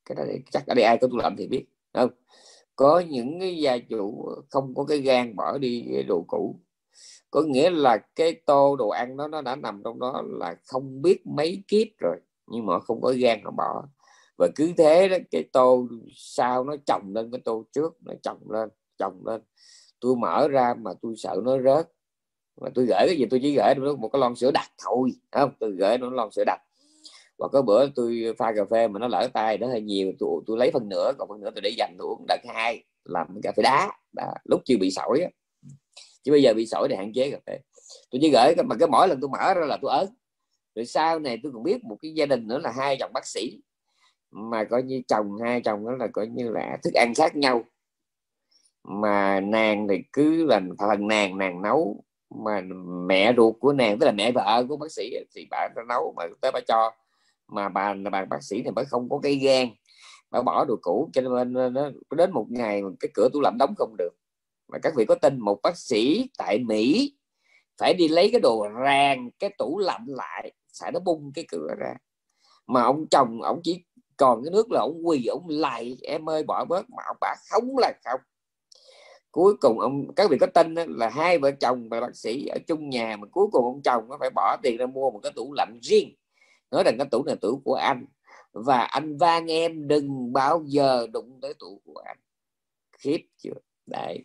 Cái 0.05 0.17
đó 0.17 0.23
chắc 0.51 0.67
ở 0.67 0.75
đây 0.75 0.85
ai 0.85 0.99
có 1.01 1.09
tủ 1.09 1.17
lạnh 1.17 1.35
thì 1.39 1.47
biết 1.47 1.67
không? 1.93 2.11
Có 2.77 3.01
những 3.01 3.41
cái 3.41 3.57
gia 3.57 3.79
chủ 3.79 4.29
không 4.51 4.75
có 4.75 4.85
cái 4.85 4.99
gan 4.99 5.37
bỏ 5.37 5.59
đi 5.59 5.85
đồ 6.09 6.25
cũ 6.29 6.61
có 7.31 7.43
nghĩa 7.43 7.71
là 7.71 7.99
cái 8.17 8.33
tô 8.47 8.77
đồ 8.77 8.89
ăn 8.89 9.17
đó 9.17 9.29
nó 9.29 9.43
đã 9.43 9.57
nằm 9.57 9.81
trong 9.85 9.99
đó 9.99 10.23
là 10.27 10.57
không 10.67 11.03
biết 11.03 11.27
mấy 11.27 11.63
kiếp 11.69 11.87
rồi 11.99 12.17
nhưng 12.47 12.67
mà 12.67 12.81
không 12.81 13.01
có 13.01 13.15
gan 13.19 13.41
mà 13.45 13.51
bỏ. 13.51 13.85
Và 14.39 14.49
cứ 14.55 14.73
thế 14.77 15.09
đó 15.09 15.17
cái 15.31 15.45
tô 15.53 15.89
sau 16.15 16.65
nó 16.65 16.77
chồng 16.87 17.13
lên 17.15 17.31
cái 17.31 17.41
tô 17.45 17.65
trước 17.73 17.97
nó 18.05 18.13
chồng 18.23 18.51
lên 18.51 18.69
chồng 18.99 19.27
lên. 19.27 19.41
Tôi 20.01 20.17
mở 20.17 20.49
ra 20.49 20.75
mà 20.75 20.91
tôi 21.03 21.15
sợ 21.17 21.41
nó 21.45 21.59
rớt. 21.59 21.89
Mà 22.61 22.69
tôi 22.75 22.87
gửi 22.87 23.07
cái 23.07 23.17
gì 23.17 23.27
tôi 23.31 23.41
chỉ 23.43 23.57
gửi 23.57 23.75
được 23.75 23.99
một 23.99 24.09
cái 24.09 24.21
lon 24.21 24.37
sữa 24.37 24.51
đặc 24.51 24.71
thôi 24.85 25.11
không? 25.31 25.51
Tôi 25.59 25.71
gửi 25.71 25.99
nó 25.99 26.11
lon 26.11 26.31
sữa 26.31 26.45
đặc. 26.47 26.61
Và 27.39 27.49
có 27.49 27.63
bữa 27.63 27.87
tôi 27.95 28.35
pha 28.39 28.53
cà 28.57 28.65
phê 28.71 28.89
mà 28.89 28.99
nó 28.99 29.09
lỡ 29.09 29.29
tay 29.33 29.59
nó 29.59 29.67
hơi 29.67 29.81
nhiều 29.81 30.13
tôi, 30.19 30.41
tôi 30.47 30.59
lấy 30.59 30.71
phần 30.71 30.89
nửa 30.89 31.13
còn 31.19 31.29
phần 31.29 31.41
nửa 31.41 31.51
tôi 31.51 31.61
để 31.61 31.71
dành 31.79 31.95
tôi 31.99 32.07
uống 32.09 32.25
đợt 32.29 32.41
hai 32.49 32.85
làm 33.05 33.41
cà 33.43 33.53
phê 33.57 33.63
đá. 33.63 33.93
Đó, 34.13 34.33
lúc 34.45 34.61
chưa 34.65 34.77
bị 34.81 34.91
sỏi 34.91 35.21
á 35.21 35.29
chứ 36.27 36.33
bây 36.33 36.43
giờ 36.43 36.55
bị 36.55 36.67
sỏi 36.67 36.89
thì 36.91 36.97
hạn 36.97 37.13
chế 37.15 37.31
cà 37.31 37.39
phê 37.47 37.59
tôi 38.11 38.19
chỉ 38.23 38.31
gửi 38.31 38.55
mà 38.65 38.77
cái 38.79 38.89
mỗi 38.89 39.09
lần 39.09 39.21
tôi 39.21 39.31
mở 39.31 39.55
ra 39.55 39.67
là 39.67 39.79
tôi 39.83 39.91
ớn. 39.91 40.09
Rồi 40.75 40.87
sau 40.87 41.19
này 41.19 41.41
tôi 41.43 41.53
còn 41.53 41.63
biết 41.63 41.85
một 41.85 41.97
cái 42.03 42.13
gia 42.15 42.27
đình 42.27 42.49
nữa 42.49 42.59
là 42.59 42.73
hai 42.77 42.97
chồng 43.01 43.13
bác 43.15 43.27
sĩ. 43.27 43.61
Mà 44.31 44.65
coi 44.65 44.83
như 44.83 45.03
chồng, 45.09 45.39
hai 45.43 45.61
chồng 45.61 45.87
đó 45.87 45.93
là 45.99 46.07
coi 46.13 46.27
như 46.27 46.49
là 46.49 46.79
thức 46.83 46.95
ăn 46.95 47.13
khác 47.17 47.37
nhau. 47.37 47.65
Mà 48.85 49.41
nàng 49.41 49.89
thì 49.89 50.03
cứ 50.13 50.47
là 50.47 50.61
phần 50.79 51.09
nàng 51.09 51.39
nàng 51.39 51.63
nấu. 51.63 52.05
Mà 52.45 52.61
mẹ 53.07 53.35
ruột 53.37 53.55
của 53.61 53.73
nàng, 53.73 53.99
tức 53.99 54.07
là 54.07 54.13
mẹ 54.13 54.33
vợ 54.33 54.65
của 54.69 54.77
bác 54.77 54.93
sĩ 54.93 55.17
thì 55.35 55.47
bà 55.51 55.69
nấu 55.89 56.15
mà 56.17 56.25
tới 56.41 56.51
bà 56.53 56.61
cho. 56.69 56.93
Mà 57.49 57.69
bà 57.69 57.95
bà 58.13 58.25
bác 58.25 58.43
sĩ 58.43 58.63
thì 58.63 58.71
mới 58.71 58.85
không 58.85 59.09
có 59.09 59.19
cái 59.23 59.35
gan. 59.35 59.69
Bà 60.31 60.43
bỏ 60.43 60.65
đồ 60.65 60.77
cũ 60.83 61.11
cho 61.13 61.23
nên 61.23 61.53
nó 61.53 61.91
đến 62.17 62.33
một 62.33 62.47
ngày 62.49 62.83
cái 63.01 63.11
cửa 63.15 63.29
tủ 63.33 63.41
lạnh 63.41 63.57
đóng 63.59 63.75
không 63.79 63.97
được 63.99 64.11
mà 64.69 64.79
các 64.79 64.93
vị 64.97 65.05
có 65.05 65.15
tin 65.15 65.41
một 65.41 65.63
bác 65.63 65.79
sĩ 65.79 66.31
tại 66.39 66.59
Mỹ 66.59 67.15
phải 67.79 67.95
đi 67.95 68.09
lấy 68.09 68.31
cái 68.33 68.41
đồ 68.41 68.69
ràng, 68.69 69.31
cái 69.39 69.51
tủ 69.59 69.79
lạnh 69.79 70.05
lại 70.09 70.53
sợ 70.73 70.91
nó 70.91 71.01
bung 71.01 71.33
cái 71.35 71.45
cửa 71.49 71.75
ra. 71.79 71.95
Mà 72.67 72.83
ông 72.83 73.07
chồng 73.11 73.43
ông 73.43 73.61
chỉ 73.63 73.85
còn 74.17 74.45
cái 74.45 74.51
nước 74.53 74.71
là 74.71 74.81
ông 74.81 75.07
quỳ, 75.07 75.27
ông 75.27 75.49
lại 75.49 75.99
em 76.03 76.29
ơi, 76.29 76.43
bỏ 76.43 76.65
bớt. 76.65 76.91
Mà 76.91 77.03
ông 77.07 77.17
bà 77.21 77.35
không 77.51 77.79
là 77.79 77.93
không. 78.05 78.21
Cuối 79.31 79.57
cùng 79.61 79.81
ông, 79.81 80.15
các 80.17 80.31
vị 80.31 80.39
có 80.41 80.47
tin 80.47 80.75
là 80.75 81.09
hai 81.09 81.39
vợ 81.39 81.51
chồng 81.51 81.89
và 81.89 82.01
bác 82.01 82.17
sĩ 82.17 82.47
ở 82.47 82.59
chung 82.67 82.91
nhà, 82.91 83.17
mà 83.17 83.27
cuối 83.31 83.47
cùng 83.53 83.65
ông 83.65 83.83
chồng 83.83 84.09
nó 84.09 84.17
phải 84.21 84.31
bỏ 84.35 84.57
tiền 84.63 84.77
ra 84.77 84.87
mua 84.87 85.11
một 85.11 85.21
cái 85.23 85.33
tủ 85.37 85.53
lạnh 85.53 85.79
riêng. 85.83 86.15
Nói 86.71 86.83
rằng 86.85 86.95
cái 86.99 87.07
tủ 87.11 87.25
này 87.25 87.37
tủ 87.37 87.61
của 87.65 87.75
anh. 87.75 88.07
Và 88.53 88.81
anh 88.81 89.19
van 89.19 89.51
em 89.51 89.89
đừng 89.89 90.33
bao 90.33 90.63
giờ 90.67 91.07
đụng 91.13 91.39
tới 91.43 91.55
tủ 91.55 91.81
của 91.85 92.03
anh. 92.07 92.19
Khiếp 92.99 93.27
chưa? 93.37 93.55
Đấy 93.87 94.25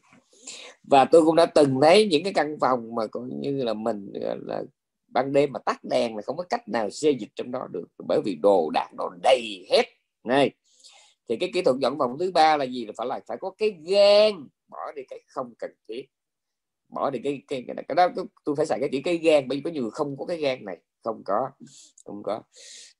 và 0.84 1.06
tôi 1.06 1.26
cũng 1.26 1.36
đã 1.36 1.46
từng 1.46 1.82
thấy 1.82 2.08
những 2.12 2.24
cái 2.24 2.34
căn 2.34 2.58
phòng 2.62 2.96
mà 2.96 3.08
coi 3.08 3.24
như 3.30 3.64
là 3.64 3.74
mình 3.74 4.12
là 4.46 4.64
ban 5.08 5.34
đêm 5.34 5.52
mà 5.54 5.60
tắt 5.60 5.84
đèn 5.84 6.16
là 6.16 6.22
không 6.22 6.38
có 6.38 6.44
cách 6.50 6.68
nào 6.68 6.89
xê 6.89 7.12
dịch 7.12 7.30
trong 7.36 7.52
đó 7.52 7.68
được 7.72 7.88
bởi 8.08 8.22
vì 8.26 8.36
đồ 8.36 8.70
đạc 8.74 8.89
đồ 8.98 9.10
đầy 9.24 9.68
hết. 9.72 9.84
Này 10.24 10.52
thì 11.30 11.38
cái 11.38 11.52
kỹ 11.54 11.62
thuật 11.62 11.78
dọn 11.80 11.98
phòng 12.00 12.18
thứ 12.20 12.32
ba 12.32 12.58
là 12.58 12.66
gì? 12.66 12.86
Là 12.86 12.94
phải 12.98 13.08
là 13.08 13.20
phải 13.28 13.38
có 13.38 13.52
cái 13.58 13.70
gan 13.70 14.48
bỏ 14.68 14.92
đi 14.96 15.02
cái 15.10 15.20
không 15.28 15.54
cần 15.60 15.72
thiết. 15.88 16.06
Bỏ 16.89 17.10
đi 17.10 17.20
cái 17.24 17.42
cái 17.48 17.64
cái, 17.68 17.76
cái 17.88 17.96
đó 17.96 18.08
tôi 18.44 18.56
phải 18.56 18.66
xài 18.66 18.80
cái 18.80 18.89
chữ 18.92 19.00
cái 19.04 19.18
gan 19.18 19.48
bởi 19.48 19.58
vì 19.58 19.62
có 19.62 19.70
nhiều 19.70 19.89
không 19.89 20.18
có 20.18 20.26
cái 20.26 20.38
gan 20.38 20.66
này. 20.66 20.78
Không 21.04 21.24
có 21.26 21.50
không 22.06 22.24
có. 22.24 22.42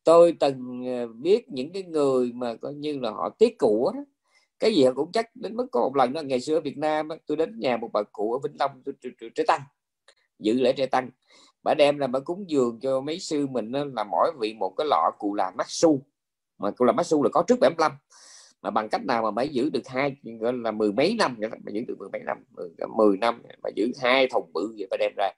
Tôi 0.04 0.36
từng 0.40 0.84
ờ, 0.88 1.08
biết 1.08 1.50
những 1.50 1.74
cái 1.74 1.84
người 1.84 2.32
mà 2.34 2.56
coi 2.56 2.74
như 2.74 3.00
là 3.00 3.12
họ 3.12 3.30
tiếc 3.30 3.58
của 3.60 3.92
đó 3.96 4.02
cái 4.62 4.76
gì 4.76 4.86
cũng 4.96 5.12
chắc 5.12 5.36
đến 5.36 5.56
mức 5.56 5.68
có 5.72 5.82
một 5.82 5.96
lần 5.96 6.14
đó, 6.14 6.22
ngày 6.22 6.40
xưa 6.40 6.56
ở 6.58 6.62
Việt 6.62 6.78
Nam 6.78 7.10
tôi 7.28 7.38
đến 7.38 7.60
nhà 7.60 7.78
một 7.78 7.90
bà 7.94 8.04
cụ 8.04 8.34
ở 8.34 8.40
Vĩnh 8.40 8.60
Long, 8.60 8.82
tôi 8.86 8.96
trẻ 9.36 9.44
tăng 9.48 9.62
dự 10.40 10.54
lễ 10.54 10.74
trẻ 10.74 10.86
tăng. 10.86 11.10
Bà 11.64 11.74
đem 11.74 11.98
là 11.98 12.08
bà 12.08 12.20
cúng 12.20 12.50
dường 12.50 12.80
cho 12.80 13.02
mấy 13.02 13.20
sư 13.20 13.48
mình 13.48 13.72
là 13.72 14.04
mỗi 14.04 14.32
vị 14.40 14.54
một 14.54 14.74
cái 14.78 14.88
lọ 14.90 15.12
cụ 15.20 15.34
là 15.34 15.52
mắt 15.52 15.68
su 15.70 16.02
mà 16.58 16.72
cụ 16.72 16.86
là 16.86 16.92
mắt 16.92 17.06
su 17.06 17.24
là 17.24 17.30
có 17.34 17.44
trước 17.48 17.60
75 17.60 17.92
mà 18.62 18.70
bằng 18.70 18.90
cách 18.90 19.06
nào 19.06 19.24
mà 19.24 19.32
mới 19.32 19.50
giữ 19.50 19.70
được 19.70 19.88
hai, 19.88 20.16
gọi 20.40 20.54
là 20.54 20.72
mười 20.72 20.92
mấy 20.92 21.16
năm 21.20 21.36
vậy 21.40 21.50
mà 21.50 21.72
giữ 21.72 21.82
được 21.88 21.96
mười 22.00 22.10
mấy 22.14 22.22
năm, 22.26 22.38
mười 22.96 23.18
năm 23.18 23.42
mà 23.64 23.70
giữ 23.76 23.92
hai 24.02 24.28
thùng 24.28 24.52
bự 24.54 24.76
vậy 24.78 24.88
bà 24.92 24.98
đem 25.00 25.12
ra. 25.18 25.32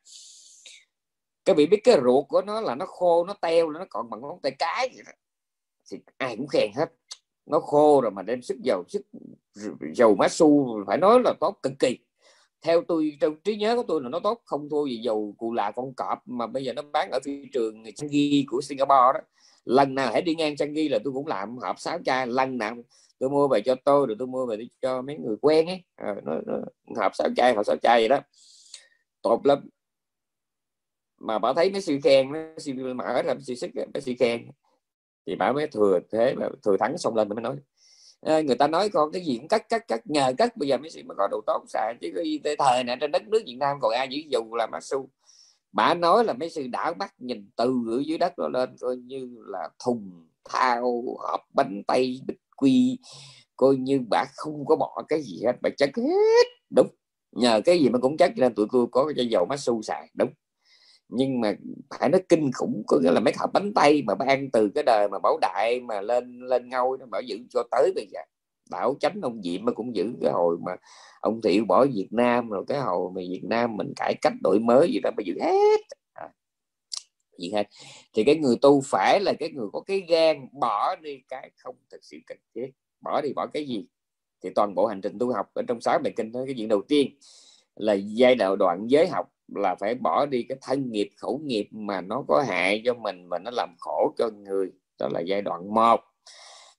Các 1.45 1.57
vị 1.57 1.65
biết 1.65 1.79
cái 1.83 1.97
ruột 2.03 2.27
của 2.27 2.41
nó 2.41 2.61
là 2.61 2.75
nó 2.75 2.85
khô, 2.85 3.25
nó 3.25 3.33
teo 3.33 3.69
nó 3.69 3.85
còn 3.89 4.09
bằng 4.09 4.21
ngón 4.21 4.39
tay 4.41 4.55
cái 4.59 4.89
vậy 4.95 5.03
đó. 5.05 5.11
thì 5.91 5.97
ai 6.17 6.37
cũng 6.37 6.47
khen 6.47 6.71
hết 6.75 6.93
nó 7.45 7.59
khô 7.59 8.01
rồi 8.01 8.11
mà 8.11 8.21
đem 8.21 8.41
sức 8.41 8.57
dầu 8.61 8.83
sức 8.87 9.01
dầu 9.93 10.15
má 10.15 10.27
su 10.27 10.83
phải 10.87 10.97
nói 10.97 11.19
là 11.23 11.33
tốt 11.39 11.59
cực 11.63 11.73
kỳ. 11.79 11.97
Theo 12.61 12.83
tôi 12.87 13.17
trong 13.19 13.35
trí 13.43 13.55
nhớ 13.55 13.75
của 13.75 13.83
tôi 13.87 14.01
là 14.01 14.09
nó 14.09 14.19
tốt 14.19 14.41
không 14.45 14.69
thua 14.69 14.85
gì 14.85 14.97
dầu 14.97 15.35
cụ 15.37 15.53
là 15.53 15.71
con 15.71 15.93
cọp 15.93 16.27
mà 16.27 16.47
bây 16.47 16.63
giờ 16.63 16.73
nó 16.73 16.81
bán 16.81 17.09
ở 17.11 17.19
thị 17.25 17.45
trường 17.53 17.83
Changi 17.95 18.45
của 18.47 18.61
Singapore 18.61 19.13
đó. 19.13 19.19
Lần 19.65 19.95
nào 19.95 20.11
hãy 20.11 20.21
đi 20.21 20.35
ngang 20.35 20.55
Changi 20.55 20.91
là 20.91 20.99
tôi 21.03 21.13
cũng 21.13 21.27
làm 21.27 21.57
hộp 21.57 21.79
sáu 21.79 21.99
chai 22.05 22.27
lần 22.27 22.57
nào 22.57 22.75
tôi 23.19 23.29
mua 23.29 23.47
về 23.47 23.61
cho 23.61 23.75
tôi 23.85 24.07
rồi 24.07 24.15
tôi 24.19 24.27
mua 24.27 24.45
về 24.45 24.67
cho 24.81 25.01
mấy 25.01 25.17
người 25.17 25.35
quen 25.41 25.67
ấy. 25.67 25.83
À, 25.95 26.15
nó, 26.23 26.33
nó 26.45 26.57
hộp 26.95 27.15
sáu 27.15 27.29
chai 27.35 27.53
hộp 27.53 27.65
sáu 27.65 27.75
chai 27.77 28.01
vậy 28.01 28.07
đó. 28.07 28.19
Tốt 29.21 29.45
lắm. 29.45 29.69
Mà 31.19 31.39
bà 31.39 31.53
thấy 31.53 31.71
mấy 31.71 31.81
sư 31.81 31.99
khen 32.03 32.31
mấy 32.31 32.41
sư 32.57 32.73
mở 32.95 33.21
ra 33.21 33.35
sư 33.41 33.55
sức 33.55 33.71
mấy 33.93 34.01
sư 34.01 34.13
khen 34.19 34.47
thì 35.27 35.35
bà 35.35 35.51
mới 35.51 35.67
thừa 35.67 35.99
thế 36.11 36.35
mà 36.35 36.49
thừa 36.63 36.77
thắng 36.77 36.97
xong 36.97 37.15
lên 37.15 37.29
mới 37.29 37.41
nói 37.41 37.55
à, 38.21 38.41
người 38.41 38.55
ta 38.55 38.67
nói 38.67 38.89
con 38.89 39.11
cái 39.11 39.25
gì 39.25 39.37
cũng 39.37 39.47
cắt 39.47 39.69
cắt 39.69 39.87
cắt 39.87 40.01
nhờ 40.07 40.33
cắt 40.37 40.57
bây 40.57 40.69
giờ 40.69 40.77
mấy 40.77 40.89
sư 40.89 41.01
mà 41.05 41.15
có 41.17 41.27
đồ 41.31 41.41
tốt 41.47 41.63
xài 41.67 41.95
chứ 42.01 42.11
cái 42.15 42.55
thời 42.59 42.83
này 42.83 42.97
trên 43.01 43.11
đất 43.11 43.27
nước 43.27 43.43
Việt 43.45 43.55
Nam 43.59 43.77
còn 43.81 43.93
ai 43.93 44.07
giữ 44.11 44.21
dù 44.29 44.55
là 44.55 44.67
mà 44.71 44.79
su. 44.81 45.09
Bà 45.71 45.93
nói 45.93 46.25
là 46.25 46.33
mấy 46.33 46.49
sư 46.49 46.67
đảo 46.71 46.93
mắt 46.93 47.13
nhìn 47.17 47.49
từ 47.55 47.73
ở 47.91 48.01
dưới 48.05 48.17
đất 48.17 48.33
nó 48.39 48.47
lên 48.47 48.75
coi 48.79 48.95
như 48.95 49.29
là 49.47 49.69
thùng 49.85 50.27
thao 50.49 51.03
hộp 51.19 51.41
bánh 51.53 51.83
tay 51.87 52.21
bích 52.27 52.41
quy 52.57 52.99
coi 53.57 53.75
như 53.75 54.01
bà 54.09 54.25
không 54.35 54.65
có 54.65 54.75
bỏ 54.75 55.03
cái 55.07 55.21
gì 55.21 55.41
hết 55.45 55.53
bà 55.61 55.69
chắc 55.77 55.89
hết. 55.97 56.47
Đúng 56.75 56.87
nhờ 57.31 57.61
cái 57.65 57.79
gì 57.79 57.89
mà 57.89 57.99
cũng 57.99 58.17
chắc 58.17 58.37
nên 58.37 58.53
tụi 58.55 58.67
tôi 58.71 58.87
có 58.91 59.11
cái 59.15 59.27
dầu 59.27 59.45
mát 59.45 59.57
su 59.59 59.81
xài. 59.81 60.09
Đúng 60.13 60.29
nhưng 61.15 61.41
mà 61.41 61.55
phải 61.99 62.09
nó 62.09 62.17
kinh 62.29 62.51
khủng 62.51 62.83
có 62.87 62.99
nghĩa 62.99 63.11
là 63.11 63.19
mấy 63.19 63.33
hộp 63.37 63.53
bánh 63.53 63.73
tay 63.73 64.03
mà 64.07 64.15
ban 64.15 64.51
từ 64.51 64.69
cái 64.75 64.83
đời 64.83 65.07
mà 65.09 65.19
bảo 65.19 65.37
đại 65.41 65.79
mà 65.79 66.01
lên 66.01 66.39
lên 66.39 66.69
ngôi 66.69 66.97
nó 66.97 67.05
bảo 67.05 67.21
giữ 67.21 67.39
cho 67.49 67.63
tới 67.71 67.91
bây 67.95 68.07
giờ. 68.11 68.19
Bảo 68.69 68.95
chánh 68.99 69.21
ông 69.21 69.41
diệm 69.43 69.65
mà 69.65 69.71
cũng 69.71 69.95
giữ 69.95 70.13
cái 70.21 70.31
hồi 70.31 70.57
mà 70.65 70.75
ông 71.19 71.41
thiệu 71.41 71.65
bỏ 71.65 71.85
việt 71.93 72.07
nam 72.11 72.49
rồi 72.49 72.63
cái 72.67 72.79
hồi 72.79 73.11
mà 73.15 73.21
việt 73.29 73.43
nam 73.43 73.77
mình 73.77 73.93
cải 73.95 74.15
cách 74.21 74.33
đổi 74.43 74.59
mới 74.59 74.91
gì 74.91 74.99
đó 74.99 75.11
mà 75.17 75.23
giữ 75.25 75.33
hết. 75.41 75.79
À, 76.13 76.29
gì 77.37 77.51
hết 77.51 77.67
thì 78.13 78.23
cái 78.23 78.35
người 78.35 78.55
tu 78.61 78.81
phải 78.85 79.19
là 79.19 79.33
cái 79.39 79.49
người 79.49 79.67
có 79.73 79.81
cái 79.81 80.01
gan 80.07 80.47
bỏ 80.59 80.95
đi 80.95 81.21
cái 81.29 81.51
không 81.57 81.75
thực 81.91 82.03
sự 82.03 82.17
cần 82.27 82.37
thiết. 82.55 82.71
Bỏ 83.01 83.21
đi 83.21 83.33
bỏ 83.35 83.47
cái 83.53 83.65
gì? 83.67 83.85
Thì 84.43 84.49
toàn 84.55 84.75
bộ 84.75 84.85
hành 84.85 85.01
trình 85.01 85.19
tu 85.19 85.33
học 85.33 85.49
ở 85.53 85.61
trong 85.67 85.81
sáu 85.81 85.99
bài 85.99 86.13
kinh 86.15 86.31
đó 86.31 86.39
cái 86.45 86.55
chuyện 86.57 86.67
đầu 86.67 86.81
tiên 86.87 87.17
là 87.75 87.93
giai 87.93 88.35
đoạn 88.35 88.57
đoạn 88.57 88.87
giới 88.87 89.07
học 89.07 89.32
là 89.47 89.75
phải 89.75 89.95
bỏ 89.95 90.25
đi 90.25 90.43
cái 90.43 90.57
thân 90.61 90.91
nghiệp, 90.91 91.09
khẩu 91.17 91.41
nghiệp 91.43 91.67
mà 91.71 92.01
nó 92.01 92.23
có 92.27 92.43
hại 92.47 92.81
cho 92.85 92.93
mình 92.93 93.29
và 93.29 93.39
nó 93.39 93.51
làm 93.51 93.75
khổ 93.79 94.13
cho 94.17 94.29
người. 94.29 94.71
Đó 94.99 95.09
là 95.11 95.19
giai 95.19 95.41
đoạn 95.41 95.73
một. 95.73 96.01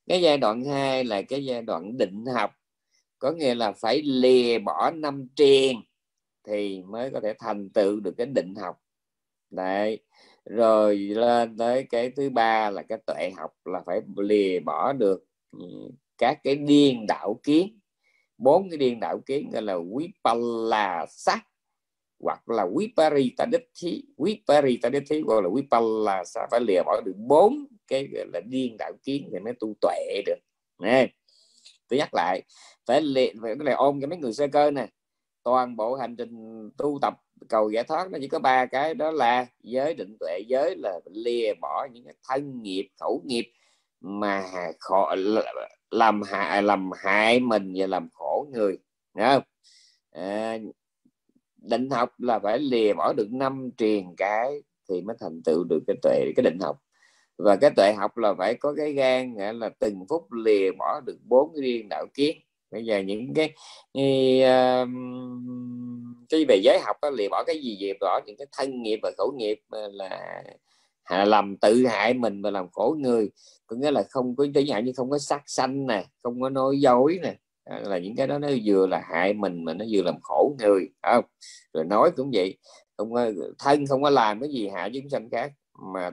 Cái 0.07 0.21
giai 0.21 0.37
đoạn 0.37 0.65
hai 0.65 1.03
là 1.03 1.21
cái 1.21 1.45
giai 1.45 1.61
đoạn 1.61 1.97
định 1.97 2.25
học. 2.25 2.51
Có 3.19 3.31
nghĩa 3.31 3.55
là 3.55 3.71
phải 3.71 4.01
lìa 4.01 4.59
bỏ 4.59 4.91
năm 4.91 5.27
triền 5.35 5.81
thì 6.47 6.83
mới 6.83 7.11
có 7.11 7.19
thể 7.19 7.33
thành 7.39 7.69
tựu 7.69 7.99
được 7.99 8.13
cái 8.17 8.27
định 8.27 8.55
học. 8.55 8.81
Đấy. 9.49 9.99
Rồi 10.45 10.97
lên 10.97 11.57
tới 11.57 11.83
cái 11.83 12.09
thứ 12.09 12.29
ba 12.29 12.69
là 12.69 12.81
cái 12.81 12.97
tuệ 13.05 13.31
học, 13.37 13.51
là 13.65 13.81
phải 13.85 14.01
lìa 14.17 14.59
bỏ 14.59 14.93
được 14.93 15.25
ừ, 15.51 15.65
các 16.17 16.39
cái 16.43 16.55
điên 16.55 17.05
đạo 17.07 17.39
kiến. 17.43 17.79
Bốn 18.37 18.69
cái 18.69 18.77
điên 18.77 18.99
đạo 18.99 19.19
kiến 19.25 19.49
gọi 19.53 19.61
là 19.61 19.73
quý 19.73 20.09
là 20.69 21.05
sắc 21.09 21.47
hoặc 22.19 22.49
là 22.49 22.67
viparita 22.77 23.45
ditti 23.51 24.03
viparita 24.17 24.89
thí 25.09 25.21
gọi 25.21 25.43
là 25.43 25.49
vipalla 25.55 26.23
sao 26.25 26.47
phải 26.51 26.59
lìa 26.59 26.81
bỏ 26.85 27.01
được 27.05 27.15
bốn 27.17 27.65
cái 27.87 28.07
gọi 28.13 28.25
là 28.33 28.41
điên 28.45 28.77
đạo 28.77 28.91
kiến 29.03 29.29
thì 29.31 29.39
mới 29.39 29.53
tu 29.59 29.75
tuệ 29.81 30.21
được. 30.25 30.39
Nè 30.79 31.07
tôi 31.87 31.99
nhắc 31.99 32.09
lại 32.13 32.43
phải 32.85 33.01
lìa 33.01 33.27
phải 33.41 33.55
này 33.55 33.73
ôm 33.73 34.01
cho 34.01 34.07
mấy 34.07 34.17
người 34.17 34.33
sơ 34.33 34.47
cơ 34.47 34.71
nè. 34.71 34.87
Toàn 35.43 35.75
bộ 35.75 35.95
hành 35.95 36.15
trình 36.15 36.31
tu 36.77 36.99
tập 37.01 37.13
cầu 37.49 37.69
giải 37.69 37.83
thoát 37.83 38.11
nó 38.11 38.17
chỉ 38.21 38.27
có 38.27 38.39
ba 38.39 38.65
cái 38.65 38.93
đó 38.93 39.11
là 39.11 39.45
giới 39.63 39.93
định 39.93 40.17
tuệ 40.19 40.39
giới 40.47 40.75
là 40.75 40.99
lìa 41.11 41.53
bỏ 41.61 41.87
những 41.93 42.05
cái 42.05 42.13
thân 42.27 42.61
nghiệp 42.61 42.87
khẩu 42.99 43.21
nghiệp 43.25 43.51
mà 43.99 44.43
khổ 44.79 45.15
làm 45.91 46.21
hại 46.21 46.63
làm 46.63 46.91
hại 46.97 47.39
mình 47.39 47.73
và 47.75 47.87
làm 47.87 48.09
khổ 48.13 48.47
người. 48.51 48.77
Đúng 49.13 49.25
không? 49.27 49.43
À, 50.11 50.57
định 51.69 51.89
học 51.89 52.09
là 52.17 52.39
phải 52.39 52.59
lìa 52.59 52.93
bỏ 52.93 53.13
được 53.13 53.27
năm 53.31 53.69
triền 53.77 54.15
cái 54.17 54.61
thì 54.89 55.01
mới 55.01 55.15
thành 55.19 55.41
tựu 55.45 55.63
được 55.63 55.79
cái 55.87 55.95
tuệ 56.01 56.31
cái 56.35 56.43
định 56.43 56.59
học. 56.61 56.77
Và 57.37 57.55
cái 57.55 57.71
tuệ 57.75 57.93
học 57.93 58.17
là 58.17 58.33
phải 58.37 58.53
có 58.53 58.73
cái 58.77 58.93
gan 58.93 59.35
là 59.35 59.69
từng 59.79 60.05
phút 60.09 60.31
lìa 60.31 60.71
bỏ 60.71 61.01
được 61.05 61.17
bốn 61.23 61.53
riêng 61.53 61.89
đạo 61.89 62.05
kiến 62.13 62.37
bây 62.71 62.85
giờ 62.85 62.99
những 62.99 63.33
cái 63.33 63.53
cái, 63.93 64.39
cái 66.29 66.45
về 66.47 66.61
giới 66.63 66.79
học 66.79 66.95
đó, 67.01 67.09
lìa 67.09 67.29
bỏ 67.29 67.43
cái 67.43 67.61
gì 67.61 67.77
về 67.81 67.93
bỏ 68.01 68.21
những 68.25 68.37
cái 68.37 68.47
thân 68.57 68.81
nghiệp 68.81 68.99
và 69.03 69.11
khẩu 69.17 69.31
nghiệp 69.37 69.59
là 69.69 71.25
làm 71.25 71.57
tự 71.57 71.85
hại 71.85 72.13
mình 72.13 72.41
và 72.41 72.51
làm 72.51 72.69
khổ 72.71 72.95
người. 72.99 73.31
Có 73.67 73.75
nghĩa 73.75 73.91
là 73.91 74.03
không 74.09 74.35
có 74.35 74.45
giới 74.53 74.71
hạn 74.71 74.85
như 74.85 74.93
không 74.95 75.09
có 75.09 75.17
sát 75.17 75.43
sanh 75.45 75.87
nè 75.87 76.05
không 76.23 76.41
có 76.41 76.49
nói 76.49 76.79
dối 76.79 77.19
nè 77.23 77.35
là 77.65 77.97
những 77.97 78.15
cái 78.15 78.27
đó 78.27 78.39
nó 78.39 78.47
vừa 78.65 78.87
là 78.87 79.01
hại 79.11 79.33
mình 79.33 79.63
mà 79.63 79.73
nó 79.73 79.85
vừa 79.91 80.01
làm 80.01 80.15
khổ 80.21 80.55
người 80.59 80.89
không? 81.03 81.25
Rồi 81.73 81.85
nói 81.85 82.11
cũng 82.15 82.31
vậy 82.33 82.57
không 82.97 83.13
có, 83.13 83.31
thân 83.59 83.87
không 83.87 84.03
có 84.03 84.09
làm 84.09 84.39
cái 84.39 84.49
gì 84.49 84.67
hại 84.67 84.91
chúng 84.93 85.09
sanh 85.09 85.29
khác 85.29 85.53
mà 85.93 86.11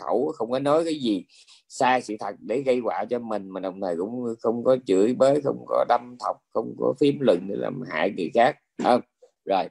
khẩu 0.00 0.32
không 0.34 0.50
có 0.50 0.58
nói 0.58 0.84
cái 0.84 0.94
gì 0.94 1.26
sai 1.68 2.02
sự 2.02 2.16
thật 2.20 2.34
để 2.38 2.62
gây 2.62 2.78
họa 2.78 3.04
cho 3.10 3.18
mình 3.18 3.48
mà 3.48 3.60
đồng 3.60 3.80
thời 3.80 3.96
cũng 3.96 4.34
không 4.40 4.64
có 4.64 4.76
chửi 4.86 5.14
bới 5.14 5.40
không 5.40 5.64
có 5.66 5.84
đâm 5.88 6.16
thọc 6.20 6.36
không 6.52 6.74
có 6.78 6.94
phím 7.00 7.20
luận 7.20 7.48
để 7.48 7.54
làm 7.58 7.82
hại 7.90 8.12
người 8.16 8.30
khác 8.34 8.56
không? 8.82 9.00
Rồi. 9.44 9.68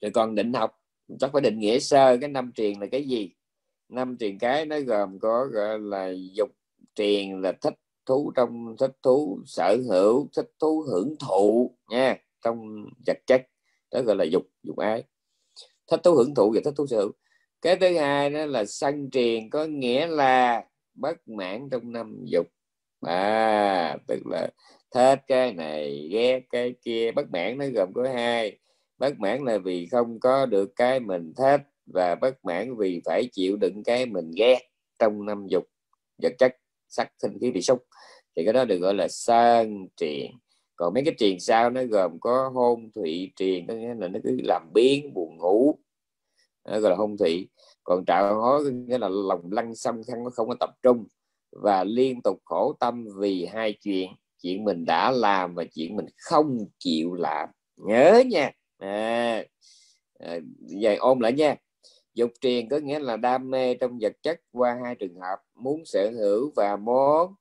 Rồi 0.00 0.10
còn 0.10 0.34
định 0.34 0.52
học 0.52 0.76
chắc 1.18 1.30
phải 1.32 1.42
định 1.42 1.58
nghĩa 1.58 1.78
sơ 1.78 2.16
cái 2.16 2.28
năm 2.28 2.52
truyền 2.52 2.80
là 2.80 2.86
cái 2.86 3.04
gì? 3.04 3.34
Năm 3.88 4.16
truyền 4.20 4.38
cái 4.38 4.66
nó 4.66 4.80
gồm 4.80 5.18
có 5.18 5.46
gọi 5.52 5.78
là 5.78 6.12
dục 6.32 6.50
truyền 6.94 7.40
là 7.42 7.52
thích 7.52 7.74
thú 8.10 8.32
trong, 8.36 8.76
thích 8.78 8.96
thú 9.02 9.40
sở 9.46 9.76
hữu, 9.88 10.28
thích 10.36 10.50
thú 10.60 10.84
hưởng 10.90 11.14
thụ 11.28 11.76
nha, 11.90 12.16
trong 12.44 12.58
vật 13.06 13.18
chất, 13.26 13.42
đó 13.92 14.00
gọi 14.02 14.16
là 14.16 14.24
dục 14.24 14.42
dục 14.62 14.78
ái. 14.78 15.04
Thích 15.90 16.00
thú 16.04 16.14
hưởng 16.14 16.34
thụ 16.34 16.52
và 16.54 16.60
thích 16.64 16.74
thú 16.76 16.86
sở 16.86 16.96
hữu. 16.96 17.12
Cái 17.62 17.76
thứ 17.76 17.98
hai 17.98 18.30
đó 18.30 18.46
là 18.46 18.64
sân 18.64 19.10
triền 19.10 19.50
có 19.50 19.64
nghĩa 19.64 20.06
là 20.06 20.64
bất 20.94 21.28
mãn 21.28 21.68
trong 21.70 21.92
năm 21.92 22.24
dục. 22.24 22.46
À 23.06 23.96
tức 24.08 24.18
là 24.26 24.48
thích 24.94 25.20
cái 25.26 25.52
này, 25.52 26.08
ghét 26.12 26.40
cái 26.50 26.74
kia, 26.84 27.12
bất 27.12 27.30
mãn 27.32 27.58
nó 27.58 27.64
gồm 27.74 27.92
có 27.94 28.08
hai. 28.14 28.58
Bất 28.98 29.18
mãn 29.18 29.44
là 29.44 29.58
vì 29.58 29.86
không 29.86 30.20
có 30.20 30.46
được 30.46 30.72
cái 30.76 31.00
mình 31.00 31.32
thích 31.36 31.60
và 31.86 32.14
bất 32.14 32.44
mãn 32.44 32.76
vì 32.76 33.00
phải 33.04 33.28
chịu 33.32 33.56
đựng 33.56 33.82
cái 33.84 34.06
mình 34.06 34.30
ghét 34.36 34.58
trong 34.98 35.26
năm 35.26 35.46
dục 35.48 35.64
vật 36.22 36.32
chất 36.38 36.56
sắc 36.90 37.12
thinh 37.22 37.38
khí 37.40 37.50
bị 37.50 37.62
xúc 37.62 37.84
thì 38.36 38.44
cái 38.44 38.52
đó 38.52 38.64
được 38.64 38.76
gọi 38.76 38.94
là 38.94 39.08
sơn 39.08 39.88
triền. 39.96 40.32
Còn 40.76 40.94
mấy 40.94 41.02
cái 41.04 41.14
triền 41.18 41.40
sau 41.40 41.70
nó 41.70 41.84
gồm 41.84 42.20
có 42.20 42.50
hôn 42.54 42.90
thủy 42.94 43.32
triền 43.36 43.66
có 43.66 43.74
nghĩa 43.74 43.94
là 43.94 44.08
nó 44.08 44.18
cứ 44.24 44.36
làm 44.42 44.72
biến 44.74 45.14
buồn 45.14 45.36
ngủ. 45.36 45.78
Nó 46.64 46.80
gọi 46.80 46.90
là 46.90 46.96
hôn 46.96 47.16
thủy. 47.16 47.48
Còn 47.84 48.04
trạo 48.04 48.40
hối 48.40 48.64
có 48.64 48.70
nghĩa 48.70 48.98
là 48.98 49.08
lòng 49.08 49.52
lăng 49.52 49.74
xăm 49.74 50.02
không 50.04 50.24
không 50.32 50.48
có 50.48 50.54
tập 50.60 50.70
trung 50.82 51.06
và 51.52 51.84
liên 51.84 52.22
tục 52.22 52.38
khổ 52.44 52.76
tâm 52.80 53.06
vì 53.18 53.46
hai 53.46 53.72
chuyện 53.72 54.10
chuyện 54.42 54.64
mình 54.64 54.84
đã 54.84 55.10
làm 55.10 55.54
và 55.54 55.64
chuyện 55.74 55.96
mình 55.96 56.06
không 56.16 56.58
chịu 56.78 57.14
làm. 57.14 57.48
Nhớ 57.76 58.22
nha. 58.26 58.50
À, 58.78 59.44
à, 60.18 60.38
vậy 60.80 60.96
ôm 60.96 61.20
lại 61.20 61.32
nha 61.32 61.56
dục 62.14 62.30
truyền 62.40 62.68
có 62.68 62.78
nghĩa 62.78 62.98
là 62.98 63.16
đam 63.16 63.50
mê 63.50 63.74
trong 63.74 63.98
vật 64.00 64.12
chất 64.22 64.40
qua 64.52 64.78
hai 64.84 64.94
trường 64.94 65.14
hợp, 65.14 65.38
muốn 65.54 65.84
sở 65.84 66.10
hữu 66.10 66.52
và 66.56 66.76
muốn 66.76 67.34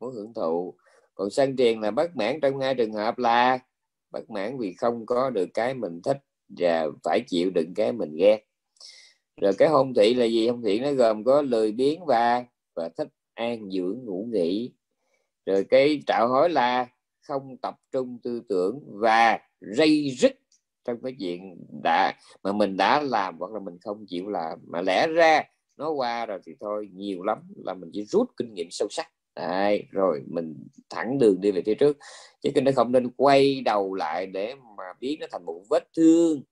muốn 0.00 0.14
hưởng 0.14 0.34
thụ. 0.34 0.74
Còn 1.14 1.30
sân 1.30 1.56
truyền 1.56 1.80
là 1.80 1.90
bất 1.90 2.16
mãn 2.16 2.40
trong 2.40 2.60
hai 2.60 2.74
trường 2.74 2.92
hợp 2.92 3.18
là 3.18 3.58
bất 4.10 4.30
mãn 4.30 4.58
vì 4.58 4.72
không 4.72 5.06
có 5.06 5.30
được 5.30 5.48
cái 5.54 5.74
mình 5.74 6.02
thích 6.02 6.18
và 6.48 6.86
phải 7.04 7.20
chịu 7.28 7.50
đựng 7.50 7.74
cái 7.74 7.92
mình 7.92 8.16
ghét. 8.16 8.46
Rồi 9.40 9.52
cái 9.58 9.68
hôn 9.68 9.94
thị 9.94 10.14
là 10.14 10.24
gì? 10.24 10.48
Hôn 10.48 10.62
thị 10.62 10.80
nó 10.80 10.92
gồm 10.92 11.24
có 11.24 11.42
lười 11.42 11.72
biếng 11.72 12.04
và 12.04 12.44
và 12.74 12.88
thích 12.88 13.08
an 13.34 13.70
dưỡng, 13.70 14.04
ngủ 14.04 14.28
nghỉ. 14.32 14.72
Rồi 15.46 15.64
cái 15.64 16.02
trạo 16.06 16.28
hối 16.28 16.50
là 16.50 16.86
không 17.20 17.56
tập 17.56 17.74
trung 17.92 18.18
tư 18.22 18.42
tưởng 18.48 18.80
và 18.86 19.38
dây 19.60 20.10
rứt 20.10 20.32
trong 20.84 21.02
cái 21.02 21.16
chuyện 21.20 21.56
đã 21.82 22.12
mà 22.42 22.52
mình 22.52 22.76
đã 22.76 23.02
làm 23.02 23.38
hoặc 23.38 23.52
là 23.52 23.60
mình 23.60 23.78
không 23.84 24.06
chịu 24.06 24.28
làm. 24.28 24.58
Mà 24.66 24.80
lẽ 24.80 25.06
ra 25.06 25.42
nó 25.76 25.90
qua 25.90 26.26
rồi 26.26 26.38
thì 26.46 26.52
thôi 26.60 26.88
nhiều 26.92 27.22
lắm 27.22 27.38
là 27.64 27.74
mình 27.74 27.90
chỉ 27.92 28.04
rút 28.04 28.30
kinh 28.36 28.54
nghiệm 28.54 28.68
sâu 28.70 28.88
sắc. 28.90 29.10
Đấy, 29.36 29.86
rồi 29.90 30.22
mình 30.26 30.54
thẳng 30.90 31.18
đường 31.18 31.40
đi 31.40 31.50
về 31.50 31.62
phía 31.66 31.74
trước. 31.74 31.98
Chứ 32.40 32.60
nó 32.62 32.70
không 32.76 32.92
nên 32.92 33.10
quay 33.16 33.60
đầu 33.60 33.94
lại 33.94 34.26
để 34.26 34.54
mà 34.76 34.84
biến 35.00 35.20
nó 35.20 35.26
thành 35.30 35.44
một 35.46 35.62
vết 35.70 35.88
thương. 35.96 36.42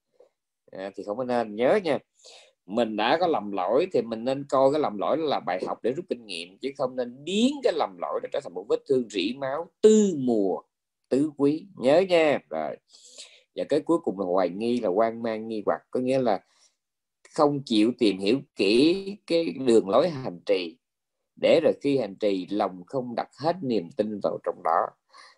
À, 0.71 0.91
thì 0.97 1.03
không 1.05 1.17
có 1.19 1.25
nên. 1.25 1.57
Nhớ 1.57 1.81
nha 1.85 1.99
mình 2.67 2.97
đã 2.97 3.17
có 3.21 3.27
lầm 3.27 3.53
lỗi 3.53 3.87
thì 3.93 4.03
mình 4.03 4.25
nên 4.25 4.45
coi 4.49 4.73
cái 4.73 4.81
lầm 4.81 4.99
lỗi 4.99 5.17
là 5.19 5.41
bài 5.41 5.61
học 5.67 5.79
để 5.83 5.93
rút 5.93 6.05
kinh 6.09 6.27
nghiệm 6.27 6.59
chứ 6.59 6.71
không 6.79 6.97
nên 6.97 7.25
biến 7.25 7.53
cái 7.63 7.73
lầm 7.77 7.97
lỗi 8.01 8.21
để 8.23 8.29
trở 8.33 8.41
thành 8.45 8.55
một 8.55 8.67
vết 8.69 8.81
thương 8.89 9.09
rỉ 9.09 9.35
máu 9.39 9.71
tư 9.81 10.15
mùa 10.19 10.63
tứ 11.09 11.31
quý. 11.37 11.67
Nhớ 11.77 12.01
nha. 12.09 12.39
Rồi 12.51 12.77
và 13.57 13.65
cái 13.69 13.81
cuối 13.81 13.99
cùng 13.99 14.21
là 14.21 14.27
hoài 14.27 14.49
nghi, 14.49 14.81
là 14.81 14.89
quan 14.89 15.23
mang, 15.23 15.49
nghi 15.49 15.63
hoặc. 15.67 15.81
Có 15.91 16.01
nghĩa 16.01 16.19
là 16.19 16.45
không 17.35 17.63
chịu 17.65 17.93
tìm 17.99 18.19
hiểu 18.19 18.41
kỹ 18.57 19.17
cái 19.27 19.45
đường 19.67 19.89
lối 19.89 20.09
hành 20.09 20.41
trì. 20.47 20.79
Để 21.37 21.61
rồi 21.63 21.73
khi 21.81 21.99
hành 21.99 22.15
trì, 22.17 22.47
lòng 22.51 22.83
không 22.87 23.15
đặt 23.15 23.29
hết 23.39 23.57
niềm 23.63 23.91
tin 23.97 24.21
vào 24.23 24.39
trong 24.45 24.63
đó. 24.65 24.87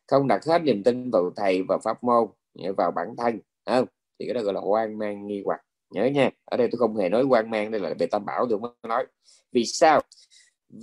Không 0.07 0.29
đặt 0.29 0.45
hết 0.45 0.59
niềm 0.59 0.83
tin 0.83 1.11
vào 1.11 1.31
thầy 1.37 1.63
và 1.69 1.79
pháp 1.85 2.05
môn 2.05 2.29
vào 2.77 2.91
bản 2.91 3.09
thân 3.19 3.41
không? 3.67 3.87
Thì 4.19 4.27
cái 4.27 4.35
đó 4.35 4.43
gọi 4.43 4.55
là 4.55 4.61
quan 4.61 4.99
mang, 4.99 5.27
nghi 5.27 5.43
hoặc. 5.45 5.61
Nhớ 5.91 6.05
nha. 6.05 6.31
Ở 6.45 6.57
đây 6.57 6.69
tôi 6.73 6.79
không 6.79 6.97
hề 6.97 7.09
nói 7.09 7.25
quan 7.25 7.51
mang, 7.51 7.71
đây 7.71 7.81
là 7.81 7.95
về 7.99 8.07
tam 8.07 8.25
bảo 8.25 8.47
tôi 8.51 8.59
mới 8.59 8.71
nói. 8.83 9.07
Vì 9.53 9.65
sao? 9.65 10.01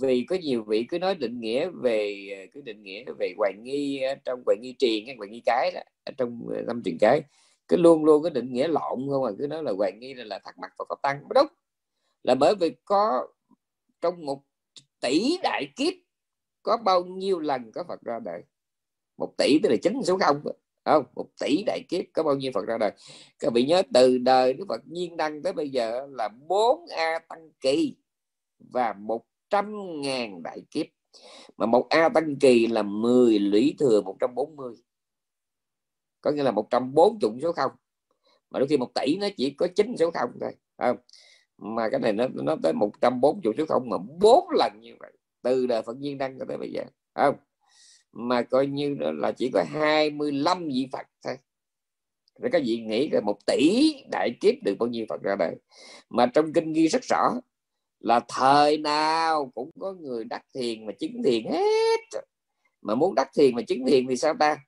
Vì 0.00 0.24
có 0.28 0.36
nhiều 0.36 0.64
vị 0.64 0.86
cứ 0.88 0.98
nói 0.98 1.14
định 1.14 1.40
nghĩa 1.40 1.68
về 1.68 2.28
ờ, 2.38 2.46
cứ 2.52 2.60
định 2.60 2.82
nghĩa 2.82 3.04
về 3.18 3.34
hoài 3.38 3.52
nghi 3.62 4.00
ờ, 4.00 4.14
trong 4.24 4.42
hoài 4.46 4.56
nghi 4.60 4.74
triền 4.78 5.06
hay 5.06 5.16
hoài 5.16 5.30
nghi 5.30 5.42
cái 5.46 5.70
đó, 5.74 5.80
trong 6.18 6.48
ờ, 6.54 6.62
năm 6.62 6.82
truyền 6.84 6.98
cái 7.00 7.22
cứ 7.68 7.76
luôn 7.76 8.04
luôn 8.04 8.22
cái 8.22 8.30
định 8.30 8.52
nghĩa 8.52 8.68
lộn 8.68 9.08
không 9.10 9.24
à 9.24 9.32
cứ 9.38 9.46
nói 9.46 9.62
là 9.62 9.72
hoài 9.72 9.92
nghi 9.92 10.14
là, 10.14 10.24
là 10.24 10.38
thật 10.44 10.58
mặt 10.58 10.72
và 10.78 10.84
pháp 10.88 11.02
tăng. 11.02 11.28
Đúng 11.34 11.46
là 12.22 12.34
bởi 12.34 12.54
vì 12.54 12.70
có 12.84 13.26
trong 14.00 14.26
một 14.26 14.42
tỷ 15.00 15.38
đại 15.42 15.72
kiếp 15.76 15.92
có 16.62 16.76
bao 16.76 17.04
nhiêu 17.04 17.38
lần 17.38 17.72
có 17.72 17.84
Phật 17.88 18.02
ra 18.02 18.18
đời? 18.18 18.42
Một 19.18 19.34
tỷ 19.38 19.58
tức 19.62 19.68
là 19.68 19.76
chín 19.82 20.02
số 20.04 20.18
không? 20.18 20.42
Không 20.84 21.04
một 21.14 21.26
tỷ 21.40 21.62
đại 21.66 21.84
kiếp 21.88 22.04
có 22.14 22.22
bao 22.22 22.36
nhiêu 22.36 22.52
phật 22.54 22.66
ra 22.66 22.78
đời? 22.78 22.90
Các 23.38 23.52
vị 23.52 23.64
nhớ 23.64 23.82
từ 23.94 24.18
đời 24.18 24.52
đức 24.52 24.64
phật 24.68 24.80
nhiên 24.86 25.16
đăng 25.16 25.42
tới 25.42 25.52
bây 25.52 25.70
giờ 25.70 26.06
là 26.10 26.28
4 26.28 26.86
a 26.90 27.18
tăng 27.18 27.50
kỳ 27.60 27.96
và 28.58 28.92
một 28.92 29.24
trăm 29.52 30.00
ngàn 30.00 30.42
đại 30.42 30.62
kiếp. 30.70 30.86
Mà 31.56 31.66
một 31.66 31.86
a 31.90 32.08
tăng 32.08 32.36
kỳ 32.36 32.66
là 32.66 32.82
10 32.82 33.38
lũy 33.38 33.74
thừa 33.78 34.00
140 34.00 34.74
có 36.20 36.30
nghĩa 36.30 36.42
là 36.42 36.50
140 36.50 37.40
số 37.42 37.52
không. 37.52 37.72
Mà 38.50 38.58
đôi 38.58 38.68
khi 38.68 38.76
một 38.76 38.94
tỷ 38.94 39.16
nó 39.16 39.28
chỉ 39.36 39.50
có 39.50 39.66
chín 39.76 39.96
số 39.96 40.10
không 40.10 40.30
thôi 40.40 40.52
không? 40.78 40.96
Mà 41.58 41.88
cái 41.88 42.00
này 42.00 42.12
nó 42.12 42.26
nó 42.34 42.56
tới 42.62 42.72
140 42.72 43.54
số 43.58 43.64
không 43.68 43.88
mà 43.88 43.96
bốn 44.20 44.48
lần 44.50 44.72
như 44.80 44.94
vậy. 45.00 45.12
Từ 45.42 45.66
đời 45.66 45.82
Phật 45.82 45.96
viên 46.00 46.18
đăng 46.18 46.38
cho 46.38 46.44
tới 46.48 46.56
bây 46.58 46.72
giờ 46.72 46.82
không? 47.14 47.36
Mà 48.12 48.42
coi 48.42 48.66
như 48.66 48.96
là 48.98 49.32
chỉ 49.32 49.50
có 49.54 49.64
25 49.68 50.68
vị 50.68 50.88
Phật 50.92 51.06
thôi. 51.24 51.36
Rồi 52.40 52.50
các 52.52 52.62
vị 52.66 52.80
nghĩ 52.80 53.08
là 53.08 53.20
một 53.20 53.38
tỷ 53.46 53.94
đại 54.10 54.30
kiếp 54.40 54.54
được 54.62 54.74
bao 54.78 54.88
nhiêu 54.88 55.06
Phật 55.08 55.22
ra 55.22 55.36
đời. 55.38 55.56
Mà 56.08 56.26
trong 56.26 56.52
kinh 56.52 56.72
ghi 56.72 56.88
rất 56.88 57.02
rõ 57.02 57.40
là 58.02 58.20
thời 58.28 58.78
nào 58.78 59.52
cũng 59.54 59.70
có 59.80 59.92
người 59.92 60.24
đắc 60.24 60.42
thiền 60.54 60.86
mà 60.86 60.92
chứng 60.98 61.22
thiền 61.24 61.44
hết. 61.50 62.20
Mà 62.82 62.94
muốn 62.94 63.14
đắc 63.14 63.30
thiền 63.34 63.54
mà 63.54 63.62
chứng 63.62 63.86
thiền 63.86 64.06
thì 64.08 64.16
sao 64.16 64.34
ta? 64.40 64.58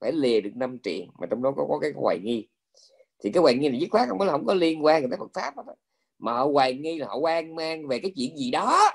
Phải 0.00 0.12
lìa 0.12 0.40
được 0.40 0.50
năm 0.54 0.78
triền 0.78 1.10
mà 1.18 1.26
trong 1.30 1.42
đó 1.42 1.52
có, 1.56 1.66
có 1.68 1.78
cái 1.78 1.92
hoài 1.96 2.18
nghi. 2.22 2.48
Thì 3.22 3.30
cái 3.32 3.40
hoài 3.40 3.54
nghi 3.54 3.68
là 3.68 3.78
dứt 3.78 3.88
khoát 3.90 4.08
không 4.08 4.18
có 4.18 4.26
không 4.26 4.46
có 4.46 4.54
liên 4.54 4.84
quan 4.84 5.10
tới 5.10 5.18
Phật 5.18 5.30
pháp 5.34 5.56
đó. 5.56 5.64
mà 6.18 6.32
họ 6.32 6.44
hoài 6.44 6.74
nghi 6.74 6.98
là 6.98 7.06
họ 7.06 7.16
quan 7.16 7.54
mang 7.56 7.88
về 7.88 7.98
cái 7.98 8.12
chuyện 8.16 8.36
gì 8.36 8.50
đó. 8.50 8.90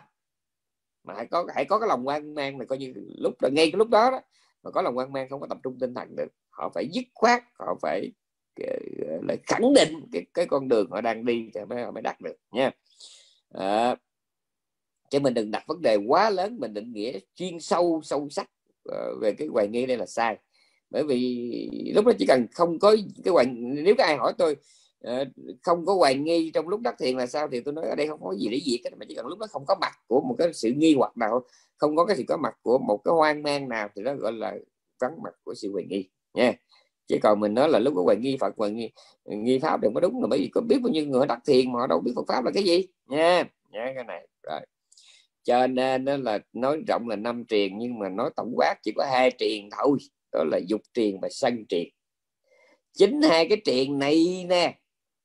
Mà 1.03 1.13
hãy 1.17 1.27
có 1.31 1.45
hãy 1.55 1.65
có 1.65 1.79
cái 1.79 1.89
lòng 1.89 2.07
quan 2.07 2.35
mang 2.35 2.57
này 2.57 2.67
coi 2.67 2.77
như 2.77 2.93
lúc 3.17 3.33
là 3.41 3.49
ngay 3.49 3.71
cái 3.71 3.77
lúc 3.77 3.89
đó 3.89 4.11
đó 4.11 4.21
mà 4.63 4.71
có 4.71 4.81
lòng 4.81 4.97
quan 4.97 5.13
mang 5.13 5.29
không 5.29 5.41
có 5.41 5.47
tập 5.47 5.57
trung 5.63 5.79
tinh 5.79 5.93
thần 5.93 6.15
được. 6.15 6.27
Họ 6.49 6.69
phải 6.73 6.87
dứt 6.91 7.03
khoát 7.13 7.43
họ 7.53 7.75
phải 7.81 8.11
lại 9.27 9.37
khẳng 9.47 9.73
định 9.73 9.93
cái, 10.11 10.25
cái 10.33 10.45
con 10.45 10.67
đường 10.67 10.91
họ 10.91 11.01
đang 11.01 11.25
đi 11.25 11.49
thì 11.53 11.61
mới 11.69 11.83
họ 11.83 11.91
mới 11.91 12.01
đạt 12.01 12.21
được 12.21 12.35
nha. 12.51 12.71
À, 13.53 13.95
chứ 15.09 15.19
mình 15.19 15.33
đừng 15.33 15.51
đặt 15.51 15.63
vấn 15.67 15.81
đề 15.81 15.95
quá 16.07 16.29
lớn 16.29 16.57
mình 16.59 16.73
định 16.73 16.93
nghĩa 16.93 17.19
chuyên 17.35 17.59
sâu 17.59 18.01
sâu 18.03 18.29
sắc 18.29 18.49
ờ, 18.83 19.15
về 19.21 19.31
cái 19.31 19.47
hoài 19.47 19.67
nghi 19.67 19.85
đây 19.85 19.97
là 19.97 20.05
sai. 20.05 20.37
Bởi 20.89 21.03
vì 21.03 21.91
lúc 21.95 22.05
đó 22.05 22.11
chỉ 22.19 22.25
cần 22.25 22.47
không 22.51 22.79
có 22.79 22.95
cái 23.23 23.31
hoài 23.31 23.45
nếu 23.55 23.95
có 23.97 24.03
ai 24.03 24.17
hỏi 24.17 24.33
tôi 24.37 24.55
ờ, 25.01 25.25
không 25.63 25.85
có 25.85 25.95
hoài 25.95 26.15
nghi 26.15 26.51
trong 26.53 26.67
lúc 26.67 26.81
đắc 26.81 26.95
thiền 26.99 27.17
là 27.17 27.27
sao 27.27 27.47
thì 27.51 27.61
tôi 27.61 27.73
nói 27.73 27.85
ở 27.89 27.95
đây 27.95 28.07
không 28.07 28.23
có 28.23 28.35
gì 28.35 28.47
để 28.49 28.59
diệt 28.65 28.93
mà 28.99 29.05
chỉ 29.09 29.15
cần 29.15 29.25
lúc 29.27 29.39
đó 29.39 29.47
không 29.49 29.65
có 29.67 29.75
mặt 29.81 29.91
của 30.07 30.21
một 30.21 30.35
cái 30.37 30.53
sự 30.53 30.71
nghi 30.75 30.95
hoặc 30.97 31.17
nào 31.17 31.43
không 31.77 31.95
có 31.95 32.05
cái 32.05 32.17
sự 32.17 32.23
có 32.27 32.37
mặt 32.37 32.53
của 32.61 32.77
một 32.77 32.97
cái 33.03 33.11
hoang 33.11 33.43
mang 33.43 33.69
nào 33.69 33.89
thì 33.95 34.03
đó 34.03 34.13
gọi 34.15 34.31
là 34.33 34.55
vắng 34.99 35.21
mặt 35.23 35.33
của 35.43 35.53
sự 35.55 35.71
hoài 35.71 35.85
nghi 35.89 36.09
nha 36.33 36.53
chỉ 37.07 37.19
còn 37.19 37.39
mình 37.39 37.53
nói 37.53 37.69
là 37.69 37.79
lúc 37.79 37.93
có 37.95 38.03
hoài 38.03 38.17
nghi 38.17 38.37
Phật 38.39 38.53
hoài 38.57 38.71
nghi 38.71 38.91
nghi 39.25 39.59
pháp 39.59 39.81
đừng 39.81 39.93
có 39.93 39.99
đúng 39.99 40.21
là 40.21 40.27
bởi 40.29 40.39
vì 40.39 40.49
có 40.53 40.61
biết 40.61 40.79
bao 40.83 40.91
nhiêu 40.91 41.05
người 41.05 41.25
đắc 41.27 41.39
thiền 41.47 41.73
mà 41.73 41.79
họ 41.79 41.87
đâu 41.87 41.99
biết 41.99 42.11
Phật 42.15 42.25
pháp 42.27 42.45
là 42.45 42.51
cái 42.53 42.63
gì. 42.63 42.87
Nha 43.07 43.43
nha, 43.71 43.91
cái 43.95 44.03
này, 44.03 44.27
rồi. 44.43 44.61
Cho 45.43 45.67
nên 45.67 46.05
đó 46.05 46.17
là 46.17 46.39
nói 46.53 46.81
rộng 46.87 47.07
là 47.09 47.15
năm 47.15 47.45
triền, 47.45 47.77
nhưng 47.77 47.99
mà 47.99 48.09
nói 48.09 48.29
tổng 48.35 48.51
quát 48.55 48.75
chỉ 48.83 48.91
có 48.95 49.05
hai 49.11 49.31
triền 49.31 49.69
thôi, 49.77 49.97
đó 50.31 50.43
là 50.43 50.59
dục 50.67 50.81
triền 50.93 51.19
và 51.21 51.27
sân 51.31 51.65
triền. 51.69 51.89
Chính 52.93 53.21
hai 53.21 53.49
cái 53.49 53.61
triền 53.65 53.99
này 53.99 54.45
nè, 54.49 54.79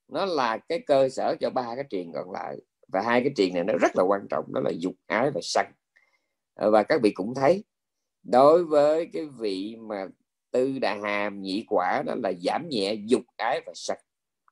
nó 0.08 0.24
là 0.24 0.58
cái 0.58 0.80
cơ 0.86 1.08
sở 1.08 1.36
cho 1.40 1.50
ba 1.50 1.74
cái 1.74 1.84
triền 1.90 2.12
còn 2.12 2.30
lại. 2.30 2.56
Và 2.88 3.02
hai 3.02 3.20
cái 3.20 3.32
triền 3.36 3.54
này 3.54 3.64
nó 3.64 3.74
rất 3.80 3.90
là 3.96 4.02
quan 4.02 4.20
trọng, 4.30 4.44
đó 4.52 4.60
là 4.60 4.70
dục 4.78 4.94
ái 5.06 5.30
và 5.30 5.40
sân 5.42 5.66
ờ, 6.54 6.70
và 6.70 6.82
các 6.82 7.00
vị 7.02 7.10
cũng 7.10 7.34
thấy, 7.34 7.64
đối 8.22 8.64
với 8.64 9.10
cái 9.12 9.26
vị 9.38 9.76
mà 9.80 10.06
tư 10.50 10.78
đà 10.78 10.98
hàm 11.02 11.42
nhị 11.42 11.64
quả, 11.68 12.02
đó 12.06 12.14
là 12.22 12.32
giảm 12.42 12.68
nhẹ, 12.68 12.94
dục 12.94 13.22
ái 13.36 13.60
và 13.66 13.72
sắc 13.74 13.98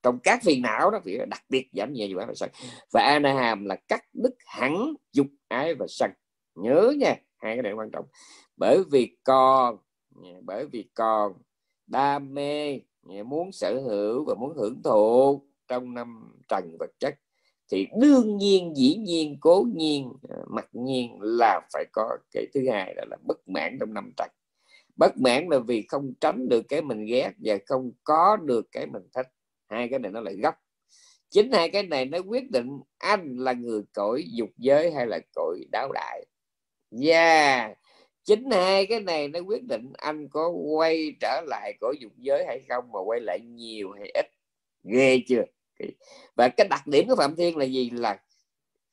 trong 0.02 0.18
các 0.18 0.42
phiền 0.42 0.62
não 0.62 0.90
đó 0.90 1.00
thì 1.04 1.18
đặc 1.30 1.42
biệt 1.48 1.68
giảm 1.72 1.92
nhẹ 1.92 2.06
dục 2.06 2.18
ái 2.18 2.26
và 2.26 2.34
sân 2.34 2.50
và 2.92 3.02
a 3.02 3.18
na 3.18 3.34
hàm 3.34 3.64
là 3.64 3.76
cắt 3.88 4.04
đứt 4.12 4.34
hẳn 4.46 4.94
dục 5.12 5.26
ái 5.48 5.74
và 5.74 5.86
sân 5.88 6.10
nhớ 6.54 6.92
nha, 6.98 7.16
hai 7.36 7.56
cái 7.56 7.62
này 7.62 7.72
quan 7.72 7.90
trọng. 7.90 8.04
Bởi 8.56 8.82
vì 8.90 9.16
còn 9.24 9.76
bởi 10.42 10.66
vì 10.66 10.88
còn 10.94 11.32
đam 11.86 12.34
mê 12.34 12.80
muốn 13.24 13.52
sở 13.52 13.80
hữu 13.80 14.24
và 14.24 14.34
muốn 14.34 14.56
hưởng 14.56 14.82
thụ 14.82 15.42
trong 15.68 15.94
năm 15.94 16.32
trần 16.48 16.76
vật 16.78 16.90
chất, 17.00 17.14
thì 17.70 17.86
đương 18.00 18.36
nhiên, 18.36 18.76
dĩ 18.76 18.96
nhiên, 18.96 19.36
cố 19.40 19.64
nhiên 19.74 20.12
à, 20.28 20.36
mặc 20.48 20.68
nhiên 20.72 21.18
là 21.20 21.60
phải 21.72 21.84
có 21.92 22.16
cái 22.32 22.46
thứ 22.54 22.60
hai 22.72 22.94
đó 22.94 23.02
là 23.10 23.16
bất 23.26 23.48
mãn 23.48 23.76
trong 23.80 23.94
năm 23.94 24.12
trần 24.16 24.30
bất 24.98 25.18
mãn 25.18 25.48
là 25.48 25.58
vì 25.58 25.86
không 25.88 26.12
tránh 26.20 26.48
được 26.48 26.62
cái 26.68 26.82
mình 26.82 27.04
ghét 27.04 27.30
và 27.38 27.58
không 27.66 27.92
có 28.04 28.36
được 28.36 28.68
cái 28.72 28.86
mình 28.86 29.02
thích. 29.14 29.26
Hai 29.68 29.88
cái 29.88 29.98
này 29.98 30.12
nó 30.12 30.20
lại 30.20 30.36
gấp. 30.36 30.54
Chính 31.30 31.52
hai 31.52 31.70
cái 31.70 31.82
này 31.82 32.04
nó 32.04 32.18
quyết 32.18 32.50
định 32.50 32.80
anh 32.98 33.36
là 33.38 33.52
người 33.52 33.82
cõi 33.92 34.24
dục 34.32 34.50
giới 34.56 34.90
hay 34.90 35.06
là 35.06 35.18
cõi 35.34 35.64
đáo 35.72 35.92
đại. 35.94 36.26
Yeah. 37.04 37.78
Chính 38.24 38.50
hai 38.50 38.86
cái 38.86 39.00
này 39.00 39.28
nó 39.28 39.38
quyết 39.38 39.64
định 39.64 39.92
anh 39.96 40.28
có 40.28 40.48
quay 40.48 41.16
trở 41.20 41.40
lại 41.46 41.74
cõi 41.80 41.94
dục 42.00 42.12
giới 42.16 42.44
hay 42.46 42.60
không 42.68 42.92
mà 42.92 43.00
quay 43.00 43.20
lại 43.20 43.40
nhiều 43.40 43.90
hay 43.90 44.10
ít. 44.14 44.26
Ghê 44.84 45.22
chưa? 45.28 45.44
Và 46.36 46.48
cái 46.48 46.68
đặc 46.70 46.86
điểm 46.86 47.08
của 47.08 47.16
phạm 47.16 47.36
thiên 47.36 47.56
là 47.56 47.64
gì? 47.64 47.90
Là 47.90 48.20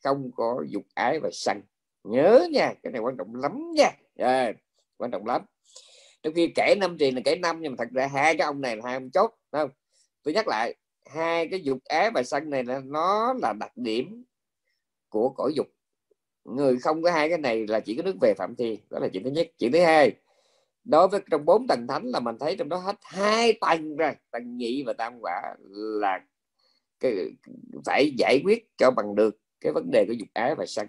không 0.03 0.31
có 0.35 0.63
dục 0.69 0.83
ái 0.93 1.19
và 1.19 1.29
sân 1.33 1.61
nhớ 2.03 2.47
nha 2.51 2.73
cái 2.83 2.91
này 2.91 3.01
quan 3.01 3.17
trọng 3.17 3.35
lắm 3.35 3.71
nha. 3.75 3.91
Yeah, 4.15 4.55
quan 4.97 5.11
trọng 5.11 5.25
lắm 5.25 5.41
trong 6.25 6.33
khi 6.33 6.47
kể 6.55 6.75
năm 6.79 6.97
tiền 6.99 7.15
là 7.15 7.21
kể 7.25 7.35
năm 7.35 7.59
nhưng 7.61 7.71
mà 7.71 7.75
thật 7.79 7.89
ra 7.93 8.07
hai 8.07 8.37
cái 8.37 8.45
ông 8.45 8.61
này 8.61 8.75
là 8.75 8.81
hai 8.85 8.93
ông 8.93 9.09
chốt 9.09 9.31
không? 9.51 9.69
Tôi 10.23 10.33
nhắc 10.33 10.47
lại 10.47 10.75
hai 11.05 11.47
cái 11.47 11.61
dục 11.63 11.77
ái 11.83 12.11
và 12.11 12.23
sân 12.23 12.49
này 12.49 12.63
là 12.63 12.81
nó 12.85 13.33
là 13.41 13.53
đặc 13.59 13.71
điểm 13.75 14.23
của 15.09 15.29
cõi 15.29 15.51
dục. 15.55 15.67
Người 16.45 16.77
không 16.79 17.03
có 17.03 17.11
hai 17.11 17.29
cái 17.29 17.37
này 17.37 17.67
là 17.67 17.79
chỉ 17.79 17.95
có 17.95 18.03
nước 18.03 18.15
về 18.21 18.33
phạm 18.37 18.55
thiên 18.55 18.79
đó 18.89 18.99
là 18.99 19.07
chuyện 19.07 19.23
thứ 19.23 19.29
nhất. 19.29 19.47
Chuyện 19.57 19.71
thứ 19.71 19.79
hai 19.79 20.11
đối 20.83 21.07
với 21.07 21.21
trong 21.31 21.45
bốn 21.45 21.67
tầng 21.67 21.87
thánh 21.87 22.05
là 22.05 22.19
mình 22.19 22.35
thấy 22.39 22.55
trong 22.55 22.69
đó 22.69 22.77
hết 22.77 22.95
hai 23.01 23.57
tầng 23.61 23.95
rồi 23.95 24.11
tầng 24.31 24.57
nhị 24.57 24.83
và 24.83 24.93
tam 24.93 25.13
quả 25.21 25.55
là 26.01 26.19
cái, 26.99 27.13
phải 27.85 28.11
giải 28.17 28.41
quyết 28.45 28.77
cho 28.77 28.91
bằng 28.91 29.15
được 29.15 29.39
cái 29.61 29.71
vấn 29.71 29.91
đề 29.91 30.05
của 30.07 30.13
dục 30.13 30.29
ái 30.33 30.55
và 30.55 30.65
sân. 30.65 30.87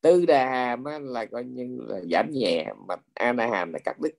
Tư 0.00 0.26
đà 0.26 0.50
hàm 0.50 0.84
là 0.84 1.24
coi 1.24 1.44
như 1.44 1.78
là 1.88 2.00
giảm 2.12 2.30
nhẹ 2.30 2.66
mà 2.88 2.94
ana 3.14 3.46
hàm 3.46 3.72
là 3.72 3.78
cắt 3.84 4.00
đứt 4.00 4.10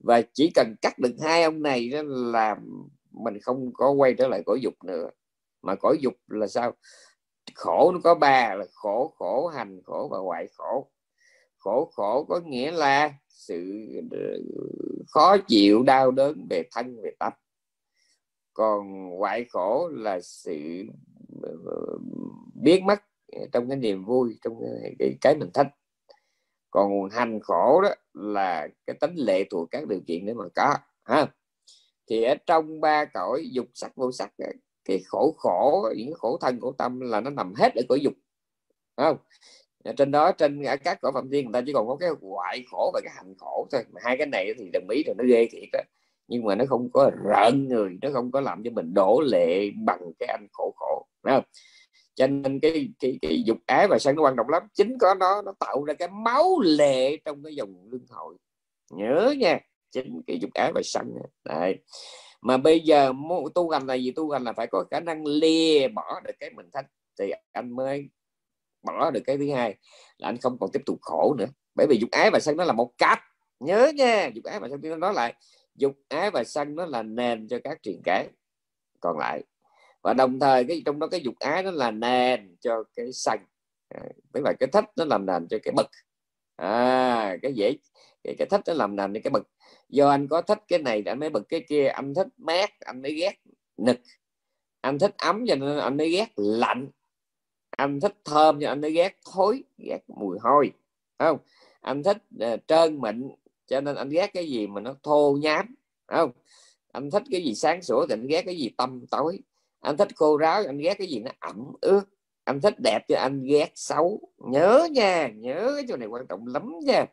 và 0.00 0.22
chỉ 0.32 0.50
cần 0.54 0.74
cắt 0.82 0.98
được 0.98 1.14
hai 1.22 1.42
ông 1.42 1.62
này 1.62 1.90
là 2.06 2.56
mình 3.10 3.38
không 3.42 3.70
có 3.74 3.90
quay 3.90 4.14
trở 4.14 4.28
lại 4.28 4.42
cõi 4.46 4.60
dục 4.60 4.74
nữa. 4.84 5.10
Mà 5.62 5.74
cõi 5.74 5.98
dục 6.00 6.14
là 6.28 6.46
sao? 6.46 6.72
Khổ 7.54 7.92
nó 7.92 8.00
có 8.04 8.14
ba 8.14 8.54
là 8.54 8.64
khổ 8.72 9.14
khổ 9.18 9.46
hành 9.46 9.80
khổ 9.84 10.08
và 10.10 10.18
hoại 10.18 10.48
khổ. 10.54 10.90
Khổ 11.58 11.90
khổ 11.94 12.24
có 12.28 12.40
nghĩa 12.40 12.70
là 12.70 13.14
sự 13.28 13.86
ờ, 14.10 14.18
khó 15.08 15.36
chịu 15.48 15.82
đau 15.82 16.10
đớn 16.10 16.46
về 16.50 16.62
thân 16.72 17.00
về 17.02 17.10
tâm 17.18 17.32
còn 18.60 19.10
hoại 19.18 19.44
khổ 19.44 19.88
là 19.92 20.20
sự 20.20 20.84
ờ, 21.42 21.50
ờ, 21.66 21.98
biến 22.54 22.86
mất 22.86 23.00
trong 23.52 23.68
cái 23.68 23.76
niềm 23.76 24.04
vui 24.04 24.38
trong 24.44 24.54
cái, 24.98 25.16
cái 25.20 25.36
mình 25.36 25.50
thích 25.54 25.66
còn 26.70 27.10
hành 27.10 27.40
khổ 27.40 27.80
đó 27.80 27.88
là 28.14 28.68
cái 28.86 28.96
tính 29.00 29.14
lệ 29.16 29.44
thuộc 29.50 29.68
các 29.70 29.88
điều 29.88 30.00
kiện 30.06 30.26
để 30.26 30.34
mà 30.34 30.44
có, 30.54 30.74
ha. 31.04 31.26
Thì 32.10 32.22
ở 32.22 32.34
trong 32.46 32.80
ba 32.80 33.04
cõi 33.04 33.48
dục 33.52 33.66
sắc 33.74 33.96
vô 33.96 34.12
sắc 34.12 34.32
cái 34.84 35.02
khổ 35.06 35.34
khổ, 35.38 35.88
những 35.96 36.14
khổ 36.14 36.38
thân, 36.40 36.60
khổ 36.60 36.72
tâm 36.78 37.00
là 37.00 37.20
nó 37.20 37.30
nằm 37.30 37.54
hết 37.54 37.74
ở 37.74 37.82
cõi 37.88 38.00
dục 38.00 38.12
không? 38.96 39.16
Trên 39.96 40.10
đó, 40.10 40.32
trên 40.32 40.62
ở 40.62 40.76
các 40.76 41.00
cõi 41.00 41.12
phạm 41.14 41.30
thiên, 41.30 41.44
người 41.44 41.52
ta 41.52 41.62
chỉ 41.66 41.72
còn 41.72 41.86
có 41.88 41.96
cái 41.96 42.10
ngoại 42.20 42.64
khổ 42.70 42.90
và 42.94 43.00
cái 43.04 43.12
hành 43.16 43.34
khổ 43.38 43.66
thôi. 43.72 43.84
Mà 43.92 44.00
hai 44.04 44.16
cái 44.16 44.26
này 44.26 44.54
thì 44.58 44.70
đồng 44.72 44.88
ý 44.88 45.02
rồi, 45.06 45.14
nó 45.18 45.24
ghê 45.24 45.48
thiệt 45.52 45.68
đó 45.72 45.80
nhưng 46.28 46.44
mà 46.44 46.54
nó 46.54 46.64
không 46.68 46.90
có 46.92 47.10
rợn 47.24 47.68
người, 47.68 47.98
nó 48.02 48.08
không 48.12 48.32
có 48.32 48.40
làm 48.40 48.62
cho 48.64 48.70
mình 48.70 48.94
đổ 48.94 49.20
lệ 49.20 49.70
bằng 49.84 50.12
cái 50.18 50.28
anh 50.28 50.46
khổ 50.52 50.74
khổ 50.76 51.06
không? 51.22 51.44
Cho 52.14 52.26
nên 52.26 52.60
cái, 52.60 52.88
cái 52.98 53.18
cái 53.22 53.42
dục 53.46 53.58
ái 53.66 53.86
và 53.88 53.98
sân 53.98 54.16
nó 54.16 54.22
quan 54.22 54.36
trọng 54.36 54.48
lắm. 54.48 54.62
Chính 54.74 54.98
có 54.98 55.14
nó 55.14 55.42
nó 55.42 55.52
tạo 55.58 55.84
ra 55.84 55.94
cái 55.94 56.08
máu 56.08 56.60
lệ 56.60 57.16
trong 57.24 57.42
cái 57.44 57.54
dòng 57.54 57.74
luân 57.90 58.06
hồi. 58.10 58.36
Nhớ 58.90 59.34
nha 59.38 59.58
chính 59.90 60.22
cái 60.26 60.38
dục 60.40 60.50
ái 60.54 60.72
và 60.74 60.80
sân 60.84 61.14
đấy. 61.44 61.78
Mà 62.42 62.56
bây 62.56 62.80
giờ 62.80 63.12
tu 63.54 63.70
hành 63.70 63.86
là 63.86 63.94
gì? 63.94 64.10
Tu 64.10 64.30
hành 64.30 64.44
là 64.44 64.52
phải 64.52 64.66
có 64.66 64.84
khả 64.90 65.00
năng 65.00 65.26
lìa 65.26 65.88
bỏ 65.88 66.20
được 66.24 66.32
cái 66.40 66.50
mình 66.50 66.70
thích 66.72 66.86
thì 67.18 67.32
anh 67.52 67.76
mới 67.76 68.08
bỏ 68.82 69.10
được 69.10 69.20
cái 69.26 69.38
thứ 69.38 69.52
hai 69.52 69.74
là 70.18 70.28
anh 70.28 70.36
không 70.36 70.58
còn 70.60 70.70
tiếp 70.72 70.80
tục 70.86 70.98
khổ 71.02 71.34
nữa. 71.38 71.46
Bởi 71.74 71.86
vì 71.90 71.98
dục 72.00 72.10
ái 72.10 72.30
và 72.30 72.40
sân 72.40 72.56
nó 72.56 72.64
là 72.64 72.72
một 72.72 72.90
cách. 72.98 73.18
Nhớ 73.60 73.92
nha 73.94 74.30
dục 74.34 74.44
ái 74.44 74.60
và 74.60 74.68
sân 74.68 74.80
nó 74.82 74.96
nói 74.96 75.14
lại 75.14 75.34
dục 75.74 75.92
ái 76.08 76.30
và 76.30 76.44
sân 76.44 76.74
nó 76.74 76.86
là 76.86 77.02
nền 77.02 77.48
cho 77.48 77.58
các 77.64 77.78
truyền 77.82 78.00
cái 78.04 78.28
còn 79.00 79.18
lại 79.18 79.42
và 80.02 80.14
đồng 80.14 80.40
thời 80.40 80.64
cái 80.64 80.82
trong 80.86 80.98
đó 80.98 81.06
cái 81.06 81.20
dục 81.20 81.34
ái 81.38 81.62
nó 81.62 81.70
là 81.70 81.90
nền 81.90 82.56
cho 82.60 82.84
cái 82.96 83.12
sân 83.12 83.38
à, 83.88 84.00
tức 84.32 84.40
là 84.44 84.52
cái 84.60 84.68
thích 84.72 84.84
nó 84.96 85.04
làm 85.04 85.26
nền 85.26 85.48
cho 85.48 85.58
cái 85.62 85.72
bực 85.76 85.88
à, 86.56 87.36
cái 87.42 87.52
dễ 87.54 87.76
cái, 88.24 88.34
cái 88.38 88.48
thích 88.50 88.60
nó 88.66 88.74
làm 88.74 88.96
nền 88.96 89.14
cho 89.14 89.20
cái 89.24 89.30
bực 89.30 89.48
do 89.90 90.08
anh 90.08 90.28
có 90.28 90.42
thích 90.42 90.58
cái 90.68 90.78
này 90.78 91.02
anh 91.06 91.20
mới 91.20 91.30
bực 91.30 91.48
cái 91.48 91.64
kia. 91.68 91.86
Anh 91.86 92.14
thích 92.14 92.28
mát 92.36 92.80
anh 92.80 93.02
mới 93.02 93.14
ghét 93.14 93.34
nực. 93.76 94.00
Anh 94.80 94.98
thích 94.98 95.14
ấm 95.18 95.44
cho 95.48 95.54
nên 95.54 95.78
anh 95.78 95.96
mới 95.96 96.10
ghét 96.10 96.28
lạnh. 96.36 96.88
Anh 97.70 98.00
thích 98.00 98.14
thơm 98.24 98.60
cho 98.60 98.68
anh 98.68 98.80
mới 98.80 98.92
ghét 98.92 99.18
thối 99.32 99.64
ghét 99.78 100.00
mùi 100.08 100.38
hôi. 100.40 100.72
Không? 101.18 101.38
Anh 101.80 102.02
thích 102.02 102.16
uh, 102.36 102.60
trơn 102.66 103.00
mịn 103.00 103.28
cho 103.66 103.80
nên 103.80 103.96
anh 103.96 104.08
ghét 104.08 104.30
cái 104.34 104.48
gì 104.48 104.66
mà 104.66 104.80
nó 104.80 104.94
thô 105.02 105.38
nhám. 105.42 105.74
Không? 106.06 106.30
Anh 106.92 107.10
thích 107.10 107.22
cái 107.30 107.44
gì 107.44 107.54
sáng 107.54 107.82
sủa 107.82 108.06
thì 108.06 108.14
anh 108.14 108.26
ghét 108.26 108.42
cái 108.42 108.56
gì 108.56 108.70
tâm 108.76 109.06
tối 109.10 109.38
anh 109.80 109.96
thích 109.96 110.08
khô 110.16 110.36
ráo 110.36 110.62
anh 110.66 110.78
ghét 110.78 110.94
cái 110.98 111.06
gì? 111.06 111.20
Nó 111.20 111.30
ẩm 111.38 111.72
ướt. 111.80 112.02
Anh 112.44 112.60
thích 112.60 112.74
đẹp 112.78 112.98
cho 113.08 113.16
anh 113.18 113.42
ghét 113.42 113.70
xấu. 113.74 114.20
Nhớ 114.38 114.88
nha 114.90 115.28
nhớ 115.28 115.72
cái 115.76 115.84
chỗ 115.88 115.96
này 115.96 116.08
quan 116.08 116.26
trọng 116.26 116.46
lắm 116.46 116.72
nha. 116.82 117.06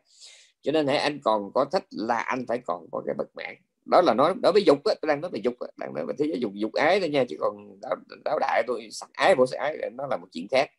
Cho 0.62 0.72
nên 0.72 0.86
hãy 0.86 0.98
anh 0.98 1.20
còn 1.24 1.52
có 1.52 1.64
thích 1.64 1.84
là 1.90 2.18
anh 2.18 2.44
phải 2.48 2.58
còn 2.58 2.86
có 2.92 3.02
cái 3.06 3.14
bất 3.18 3.36
mãn. 3.36 3.56
Đó 3.86 4.00
là 4.00 4.14
nói 4.14 4.34
đối 4.42 4.52
với 4.52 4.62
dục 4.66 4.84
á 4.84 4.94
tôi 5.02 5.08
đang 5.08 5.20
nói 5.20 5.30
về 5.30 5.40
dục 5.44 5.54
á 5.60 5.66
đang 5.76 5.94
nói 5.94 6.06
về 6.06 6.14
thế 6.18 6.26
giới 6.28 6.40
dục 6.40 6.52
dục 6.54 6.72
ái 6.72 7.00
thôi 7.00 7.08
nha 7.08 7.24
chứ 7.28 7.36
còn 7.40 7.80
đáo, 7.80 7.96
đáo 8.24 8.38
đại 8.38 8.62
tôi 8.66 8.88
sắc 8.90 9.10
ái 9.12 9.34
bộ 9.34 9.46
sắc 9.46 9.58
ái 9.58 9.76
nó 9.92 10.06
là 10.06 10.16
một 10.16 10.26
chuyện 10.32 10.46
khác. 10.50 10.70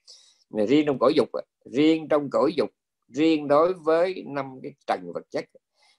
Mà 0.50 0.66
riêng 0.66 0.86
trong 0.86 1.00
cõi 1.00 1.14
dục 1.16 1.30
riêng 1.66 2.08
trong 2.08 2.30
cõi 2.30 2.52
dục 2.58 2.70
riêng 3.08 3.48
đối 3.48 3.74
với 3.74 4.24
năm 4.28 4.60
cái 4.64 4.74
trần 4.88 5.12
vật 5.14 5.24
chất 5.32 5.46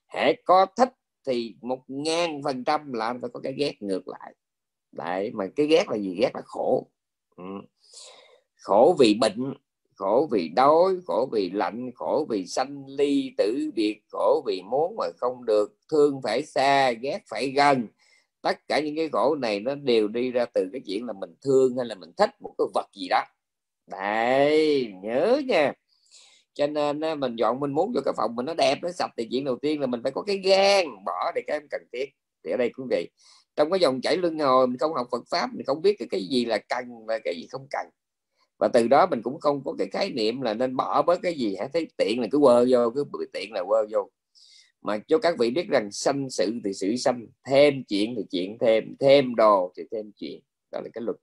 hãy 0.06 0.42
có 0.44 0.66
thích 0.76 0.92
thì 1.26 1.54
một 1.60 1.80
ngàn 1.88 2.42
phần 2.44 2.64
trăm 2.64 2.92
là 2.92 3.06
anh 3.06 3.20
phải 3.20 3.30
có 3.32 3.40
cái 3.40 3.52
ghét 3.52 3.82
ngược 3.82 4.08
lại 4.08 4.34
đấy, 4.92 5.30
mà 5.34 5.46
cái 5.56 5.66
ghét 5.66 5.88
là 5.88 5.96
gì? 5.96 6.14
Ghét 6.20 6.30
là 6.34 6.42
khổ. 6.44 6.86
Ừ. 7.36 7.44
khổ 8.56 8.96
vì 8.98 9.14
bệnh, 9.14 9.54
khổ 9.94 10.28
vì 10.32 10.48
đói, 10.48 10.94
khổ 11.06 11.28
vì 11.32 11.50
lạnh, 11.50 11.90
khổ 11.94 12.26
vì 12.28 12.46
sanh 12.46 12.84
ly 12.86 13.34
tử 13.38 13.70
biệt, 13.74 14.00
khổ 14.08 14.42
vì 14.46 14.62
muốn 14.62 14.96
mà 14.96 15.04
không 15.16 15.44
được, 15.44 15.76
thương 15.90 16.22
phải 16.22 16.42
xa, 16.42 16.90
ghét 16.90 17.18
phải 17.26 17.50
gần. 17.50 17.86
Tất 18.42 18.68
cả 18.68 18.80
những 18.80 18.96
cái 18.96 19.08
khổ 19.08 19.34
này 19.34 19.60
nó 19.60 19.74
đều 19.74 20.08
đi 20.08 20.30
ra 20.30 20.44
từ 20.54 20.68
cái 20.72 20.80
chuyện 20.86 21.06
là 21.06 21.12
mình 21.12 21.34
thương 21.42 21.76
hay 21.76 21.86
là 21.86 21.94
mình 21.94 22.12
thích 22.16 22.30
một 22.40 22.54
cái 22.58 22.66
vật 22.74 22.86
gì 22.94 23.08
đó. 23.08 23.22
Đấy, 23.86 24.92
nhớ 25.02 25.42
nha. 25.46 25.72
Cho 26.54 26.66
nên 26.66 27.20
mình 27.20 27.36
dọn 27.36 27.60
mình 27.60 27.72
muốn 27.72 27.92
cho 27.94 28.00
cái 28.04 28.14
phòng 28.16 28.36
mình 28.36 28.46
nó 28.46 28.54
đẹp, 28.54 28.78
nó 28.82 28.90
sạch 28.92 29.10
thì 29.16 29.28
chuyện 29.30 29.44
đầu 29.44 29.56
tiên 29.62 29.80
là 29.80 29.86
mình 29.86 30.00
phải 30.02 30.12
có 30.12 30.22
cái 30.22 30.38
gan 30.38 31.04
bỏ 31.04 31.32
để 31.34 31.42
cái 31.46 31.56
em 31.56 31.68
cần 31.70 31.82
thiết. 31.92 32.10
Thì 32.44 32.50
ở 32.50 32.56
đây 32.56 32.70
quý 32.76 32.84
vị 32.90 33.08
trong 33.56 33.70
cái 33.70 33.80
dòng 33.80 34.00
chảy 34.00 34.16
luân 34.16 34.38
hồi 34.38 34.66
mình 34.66 34.78
không 34.78 34.94
học 34.94 35.08
Phật 35.12 35.22
pháp 35.30 35.50
mình 35.54 35.66
không 35.66 35.82
biết 35.82 35.96
cái, 35.98 36.08
cái 36.10 36.24
gì 36.24 36.44
là 36.44 36.58
cần 36.58 37.06
và 37.06 37.18
cái 37.24 37.34
gì 37.36 37.46
không 37.50 37.66
cần. 37.70 37.86
Và 38.58 38.68
từ 38.68 38.88
đó 38.88 39.06
mình 39.06 39.22
cũng 39.22 39.40
không 39.40 39.64
có 39.64 39.74
cái 39.78 39.88
khái 39.92 40.10
niệm 40.10 40.40
là 40.40 40.54
nên 40.54 40.76
bỏ 40.76 41.02
bớt 41.02 41.22
cái 41.22 41.34
gì 41.34 41.56
hả 41.56 41.68
thấy 41.72 41.88
tiện 41.96 42.20
là 42.20 42.26
cứ 42.30 42.38
quơ 42.38 42.66
vô 42.70 42.90
cứ 42.94 43.04
bị 43.04 43.26
tiện 43.32 43.52
là 43.52 43.64
quơ 43.64 43.86
vô. 43.90 44.10
Mà 44.82 44.98
cho 45.08 45.18
các 45.18 45.38
vị 45.38 45.50
biết 45.50 45.68
rằng 45.68 45.92
sanh 45.92 46.30
sự 46.30 46.52
thì 46.64 46.72
sự 46.72 46.96
sanh 46.96 47.26
thêm 47.46 47.84
chuyện 47.84 48.14
thì 48.16 48.22
chuyện 48.30 48.58
thêm 48.60 48.96
thêm 49.00 49.34
đồ 49.34 49.72
thì 49.76 49.82
thêm 49.92 50.12
chuyện. 50.16 50.40
Đó 50.72 50.80
là 50.80 50.88
cái 50.92 51.02
luật. 51.02 51.16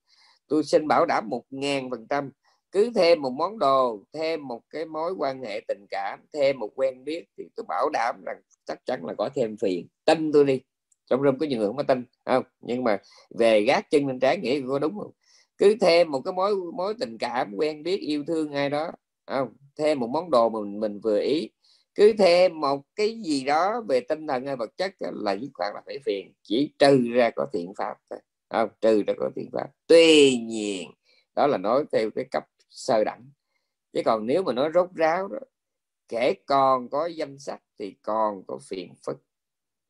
Tôi 0.48 0.64
xin 0.64 0.88
bảo 0.88 1.06
đảm 1.06 1.30
một 1.30 1.44
ngàn 1.50 1.90
phần 1.90 2.08
trăm 2.10 2.32
cứ 2.72 2.92
thêm 2.96 3.22
một 3.22 3.30
món 3.30 3.60
đồ 3.60 4.04
thêm 4.14 4.48
một 4.48 4.62
cái 4.70 4.86
mối 4.86 5.14
quan 5.18 5.44
hệ 5.44 5.62
tình 5.68 5.86
cảm 5.90 6.20
thêm 6.34 6.60
một 6.60 6.70
quen 6.76 7.04
biết 7.04 7.26
thì 7.38 7.44
tôi 7.56 7.66
bảo 7.70 7.90
đảm 7.90 8.16
rằng 8.26 8.42
chắc 8.66 8.86
chắn 8.86 9.06
là 9.06 9.14
có 9.18 9.30
thêm 9.36 9.58
phiền. 9.58 9.88
Tin 10.06 10.32
tôi 10.32 10.46
đi 10.46 10.62
trong 11.10 11.24
rơm 11.24 11.40
có 11.40 11.46
nhiều 11.46 11.60
người 11.60 11.68
không 11.68 11.78
có 11.78 11.84
tin 11.84 12.06
không, 12.26 12.44
nhưng 12.62 12.84
mà 12.84 12.98
về 13.40 13.62
gác 13.62 13.90
chân 13.90 14.08
lên 14.08 14.20
trái 14.20 14.38
nghĩ 14.38 14.62
có 14.68 14.80
đúng 14.80 15.00
không? 15.00 15.12
Cứ 15.58 15.76
thêm 15.82 16.12
một 16.12 16.22
cái 16.26 16.34
mối 16.34 16.56
mối 16.56 16.94
tình 17.00 17.18
cảm 17.18 17.54
quen 17.56 17.84
biết, 17.84 17.98
yêu 17.98 18.24
thương 18.28 18.52
ai 18.52 18.70
đó. 18.70 18.92
Không, 19.26 19.54
thêm 19.78 20.00
một 20.00 20.08
món 20.08 20.32
đồ 20.32 20.50
mình 20.50 20.80
mình 20.80 21.00
vừa 21.00 21.20
ý. 21.20 21.50
Cứ 21.96 22.14
thêm 22.18 22.60
một 22.60 22.82
cái 22.96 23.22
gì 23.22 23.44
đó 23.44 23.82
về 23.90 24.00
tinh 24.00 24.28
thần 24.28 24.46
hay 24.46 24.56
vật 24.56 24.78
chất 24.78 24.94
là 25.00 25.32
dứt 25.34 25.50
khoát 25.54 25.74
là 25.76 25.82
phải 25.86 26.00
phiền. 26.06 26.34
Chỉ 26.44 26.74
trừ 26.80 27.08
ra 27.14 27.30
có 27.30 27.48
thiện 27.54 27.74
pháp 27.78 27.98
thôi. 28.10 28.20
Không, 28.50 28.70
trừ 28.82 29.04
ra 29.08 29.14
có 29.18 29.30
thiện 29.36 29.50
pháp. 29.54 29.68
Tuy 29.88 30.38
nhiên, 30.38 30.92
đó 31.36 31.48
là 31.48 31.58
nói 31.58 31.84
theo 31.92 32.10
cái 32.16 32.26
cấp 32.32 32.44
sơ 32.70 33.04
đẳng. 33.04 33.30
Chứ 33.94 34.02
còn 34.06 34.26
nếu 34.26 34.44
mà 34.44 34.54
nói 34.54 34.70
rốt 34.74 34.90
ráo 34.96 35.28
đó, 35.28 35.40
kể 36.10 36.34
còn 36.46 36.90
có 36.90 37.06
danh 37.06 37.40
sách 37.40 37.62
thì 37.80 37.96
còn 38.02 38.44
có 38.48 38.60
phiền 38.70 38.94
phức 39.06 39.24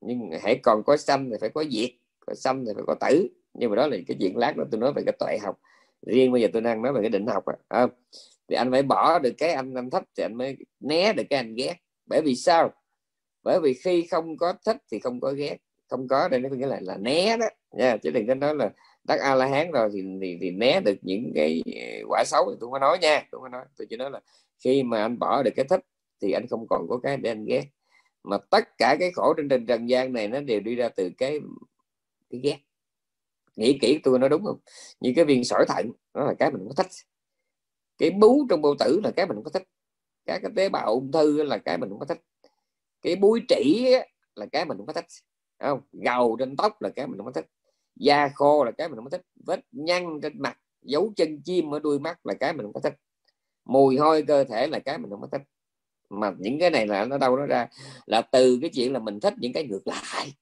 nhưng 0.01 0.31
hãy 0.41 0.59
còn 0.63 0.83
có 0.83 0.97
sanh 0.97 1.29
thì 1.29 1.37
phải 1.41 1.49
có 1.49 1.63
diệt 1.71 1.89
có 2.27 2.33
sanh 2.33 2.65
thì 2.65 2.71
phải 2.75 2.83
có 2.87 2.95
tử. 2.95 3.27
Nhưng 3.53 3.69
mà 3.69 3.75
đó 3.75 3.87
là 3.87 3.97
cái 4.07 4.17
chuyện 4.19 4.37
lát 4.37 4.57
nữa 4.57 4.63
tôi 4.71 4.81
nói 4.81 4.93
về 4.93 5.03
cái 5.05 5.15
tuệ 5.19 5.37
học. 5.43 5.59
Riêng 6.01 6.31
bây 6.31 6.41
giờ 6.41 6.47
tôi 6.53 6.61
đang 6.61 6.81
nói 6.81 6.93
về 6.93 7.01
cái 7.01 7.09
định 7.09 7.27
học 7.27 7.45
à. 7.67 7.87
thì 8.47 8.55
anh 8.55 8.71
phải 8.71 8.83
bỏ 8.83 9.19
được 9.19 9.33
cái 9.37 9.51
anh 9.51 9.73
anh 9.73 9.89
thích 9.89 10.03
thì 10.17 10.23
anh 10.23 10.35
mới 10.35 10.57
né 10.79 11.13
được 11.13 11.23
cái 11.29 11.39
anh 11.39 11.55
ghét. 11.55 11.75
Bởi 12.05 12.21
vì 12.21 12.35
sao? 12.35 12.73
Bởi 13.43 13.59
vì 13.63 13.73
khi 13.73 14.07
không 14.11 14.37
có 14.37 14.53
thích 14.65 14.77
thì 14.91 14.99
không 14.99 15.19
có 15.19 15.31
ghét. 15.31 15.57
Không 15.89 16.07
có 16.07 16.27
đây 16.27 16.39
nó 16.39 16.49
nghĩa 16.49 16.67
là 16.67 16.79
là 16.81 16.97
né 16.97 17.37
đó. 17.37 17.45
Nha 17.71 17.97
chứ 17.97 18.11
đừng 18.11 18.27
có 18.27 18.35
nói 18.35 18.55
là 18.55 18.69
đắc 19.03 19.19
a 19.19 19.35
la 19.35 19.45
hán 19.47 19.71
rồi 19.71 19.89
thì, 19.93 20.01
thì 20.21 20.37
thì 20.41 20.51
né 20.51 20.79
được 20.79 20.97
những 21.01 21.31
cái 21.35 21.61
ờ, 21.65 22.07
quả 22.09 22.23
xấu 22.25 22.45
thì 22.49 22.57
tôi 22.59 22.67
không 22.67 22.71
có 22.71 22.79
nói 22.79 22.97
nha 23.01 23.27
tôi 23.31 23.39
không 23.39 23.41
có 23.41 23.49
nói. 23.49 23.65
Tôi 23.77 23.87
chỉ 23.89 23.95
nói 23.95 24.11
là 24.11 24.21
khi 24.63 24.83
mà 24.83 25.01
anh 25.01 25.19
bỏ 25.19 25.43
được 25.43 25.51
cái 25.55 25.65
thích 25.69 25.85
thì 26.21 26.31
anh 26.31 26.47
không 26.47 26.67
còn 26.69 26.87
có 26.89 26.99
cái 27.03 27.17
để 27.17 27.31
anh 27.31 27.45
ghét 27.45 27.63
mà 28.29 28.37
tất 28.37 28.77
cả 28.77 28.95
cái 28.99 29.11
khổ 29.11 29.33
trên 29.37 29.65
trần 29.67 29.89
gian 29.89 30.13
này 30.13 30.27
nó 30.27 30.41
đều 30.41 30.59
đi 30.59 30.75
ra 30.75 30.89
từ 30.89 31.11
cái 31.17 31.39
cái 32.29 32.39
ghét. 32.43 32.57
Nghĩ 33.55 33.77
kỹ 33.81 33.99
tôi 34.03 34.19
nói 34.19 34.29
đúng 34.29 34.45
không? 34.45 34.59
Như 34.99 35.13
cái 35.15 35.25
viên 35.25 35.43
sỏi 35.43 35.65
thận, 35.67 35.91
đó 36.13 36.25
là 36.25 36.33
cái 36.39 36.51
mình 36.51 36.59
không 36.59 36.73
có 36.75 36.83
thích. 36.83 36.91
Cái 37.97 38.11
bú 38.11 38.47
trong 38.49 38.61
bao 38.61 38.75
tử 38.79 38.99
là 39.03 39.11
cái 39.11 39.25
mình 39.25 39.35
không 39.35 39.43
có 39.43 39.49
thích. 39.49 39.63
Các 40.25 40.39
cái 40.41 40.51
tế 40.55 40.69
bào 40.69 40.85
ung 40.85 41.11
thư 41.11 41.43
là 41.43 41.57
cái 41.57 41.77
mình 41.77 41.89
không 41.89 41.99
có 41.99 42.05
thích. 42.05 42.21
Cái 43.01 43.15
búi 43.15 43.41
trĩ 43.47 43.87
là 44.35 44.45
cái 44.51 44.65
mình 44.65 44.77
không 44.77 44.87
có 44.87 44.93
thích. 44.93 45.05
Không? 45.59 45.81
Gầu 45.91 46.35
trên 46.39 46.55
tóc 46.55 46.81
là 46.81 46.89
cái 46.89 47.07
mình 47.07 47.17
không 47.17 47.25
có 47.25 47.31
thích. 47.31 47.45
Da 47.95 48.29
khô 48.35 48.63
là 48.63 48.71
cái 48.71 48.89
mình 48.89 48.95
không 48.95 49.05
có 49.05 49.09
thích. 49.09 49.25
Vết 49.45 49.59
nhăn 49.71 50.19
trên 50.21 50.41
mặt, 50.41 50.59
dấu 50.81 51.13
chân 51.15 51.41
chim 51.41 51.73
ở 51.73 51.79
đuôi 51.79 51.99
mắt 51.99 52.25
là 52.25 52.33
cái 52.33 52.53
mình 52.53 52.65
không 52.65 52.73
có 52.73 52.79
thích. 52.79 52.95
Mùi 53.65 53.97
hôi 53.97 54.23
cơ 54.27 54.43
thể 54.43 54.67
là 54.67 54.79
cái 54.79 54.97
mình 54.97 55.11
không 55.11 55.21
có 55.21 55.27
thích 55.31 55.41
mà 56.09 56.33
những 56.39 56.59
cái 56.59 56.69
này 56.69 56.87
là 56.87 57.05
nó 57.05 57.17
đâu 57.17 57.37
nó 57.37 57.45
ra. 57.45 57.67
Là 58.05 58.21
từ 58.21 58.59
cái 58.61 58.69
chuyện 58.69 58.93
là 58.93 58.99
mình 58.99 59.19
thích 59.19 59.33
những 59.37 59.53
cái 59.53 59.63
ngược 59.63 59.87
lại. 59.87 60.33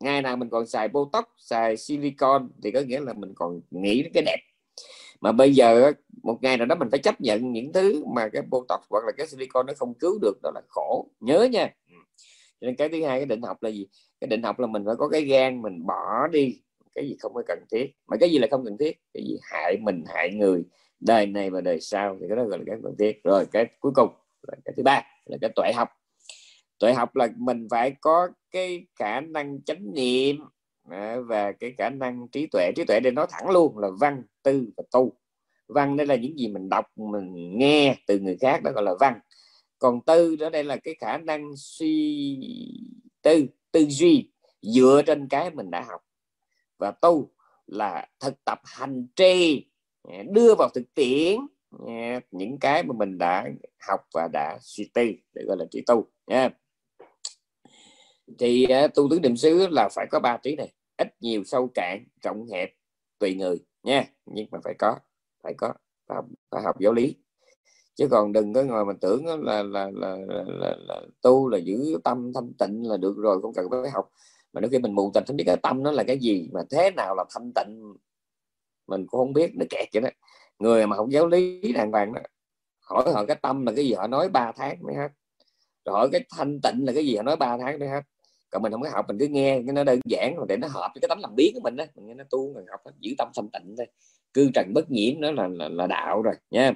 Ngày 0.00 0.22
nào 0.22 0.36
mình 0.36 0.50
còn 0.50 0.66
xài 0.66 0.88
botox, 0.88 1.24
xài 1.38 1.76
silicon 1.76 2.48
thì 2.62 2.70
có 2.70 2.80
nghĩa 2.80 3.00
là 3.00 3.12
mình 3.12 3.32
còn 3.34 3.60
nghĩ 3.70 4.02
đến 4.02 4.12
cái 4.14 4.22
đẹp. 4.26 4.38
Mà 5.20 5.32
bây 5.32 5.54
giờ 5.54 5.92
một 6.22 6.38
ngày 6.42 6.56
nào 6.56 6.66
đó 6.66 6.74
mình 6.74 6.88
phải 6.90 6.98
chấp 6.98 7.20
nhận 7.20 7.52
những 7.52 7.72
thứ 7.72 8.04
mà 8.14 8.28
cái 8.28 8.42
botox 8.42 8.80
hoặc 8.90 9.04
là 9.06 9.12
cái 9.16 9.26
silicon 9.26 9.66
nó 9.66 9.72
không 9.76 9.94
cứu 9.94 10.18
được, 10.22 10.38
đó 10.42 10.50
là 10.54 10.60
khổ. 10.68 11.06
Nhớ 11.20 11.48
nha. 11.52 11.74
Cho 12.60 12.66
nên 12.66 12.76
cái 12.76 12.88
thứ 12.88 13.04
hai, 13.04 13.18
cái 13.18 13.26
định 13.26 13.42
học 13.42 13.62
là 13.62 13.70
gì? 13.70 13.86
Cái 14.20 14.28
định 14.28 14.42
học 14.42 14.58
là 14.58 14.66
mình 14.66 14.82
phải 14.86 14.94
có 14.98 15.08
cái 15.08 15.22
gan, 15.22 15.62
mình 15.62 15.86
bỏ 15.86 16.28
đi. 16.32 16.60
Cái 16.94 17.08
gì 17.08 17.16
không 17.20 17.34
có 17.34 17.42
cần 17.46 17.58
thiết. 17.70 17.92
Mà 18.06 18.16
cái 18.20 18.30
gì 18.30 18.38
là 18.38 18.46
không 18.50 18.64
cần 18.64 18.78
thiết? 18.78 18.98
Cái 19.14 19.24
gì 19.26 19.38
hại 19.42 19.76
mình, 19.80 20.04
hại 20.06 20.34
người. 20.34 20.64
Đời 21.00 21.26
này 21.26 21.50
và 21.50 21.60
đời 21.60 21.80
sau 21.80 22.16
thì 22.20 22.26
cái 22.28 22.36
đó 22.36 22.44
gọi 22.44 22.58
là 22.58 22.64
cái 22.66 22.76
cần 22.82 22.94
thiết. 22.98 23.24
Rồi, 23.24 23.46
cái 23.52 23.66
cuối 23.80 23.92
cùng 23.94 24.08
là 24.48 24.56
cái 24.64 24.74
thứ 24.76 24.82
ba, 24.82 25.02
là 25.24 25.38
cái 25.40 25.50
tuệ 25.56 25.72
học. 25.74 25.88
Tuệ 26.78 26.92
học 26.92 27.16
là 27.16 27.28
mình 27.36 27.66
phải 27.70 27.94
có 28.00 28.28
cái 28.50 28.86
khả 28.96 29.20
năng 29.20 29.62
chánh 29.62 29.94
niệm 29.94 30.40
à, 30.90 31.16
và 31.26 31.52
cái 31.52 31.74
khả 31.78 31.90
năng 31.90 32.28
trí 32.28 32.46
tuệ. 32.46 32.72
Trí 32.76 32.84
tuệ 32.84 33.00
để 33.00 33.10
nói 33.10 33.26
thẳng 33.30 33.50
luôn 33.50 33.78
là 33.78 33.88
văn, 34.00 34.22
tư 34.42 34.68
và 34.76 34.84
tu. 34.90 35.12
Văn 35.68 35.96
đây 35.96 36.06
là 36.06 36.14
những 36.14 36.38
gì 36.38 36.48
mình 36.48 36.68
đọc, 36.68 36.86
mình 36.96 37.58
nghe 37.58 37.96
từ 38.06 38.18
người 38.18 38.36
khác, 38.40 38.62
đó 38.62 38.70
gọi 38.74 38.84
là 38.84 38.94
văn. 39.00 39.20
Còn 39.78 40.00
tư 40.06 40.36
đó 40.36 40.50
đây 40.50 40.64
là 40.64 40.76
cái 40.76 40.94
khả 40.94 41.18
năng 41.18 41.52
suy 41.56 42.38
tư 43.22 43.46
tư 43.72 43.86
duy 43.88 44.30
dựa 44.62 45.02
trên 45.06 45.28
cái 45.28 45.50
mình 45.50 45.70
đã 45.70 45.84
học. 45.88 46.00
Và 46.78 46.90
tu 46.90 47.30
là 47.66 48.06
thực 48.20 48.44
tập 48.44 48.60
hành 48.64 49.06
trì 49.16 49.66
à, 50.02 50.22
đưa 50.30 50.54
vào 50.54 50.68
thực 50.74 50.94
tiễn 50.94 51.40
những 52.30 52.58
cái 52.60 52.82
mà 52.82 52.94
mình 52.98 53.18
đã 53.18 53.48
học 53.88 54.00
và 54.14 54.28
đã 54.32 54.58
suy 54.60 54.90
tư 54.94 55.06
để 55.34 55.42
gọi 55.46 55.56
là 55.56 55.64
trí 55.70 55.82
tu 55.86 56.06
nha 56.26 56.50
thì 58.38 58.64
à, 58.64 58.88
tu 58.88 59.08
tứ 59.10 59.20
niệm 59.20 59.36
xứ 59.36 59.66
là 59.70 59.88
phải 59.92 60.06
có 60.10 60.20
ba 60.20 60.36
trí 60.36 60.56
này 60.56 60.72
ít 60.96 61.08
nhiều 61.20 61.44
sâu 61.44 61.70
cạn 61.74 62.04
rộng 62.22 62.46
hẹp 62.52 62.70
tùy 63.18 63.34
người 63.34 63.58
nha 63.82 64.04
nhưng 64.26 64.46
mà 64.50 64.58
phải 64.64 64.74
có 64.78 64.96
phải 65.42 65.54
có 65.54 65.74
phải, 66.08 66.18
phải 66.50 66.62
học 66.62 66.80
giáo 66.80 66.92
lý. 66.92 67.16
Chứ 67.94 68.08
còn 68.10 68.32
đừng 68.32 68.52
có 68.52 68.62
ngồi 68.62 68.84
mà 68.84 68.92
tưởng 69.00 69.26
là 69.26 69.62
là, 69.62 69.90
là, 69.94 70.16
là, 70.16 70.44
là, 70.46 70.76
là 70.78 71.00
tu 71.22 71.48
là 71.48 71.58
giữ 71.58 71.98
tâm 72.04 72.32
thanh 72.34 72.52
tịnh 72.58 72.88
là 72.88 72.96
được 72.96 73.16
rồi 73.16 73.42
không 73.42 73.54
cần 73.54 73.66
phải 73.70 73.90
học. 73.90 74.10
Mà 74.52 74.60
đôi 74.60 74.70
khi 74.70 74.78
mình 74.78 74.92
mù 74.92 75.10
tịnh 75.14 75.24
không 75.26 75.36
biết 75.36 75.44
cái 75.46 75.56
tâm 75.56 75.82
nó 75.82 75.90
là 75.90 76.04
cái 76.04 76.18
gì 76.18 76.48
mà 76.52 76.60
thế 76.70 76.90
nào 76.90 77.14
là 77.14 77.24
thanh 77.34 77.52
tịnh 77.54 77.94
mình 78.86 79.06
cũng 79.06 79.18
không 79.18 79.32
biết 79.32 79.50
nó 79.54 79.64
kẹt 79.70 79.88
vậy 79.92 80.02
đó 80.02 80.08
người 80.58 80.86
mà 80.86 80.96
không 80.96 81.12
giáo 81.12 81.26
lý 81.26 81.72
đàng 81.72 81.92
hoàng 81.92 82.12
đó 82.14 82.20
hỏi 82.80 83.12
họ 83.12 83.24
cái 83.24 83.36
tâm 83.42 83.66
là 83.66 83.72
cái 83.76 83.84
gì 83.84 83.92
họ 83.92 84.06
nói 84.06 84.28
ba 84.28 84.52
tháng 84.52 84.82
mới 84.82 84.94
hết. 84.94 85.08
Rồi 85.84 85.94
hỏi 85.94 86.08
cái 86.12 86.24
thanh 86.36 86.60
tịnh 86.60 86.86
là 86.86 86.92
cái 86.92 87.06
gì 87.06 87.16
họ 87.16 87.22
nói 87.22 87.36
ba 87.36 87.58
tháng 87.58 87.78
mới 87.78 87.88
hết. 87.88 88.00
Còn 88.50 88.62
mình 88.62 88.72
không 88.72 88.82
có 88.82 88.88
học 88.92 89.04
mình 89.08 89.18
cứ 89.18 89.26
nghe 89.26 89.62
cái 89.66 89.72
nó 89.72 89.84
đơn 89.84 90.00
giản 90.04 90.36
để 90.48 90.56
nó 90.56 90.68
hợp 90.68 90.90
với 90.94 91.00
cái 91.00 91.08
tấm 91.08 91.18
làm 91.22 91.34
biến 91.36 91.54
của 91.54 91.60
mình 91.60 91.76
đó 91.76 91.84
mình 91.94 92.06
nghe 92.06 92.14
nó 92.14 92.24
tu 92.30 92.54
mình 92.54 92.64
học 92.70 92.80
giữ 93.00 93.14
tâm 93.18 93.28
thanh 93.36 93.48
tịnh 93.52 93.74
thôi. 93.76 93.86
Cư 94.32 94.50
trần 94.54 94.72
bất 94.74 94.90
nhiễm 94.90 95.20
đó 95.20 95.30
là 95.30 95.48
là, 95.48 95.68
là 95.68 95.86
đạo 95.86 96.22
rồi 96.22 96.34
nha. 96.50 96.72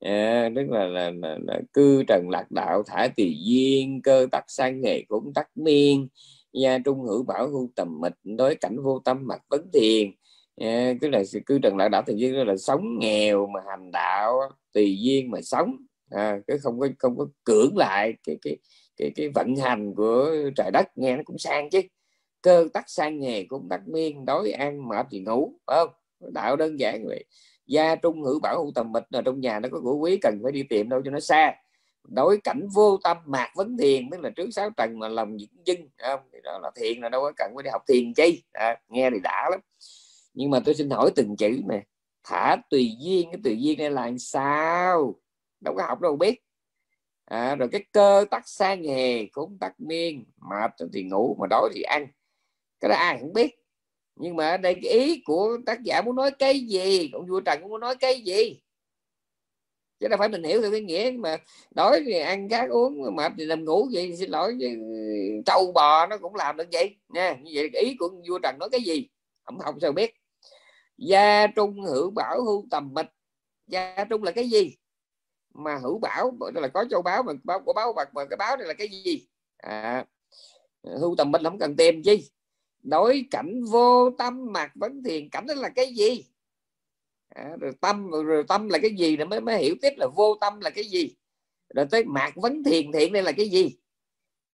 À, 0.00 0.50
tức 0.56 0.70
là, 0.70 0.86
là, 0.86 1.10
là, 1.10 1.38
là 1.42 1.60
cư 1.72 2.02
trần 2.08 2.30
lạc 2.30 2.50
đạo 2.50 2.82
thả 2.86 3.08
tùy 3.16 3.36
duyên 3.44 4.02
cơ 4.02 4.26
tắc 4.32 4.44
sang 4.48 4.80
nghề 4.80 5.02
cũng 5.08 5.32
tắc 5.34 5.48
miên. 5.54 6.08
Gia 6.52 6.78
trung 6.78 7.00
hữu 7.00 7.22
bảo 7.22 7.48
hưu 7.48 7.70
tầm 7.76 8.00
mịch 8.00 8.12
đối 8.22 8.54
cảnh 8.54 8.82
vô 8.82 8.98
tâm 9.04 9.26
mặt 9.26 9.42
vấn 9.48 9.70
thiền 9.72 10.10
yeah, 10.56 10.96
tức 11.00 11.08
là 11.08 11.22
cứ 11.46 11.58
trần 11.58 11.76
lạc 11.76 11.88
đạo 11.88 12.02
tùy 12.06 12.16
duyên 12.18 12.46
là 12.46 12.56
sống 12.56 12.98
nghèo 12.98 13.46
mà 13.46 13.60
hành 13.68 13.90
đạo 13.90 14.40
tùy 14.72 14.96
duyên 15.00 15.30
mà 15.30 15.40
sống. 15.42 15.76
À, 16.10 16.38
cái 16.46 16.58
không 16.58 16.80
có 16.80 16.88
không 16.98 17.16
có 17.18 17.26
cưỡng 17.44 17.76
lại 17.76 18.14
cái 18.24 18.36
cái 18.42 18.56
cái 18.96 19.10
cái 19.16 19.28
vận 19.28 19.56
hành 19.56 19.94
của 19.94 20.30
trời 20.56 20.70
đất 20.72 20.98
nghe 20.98 21.16
nó 21.16 21.22
cũng 21.24 21.38
sang 21.38 21.70
chứ. 21.70 21.80
Cơ 22.42 22.68
tắc 22.72 22.84
sang 22.90 23.20
nghề 23.20 23.44
cũng 23.44 23.68
tắc 23.68 23.88
miên 23.88 24.24
đói 24.24 24.50
ăn 24.50 24.88
mệt 24.88 25.06
thì 25.10 25.20
ngủ 25.20 25.52
phải 25.66 25.76
không? 25.76 25.88
Đạo 26.32 26.56
đơn 26.56 26.80
giản 26.80 27.06
vậy. 27.06 27.24
Gia 27.66 27.96
trung 27.96 28.22
hữu 28.22 28.40
bảo 28.40 28.56
hữu 28.56 28.72
tầm 28.74 28.92
mịch 28.92 29.04
là 29.10 29.22
trong 29.24 29.40
nhà 29.40 29.60
nó 29.60 29.68
có 29.72 29.80
của 29.80 29.96
quý 29.96 30.16
cần 30.16 30.40
phải 30.42 30.52
đi 30.52 30.62
tìm 30.62 30.88
đâu 30.88 31.02
cho 31.04 31.10
nó 31.10 31.20
xa. 31.20 31.54
Đối 32.08 32.40
cảnh 32.44 32.68
vô 32.74 32.98
tâm 33.04 33.16
mạc 33.24 33.48
vấn 33.56 33.76
thiền 33.76 34.10
tức 34.10 34.20
là 34.20 34.30
trước 34.30 34.50
sáu 34.52 34.70
trần 34.76 34.98
mà 34.98 35.08
lòng 35.08 35.36
những 35.36 35.48
dưng 35.64 35.88
không? 35.98 36.20
Thì 36.32 36.38
đó 36.44 36.58
là 36.62 36.70
thiền 36.76 37.00
là 37.00 37.08
đâu 37.08 37.22
có 37.22 37.32
cần 37.36 37.52
phải 37.54 37.62
đi 37.62 37.70
học 37.70 37.82
thiền 37.88 38.14
chi. 38.14 38.42
À, 38.52 38.76
nghe 38.88 39.10
thì 39.10 39.20
đã 39.22 39.48
lắm 39.50 39.60
nhưng 40.34 40.50
mà 40.50 40.60
tôi 40.64 40.74
xin 40.74 40.90
hỏi 40.90 41.10
từng 41.16 41.36
chữ 41.36 41.60
nè. 41.68 41.82
Thả 42.24 42.56
tùy 42.70 42.96
duyên 43.00 43.28
cái 43.32 43.40
tùy 43.44 43.56
duyên 43.60 43.78
này 43.78 43.90
là 43.90 44.10
sao? 44.18 45.20
Đâu 45.60 45.74
có 45.76 45.84
học 45.88 46.00
đâu 46.00 46.16
biết. 46.16 46.40
À, 47.24 47.54
rồi 47.54 47.68
cái 47.72 47.84
cơ 47.92 48.24
tắc 48.30 48.48
sang 48.48 48.82
nghề 48.82 49.26
cũng 49.26 49.58
tắc 49.60 49.80
miên. 49.80 50.24
Mệt 50.50 50.70
thì 50.92 51.02
ngủ 51.02 51.36
mà 51.40 51.46
đói 51.50 51.70
thì 51.74 51.82
ăn. 51.82 52.06
Cái 52.80 52.88
đó 52.88 52.94
ai 52.96 53.18
cũng 53.20 53.32
biết. 53.32 53.54
Nhưng 54.16 54.36
mà 54.36 54.50
ở 54.50 54.56
đây 54.56 54.74
cái 54.82 54.92
ý 54.92 55.22
của 55.24 55.58
tác 55.66 55.82
giả 55.82 56.02
muốn 56.02 56.16
nói 56.16 56.30
cái 56.30 56.60
gì? 56.60 57.10
Ông 57.12 57.26
vua 57.26 57.40
trần 57.40 57.58
cũng 57.60 57.70
muốn 57.70 57.80
nói 57.80 57.96
cái 57.96 58.20
gì? 58.20 58.60
Chứ 60.00 60.08
đâu 60.08 60.18
phải 60.18 60.28
mình 60.28 60.44
hiểu 60.44 60.62
theo 60.62 60.70
cái 60.70 60.80
nghĩa 60.80 61.12
mà 61.18 61.36
đói 61.70 62.02
thì 62.06 62.12
ăn 62.12 62.48
khác 62.48 62.70
uống 62.70 63.16
mệt 63.16 63.32
thì 63.38 63.46
nằm 63.46 63.64
ngủ 63.64 63.88
vậy 63.92 64.16
xin 64.16 64.30
lỗi 64.30 64.58
trâu 65.46 65.72
bò 65.72 66.06
nó 66.06 66.18
cũng 66.18 66.34
làm 66.34 66.56
được 66.56 66.68
vậy. 66.72 66.96
Nha 67.08 67.36
như 67.42 67.50
vậy 67.54 67.70
ý 67.82 67.96
của 67.98 68.08
vua 68.28 68.38
trần 68.38 68.58
nói 68.58 68.68
cái 68.72 68.80
gì? 68.80 69.08
Không 69.44 69.58
học 69.58 69.74
sao 69.80 69.92
biết? 69.92 70.14
Gia 70.98 71.46
trung 71.46 71.82
hữu 71.82 72.10
bảo 72.10 72.44
hưu 72.44 72.66
tầm 72.70 72.94
mịch 72.94 73.06
gia 73.66 74.04
trung 74.10 74.22
là 74.22 74.32
cái 74.32 74.48
gì? 74.48 74.76
Mà 75.54 75.78
hữu 75.78 75.98
bảo 75.98 76.32
là 76.54 76.68
có 76.68 76.84
châu 76.90 77.02
báo 77.02 77.22
mà 77.22 77.32
báo 77.44 77.60
của 77.60 77.72
báo 77.72 77.92
bạc 77.92 78.14
mà 78.14 78.24
cái 78.24 78.36
báo 78.36 78.56
này 78.56 78.66
là 78.66 78.74
cái 78.74 78.88
gì? 78.88 79.26
À, 79.56 80.04
hưu 81.00 81.14
tầm 81.18 81.30
mịch 81.30 81.42
không 81.44 81.58
cần 81.58 81.76
tìm 81.76 82.02
chi. 82.02 82.30
Đối 82.82 83.26
cảnh 83.30 83.64
vô 83.64 84.10
tâm 84.18 84.52
mạc 84.52 84.72
vấn 84.74 85.02
thiền 85.02 85.28
cảnh 85.28 85.46
đó 85.46 85.54
là 85.54 85.68
cái 85.68 85.94
gì? 85.94 86.24
À, 87.28 87.56
rồi 87.60 87.72
tâm 87.80 88.10
rồi 88.10 88.44
tâm 88.48 88.68
là 88.68 88.78
cái 88.82 88.94
gì 88.94 89.16
rồi 89.16 89.26
mới 89.26 89.40
mới 89.40 89.58
hiểu 89.58 89.74
tiếp 89.82 89.92
là 89.96 90.06
vô 90.16 90.34
tâm 90.40 90.60
là 90.60 90.70
cái 90.70 90.84
gì. 90.84 91.16
Rồi 91.74 91.86
tới 91.90 92.04
mạc 92.04 92.32
vấn 92.36 92.64
thiền 92.64 92.92
thiện 92.92 93.12
đây 93.12 93.22
là 93.22 93.32
cái 93.32 93.48
gì? 93.48 93.76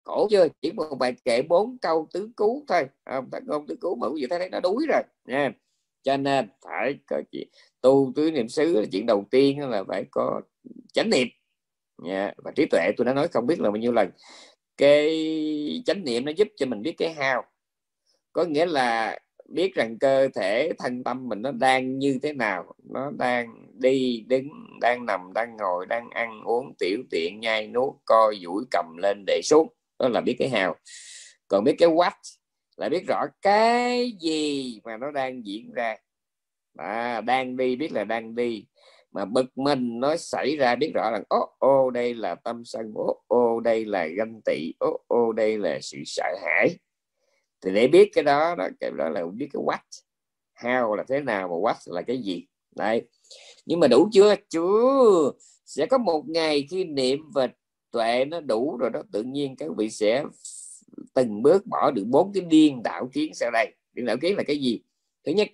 Cổ 0.04 0.28
chưa? 0.30 0.48
Chỉ 0.60 0.72
một 0.72 0.94
bài 0.98 1.14
kệ 1.24 1.42
bốn 1.42 1.78
câu 1.78 2.08
tứ 2.12 2.30
cứu 2.36 2.64
thôi. 2.68 2.86
À, 3.04 3.22
ngôn 3.46 3.66
tứ 3.66 3.76
cứu 3.80 3.94
mà 3.94 4.06
quý 4.06 4.20
vị 4.20 4.26
thấy 4.30 4.50
nó 4.50 4.60
đuối 4.60 4.86
rồi. 4.88 5.02
Nha 5.24 5.52
cho 6.02 6.16
nên 6.16 6.48
phải 6.64 6.98
có 7.06 7.22
chuyện, 7.32 7.48
tu 7.80 8.12
tứ 8.16 8.30
niệm 8.30 8.48
xứ 8.48 8.80
là 8.80 8.86
chuyện 8.92 9.06
đầu 9.06 9.24
tiên 9.30 9.60
là 9.60 9.84
phải 9.88 10.04
có 10.10 10.40
chánh 10.92 11.10
niệm. 11.10 11.28
Yeah. 12.06 12.34
và 12.36 12.52
trí 12.56 12.66
tuệ, 12.70 12.90
tôi 12.96 13.04
đã 13.04 13.14
nói 13.14 13.28
không 13.28 13.46
biết 13.46 13.60
là 13.60 13.70
bao 13.70 13.76
nhiêu 13.76 13.92
lần. 13.92 14.10
Cái 14.76 15.82
chánh 15.86 16.04
niệm 16.04 16.24
nó 16.24 16.32
giúp 16.36 16.48
cho 16.56 16.66
mình 16.66 16.82
biết 16.82 16.94
cái 16.98 17.12
hao 17.12 17.44
có 18.32 18.44
nghĩa 18.44 18.66
là 18.66 19.18
biết 19.48 19.74
rằng 19.74 19.98
cơ 19.98 20.28
thể, 20.34 20.72
thân 20.78 21.04
tâm 21.04 21.28
mình 21.28 21.42
nó 21.42 21.52
đang 21.52 21.98
như 21.98 22.18
thế 22.22 22.32
nào. 22.32 22.74
Nó 22.90 23.10
đang 23.18 23.66
đi, 23.78 24.24
đứng, 24.28 24.48
đang 24.80 25.06
nằm, 25.06 25.32
đang 25.34 25.56
ngồi, 25.56 25.86
đang 25.86 26.10
ăn, 26.10 26.42
uống, 26.44 26.74
tiểu 26.78 26.98
tiện, 27.10 27.40
nhai 27.40 27.66
nuốt, 27.66 27.94
co 28.04 28.32
duỗi, 28.42 28.64
cầm 28.70 28.96
lên, 28.96 29.24
để 29.26 29.40
xuống. 29.44 29.68
Đó 29.98 30.08
là 30.08 30.20
biết 30.20 30.36
cái 30.38 30.48
hào 30.48 30.76
còn 31.48 31.64
biết 31.64 31.74
cái 31.78 31.88
what 31.88 32.10
là 32.78 32.88
biết 32.88 33.06
rõ 33.06 33.26
cái 33.42 34.12
gì 34.20 34.80
mà 34.84 34.96
nó 34.96 35.10
đang 35.10 35.46
diễn 35.46 35.72
ra. 35.72 35.96
À, 36.76 37.20
đang 37.20 37.56
đi 37.56 37.76
biết 37.76 37.92
là 37.92 38.04
đang 38.04 38.34
đi. 38.34 38.66
Mà 39.12 39.24
bực 39.24 39.58
mình 39.58 40.00
nó 40.00 40.16
xảy 40.16 40.56
ra 40.56 40.76
biết 40.76 40.90
rõ 40.94 41.10
là 41.10 41.22
ô 41.28 41.56
ô 41.58 41.90
đây 41.90 42.14
là 42.14 42.34
tâm 42.34 42.64
sân 42.64 42.92
ô 42.94 43.22
ô 43.26 43.60
đây 43.60 43.84
là 43.84 44.06
ganh 44.06 44.40
tị 44.44 44.72
ô 44.78 45.00
ô 45.06 45.32
đây 45.32 45.58
là 45.58 45.78
sự 45.82 45.98
sợ 46.06 46.36
hãi. 46.42 46.78
Thì 47.60 47.70
để 47.74 47.88
biết 47.88 48.10
cái 48.12 48.24
đó 48.24 48.54
đó 48.58 48.68
cái 48.80 48.90
đó 48.90 49.08
là 49.08 49.22
biết 49.34 49.48
cái 49.52 49.62
what 49.62 50.02
how 50.56 50.94
là 50.94 51.04
thế 51.08 51.20
nào 51.20 51.48
và 51.48 51.54
what 51.54 51.94
là 51.94 52.02
cái 52.02 52.18
gì. 52.18 52.46
Đây 52.76 53.02
nhưng 53.66 53.80
mà 53.80 53.88
đủ 53.88 54.08
chưa? 54.12 54.34
Chưa. 54.48 55.32
Sẽ 55.64 55.86
có 55.86 55.98
một 55.98 56.24
ngày 56.28 56.66
khi 56.70 56.84
niệm 56.84 57.18
và 57.34 57.48
tuệ 57.90 58.24
nó 58.24 58.40
đủ 58.40 58.76
rồi 58.76 58.90
đó 58.90 59.02
tự 59.12 59.22
nhiên 59.22 59.56
các 59.56 59.70
vị 59.76 59.90
sẽ 59.90 60.24
từng 61.14 61.42
bước 61.42 61.66
bỏ 61.66 61.90
được 61.90 62.04
bốn 62.06 62.32
cái 62.32 62.42
điên 62.42 62.82
đạo 62.82 63.08
kiến 63.12 63.34
sau 63.34 63.50
đây. 63.50 63.74
Điên 63.92 64.06
đạo 64.06 64.16
kiến 64.20 64.36
là 64.36 64.42
cái 64.42 64.58
gì? 64.58 64.80
Thứ 65.26 65.32
nhất, 65.32 65.48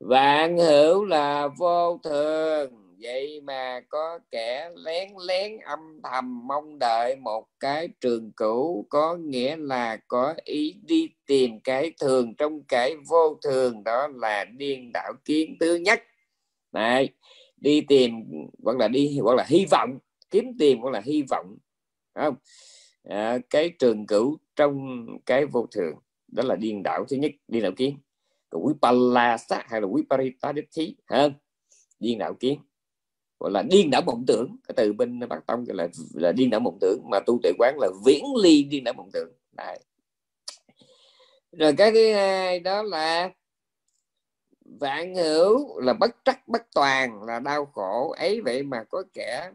vạn 0.00 0.58
hữu 0.58 1.04
là 1.04 1.48
vô 1.58 2.00
thường. 2.04 2.80
Vậy 2.98 3.40
mà 3.40 3.80
có 3.88 4.18
kẻ 4.30 4.70
lén 4.74 5.08
lén 5.26 5.58
âm 5.58 5.78
thầm 6.02 6.46
mong 6.46 6.78
đợi 6.78 7.16
một 7.16 7.46
cái 7.60 7.88
trường 8.00 8.32
cửu, 8.32 8.86
có 8.88 9.16
nghĩa 9.16 9.56
là 9.56 9.96
có 10.08 10.34
ý 10.44 10.74
đi 10.82 11.08
tìm 11.26 11.60
cái 11.60 11.92
thường 12.00 12.34
trong 12.34 12.62
cái 12.62 12.96
vô 13.08 13.38
thường, 13.44 13.84
đó 13.84 14.08
là 14.14 14.44
điên 14.44 14.90
đạo 14.92 15.12
kiến 15.24 15.56
thứ 15.60 15.74
nhất. 15.74 16.02
Này 16.72 17.08
đi 17.56 17.80
tìm, 17.80 18.12
hoặc 18.62 18.76
là 18.76 18.88
đi, 18.88 19.18
hoặc 19.22 19.34
là 19.34 19.44
hy 19.48 19.66
vọng, 19.70 19.98
kiếm 20.30 20.52
tìm, 20.58 20.78
hoặc 20.78 20.90
là 20.90 21.02
hy 21.04 21.22
vọng. 21.30 21.56
Không? 22.14 22.34
À, 23.04 23.38
cái 23.50 23.68
trường 23.78 24.06
cửu 24.06 24.38
trong 24.56 25.06
cái 25.26 25.46
vô 25.46 25.66
thường 25.70 25.94
đó 26.28 26.42
là 26.46 26.56
điên 26.56 26.82
đảo 26.82 27.04
thứ 27.08 27.16
nhất 27.16 27.32
điên 27.48 27.62
đảo 27.62 27.72
kiến. 27.76 27.98
Còn 28.50 28.62
palasa 28.82 29.62
hay 29.68 29.80
là 29.80 29.86
quý 29.86 30.02
parita 30.10 30.52
thí 30.72 30.96
hơn 31.06 31.32
điên 31.98 32.18
đảo 32.18 32.34
kiến. 32.34 32.60
Gọi 33.40 33.50
là 33.50 33.62
điên 33.62 33.90
đảo 33.90 34.02
mộng 34.06 34.24
tưởng 34.26 34.56
cái 34.68 34.74
từ 34.76 34.92
bên 34.92 35.20
bắc 35.28 35.46
tông 35.46 35.64
gọi 35.64 35.76
là 35.76 35.88
là 36.14 36.32
điên 36.32 36.50
đảo 36.50 36.60
mộng 36.60 36.78
tưởng 36.80 37.00
mà 37.10 37.20
tu 37.26 37.38
tuệ 37.42 37.52
quán 37.58 37.76
là 37.78 37.88
viễn 38.06 38.24
ly 38.42 38.64
điên 38.64 38.84
đảo 38.84 38.94
mộng 38.94 39.10
tưởng. 39.12 39.32
Đấy. 39.52 39.78
rồi 41.52 41.74
cái 41.76 41.92
thứ 41.92 42.12
hai 42.12 42.60
đó 42.60 42.82
là 42.82 43.30
vạn 44.64 45.14
hữu 45.14 45.80
là 45.80 45.92
bất 45.92 46.16
trắc 46.24 46.48
bất 46.48 46.62
toàn 46.74 47.22
là 47.22 47.40
đau 47.40 47.66
khổ 47.66 48.14
ấy 48.18 48.40
vậy 48.40 48.62
mà 48.62 48.84
có 48.84 49.02
kẻ 49.14 49.50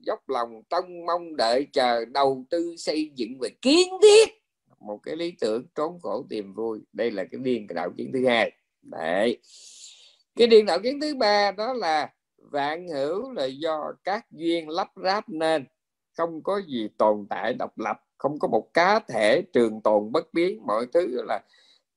dốc 0.00 0.28
lòng 0.28 0.62
trông 0.70 1.06
mong 1.06 1.36
đợi 1.36 1.66
chờ 1.72 2.04
đầu 2.04 2.44
tư 2.50 2.74
xây 2.78 3.10
dựng 3.14 3.38
về 3.40 3.48
kiến 3.62 3.88
thiết. 4.02 4.28
Một 4.80 4.98
cái 5.02 5.16
lý 5.16 5.34
tưởng 5.40 5.66
trốn 5.74 5.98
khổ 6.02 6.26
tìm 6.30 6.54
vui. 6.54 6.80
Đây 6.92 7.10
là 7.10 7.24
cái 7.24 7.40
điên 7.44 7.66
cái 7.66 7.74
đạo 7.74 7.90
kiến 7.96 8.10
thứ 8.12 8.26
hai. 8.26 8.52
Đấy. 8.82 9.38
Cái 10.36 10.46
điên 10.46 10.66
đạo 10.66 10.78
kiến 10.82 11.00
thứ 11.00 11.14
ba 11.14 11.50
đó 11.50 11.72
là 11.72 12.12
vạn 12.36 12.88
hữu 12.88 13.32
là 13.32 13.44
do 13.44 13.92
các 14.04 14.26
duyên 14.30 14.68
lắp 14.68 14.88
ráp 15.04 15.28
nên. 15.28 15.64
Không 16.16 16.42
có 16.42 16.60
gì 16.68 16.88
tồn 16.98 17.26
tại 17.30 17.54
độc 17.54 17.78
lập. 17.78 18.00
Không 18.18 18.38
có 18.38 18.48
một 18.48 18.74
cá 18.74 18.98
thể 18.98 19.42
trường 19.52 19.80
tồn 19.80 20.12
bất 20.12 20.34
biến. 20.34 20.66
Mọi 20.66 20.86
thứ 20.92 21.22
là 21.28 21.40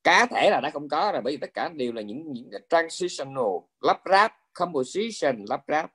cá 0.04 0.26
thể 0.26 0.50
là 0.50 0.60
đã 0.64 0.70
không 0.70 0.90
có 0.90 1.10
rồi. 1.14 1.22
Bởi 1.22 1.34
vì 1.34 1.38
tất 1.38 1.54
cả 1.54 1.70
đều 1.74 1.92
là 1.92 2.02
những 2.02 2.32
những 2.32 2.50
transitional, 2.70 3.54
lắp 3.82 4.02
ráp, 4.12 4.34
composition 4.54 5.46
lắp 5.50 5.64
ráp, 5.68 5.92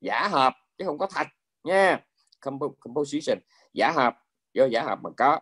giả 0.00 0.28
hợp, 0.28 0.54
chứ 0.78 0.84
không 0.84 0.98
có 0.98 1.06
thật 1.14 1.26
nha. 1.64 2.04
Composition. 2.80 3.38
Giả 3.74 3.92
hợp. 3.96 4.18
Do 4.54 4.64
giả 4.64 4.82
hợp 4.82 4.98
mà 5.02 5.10
có. 5.16 5.40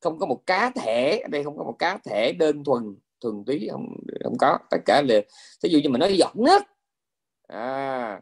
Không 0.00 0.18
có 0.18 0.26
một 0.26 0.42
cá 0.46 0.70
thể. 0.70 1.18
Ở 1.18 1.28
đây 1.28 1.44
không 1.44 1.58
có 1.58 1.64
một 1.64 1.76
cá 1.78 1.98
thể 2.04 2.32
đơn 2.32 2.64
thuần 2.64 2.96
thuần 3.20 3.44
túy 3.44 3.68
không 3.70 3.96
không 4.24 4.38
có. 4.38 4.58
Tất 4.70 4.78
cả 4.84 5.02
là 5.08 5.20
ví 5.62 5.70
dụ 5.70 5.78
như 5.78 5.88
mình 5.88 6.00
nói 6.00 6.16
giọt 6.16 6.36
nước. 6.36 6.62
À, 7.48 8.20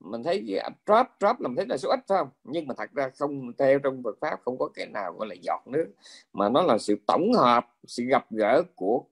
mình 0.00 0.22
thấy 0.22 0.60
drop 0.86 1.06
drop 1.20 1.40
làm 1.40 1.56
thấy 1.56 1.66
là 1.68 1.76
số 1.76 1.88
ít 1.88 2.00
phải 2.08 2.18
không? 2.18 2.28
Nhưng 2.44 2.66
mà 2.66 2.74
thật 2.78 2.90
ra 2.92 3.10
không 3.18 3.52
theo 3.58 3.78
trong 3.78 4.02
Phật 4.02 4.18
pháp 4.20 4.40
không 4.44 4.58
có 4.58 4.68
cái 4.74 4.86
nào 4.86 5.12
gọi 5.12 5.28
là 5.28 5.34
giọt 5.42 5.62
nước. 5.66 5.92
Mà 6.32 6.48
nó 6.48 6.62
là 6.62 6.78
sự 6.78 6.96
tổng 7.06 7.32
hợp 7.32 7.66
sự 7.86 8.04
gặp 8.04 8.26
gỡ 8.30 8.62
của 8.76 9.04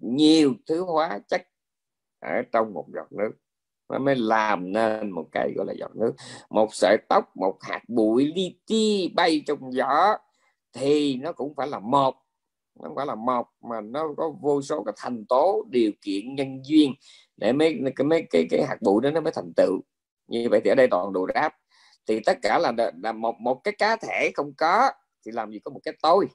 nhiều 0.00 0.54
thứ 0.66 0.84
hóa 0.84 1.18
chất 1.28 1.42
ở 2.20 2.42
trong 2.52 2.74
một 2.74 2.86
giọt 2.94 3.12
nước 3.12 3.32
nó 3.92 3.98
mới 3.98 4.16
làm 4.16 4.72
nên 4.72 5.10
một 5.10 5.24
cái 5.32 5.52
gọi 5.56 5.66
là 5.66 5.72
giọt 5.72 5.96
nước. 5.96 6.12
Một 6.50 6.74
sợi 6.74 6.96
tóc, 7.08 7.36
một 7.36 7.58
hạt 7.60 7.80
bụi 7.88 8.32
li 8.34 8.56
ti 8.66 9.12
bay 9.14 9.42
trong 9.46 9.72
gió, 9.72 10.16
thì 10.72 11.16
nó 11.16 11.32
cũng 11.32 11.54
phải 11.54 11.68
là 11.68 11.78
một, 11.78 12.14
nó 12.80 12.88
không 12.88 12.96
phải 12.96 13.06
là 13.06 13.14
một, 13.14 13.46
mà 13.70 13.80
nó 13.80 14.08
có 14.16 14.32
vô 14.40 14.62
số 14.62 14.82
cái 14.84 14.94
thành 14.96 15.24
tố, 15.28 15.64
điều 15.70 15.92
kiện, 16.02 16.34
nhân 16.34 16.60
duyên 16.64 16.94
để 17.36 17.52
mấy, 17.52 17.80
cái 17.96 18.04
mấy, 18.04 18.26
cái 18.30 18.46
cái 18.50 18.64
hạt 18.68 18.76
bụi 18.80 19.00
đó 19.02 19.10
nó 19.10 19.20
mới 19.20 19.32
thành 19.36 19.52
tựu. 19.56 19.80
Như 20.26 20.48
vậy 20.50 20.60
thì 20.64 20.70
ở 20.70 20.74
đây 20.74 20.88
toàn 20.90 21.12
đồ 21.12 21.26
đáp. 21.26 21.50
Thì 22.06 22.20
tất 22.26 22.38
cả 22.42 22.58
là 22.58 22.72
là 23.02 23.12
một 23.12 23.34
một 23.40 23.60
cái 23.64 23.74
cá 23.78 23.96
thể 23.96 24.30
không 24.34 24.52
có, 24.54 24.90
thì 25.26 25.32
làm 25.32 25.50
gì 25.50 25.58
có 25.64 25.70
một 25.70 25.80
cái 25.84 25.94
tôi? 26.02 26.26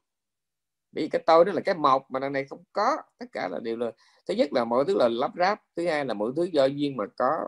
Vì 0.97 1.07
cái 1.07 1.23
tôi 1.25 1.45
đó 1.45 1.51
là 1.51 1.61
cái 1.61 1.75
một, 1.75 2.11
mà 2.11 2.19
đằng 2.19 2.33
này 2.33 2.45
không 2.45 2.63
có. 2.73 2.97
Tất 3.19 3.25
cả 3.31 3.47
là 3.51 3.59
đều 3.59 3.77
là, 3.77 3.91
thứ 4.27 4.33
nhất 4.33 4.53
là 4.53 4.65
mọi 4.65 4.85
thứ 4.87 4.97
là 4.97 5.09
lắp 5.09 5.31
ráp, 5.37 5.61
thứ 5.75 5.87
hai 5.87 6.05
là 6.05 6.13
mọi 6.13 6.31
thứ 6.35 6.43
do 6.43 6.65
duyên 6.65 6.97
mà 6.97 7.05
có 7.17 7.47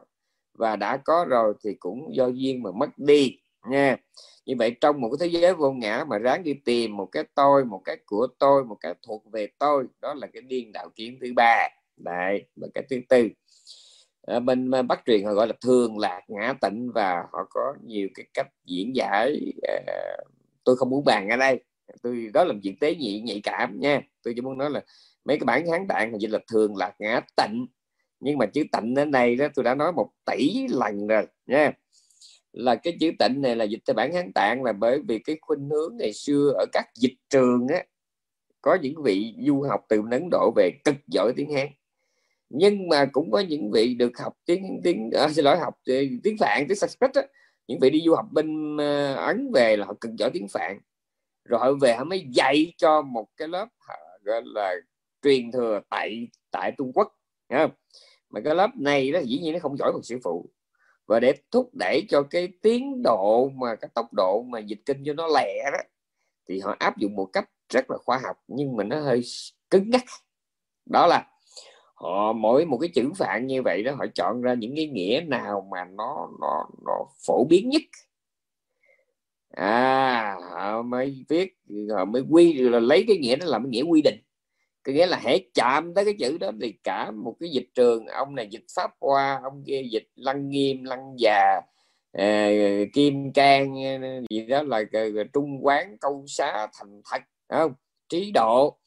và 0.53 0.75
đã 0.75 0.97
có 0.97 1.25
rồi 1.29 1.53
thì 1.63 1.73
cũng 1.79 2.15
do 2.15 2.27
duyên 2.27 2.63
mà 2.63 2.71
mất 2.71 2.89
đi, 2.97 3.39
nha. 3.69 3.97
Như 4.45 4.55
vậy 4.59 4.75
trong 4.81 5.01
một 5.01 5.09
cái 5.09 5.29
thế 5.29 5.39
giới 5.39 5.53
vô 5.53 5.71
ngã 5.71 6.05
mà 6.07 6.17
ráng 6.17 6.43
đi 6.43 6.53
tìm 6.53 6.97
một 6.97 7.05
cái 7.05 7.23
tôi, 7.35 7.65
một 7.65 7.81
cái 7.85 7.97
của 8.05 8.27
tôi, 8.39 8.65
một 8.65 8.77
cái 8.79 8.93
thuộc 9.07 9.31
về 9.31 9.47
tôi, 9.59 9.85
đó 10.01 10.13
là 10.13 10.27
cái 10.33 10.41
điên 10.41 10.71
đạo 10.71 10.89
kiến 10.95 11.17
thứ 11.21 11.33
ba. 11.35 11.67
Đại 11.97 12.45
và 12.55 12.67
cái 12.73 12.83
thứ 12.89 12.99
tư. 13.09 13.27
À, 14.27 14.35
ở 14.35 14.39
bên 14.39 14.71
bắc 14.87 15.01
truyền 15.05 15.23
họ 15.25 15.33
gọi 15.33 15.47
là 15.47 15.53
thường 15.61 15.97
lạc, 15.97 16.21
ngã 16.27 16.53
tịnh 16.61 16.91
và 16.95 17.23
họ 17.31 17.39
có 17.49 17.73
nhiều 17.85 18.07
cái 18.13 18.25
cách 18.33 18.47
diễn 18.65 18.95
giải 18.95 19.53
à, 19.63 20.17
tôi 20.63 20.77
không 20.77 20.89
muốn 20.89 21.05
bàn 21.05 21.29
ở 21.29 21.37
đây 21.37 21.63
tôi 22.01 22.29
đó 22.33 22.43
là 22.43 22.53
một 22.53 22.59
chuyện 22.63 22.79
tế 22.79 22.95
nhị 22.95 23.21
nhạy 23.21 23.39
cảm 23.43 23.79
nha. 23.79 24.01
Tôi 24.23 24.33
chỉ 24.35 24.41
muốn 24.41 24.57
nói 24.57 24.69
là 24.69 24.81
mấy 25.25 25.39
cái 25.39 25.45
bản 25.45 25.67
hán 25.67 25.87
tạng 25.87 26.21
dịch 26.21 26.31
là 26.31 26.39
thường 26.51 26.75
lạc 26.75 26.93
ngã 26.99 27.21
tịnh 27.37 27.67
nhưng 28.19 28.37
mà 28.37 28.45
chữ 28.45 28.63
tịnh 28.71 28.95
ở 28.95 29.05
đây 29.05 29.35
đó 29.35 29.47
tôi 29.55 29.63
đã 29.63 29.75
nói 29.75 29.91
một 29.91 30.09
tỷ 30.25 30.67
lần 30.69 31.07
rồi 31.07 31.25
nha. 31.45 31.71
Là 32.53 32.75
cái 32.75 32.97
chữ 32.99 33.11
tịnh 33.19 33.41
này 33.41 33.55
là 33.55 33.65
dịch 33.65 33.79
theo 33.87 33.93
bản 33.93 34.13
hán 34.13 34.33
tạng 34.33 34.63
là 34.63 34.73
bởi 34.73 35.01
vì 35.07 35.19
cái 35.19 35.37
khuynh 35.41 35.69
hướng 35.69 35.97
ngày 35.97 36.13
xưa 36.13 36.53
ở 36.57 36.65
các 36.73 36.85
dịch 36.95 37.15
trường 37.29 37.67
á 37.67 37.83
có 38.61 38.77
những 38.81 39.03
vị 39.03 39.33
du 39.47 39.61
học 39.61 39.85
từ 39.89 40.01
Ấn 40.11 40.29
Độ 40.31 40.53
về 40.55 40.71
cực 40.85 40.95
giỏi 41.07 41.33
tiếng 41.35 41.53
Hán. 41.53 41.67
Nhưng 42.49 42.89
mà 42.89 43.05
cũng 43.05 43.31
có 43.31 43.39
những 43.39 43.71
vị 43.71 43.93
được 43.93 44.17
học 44.19 44.33
tiếng 44.45 44.81
tiếng 44.83 45.11
à, 45.11 45.29
xin 45.29 45.45
lỗi 45.45 45.57
học 45.57 45.73
tiếng 46.23 46.37
Phạn 46.39 46.65
tiếng 46.67 46.77
Sanskrit 46.77 47.13
á. 47.13 47.21
Những 47.67 47.79
vị 47.79 47.89
đi 47.89 48.01
du 48.05 48.15
học 48.15 48.25
bên 48.31 48.77
ờ, 48.77 49.13
Ấn 49.13 49.51
về 49.53 49.77
là 49.77 49.85
họ 49.85 49.93
cực 50.01 50.15
giỏi 50.15 50.29
tiếng 50.33 50.47
Phạn 50.47 50.79
rồi 51.49 51.59
họ 51.59 51.73
về 51.81 51.95
họ 51.95 52.03
mới 52.03 52.25
dạy 52.31 52.73
cho 52.77 53.01
một 53.01 53.27
cái 53.37 53.47
lớp 53.47 53.67
gọi 54.23 54.41
là 54.45 54.75
truyền 55.21 55.51
thừa 55.51 55.81
tại 55.89 56.27
tại 56.51 56.71
Trung 56.77 56.91
Quốc 56.93 57.15
không? 57.49 57.71
mà 58.29 58.41
cái 58.43 58.55
lớp 58.55 58.69
này 58.75 59.11
đó 59.11 59.19
dĩ 59.19 59.39
nhiên 59.39 59.53
nó 59.53 59.59
không 59.59 59.77
giỏi 59.77 59.91
bằng 59.91 60.03
sư 60.03 60.19
phụ. 60.23 60.49
Và 61.07 61.19
để 61.19 61.33
thúc 61.51 61.69
đẩy 61.73 62.05
cho 62.09 62.23
cái 62.23 62.49
tiến 62.61 63.03
độ 63.03 63.49
mà, 63.49 63.75
cái 63.75 63.89
tốc 63.93 64.13
độ 64.13 64.43
mà 64.43 64.59
dịch 64.59 64.79
kinh 64.85 65.03
cho 65.05 65.13
nó 65.13 65.27
lẹ 65.27 65.71
đó, 65.73 65.79
thì 66.49 66.59
họ 66.59 66.75
áp 66.79 66.97
dụng 66.97 67.15
một 67.15 67.25
cách 67.33 67.49
rất 67.69 67.91
là 67.91 67.97
khoa 68.05 68.19
học, 68.23 68.37
nhưng 68.47 68.75
mà 68.75 68.83
nó 68.83 68.99
hơi 68.99 69.21
cứng 69.69 69.89
nhắc 69.89 70.03
đó 70.85 71.07
là 71.07 71.25
họ, 71.95 72.33
mỗi 72.33 72.65
một 72.65 72.77
cái 72.77 72.89
chữ 72.95 73.11
phạn 73.17 73.47
như 73.47 73.61
vậy 73.61 73.83
đó, 73.83 73.91
họ 73.97 74.05
chọn 74.15 74.41
ra 74.41 74.53
những 74.53 74.75
cái 74.75 74.87
nghĩa 74.87 75.21
nào 75.27 75.67
mà 75.71 75.85
nó 75.85 76.29
nó 76.41 76.65
nó 76.85 76.93
phổ 77.27 77.45
biến 77.49 77.69
nhất 77.69 77.81
à 79.49 80.37
họ 80.51 80.81
mới 80.81 81.25
viết 81.29 81.57
họ 81.89 82.05
mới 82.05 82.23
quy 82.29 82.53
là 82.53 82.79
lấy 82.79 83.05
cái 83.07 83.17
nghĩa 83.17 83.35
đó 83.35 83.45
làm 83.49 83.63
cái 83.63 83.69
nghĩa 83.69 83.83
quy 83.83 84.01
định. 84.01 84.19
Có 84.83 84.91
nghĩa 84.93 85.07
là 85.07 85.19
hãy 85.23 85.49
chạm 85.53 85.93
tới 85.93 86.05
cái 86.05 86.13
chữ 86.19 86.37
đó 86.37 86.51
thì 86.61 86.73
cả 86.83 87.11
một 87.11 87.35
cái 87.39 87.49
dịch 87.49 87.67
trường 87.75 88.07
ông 88.07 88.35
này 88.35 88.47
dịch 88.51 88.65
pháp 88.75 88.91
hoa 88.99 89.39
ông 89.43 89.63
kia 89.67 89.81
dịch 89.91 90.07
lăng 90.15 90.49
nghiêm 90.49 90.83
lăng 90.83 91.15
già 91.17 91.61
à, 92.11 92.49
kim 92.93 93.33
can 93.33 93.75
gì 94.29 94.45
đó 94.45 94.63
là 94.63 94.83
trung 95.33 95.59
quán 95.65 95.97
câu 96.01 96.25
xá 96.27 96.67
thành 96.79 97.01
thật 97.11 97.21
không? 97.49 97.73
Trí 98.09 98.31
độ. 98.31 98.77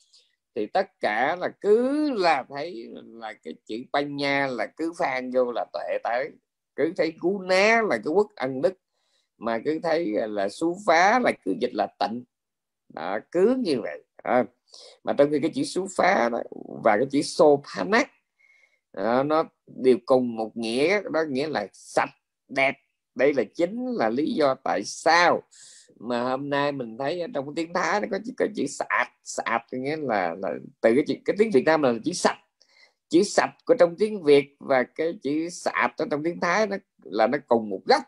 Thì 0.54 0.66
tất 0.66 0.86
cả 1.00 1.36
là 1.40 1.48
cứ 1.60 2.10
là 2.10 2.44
thấy 2.48 2.88
là 3.04 3.32
cái 3.32 3.54
chữ 3.66 3.76
ban 3.92 4.16
nha 4.16 4.46
là 4.46 4.66
cứ 4.66 4.92
phan 4.98 5.30
vô 5.30 5.52
là 5.52 5.64
tuệ 5.72 5.98
tới. 6.04 6.30
Cứ 6.76 6.92
thấy 6.96 7.12
cú 7.20 7.40
ná 7.42 7.82
là 7.88 7.96
cái 7.96 8.12
quốc 8.14 8.28
ân 8.36 8.62
đức 8.62 8.74
mà 9.42 9.58
cứ 9.64 9.80
thấy 9.82 10.12
là 10.28 10.48
xú 10.48 10.76
phá 10.86 11.18
là 11.18 11.32
cứ 11.44 11.54
dịch 11.60 11.74
là 11.74 11.86
tịnh. 11.98 12.24
Đó, 12.94 13.18
cứ 13.32 13.56
như 13.58 13.80
vậy. 13.80 14.04
À. 14.22 14.44
mà 15.04 15.12
trong 15.12 15.30
khi 15.30 15.40
cái 15.40 15.50
chữ 15.54 15.64
xú 15.64 15.86
phá 15.96 16.28
đó, 16.28 16.42
và 16.84 16.96
cái 16.96 17.06
chữ 17.10 17.22
xô 17.22 17.62
phá 17.66 17.84
đó, 18.92 19.22
nó 19.22 19.44
đều 19.66 19.96
cùng 20.06 20.36
một 20.36 20.56
nghĩa 20.56 21.00
đó 21.12 21.22
nghĩa 21.28 21.48
là 21.48 21.66
sạch 21.72 22.10
đẹp. 22.48 22.74
Đây 23.14 23.34
là 23.34 23.44
chính 23.54 23.86
là 23.86 24.08
lý 24.08 24.34
do 24.34 24.54
tại 24.64 24.84
sao 24.84 25.42
mà 25.96 26.22
hôm 26.22 26.50
nay 26.50 26.72
mình 26.72 26.98
thấy 26.98 27.22
trong 27.34 27.54
tiếng 27.54 27.72
thái 27.74 28.00
nó 28.00 28.06
có 28.10 28.18
chữ, 28.24 28.32
có 28.36 28.46
chữ 28.56 28.66
sạch. 28.66 29.08
Sạch 29.24 29.62
nghĩa 29.72 29.96
là 29.96 30.34
là 30.42 30.50
từ 30.80 30.94
cái 30.94 31.04
chữ, 31.06 31.14
cái 31.24 31.36
tiếng 31.38 31.50
việt 31.50 31.64
nam 31.64 31.82
là 31.82 31.94
chữ 32.04 32.12
sạch. 32.12 32.38
Chữ 33.08 33.22
sạch 33.22 33.50
của 33.64 33.74
trong 33.78 33.96
tiếng 33.98 34.22
việt 34.22 34.56
và 34.58 34.82
cái 34.82 35.18
chữ 35.22 35.48
sạch 35.48 35.94
ở 35.96 36.06
trong 36.10 36.22
tiếng 36.24 36.40
thái 36.40 36.66
nó 36.66 36.76
là 37.02 37.26
nó 37.26 37.38
cùng 37.48 37.70
một 37.70 37.80
gốc 37.84 38.02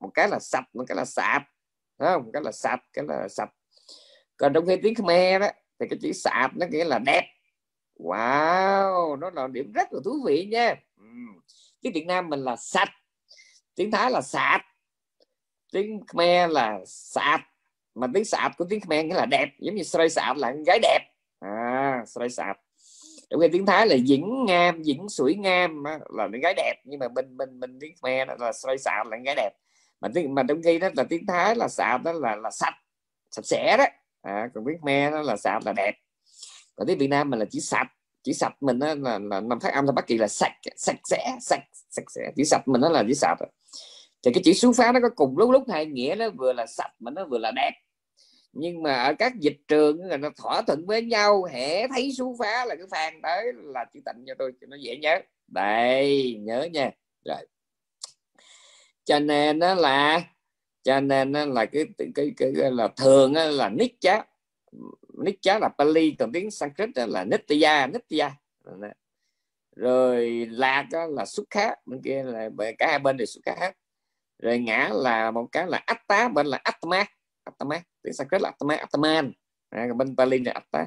một 0.00 0.10
cái 0.14 0.28
là 0.28 0.38
sạch, 0.38 0.64
một 0.74 0.84
cái 0.88 0.96
là 0.96 1.04
sạch 1.04 1.42
không? 1.98 2.24
Một 2.24 2.30
cái 2.32 2.42
là 2.42 2.52
sạch, 2.52 2.80
cái 2.92 3.04
là 3.08 3.28
sạch. 3.28 3.50
Còn 4.36 4.52
trong 4.52 4.66
khi 4.66 4.76
tiếng 4.76 4.94
khmer 4.94 5.40
đó, 5.40 5.48
thì 5.80 5.86
cái 5.90 5.98
chữ 6.02 6.12
sạp 6.12 6.56
nó 6.56 6.66
nghĩa 6.70 6.84
là 6.84 6.98
đẹp. 6.98 7.22
Wow, 7.98 9.18
nó 9.18 9.30
là 9.30 9.48
điểm 9.48 9.72
rất 9.72 9.92
là 9.92 10.00
thú 10.04 10.22
vị 10.26 10.48
nha. 10.50 10.74
Ừ. 10.96 11.04
Tiếng 11.80 11.92
việt 11.92 12.06
nam 12.06 12.28
mình 12.28 12.40
là 12.40 12.56
sạch. 12.56 12.88
Tiếng 13.74 13.90
thái 13.90 14.10
là 14.10 14.20
sạch 14.20 14.64
tiếng 15.72 16.00
khmer 16.06 16.50
là 16.50 16.78
sạch 16.86 17.40
mà 17.94 18.06
tiếng 18.14 18.24
sạch 18.24 18.52
của 18.58 18.64
tiếng 18.70 18.80
khmer 18.80 19.06
nghĩa 19.06 19.14
là 19.14 19.26
đẹp. 19.26 19.48
Giống 19.58 19.74
như 19.74 19.82
sợi 19.82 20.10
sạp 20.10 20.36
là 20.36 20.54
gái 20.66 20.78
đẹp. 20.82 21.00
À 21.40 22.04
sợi 22.06 22.28
sạp. 22.28 22.56
Trong 23.30 23.40
khi 23.40 23.48
tiếng 23.52 23.66
thái 23.66 23.86
là 23.86 23.96
dĩnh 24.06 24.44
ngam 24.46 24.84
dĩnh 24.84 25.08
sủi 25.08 25.34
ngam 25.34 25.84
là 26.08 26.28
những 26.32 26.40
gái 26.40 26.54
đẹp. 26.56 26.74
Nhưng 26.84 27.00
mà 27.00 27.08
bên 27.08 27.36
bên 27.36 27.60
bên 27.60 27.78
tiếng 27.80 27.94
khmer 27.96 28.28
là 28.38 28.52
sợi 28.52 28.78
sạp 28.78 29.06
là 29.06 29.16
gái 29.24 29.34
đẹp 29.34 29.50
mà 30.00 30.08
tiếng 30.14 30.34
mà 30.34 30.42
trong 30.48 30.62
khi 30.64 30.78
đó 30.78 30.88
là 30.96 31.04
tiếng 31.04 31.26
thái 31.26 31.56
là 31.56 31.68
sạch 31.68 31.98
đó 32.04 32.12
là 32.12 32.36
là 32.36 32.50
sạch 32.50 32.74
sạch 33.30 33.46
sẽ 33.46 33.76
đó. 33.76 33.84
À, 34.22 34.48
còn 34.54 34.64
tiếng 34.66 34.78
Me 34.84 35.10
đó 35.10 35.22
là 35.22 35.36
sạch 35.36 35.60
là 35.64 35.72
đẹp. 35.76 35.92
Còn 36.76 36.86
tiếng 36.86 36.98
việt 36.98 37.08
nam 37.08 37.30
mình 37.30 37.38
là 37.38 37.44
chỉ 37.50 37.60
sạch 37.60 37.88
chỉ 38.22 38.32
sạch 38.32 38.62
mình 38.62 38.78
đó 38.78 38.94
là, 38.94 39.18
là 39.18 39.40
nằm 39.40 39.60
phát 39.60 39.74
âm 39.74 39.86
là 39.86 39.92
bất 39.92 40.06
kỳ 40.06 40.18
là 40.18 40.28
sạch 40.28 40.56
sạch 40.76 41.00
sẽ 41.04 41.36
sạch 41.40 41.62
sạch 41.90 42.10
sẽ. 42.14 42.32
Chỉ 42.36 42.44
sạch 42.44 42.68
mình 42.68 42.80
đó 42.80 42.88
là 42.88 43.04
chỉ 43.08 43.14
sạch. 43.14 43.36
Thì 44.22 44.32
cái 44.34 44.42
chữ 44.44 44.52
xuống 44.52 44.74
phá 44.74 44.92
nó 44.92 45.00
có 45.02 45.08
cùng 45.16 45.38
lúc 45.38 45.50
lúc 45.50 45.62
hai 45.68 45.86
nghĩa 45.86 46.14
nó 46.18 46.30
vừa 46.30 46.52
là 46.52 46.66
sạch 46.66 46.90
mà 46.98 47.10
nó 47.10 47.24
vừa 47.24 47.38
là 47.38 47.52
đẹp. 47.56 47.72
Nhưng 48.52 48.82
mà 48.82 48.94
ở 48.94 49.14
các 49.18 49.32
dịch 49.40 49.56
trường 49.68 50.04
là 50.04 50.16
nó 50.16 50.30
thỏa 50.36 50.62
thuận 50.62 50.86
với 50.86 51.02
nhau 51.02 51.44
hễ 51.44 51.88
thấy 51.88 52.12
xú 52.12 52.36
phá 52.38 52.64
là 52.64 52.74
cái 52.74 52.86
phàn 52.90 53.22
tới 53.22 53.52
là 53.54 53.84
chữ 53.94 54.00
tịnh 54.04 54.24
cho 54.26 54.34
tôi 54.38 54.52
cho 54.60 54.66
nó 54.70 54.76
dễ 54.80 54.96
nhớ. 54.96 55.20
Đây 55.46 56.36
nhớ 56.40 56.68
nha. 56.72 56.90
Rồi 57.24 57.46
cho 59.08 59.18
nên 59.18 59.58
nó 59.58 59.74
là 59.74 60.22
cho 60.82 61.00
nên 61.00 61.32
nó 61.32 61.46
là 61.46 61.66
cái 61.66 61.86
cái, 61.98 62.08
cái, 62.14 62.32
cái 62.36 62.70
là 62.70 62.88
thường 62.88 63.32
là 63.34 63.68
nít 63.68 63.90
chá 64.00 64.24
chá 65.42 65.58
là 65.58 65.68
Pali 65.78 66.16
còn 66.18 66.32
tiếng 66.32 66.50
Sanskrit 66.50 66.90
là 66.94 67.24
Nitya 67.24 67.86
Nitya. 67.86 68.30
Rồi 69.76 70.46
lạc 70.50 70.86
là 71.08 71.24
xuất 71.26 71.46
khá 71.50 71.74
bên 71.86 72.02
kia 72.02 72.22
là 72.22 72.50
cả 72.78 72.86
hai 72.86 72.98
bên 72.98 73.16
đều 73.16 73.26
xuất 73.26 73.40
khá 73.44 73.72
rồi 74.38 74.58
ngã 74.58 74.90
là 74.94 75.30
một 75.30 75.46
cái 75.52 75.66
là 75.66 75.82
atta 75.86 76.28
bên 76.28 76.46
là 76.46 76.60
atma 76.64 77.04
atma 77.44 77.82
tiếng 78.02 78.12
sanskrit 78.12 78.42
là 78.42 78.48
atma 78.48 78.74
atman. 78.74 79.32
À, 79.70 79.86
bên 79.96 80.16
pali 80.16 80.38
là 80.38 80.52
atta. 80.52 80.86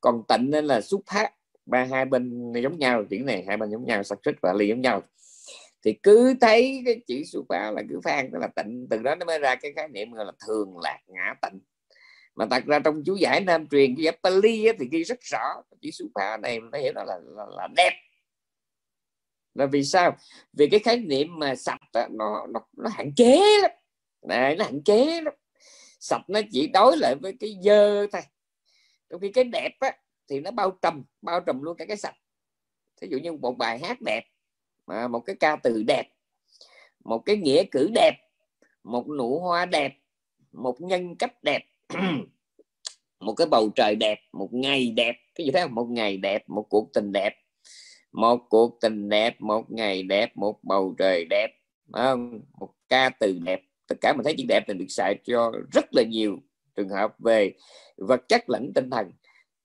Còn 0.00 0.22
tịnh 0.28 0.50
nên 0.50 0.64
là 0.64 0.80
xuất 0.80 1.00
phát 1.10 1.32
ba 1.66 1.84
hai 1.84 2.04
bên 2.04 2.52
giống 2.62 2.78
nhau 2.78 3.04
tiếng 3.10 3.26
này 3.26 3.44
hai 3.48 3.56
bên 3.56 3.70
giống 3.70 3.84
nhau 3.84 4.02
sanskrit 4.02 4.36
và 4.42 4.52
pali 4.52 4.68
giống 4.68 4.80
nhau 4.80 5.02
thì 5.82 5.92
cứ 6.02 6.34
thấy 6.40 6.82
cái 6.84 7.00
chữ 7.06 7.24
xuất 7.24 7.42
phát 7.48 7.70
là 7.70 7.82
cứ 7.88 8.00
phan 8.04 8.30
tức 8.32 8.38
là 8.38 8.48
tịnh. 8.56 8.86
Từ 8.90 9.02
đó 9.02 9.14
nó 9.14 9.26
mới 9.26 9.38
ra 9.38 9.54
cái 9.54 9.72
khái 9.76 9.88
niệm 9.88 10.12
gọi 10.12 10.24
là 10.24 10.32
thường 10.46 10.78
lạc 10.82 10.98
ngã 11.06 11.34
tịnh. 11.42 11.60
Mà 12.34 12.46
thật 12.50 12.64
ra 12.66 12.78
trong 12.78 13.02
chú 13.06 13.14
giải 13.14 13.40
nam 13.40 13.66
truyền 13.68 13.96
cái 13.96 14.04
giải 14.04 14.18
Pali 14.22 14.66
thì 14.78 14.88
ghi 14.90 15.04
rất 15.04 15.20
rõ 15.20 15.62
chữ 15.80 15.90
xuất 15.90 16.06
phát 16.14 16.40
này 16.40 16.60
nó 16.60 16.78
hiểu 16.78 16.92
đó 16.92 17.04
là, 17.04 17.18
là, 17.24 17.44
là 17.56 17.68
đẹp. 17.76 17.92
Là 19.54 19.66
vì 19.66 19.84
sao? 19.84 20.16
Vì 20.52 20.68
cái 20.68 20.80
khái 20.80 20.96
niệm 20.96 21.38
mà 21.38 21.54
sạch 21.54 21.80
đó, 21.92 22.06
nó, 22.10 22.46
nó 22.48 22.60
nó 22.76 22.90
hạn 22.90 23.14
chế 23.16 23.40
lắm. 23.62 23.70
Này 24.22 24.56
nó 24.56 24.64
hạn 24.64 24.82
chế 24.84 25.20
lắm. 25.20 25.34
Sạch 26.00 26.22
nó 26.28 26.40
chỉ 26.52 26.66
đối 26.66 26.96
lại 26.96 27.14
với 27.22 27.36
cái 27.40 27.56
dơ 27.62 28.06
thôi. 28.06 28.22
Trong 29.10 29.20
khi 29.20 29.32
cái 29.32 29.44
đẹp 29.44 29.70
á, 29.80 29.92
thì 30.28 30.40
nó 30.40 30.50
bao 30.50 30.70
trùm 30.70 31.02
bao 31.22 31.40
trùm 31.40 31.62
luôn 31.62 31.76
cả 31.76 31.84
cái 31.84 31.96
sạch. 31.96 32.14
Ví 33.00 33.08
dụ 33.10 33.18
như 33.18 33.32
một 33.32 33.52
bài 33.58 33.78
hát 33.78 34.00
đẹp 34.00 34.24
mà 34.86 35.08
một 35.08 35.20
cái 35.20 35.36
ca 35.40 35.56
từ 35.56 35.82
đẹp, 35.82 36.08
một 37.04 37.18
cái 37.18 37.36
nghĩa 37.36 37.64
cử 37.70 37.90
đẹp, 37.94 38.12
một 38.84 39.08
nụ 39.18 39.40
hoa 39.40 39.66
đẹp, 39.66 39.92
một 40.52 40.80
nhân 40.80 41.16
cách 41.16 41.42
đẹp, 41.42 41.62
một 43.20 43.34
cái 43.36 43.46
bầu 43.46 43.70
trời 43.76 43.96
đẹp, 43.96 44.18
một 44.32 44.48
ngày 44.52 44.90
đẹp. 44.90 45.16
Cái 45.34 45.46
gì 45.46 45.50
thế 45.50 45.66
một 45.66 45.86
ngày 45.90 46.16
đẹp, 46.16 46.48
một 46.48 46.66
cuộc 46.70 46.92
tình 46.94 47.12
đẹp. 47.12 47.34
Một 48.12 48.40
cuộc 48.48 48.78
tình 48.80 49.08
đẹp, 49.08 49.40
một 49.40 49.70
ngày 49.70 50.02
đẹp, 50.02 50.36
một 50.36 50.58
bầu 50.62 50.94
trời 50.98 51.24
đẹp. 51.24 51.50
Không? 51.92 52.40
một 52.60 52.70
ca 52.88 53.10
từ 53.20 53.38
đẹp. 53.42 53.60
Tất 53.88 53.96
cả 54.00 54.12
mình 54.12 54.24
thấy 54.24 54.34
chữ 54.38 54.44
đẹp 54.48 54.64
thì 54.68 54.74
được 54.74 54.86
xài 54.88 55.14
cho 55.24 55.52
rất 55.72 55.94
là 55.94 56.02
nhiều 56.02 56.38
trường 56.76 56.88
hợp 56.88 57.14
về 57.18 57.52
vật 57.96 58.28
chất 58.28 58.50
lẫn 58.50 58.72
tinh 58.74 58.90
thần 58.90 59.12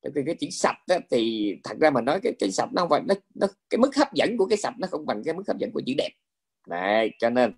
thì 0.04 0.22
cái 0.26 0.36
chữ 0.36 0.48
sạch 0.52 0.78
đó, 0.88 0.96
thì 1.12 1.56
thật 1.64 1.78
ra 1.82 1.90
mà 1.90 2.02
nói 2.02 2.20
cái 2.24 2.34
cái 2.40 2.52
sạch 2.52 2.70
nó 2.74 2.82
không 2.82 2.90
phải 2.90 3.02
nó, 3.08 3.16
nó 3.36 3.48
cái 3.70 3.78
mức 3.78 3.96
hấp 3.96 4.14
dẫn 4.14 4.38
của 4.38 4.46
cái 4.46 4.58
sạch 4.58 4.74
nó 4.80 4.88
không 4.88 5.06
bằng 5.06 5.24
cái 5.24 5.34
mức 5.34 5.44
hấp 5.48 5.58
dẫn 5.58 5.72
của 5.72 5.82
chữ 5.86 5.94
đẹp. 5.98 6.10
Này 6.68 7.12
cho 7.20 7.30
nên 7.30 7.54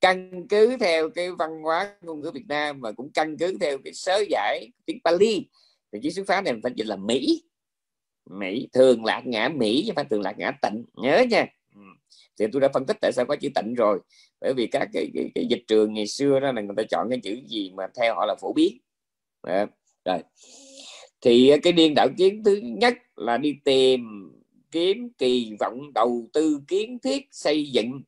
căn 0.00 0.46
cứ 0.48 0.76
theo 0.80 1.10
cái 1.10 1.30
văn 1.30 1.50
hóa 1.62 1.96
ngôn 2.00 2.20
ngữ 2.20 2.30
Việt 2.34 2.46
Nam 2.48 2.80
và 2.80 2.92
cũng 2.92 3.12
căn 3.12 3.36
cứ 3.38 3.58
theo 3.60 3.78
cái 3.84 3.92
sớ 3.92 4.24
giải 4.30 4.68
tiếng 4.86 4.98
Pali 5.04 5.48
thì 5.92 5.98
chữ 6.02 6.10
xuất 6.10 6.26
phát 6.26 6.44
này 6.44 6.52
mình 6.52 6.62
phải 6.62 6.72
dịch 6.74 6.86
là 6.86 6.96
Mỹ. 6.96 7.42
Mỹ 8.30 8.68
thường 8.72 9.04
lạc 9.04 9.22
ngã 9.26 9.48
mỹ 9.48 9.84
chứ 9.86 9.92
phải 9.96 10.04
thường 10.10 10.22
lạc 10.22 10.38
ngã 10.38 10.52
tịnh. 10.62 10.84
Nhớ 10.94 11.24
nha. 11.30 11.46
Ừ. 11.74 11.80
Thì 12.38 12.46
tôi 12.52 12.60
đã 12.60 12.68
phân 12.74 12.86
tích 12.86 12.96
tại 13.00 13.12
sao 13.12 13.24
có 13.24 13.36
chữ 13.36 13.48
tịnh 13.54 13.74
rồi. 13.74 14.00
Bởi 14.40 14.54
vì 14.54 14.66
các 14.66 14.88
cái, 14.92 15.10
cái, 15.14 15.30
cái 15.34 15.46
dịch 15.50 15.62
trường 15.66 15.94
ngày 15.94 16.06
xưa 16.06 16.40
đó 16.40 16.52
là 16.52 16.62
người 16.62 16.74
ta 16.76 16.82
chọn 16.90 17.10
cái 17.10 17.20
chữ 17.22 17.40
gì 17.46 17.72
mà 17.76 17.86
theo 17.96 18.14
họ 18.14 18.26
là 18.26 18.34
phổ 18.40 18.52
biến. 18.52 18.78
Đấy. 19.46 19.66
rồi 20.04 20.18
thì 21.20 21.48
ờ, 21.48 21.58
cái 21.62 21.72
điên 21.72 21.94
đạo 21.96 22.08
kiến 22.16 22.42
thứ 22.44 22.56
nhất 22.56 22.94
là 23.16 23.38
đi 23.38 23.54
tìm 23.64 24.00
kiếm 24.70 25.08
kỳ 25.18 25.56
vọng 25.60 25.92
đầu 25.94 26.28
tư 26.32 26.60
kiến 26.68 26.98
thiết 27.02 27.28
xây 27.30 27.70
dựng 27.70 28.00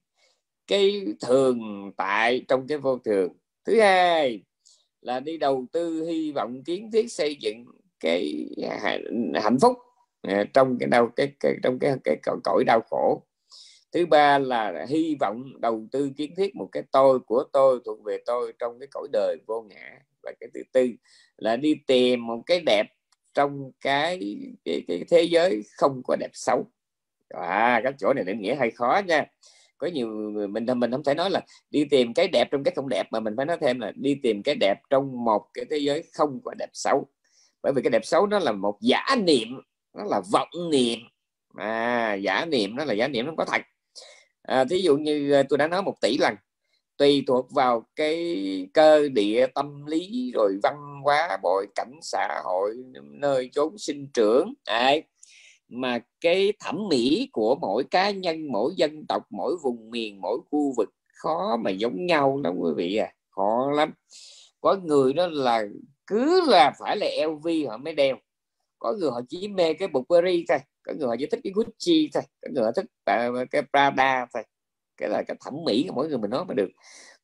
cái 0.66 1.06
thường 1.20 1.58
tại 1.96 2.44
trong 2.48 2.66
cái 2.66 2.78
vô 2.78 2.98
thường. 2.98 3.32
Thứ 3.64 3.80
hai 3.80 4.42
là 5.00 5.20
đi 5.20 5.36
đầu 5.36 5.66
tư 5.72 6.04
hy 6.08 6.32
vọng 6.32 6.64
kiến 6.64 6.90
thiết 6.92 7.12
xây 7.12 7.36
dựng 7.40 7.64
cái 8.00 8.46
hạnh 9.42 9.58
phúc 9.62 9.76
ờ, 10.22 10.44
trong 10.54 10.76
cái 10.80 10.88
đau 10.88 11.08
cái, 11.16 11.32
cái 11.40 11.54
trong 11.62 11.78
cái, 11.78 11.94
cái 12.04 12.16
cõi 12.44 12.64
đau 12.66 12.80
khổ. 12.90 13.22
Thứ 13.92 14.06
ba 14.06 14.38
là 14.38 14.86
hy 14.88 15.16
vọng 15.20 15.60
đầu 15.60 15.86
tư 15.92 16.10
kiến 16.16 16.34
thiết 16.36 16.56
một 16.56 16.68
cái 16.72 16.82
tôi 16.92 17.18
của 17.18 17.44
tôi 17.52 17.80
thuộc 17.84 18.04
về 18.04 18.18
tôi 18.26 18.52
trong 18.58 18.78
cái 18.78 18.88
cõi 18.90 19.08
đời 19.12 19.36
vô 19.46 19.62
ngã. 19.62 19.98
Và 20.22 20.32
cái 20.40 20.48
thứ 20.54 20.60
tư 20.72 20.88
là 21.36 21.56
đi 21.56 21.74
tìm 21.86 22.26
một 22.26 22.42
cái 22.46 22.60
đẹp 22.60 22.86
trong 23.34 23.70
cái 23.80 24.36
cái, 24.64 24.84
cái 24.88 25.04
thế 25.10 25.22
giới 25.22 25.62
không 25.76 26.02
có 26.04 26.16
đẹp 26.20 26.30
xấu. 26.32 26.66
À 27.28 27.80
các 27.84 27.94
chỗ 27.98 28.12
này 28.12 28.24
định 28.24 28.40
nghĩa 28.40 28.54
hay 28.54 28.70
khó 28.70 29.00
nha. 29.06 29.26
Có 29.78 29.86
nhiều 29.86 30.08
người 30.08 30.48
mình 30.48 30.66
mình 30.76 30.90
không 30.90 31.04
thể 31.04 31.14
nói 31.14 31.30
là 31.30 31.40
đi 31.70 31.84
tìm 31.84 32.14
cái 32.14 32.28
đẹp 32.28 32.48
trong 32.50 32.64
cái 32.64 32.72
không 32.76 32.88
đẹp 32.88 33.06
mà 33.10 33.20
mình 33.20 33.34
phải 33.36 33.46
nói 33.46 33.56
thêm 33.60 33.80
là 33.80 33.92
đi 33.94 34.14
tìm 34.22 34.42
cái 34.42 34.54
đẹp 34.54 34.80
trong 34.90 35.24
một 35.24 35.46
cái 35.54 35.64
thế 35.70 35.76
giới 35.76 36.04
không 36.12 36.40
có 36.44 36.54
đẹp 36.58 36.70
xấu. 36.72 37.06
Bởi 37.62 37.72
vì 37.76 37.82
cái 37.82 37.90
đẹp 37.90 38.04
xấu 38.04 38.26
nó 38.26 38.38
là 38.38 38.52
một 38.52 38.78
giả 38.80 39.06
niệm 39.18 39.48
nó 39.94 40.04
là 40.04 40.20
vọng 40.32 40.70
niệm. 40.70 40.98
À, 41.54 42.14
giả 42.14 42.44
niệm 42.44 42.76
nó 42.76 42.84
là 42.84 42.94
giả 42.94 43.08
niệm 43.08 43.26
nó 43.26 43.32
có 43.36 43.44
thật. 43.44 43.62
À, 44.42 44.64
thí 44.64 44.78
dụ 44.78 44.96
như 44.96 45.32
à, 45.32 45.42
tôi 45.48 45.58
đã 45.58 45.68
nói 45.68 45.82
một 45.82 45.94
tỷ 46.00 46.18
lần 46.18 46.34
tùy 47.02 47.24
thuộc 47.26 47.50
vào 47.50 47.86
cái 47.96 48.36
cơ 48.74 49.08
địa 49.08 49.46
tâm 49.54 49.86
lý 49.86 50.32
rồi 50.34 50.58
văn 50.62 51.00
hóa 51.04 51.38
bội 51.42 51.66
cảnh 51.74 51.92
xã 52.02 52.40
hội, 52.44 52.76
nơi 53.02 53.50
chốn 53.52 53.78
sinh 53.78 54.08
trưởng 54.14 54.54
Đấy. 54.66 55.02
mà 55.68 55.98
cái 56.20 56.52
thẩm 56.60 56.88
mỹ 56.90 57.28
của 57.32 57.54
mỗi 57.60 57.84
cá 57.84 58.10
nhân, 58.10 58.52
mỗi 58.52 58.72
dân 58.76 59.06
tộc, 59.06 59.22
mỗi 59.30 59.56
vùng 59.62 59.90
miền, 59.90 60.20
mỗi 60.20 60.38
khu 60.50 60.74
vực 60.76 60.88
khó 61.22 61.56
mà 61.64 61.70
giống 61.70 62.06
nhau 62.06 62.40
lắm 62.44 62.54
quý 62.58 62.70
vị 62.76 62.96
à 62.96 63.12
khó 63.30 63.70
lắm. 63.74 63.92
Có 64.60 64.76
người 64.84 65.12
đó 65.12 65.26
là 65.26 65.64
cứ 66.06 66.40
là 66.50 66.72
phải 66.78 66.96
là 66.96 67.06
LV 67.26 67.48
họ 67.68 67.76
mới 67.76 67.94
đeo. 67.94 68.16
Có 68.78 68.94
người 68.98 69.10
họ 69.10 69.20
chỉ 69.28 69.48
mê 69.48 69.74
cái 69.74 69.88
Burberry 69.88 70.44
thôi, 70.48 70.58
có 70.82 70.92
người 70.98 71.08
họ 71.08 71.16
chỉ 71.18 71.26
thích 71.26 71.40
cái 71.44 71.52
Gucci 71.56 72.10
thôi, 72.14 72.22
có 72.42 72.48
người 72.54 72.64
họ 72.64 72.70
thích 72.76 72.86
ờ, 73.04 73.44
cái 73.50 73.62
Prada 73.72 74.26
thôi 74.34 74.42
cái 75.02 75.10
là 75.10 75.22
cái 75.22 75.36
thẩm 75.40 75.54
mỹ 75.64 75.84
của 75.88 75.94
mỗi 75.94 76.08
người 76.08 76.18
mình 76.18 76.30
nói 76.30 76.44
mới 76.44 76.54
được. 76.54 76.70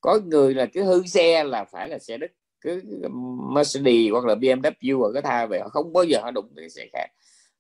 Có 0.01 0.21
người 0.25 0.55
là 0.55 0.67
cứ 0.73 0.85
hư 0.85 1.07
xe 1.07 1.45
là 1.45 1.65
phải 1.65 1.89
là 1.89 1.99
xe 1.99 2.19
đức, 2.19 2.31
cứ 2.61 2.83
Mercedes 3.55 4.13
hoặc 4.13 4.25
là 4.25 4.35
BMW 4.35 4.99
hoặc 4.99 5.11
cái 5.13 5.23
thai 5.23 5.47
về, 5.47 5.61
họ 5.61 5.69
không 5.69 5.93
bao 5.93 6.05
giờ 6.05 6.21
họ 6.23 6.31
đụng 6.31 6.53
cái 6.57 6.71
xe 6.71 6.87
khác. 6.93 7.07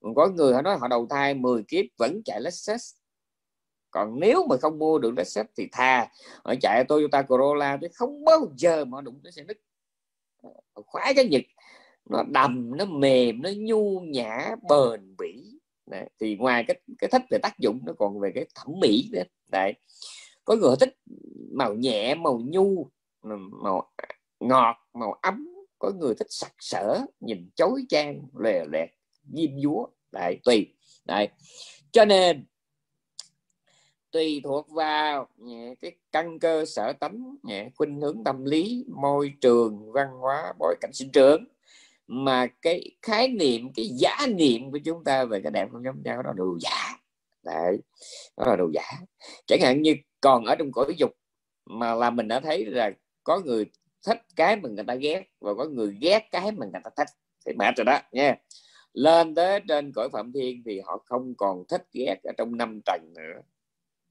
Còn 0.01 0.15
có 0.15 0.29
người 0.29 0.55
họ 0.55 0.63
nói 0.63 0.77
họ 0.81 0.89
đầu 0.89 1.07
thai 1.11 1.35
10 1.35 1.63
kiếp 1.69 1.85
vẫn 1.99 2.23
chạy 2.25 2.41
Lexus. 2.41 2.95
Còn 3.91 4.21
nếu 4.21 4.47
mà 4.51 4.57
không 4.57 4.79
mua 4.79 4.99
được 4.99 5.11
Lexus 5.17 5.47
thì 5.57 5.69
thà 5.73 6.09
họ 6.45 6.55
chạy 6.61 6.85
Toyota 6.85 7.23
Corolla 7.23 7.79
chứ 7.81 7.89
không 7.95 8.25
bao 8.25 8.53
giờ 8.57 8.85
mà 8.85 8.97
họ 8.97 9.01
đụng 9.01 9.21
tới 9.23 9.33
xe 9.33 9.43
Đức. 9.43 9.59
Ờ, 10.43 10.51
khoái 10.87 11.15
cái 11.15 11.29
nhật. 11.29 11.43
Nó 12.11 12.23
đầm, 12.23 12.77
nó 12.77 12.85
mềm, 12.85 13.43
nó 13.43 13.51
nhu 13.57 14.01
nhã, 14.01 14.57
bền 14.69 15.17
bỉ. 15.19 15.58
Đấy. 15.91 16.11
thì 16.21 16.37
ngoài 16.37 16.65
cái 16.69 16.81
cái 16.99 17.11
thích 17.13 17.23
về 17.31 17.39
tác 17.43 17.59
dụng 17.59 17.81
nó 17.87 17.93
còn 17.99 18.21
về 18.21 18.33
cái 18.35 18.47
thẩm 18.55 18.81
mỹ 18.81 19.09
nữa 19.13 19.23
Đấy. 19.53 19.73
có 20.45 20.57
người 20.57 20.77
thích 20.81 20.97
màu 21.53 21.75
nhẹ 21.75 22.15
màu 22.15 22.41
nhu 22.45 22.91
màu 23.63 23.91
ngọt 24.41 24.77
màu 24.95 25.13
ấm 25.13 25.49
có 25.79 25.91
người 25.99 26.15
thích 26.15 26.27
sặc 26.31 26.53
sỡ 26.59 27.01
nhìn 27.21 27.51
chói 27.55 27.87
chang 27.89 28.21
lè 28.39 28.65
lẹt 28.73 28.89
diêm 29.33 29.51
dúa 29.63 29.87
Đấy, 30.13 30.39
tùy 30.45 30.75
Đấy. 31.05 31.29
cho 31.93 32.05
nên 32.05 32.47
tùy 34.11 34.41
thuộc 34.45 34.71
vào 34.71 35.29
cái 35.81 35.97
căn 36.13 36.39
cơ 36.39 36.65
sở 36.65 36.93
tánh 36.93 37.37
khuynh 37.75 38.01
hướng 38.01 38.25
tâm 38.25 38.45
lý 38.45 38.85
môi 38.89 39.33
trường 39.41 39.93
văn 39.93 40.09
hóa 40.21 40.53
bối 40.59 40.77
cảnh 40.81 40.93
sinh 40.93 41.11
trưởng 41.13 41.45
mà 42.09 42.47
cái 42.63 42.91
khái 43.03 43.29
niệm 43.29 43.73
cái 43.77 43.87
giá 43.87 44.27
niệm 44.27 44.71
của 44.71 44.79
chúng 44.85 45.05
ta 45.05 45.25
về 45.25 45.41
cái 45.43 45.53
đẹp 45.53 45.69
không 45.73 45.85
giống 45.85 46.03
nhau 46.05 46.23
đó 46.23 46.31
là 46.31 46.35
đồ 46.37 46.59
giả. 46.61 46.99
Đấy 47.43 47.79
đó 48.37 48.45
là 48.47 48.57
đồ 48.57 48.71
giả. 48.75 48.91
Chẳng 49.47 49.61
hạn 49.61 49.83
như 49.83 49.97
còn 50.21 50.45
ở 50.45 50.55
trong 50.55 50.73
cõi 50.73 50.95
dục 50.97 51.11
mà 51.67 51.95
là 51.95 52.11
mình 52.11 52.29
đã 52.29 52.41
thấy 52.41 52.65
là 52.65 52.91
có 53.25 53.41
người 53.41 53.67
thích 54.07 54.23
cái 54.37 54.57
mà 54.57 54.69
người 54.69 54.85
ta 54.85 54.95
ghét 54.95 55.25
và 55.41 55.55
có 55.55 55.65
người 55.65 55.97
ghét 56.01 56.29
cái 56.31 56.53
mà 56.53 56.67
người 56.67 56.81
ta 56.85 56.91
thích 56.97 57.09
thì 57.47 57.53
mệt 57.53 57.77
rồi 57.77 57.85
đó 57.85 57.99
nha. 58.13 58.37
Lên 58.93 59.35
tới 59.35 59.61
trên 59.69 59.93
cõi 59.93 60.09
phạm 60.13 60.33
thiên 60.33 60.63
thì 60.67 60.81
họ 60.81 61.03
không 61.05 61.35
còn 61.35 61.65
thích 61.69 61.87
ghét 61.93 62.17
ở 62.25 62.33
trong 62.39 62.57
năm 62.57 62.81
trần 62.87 63.15
nữa. 63.17 63.41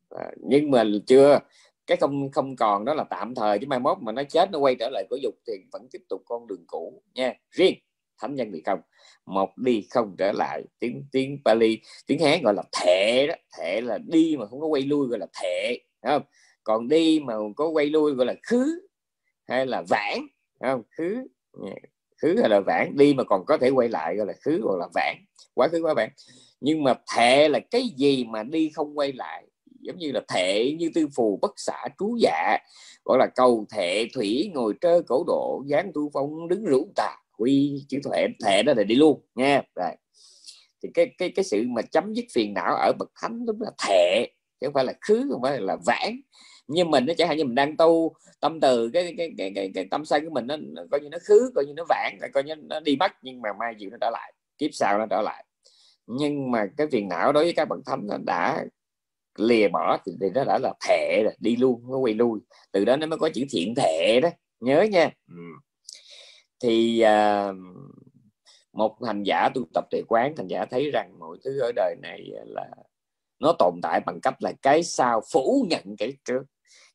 À, 0.09 0.31
nhưng 0.37 0.71
mà 0.71 0.83
chưa 1.07 1.39
cái 1.87 1.97
không 1.97 2.31
không 2.31 2.55
còn 2.55 2.85
đó 2.85 2.93
là 2.93 3.03
tạm 3.03 3.35
thời 3.35 3.59
chứ 3.59 3.67
mai 3.67 3.79
mốt 3.79 3.97
mà 4.01 4.11
nó 4.11 4.23
chết 4.23 4.51
nó 4.51 4.59
quay 4.59 4.75
trở 4.79 4.89
lại 4.89 5.03
cõi 5.09 5.19
dục 5.23 5.33
thì 5.47 5.53
vẫn 5.71 5.87
tiếp 5.91 6.01
tục 6.09 6.21
con 6.25 6.47
đường 6.47 6.63
cũ 6.67 7.03
nha. 7.13 7.33
Riêng 7.51 7.75
thánh 8.21 8.35
nhân 8.35 8.51
bị 8.51 8.61
không? 8.65 8.79
Một 9.25 9.57
đi 9.57 9.87
không 9.91 10.15
trở 10.17 10.31
lại. 10.31 10.63
Tiếng 10.79 11.05
tiếng 11.11 11.41
Pali, 11.45 11.79
tiếng 12.07 12.19
Hán 12.19 12.41
gọi 12.43 12.53
là 12.53 12.63
thệ 12.81 13.27
đó. 13.27 13.35
Thệ 13.57 13.81
là 13.81 13.97
đi 13.97 14.35
mà 14.39 14.45
không 14.45 14.59
có 14.59 14.67
quay 14.67 14.81
lui 14.81 15.07
gọi 15.07 15.19
là 15.19 15.27
thệ 15.41 15.79
không? 16.01 16.21
Còn 16.63 16.87
đi 16.87 17.19
mà 17.23 17.33
có 17.55 17.67
quay 17.67 17.85
lui 17.85 18.11
gọi 18.11 18.25
là 18.25 18.35
khứ 18.43 18.87
hay 19.47 19.65
là 19.65 19.83
vãng 19.89 20.27
không? 20.59 20.83
Khứ 20.97 21.27
khứ 22.21 22.35
hay 22.39 22.49
là 22.49 22.59
vãng. 22.59 22.97
Đi 22.97 23.13
mà 23.13 23.23
còn 23.23 23.45
có 23.45 23.57
thể 23.57 23.69
quay 23.69 23.89
lại 23.89 24.15
gọi 24.15 24.27
là 24.27 24.33
khứ 24.41 24.61
hoặc 24.63 24.77
là 24.79 24.87
vãng. 24.93 25.17
Quá 25.53 25.67
khứ, 25.67 25.81
quá 25.81 25.93
vãng. 25.93 26.09
Nhưng 26.61 26.83
mà 26.83 26.93
thệ 27.15 27.49
là 27.49 27.59
cái 27.59 27.83
gì 27.97 28.25
mà 28.25 28.43
đi 28.43 28.69
không 28.69 28.97
quay 28.97 29.13
lại? 29.13 29.47
Giống 29.79 29.97
như 29.97 30.11
là 30.11 30.21
thệ 30.27 30.71
như 30.79 30.91
tư 30.93 31.07
phù, 31.15 31.39
bất 31.41 31.51
xả, 31.57 31.87
trú 31.99 32.17
dạ 32.19 32.57
gọi 33.05 33.17
là 33.17 33.27
cầu 33.35 33.65
thệ 33.69 34.07
thủy, 34.13 34.51
ngồi 34.53 34.73
trơ 34.81 35.01
cổ 35.07 35.23
độ 35.27 35.63
dáng 35.67 35.91
tu 35.93 36.09
phong, 36.13 36.47
đứng 36.47 36.65
rũ 36.65 36.87
tà 36.95 37.15
quy 37.37 37.85
chữ 37.89 37.99
thể 38.13 38.27
thể 38.45 38.63
đó 38.63 38.73
là 38.77 38.83
đi 38.83 38.95
luôn 38.95 39.21
nha. 39.35 39.61
Rồi. 39.75 39.91
Thì 40.83 40.89
cái 40.93 41.15
cái 41.17 41.29
cái 41.29 41.45
sự 41.45 41.63
mà 41.67 41.81
chấm 41.81 42.13
dứt 42.13 42.25
phiền 42.33 42.53
não 42.53 42.75
ở 42.75 42.91
bậc 42.99 43.11
thánh 43.21 43.45
đúng 43.45 43.61
là 43.61 43.71
thể 43.87 44.27
chứ 44.61 44.67
không 44.67 44.73
phải 44.73 44.85
là 44.85 44.93
khứ 45.01 45.29
không 45.31 45.41
phải 45.41 45.61
là 45.61 45.77
vãn 45.85 46.21
nhưng 46.67 46.91
mình 46.91 47.05
nó 47.05 47.13
chẳng 47.17 47.27
hạn 47.27 47.37
như 47.37 47.43
mình 47.43 47.55
đang 47.55 47.77
tu 47.77 48.13
tâm 48.39 48.59
từ 48.59 48.89
cái 48.89 49.15
cái 49.17 49.31
cái 49.37 49.51
cái, 49.55 49.71
cái 49.73 49.85
tâm 49.91 50.05
sân 50.05 50.25
của 50.25 50.33
mình 50.33 50.47
nó, 50.47 50.55
coi 50.91 51.01
như 51.01 51.09
nó 51.09 51.17
khứ 51.27 51.51
coi 51.55 51.65
như 51.65 51.73
nó 51.73 51.85
vãn 51.89 52.17
coi 52.33 52.43
như 52.43 52.55
nó 52.55 52.79
đi 52.79 52.95
mất 52.99 53.11
nhưng 53.21 53.41
mà 53.41 53.49
mai 53.59 53.75
chịu 53.79 53.89
nó 53.89 53.97
trở 54.01 54.09
lại 54.09 54.33
kiếp 54.57 54.69
sau 54.73 54.97
nó 54.97 55.05
trở 55.09 55.21
lại. 55.21 55.45
Nhưng 56.07 56.51
mà 56.51 56.65
cái 56.77 56.87
phiền 56.91 57.09
não 57.09 57.33
đối 57.33 57.43
với 57.43 57.53
các 57.53 57.65
bậc 57.65 57.79
thánh 57.85 58.07
nó 58.07 58.17
đã 58.25 58.65
lìa 59.37 59.67
bỏ 59.67 59.97
thì, 60.05 60.11
thì 60.21 60.27
nó 60.33 60.43
đã 60.43 60.59
là 60.61 60.73
thệ 60.87 61.23
rồi 61.23 61.33
đi 61.39 61.55
luôn 61.55 61.81
nó 61.91 61.97
quay 61.97 62.13
lui. 62.13 62.39
Từ 62.71 62.85
đó 62.85 62.95
nó 62.95 63.07
mới 63.07 63.19
có 63.19 63.29
chữ 63.33 63.45
thiện 63.49 63.75
thệ 63.75 64.19
đó. 64.19 64.29
Nhớ 64.59 64.81
nha. 64.81 65.11
Ừ 65.27 65.35
thì 66.59 66.99
à, 66.99 67.51
một 68.73 69.03
hành 69.05 69.23
giả 69.23 69.49
tu 69.55 69.61
tập 69.73 69.85
tuệ 69.91 70.01
quán, 70.07 70.35
hành 70.37 70.47
giả 70.47 70.65
thấy 70.65 70.91
rằng 70.91 71.19
mọi 71.19 71.37
thứ 71.43 71.59
ở 71.59 71.71
đời 71.75 71.95
này 72.01 72.29
là, 72.45 72.69
nó 73.39 73.53
tồn 73.59 73.79
tại 73.81 73.99
bằng 74.05 74.19
cách 74.21 74.35
là 74.39 74.51
cái 74.61 74.83
sau 74.83 75.21
phủ 75.31 75.65
nhận 75.69 75.95
cái 75.97 76.13
trước. 76.25 76.43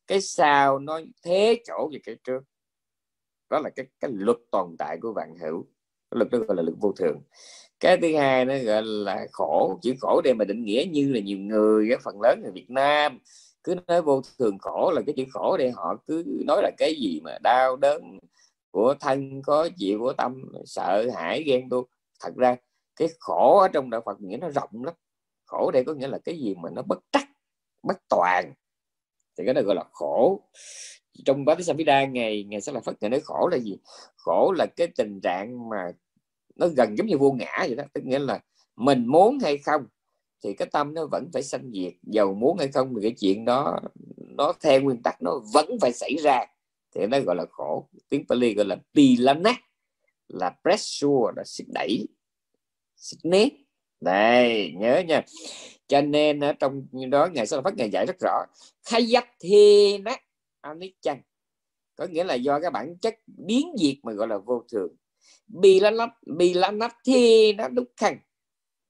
Cái 0.07 0.21
sau 0.21 0.79
nó 0.79 1.01
thế 1.23 1.61
chỗ 1.67 1.89
về 1.93 1.99
cái 2.03 2.15
trước. 2.23 2.43
Đó 3.49 3.59
là 3.59 3.69
cái 3.69 3.85
cái 3.99 4.11
luật 4.13 4.37
tồn 4.51 4.75
tại 4.79 4.97
của 5.01 5.13
vạn 5.13 5.35
hữu. 5.41 5.63
Cái 6.11 6.17
luật 6.17 6.31
đó 6.31 6.39
gọi 6.39 6.57
là 6.57 6.63
luật 6.63 6.75
vô 6.81 6.91
thường. 6.91 7.21
Cái 7.79 7.97
thứ 7.97 8.15
hai 8.15 8.45
nó 8.45 8.53
gọi 8.57 8.83
là 8.83 9.27
khổ, 9.31 9.79
chữ 9.81 9.93
khổ 10.01 10.21
đây 10.23 10.33
mà 10.33 10.45
định 10.45 10.65
nghĩa 10.65 10.85
như 10.91 11.13
là 11.13 11.19
nhiều 11.19 11.37
người, 11.37 11.85
cái 11.89 11.97
phần 12.03 12.21
lớn 12.21 12.39
người 12.43 12.51
Việt 12.51 12.69
Nam, 12.69 13.19
cứ 13.63 13.75
nói 13.87 14.01
vô 14.01 14.21
thường 14.39 14.57
khổ 14.57 14.91
là 14.95 15.01
cái 15.05 15.13
chữ 15.17 15.23
khổ 15.31 15.57
đây, 15.57 15.71
họ 15.71 15.95
cứ 16.07 16.23
nói 16.47 16.61
là 16.63 16.71
cái 16.77 16.95
gì 16.95 17.21
mà 17.23 17.37
đau 17.43 17.75
đớn 17.75 18.19
của 18.73 18.95
thân, 18.99 19.41
có 19.41 19.69
chịu 19.77 19.99
của 19.99 20.13
tâm, 20.13 20.41
sợ 20.65 21.09
hãi, 21.15 21.43
ghen 21.43 21.69
tu 21.69 21.87
thật 22.19 22.35
ra, 22.35 22.55
cái 22.95 23.07
khổ 23.19 23.59
ở 23.59 23.67
trong 23.67 23.89
đạo 23.89 24.01
Phật 24.05 24.21
nghĩa 24.21 24.37
nó 24.37 24.49
rộng 24.49 24.83
lắm. 24.83 24.93
Khổ 25.45 25.71
đây 25.71 25.83
có 25.83 25.93
nghĩa 25.93 26.07
là 26.07 26.19
cái 26.25 26.39
gì 26.39 26.55
mà 26.55 26.69
nó 26.69 26.81
bất 26.81 26.99
trắc, 27.11 27.29
bất 27.83 27.97
toàn. 28.09 28.53
Thì 29.37 29.43
cái 29.45 29.53
đó 29.53 29.61
gọi 29.61 29.75
là 29.75 29.83
khổ. 29.91 30.41
Trong 31.25 31.45
bát 31.45 31.63
Samhita 31.63 32.05
ngày 32.05 32.43
ngày 32.43 32.61
sẽ 32.61 32.71
là 32.71 32.79
phát 32.79 32.93
ngày 33.01 33.09
nói 33.09 33.19
khổ 33.19 33.49
là 33.51 33.57
gì? 33.57 33.77
Khổ 34.15 34.53
là 34.57 34.65
cái 34.75 34.87
tình 34.87 35.21
trạng 35.21 35.69
mà 35.69 35.91
nó 36.55 36.67
gần 36.67 36.97
giống 36.97 37.07
như 37.07 37.17
vô 37.17 37.31
ngã 37.31 37.57
vậy 37.59 37.75
đó. 37.75 37.83
Tức 37.93 38.03
nghĩa 38.03 38.19
là 38.19 38.39
mình 38.75 39.05
muốn 39.07 39.39
hay 39.39 39.57
không, 39.57 39.85
thì 40.43 40.53
cái 40.53 40.67
tâm 40.71 40.93
nó 40.93 41.05
vẫn 41.11 41.29
phải 41.33 41.43
sanh 41.43 41.71
diệt. 41.73 41.93
Giàu 42.03 42.33
muốn 42.33 42.57
hay 42.57 42.67
không 42.67 42.93
thì 42.95 43.01
cái 43.01 43.15
chuyện 43.19 43.45
đó, 43.45 43.79
nó 44.17 44.53
theo 44.61 44.81
nguyên 44.81 45.03
tắc 45.03 45.21
nó 45.21 45.39
vẫn 45.53 45.65
phải 45.81 45.91
xảy 45.93 46.15
ra 46.23 46.45
thì 46.95 47.07
nó 47.07 47.19
gọi 47.19 47.35
là 47.35 47.45
khổ. 47.51 47.89
Tiếng 48.09 48.25
Pali 48.29 48.53
gọi 48.53 48.65
là 48.65 48.77
pilana 48.93 49.53
là 50.27 50.55
pressure, 50.61 51.33
là 51.35 51.43
sức 51.45 51.63
đẩy, 51.73 52.07
sức 52.95 53.17
nét 53.23 53.49
đây, 54.01 54.73
nhớ 54.77 55.03
nha. 55.07 55.21
Cho 55.87 56.01
nên 56.01 56.39
ở 56.39 56.53
trong 56.53 56.87
đó 57.09 57.27
ngày 57.33 57.47
sau 57.47 57.61
phát 57.61 57.73
ngày 57.77 57.89
giải 57.89 58.05
rất 58.05 58.15
rõ. 58.19 58.45
Khayat 58.85 59.25
thi 59.39 59.97
nát 59.97 60.21
anichan 60.61 61.21
có 61.95 62.05
nghĩa 62.05 62.23
là 62.23 62.35
do 62.35 62.59
cái 62.59 62.71
bản 62.71 62.97
chất 62.97 63.19
biến 63.25 63.71
diệt 63.77 63.95
mà 64.03 64.13
gọi 64.13 64.27
là 64.27 64.37
vô 64.37 64.63
thường. 64.71 64.95
Bilanat 65.47 66.09
bilanat 66.37 66.91
thi 67.05 67.53
nó 67.53 67.67
đúc 67.67 67.87
khăn 67.97 68.17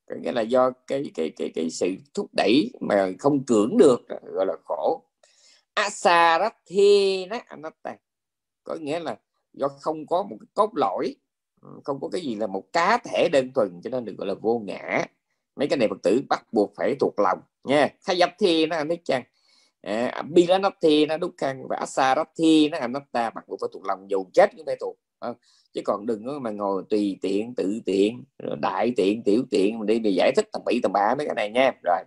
có 0.06 0.16
nghĩa 0.22 0.32
là 0.32 0.42
do 0.42 0.72
cái 0.88 1.12
cái 1.14 1.32
cái 1.36 1.52
cái 1.56 1.70
sự 1.70 1.96
thúc 2.14 2.30
đẩy 2.38 2.72
mà 2.82 3.12
không 3.20 3.44
cưỡng 3.46 3.78
được, 3.78 4.02
gọi 4.08 4.46
là 4.46 4.54
khổ 4.66 5.04
asarathena 5.74 7.40
anatta 7.48 7.98
có 8.64 8.76
nghĩa 8.76 9.00
là 9.00 9.18
do 9.54 9.68
không 9.68 10.08
có 10.08 10.24
một 10.24 10.36
cái 10.40 10.48
cốt 10.54 10.72
lõi 10.76 11.16
ừ, 11.62 11.68
không 11.84 12.00
có 12.02 12.10
cái 12.12 12.22
gì 12.22 12.36
là 12.36 12.48
một 12.48 12.74
cá 12.74 12.98
thể 12.98 13.30
đơn 13.32 13.52
thuần 13.56 13.82
cho 13.84 13.90
nên 13.90 14.06
được 14.06 14.16
gọi 14.18 14.28
là 14.28 14.34
vô 14.34 14.62
ngã. 14.66 15.06
Mấy 15.56 15.68
cái 15.68 15.78
này 15.78 15.88
phật 15.88 15.98
tử 16.04 16.22
bắt 16.30 16.46
buộc 16.52 16.74
phải 16.76 16.96
thuộc 17.00 17.14
lòng 17.20 17.40
nha. 17.64 17.90
Khai 18.02 18.18
dập 18.18 18.30
thi 18.40 18.66
nó 18.66 18.84
biết 18.84 19.06
chăng? 19.06 19.24
À, 19.82 20.22
Bilanathi 20.30 21.06
nó 21.06 21.18
đúc 21.18 21.32
khăn 21.38 21.64
và 21.70 21.78
Asarathi 21.78 22.70
nó 22.70 22.78
anh 22.78 22.94
ta 23.12 23.30
bắt 23.30 23.48
buộc 23.48 23.60
phải 23.62 23.70
thuộc 23.74 23.86
lòng 23.86 24.10
dù 24.10 24.26
chết 24.34 24.50
cũng 24.58 24.66
phải 24.66 24.76
thuộc 24.80 24.98
à, 25.20 25.34
chứ 25.74 25.82
còn 25.86 26.06
đừng 26.06 26.44
mà 26.44 26.52
ngồi 26.52 26.84
tùy 26.90 27.18
tiện 27.22 27.56
tự 27.56 27.80
tiện 27.86 28.24
đại 28.62 28.94
tiện 28.96 29.24
tiểu 29.24 29.44
tiện 29.52 29.80
mình 29.80 29.88
đi 29.88 30.00
để 30.00 30.10
giải 30.10 30.32
thích 30.36 30.50
tầm 30.52 30.62
bậy 30.66 30.80
tầm 30.84 30.92
bạ 30.94 31.16
mấy 31.18 31.28
cái 31.28 31.36
này 31.36 31.50
nha. 31.50 31.72
Rồi 31.84 32.04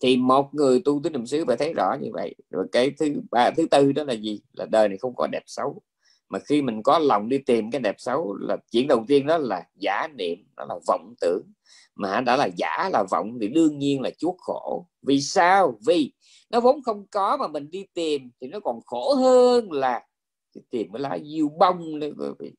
thì 0.00 0.16
một 0.16 0.54
người 0.54 0.82
tu 0.84 1.00
tứ 1.04 1.10
niệm 1.10 1.26
xứ 1.26 1.44
phải 1.46 1.56
thấy 1.56 1.72
rõ 1.72 1.96
như 2.00 2.10
vậy. 2.12 2.34
Rồi 2.50 2.66
cái 2.72 2.90
thứ 2.98 3.14
ba 3.30 3.50
thứ 3.56 3.66
tư 3.70 3.92
đó 3.92 4.04
là 4.04 4.12
gì? 4.12 4.40
Là 4.52 4.66
đời 4.70 4.88
này 4.88 4.98
không 4.98 5.14
có 5.16 5.26
đẹp 5.26 5.42
xấu. 5.46 5.82
Mà 6.28 6.38
khi 6.38 6.62
mình 6.62 6.82
có 6.82 6.98
lòng 6.98 7.28
đi 7.28 7.38
tìm 7.38 7.70
cái 7.70 7.80
đẹp 7.80 7.94
xấu 7.98 8.34
là 8.34 8.56
chuyện 8.70 8.88
đầu 8.88 9.04
tiên 9.08 9.26
đó 9.26 9.38
là 9.38 9.62
giả 9.74 10.08
niệm 10.14 10.38
đó 10.56 10.64
là 10.68 10.74
vọng 10.86 11.14
tưởng. 11.20 11.42
Mà 11.94 12.20
đã 12.20 12.36
là 12.36 12.48
giả 12.56 12.90
là 12.92 13.04
vọng 13.10 13.38
thì 13.40 13.48
đương 13.48 13.78
nhiên 13.78 14.00
là 14.00 14.10
chuốc 14.18 14.36
khổ. 14.38 14.86
Vì 15.02 15.20
sao? 15.20 15.78
Vì 15.86 16.12
nó 16.50 16.60
vốn 16.60 16.82
không 16.82 17.06
có 17.10 17.36
mà 17.36 17.48
mình 17.48 17.70
đi 17.70 17.86
tìm 17.94 18.30
thì 18.40 18.48
nó 18.48 18.60
còn 18.60 18.80
khổ 18.86 19.14
hơn 19.14 19.72
là 19.72 20.02
tìm 20.70 20.92
cái 20.92 21.00
lá 21.00 21.18
diêu 21.24 21.48
bông 21.48 21.98
nữa 21.98 22.10
quý 22.18 22.28
vị. 22.38 22.52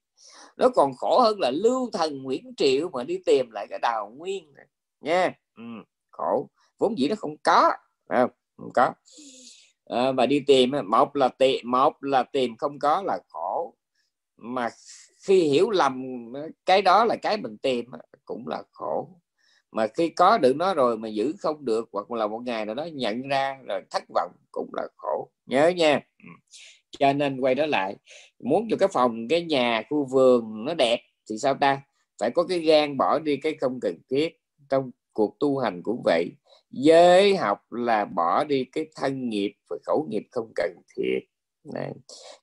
Nó 0.57 0.69
còn 0.69 0.93
khổ 0.97 1.19
hơn 1.19 1.39
là 1.39 1.51
lưu 1.51 1.89
thần 1.93 2.23
Nguyễn 2.23 2.53
Triệu 2.57 2.89
mà 2.89 3.03
đi 3.03 3.17
tìm 3.25 3.51
lại 3.51 3.67
cái 3.69 3.79
đào 3.79 4.13
nguyên 4.17 4.53
này. 4.53 4.65
nha. 5.01 5.33
Ừ, 5.55 5.63
khổ 6.11 6.49
vốn 6.77 6.97
dĩ 6.97 7.07
nó 7.07 7.15
không 7.15 7.37
có 7.43 7.71
không, 8.09 8.29
không 8.57 8.71
có. 8.73 8.93
À, 9.85 10.11
và 10.11 10.25
đi 10.25 10.39
tìm 10.39 10.71
một 10.85 11.15
là 11.15 11.27
tìm 11.27 11.71
một 11.71 12.03
là 12.03 12.23
tìm 12.23 12.57
không 12.57 12.79
có 12.79 13.01
là 13.05 13.19
khổ. 13.29 13.73
Mà 14.37 14.69
khi 15.23 15.43
hiểu 15.43 15.69
lầm 15.69 16.03
cái 16.65 16.81
đó 16.81 17.05
là 17.05 17.15
cái 17.15 17.37
mình 17.37 17.57
tìm 17.57 17.85
cũng 18.25 18.47
là 18.47 18.63
khổ. 18.71 19.09
Mà 19.71 19.87
khi 19.87 20.09
có 20.09 20.37
được 20.37 20.55
nó 20.55 20.73
rồi 20.73 20.97
mà 20.97 21.07
giữ 21.07 21.33
không 21.39 21.65
được 21.65 21.89
hoặc 21.91 22.11
là 22.11 22.27
một 22.27 22.39
ngày 22.45 22.65
nào 22.65 22.75
đó 22.75 22.85
nhận 22.93 23.21
ra 23.21 23.57
rồi 23.67 23.81
thất 23.91 24.03
vọng 24.13 24.31
cũng 24.51 24.69
là 24.73 24.87
khổ. 24.97 25.29
Nhớ 25.45 25.67
nha. 25.67 26.01
Ừ. 26.19 26.29
Cho 26.99 27.13
nên 27.13 27.39
quay 27.39 27.55
trở 27.55 27.65
lại 27.65 27.95
muốn 28.39 28.67
cho 28.71 28.77
cái 28.77 28.89
phòng 28.91 29.27
cái 29.27 29.45
nhà 29.45 29.83
khu 29.89 30.05
vườn 30.05 30.65
nó 30.65 30.73
đẹp 30.73 30.99
thì 31.29 31.37
sao 31.37 31.53
ta? 31.53 31.81
Phải 32.19 32.31
có 32.31 32.43
cái 32.43 32.59
gan 32.59 32.97
bỏ 32.97 33.19
đi 33.19 33.37
cái 33.37 33.53
không 33.53 33.79
cần 33.81 33.95
thiết 34.09 34.39
trong 34.69 34.91
cuộc 35.13 35.39
tu 35.39 35.57
hành 35.57 35.81
cũng 35.83 36.01
vậy 36.03 36.31
giới 36.75 37.35
học 37.35 37.59
là 37.69 38.05
bỏ 38.05 38.43
đi 38.43 38.65
cái 38.71 38.85
thân 38.95 39.29
nghiệp 39.29 39.53
và 39.69 39.77
khẩu 39.85 40.07
nghiệp 40.09 40.23
không 40.31 40.51
cần 40.55 40.75
thiết. 40.95 41.19
Đấy. 41.73 41.91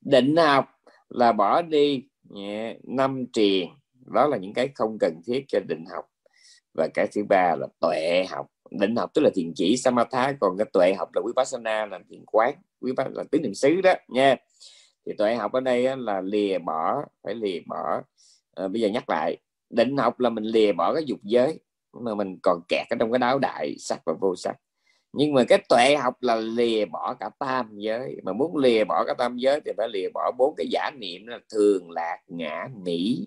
định 0.00 0.36
học 0.36 0.66
là 1.08 1.32
bỏ 1.32 1.62
đi 1.62 2.08
yeah, 2.36 2.76
năm 2.84 3.24
triền. 3.32 3.68
Đó 4.06 4.26
là 4.26 4.36
những 4.36 4.54
cái 4.54 4.68
không 4.74 4.96
cần 5.00 5.20
thiết 5.26 5.44
cho 5.48 5.60
định 5.68 5.84
học. 5.90 6.04
Và 6.74 6.88
cái 6.94 7.06
thứ 7.14 7.24
ba 7.28 7.56
là 7.60 7.66
tuệ 7.80 8.24
học. 8.30 8.46
Định 8.70 8.96
học 8.96 9.10
tức 9.14 9.22
là 9.22 9.30
thiền 9.34 9.52
chỉ 9.54 9.76
samatha. 9.76 10.32
Còn 10.40 10.56
cái 10.58 10.66
tuệ 10.72 10.94
học 10.94 11.08
là 11.14 11.20
quý 11.20 11.32
vipassana 11.36 11.86
là 11.86 11.98
thiền 12.10 12.24
quán 12.26 12.54
quý 12.80 12.92
bác 12.92 13.06
là 13.12 13.24
tứ 13.30 13.40
niệm 13.40 13.54
xứ 13.54 13.80
đó 13.80 13.94
nha. 14.08 14.36
Thì 15.06 15.12
tuệ 15.18 15.34
học 15.34 15.52
ở 15.52 15.60
đây 15.60 15.96
là 15.96 16.20
lìa 16.20 16.58
bỏ 16.58 17.04
phải 17.22 17.34
lìa 17.34 17.60
bỏ. 17.66 18.02
À, 18.54 18.68
bây 18.68 18.80
giờ 18.80 18.88
nhắc 18.88 19.10
lại. 19.10 19.36
Định 19.70 19.96
học 19.96 20.20
là 20.20 20.30
mình 20.30 20.44
lìa 20.44 20.72
bỏ 20.72 20.94
cái 20.94 21.04
dục 21.06 21.18
giới 21.22 21.60
mà 22.00 22.14
mình 22.14 22.38
còn 22.42 22.60
kẹt 22.68 22.86
ở 22.90 22.96
trong 23.00 23.12
cái 23.12 23.18
đáo 23.18 23.38
đại 23.38 23.74
sắc 23.78 24.00
và 24.06 24.12
vô 24.20 24.36
sắc. 24.36 24.56
Nhưng 25.12 25.34
mà 25.34 25.44
cái 25.48 25.62
tuệ 25.68 25.96
học 25.96 26.14
là 26.20 26.36
lìa 26.36 26.84
bỏ 26.84 27.14
cả 27.20 27.30
tam 27.38 27.70
giới. 27.74 28.16
Mà 28.22 28.32
muốn 28.32 28.56
lìa 28.56 28.84
bỏ 28.84 29.04
cả 29.06 29.14
tam 29.18 29.36
giới 29.36 29.60
thì 29.64 29.72
phải 29.76 29.88
lìa 29.88 30.08
bỏ 30.14 30.32
bốn 30.38 30.54
cái 30.56 30.66
giả 30.70 30.90
niệm 30.98 31.26
là 31.26 31.38
thường, 31.52 31.90
lạc, 31.90 32.18
ngã, 32.26 32.68
nghĩ 32.84 33.26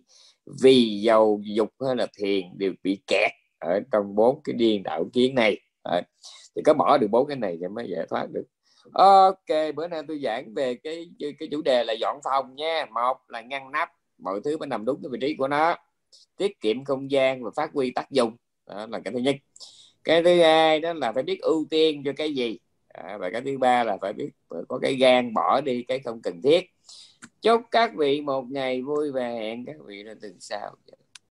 vì 0.62 1.02
dầu, 1.02 1.42
dục 1.44 1.70
hay 1.86 1.96
là 1.96 2.08
thiền 2.18 2.58
đều 2.58 2.74
bị 2.84 3.00
kẹt 3.08 3.32
ở 3.60 3.80
trong 3.92 4.16
bốn 4.16 4.42
cái 4.44 4.54
điên 4.54 4.84
đạo 4.84 5.06
kiến 5.14 5.36
này. 5.36 5.60
Thì 6.56 6.62
có 6.66 6.74
bỏ 6.74 6.98
được 6.98 7.08
bốn 7.12 7.28
cái 7.28 7.38
này 7.38 7.58
thì 7.62 7.68
mới 7.68 7.90
giải 7.90 8.06
thoát 8.10 8.28
được. 8.32 8.46
Ok, 8.94 9.76
bữa 9.76 9.88
nay 9.88 10.02
tôi 10.08 10.20
giảng 10.24 10.54
về 10.54 10.76
cái 10.76 11.10
cái 11.20 11.48
chủ 11.52 11.62
đề 11.62 11.84
là 11.84 11.94
dọn 11.94 12.20
phòng 12.24 12.56
nha. 12.56 12.86
Một 12.94 13.18
là 13.28 13.42
ngăn 13.42 13.72
nắp, 13.72 13.90
mọi 14.18 14.40
thứ 14.44 14.58
phải 14.60 14.68
nằm 14.68 14.86
đúng 14.86 15.00
cái 15.04 15.10
vị 15.12 15.18
trí 15.22 15.36
của 15.38 15.48
nó. 15.48 15.76
Tiết 16.38 16.62
kiệm 16.62 16.86
không 16.86 17.12
gian 17.12 17.44
và 17.44 17.52
phát 17.56 17.70
huy 17.74 17.92
tác 17.92 18.12
dụng 18.12 18.36
đó 18.68 18.88
là 18.90 19.00
cái 19.00 19.14
thứ 19.14 19.20
nhất. 19.20 19.36
Cái 20.04 20.24
thứ 20.24 20.42
hai 20.42 20.80
đó 20.80 20.94
là 20.94 21.12
phải 21.12 21.24
biết 21.24 21.42
ưu 21.42 21.66
tiên 21.70 22.02
cho 22.06 22.14
cái 22.18 22.34
gì. 22.34 22.60
À, 22.88 23.18
và 23.18 23.30
cái 23.30 23.42
thứ 23.42 23.58
ba 23.58 23.84
là 23.84 23.98
phải 24.02 24.14
biết 24.14 24.30
có 24.68 24.80
cái 24.82 24.96
gan 24.96 25.34
bỏ 25.34 25.62
đi 25.62 25.84
cái 25.84 26.00
không 26.00 26.22
cần 26.22 26.42
thiết. 26.42 26.66
Chúc 27.42 27.62
các 27.72 27.92
vị 27.96 28.22
một 28.22 28.46
ngày 28.52 28.82
vui 28.82 29.12
và 29.12 29.30
hẹn 29.30 29.66
các 29.66 29.76
vị 29.86 30.04
là 30.04 30.14
tuần 30.22 30.38
sau. 30.40 30.76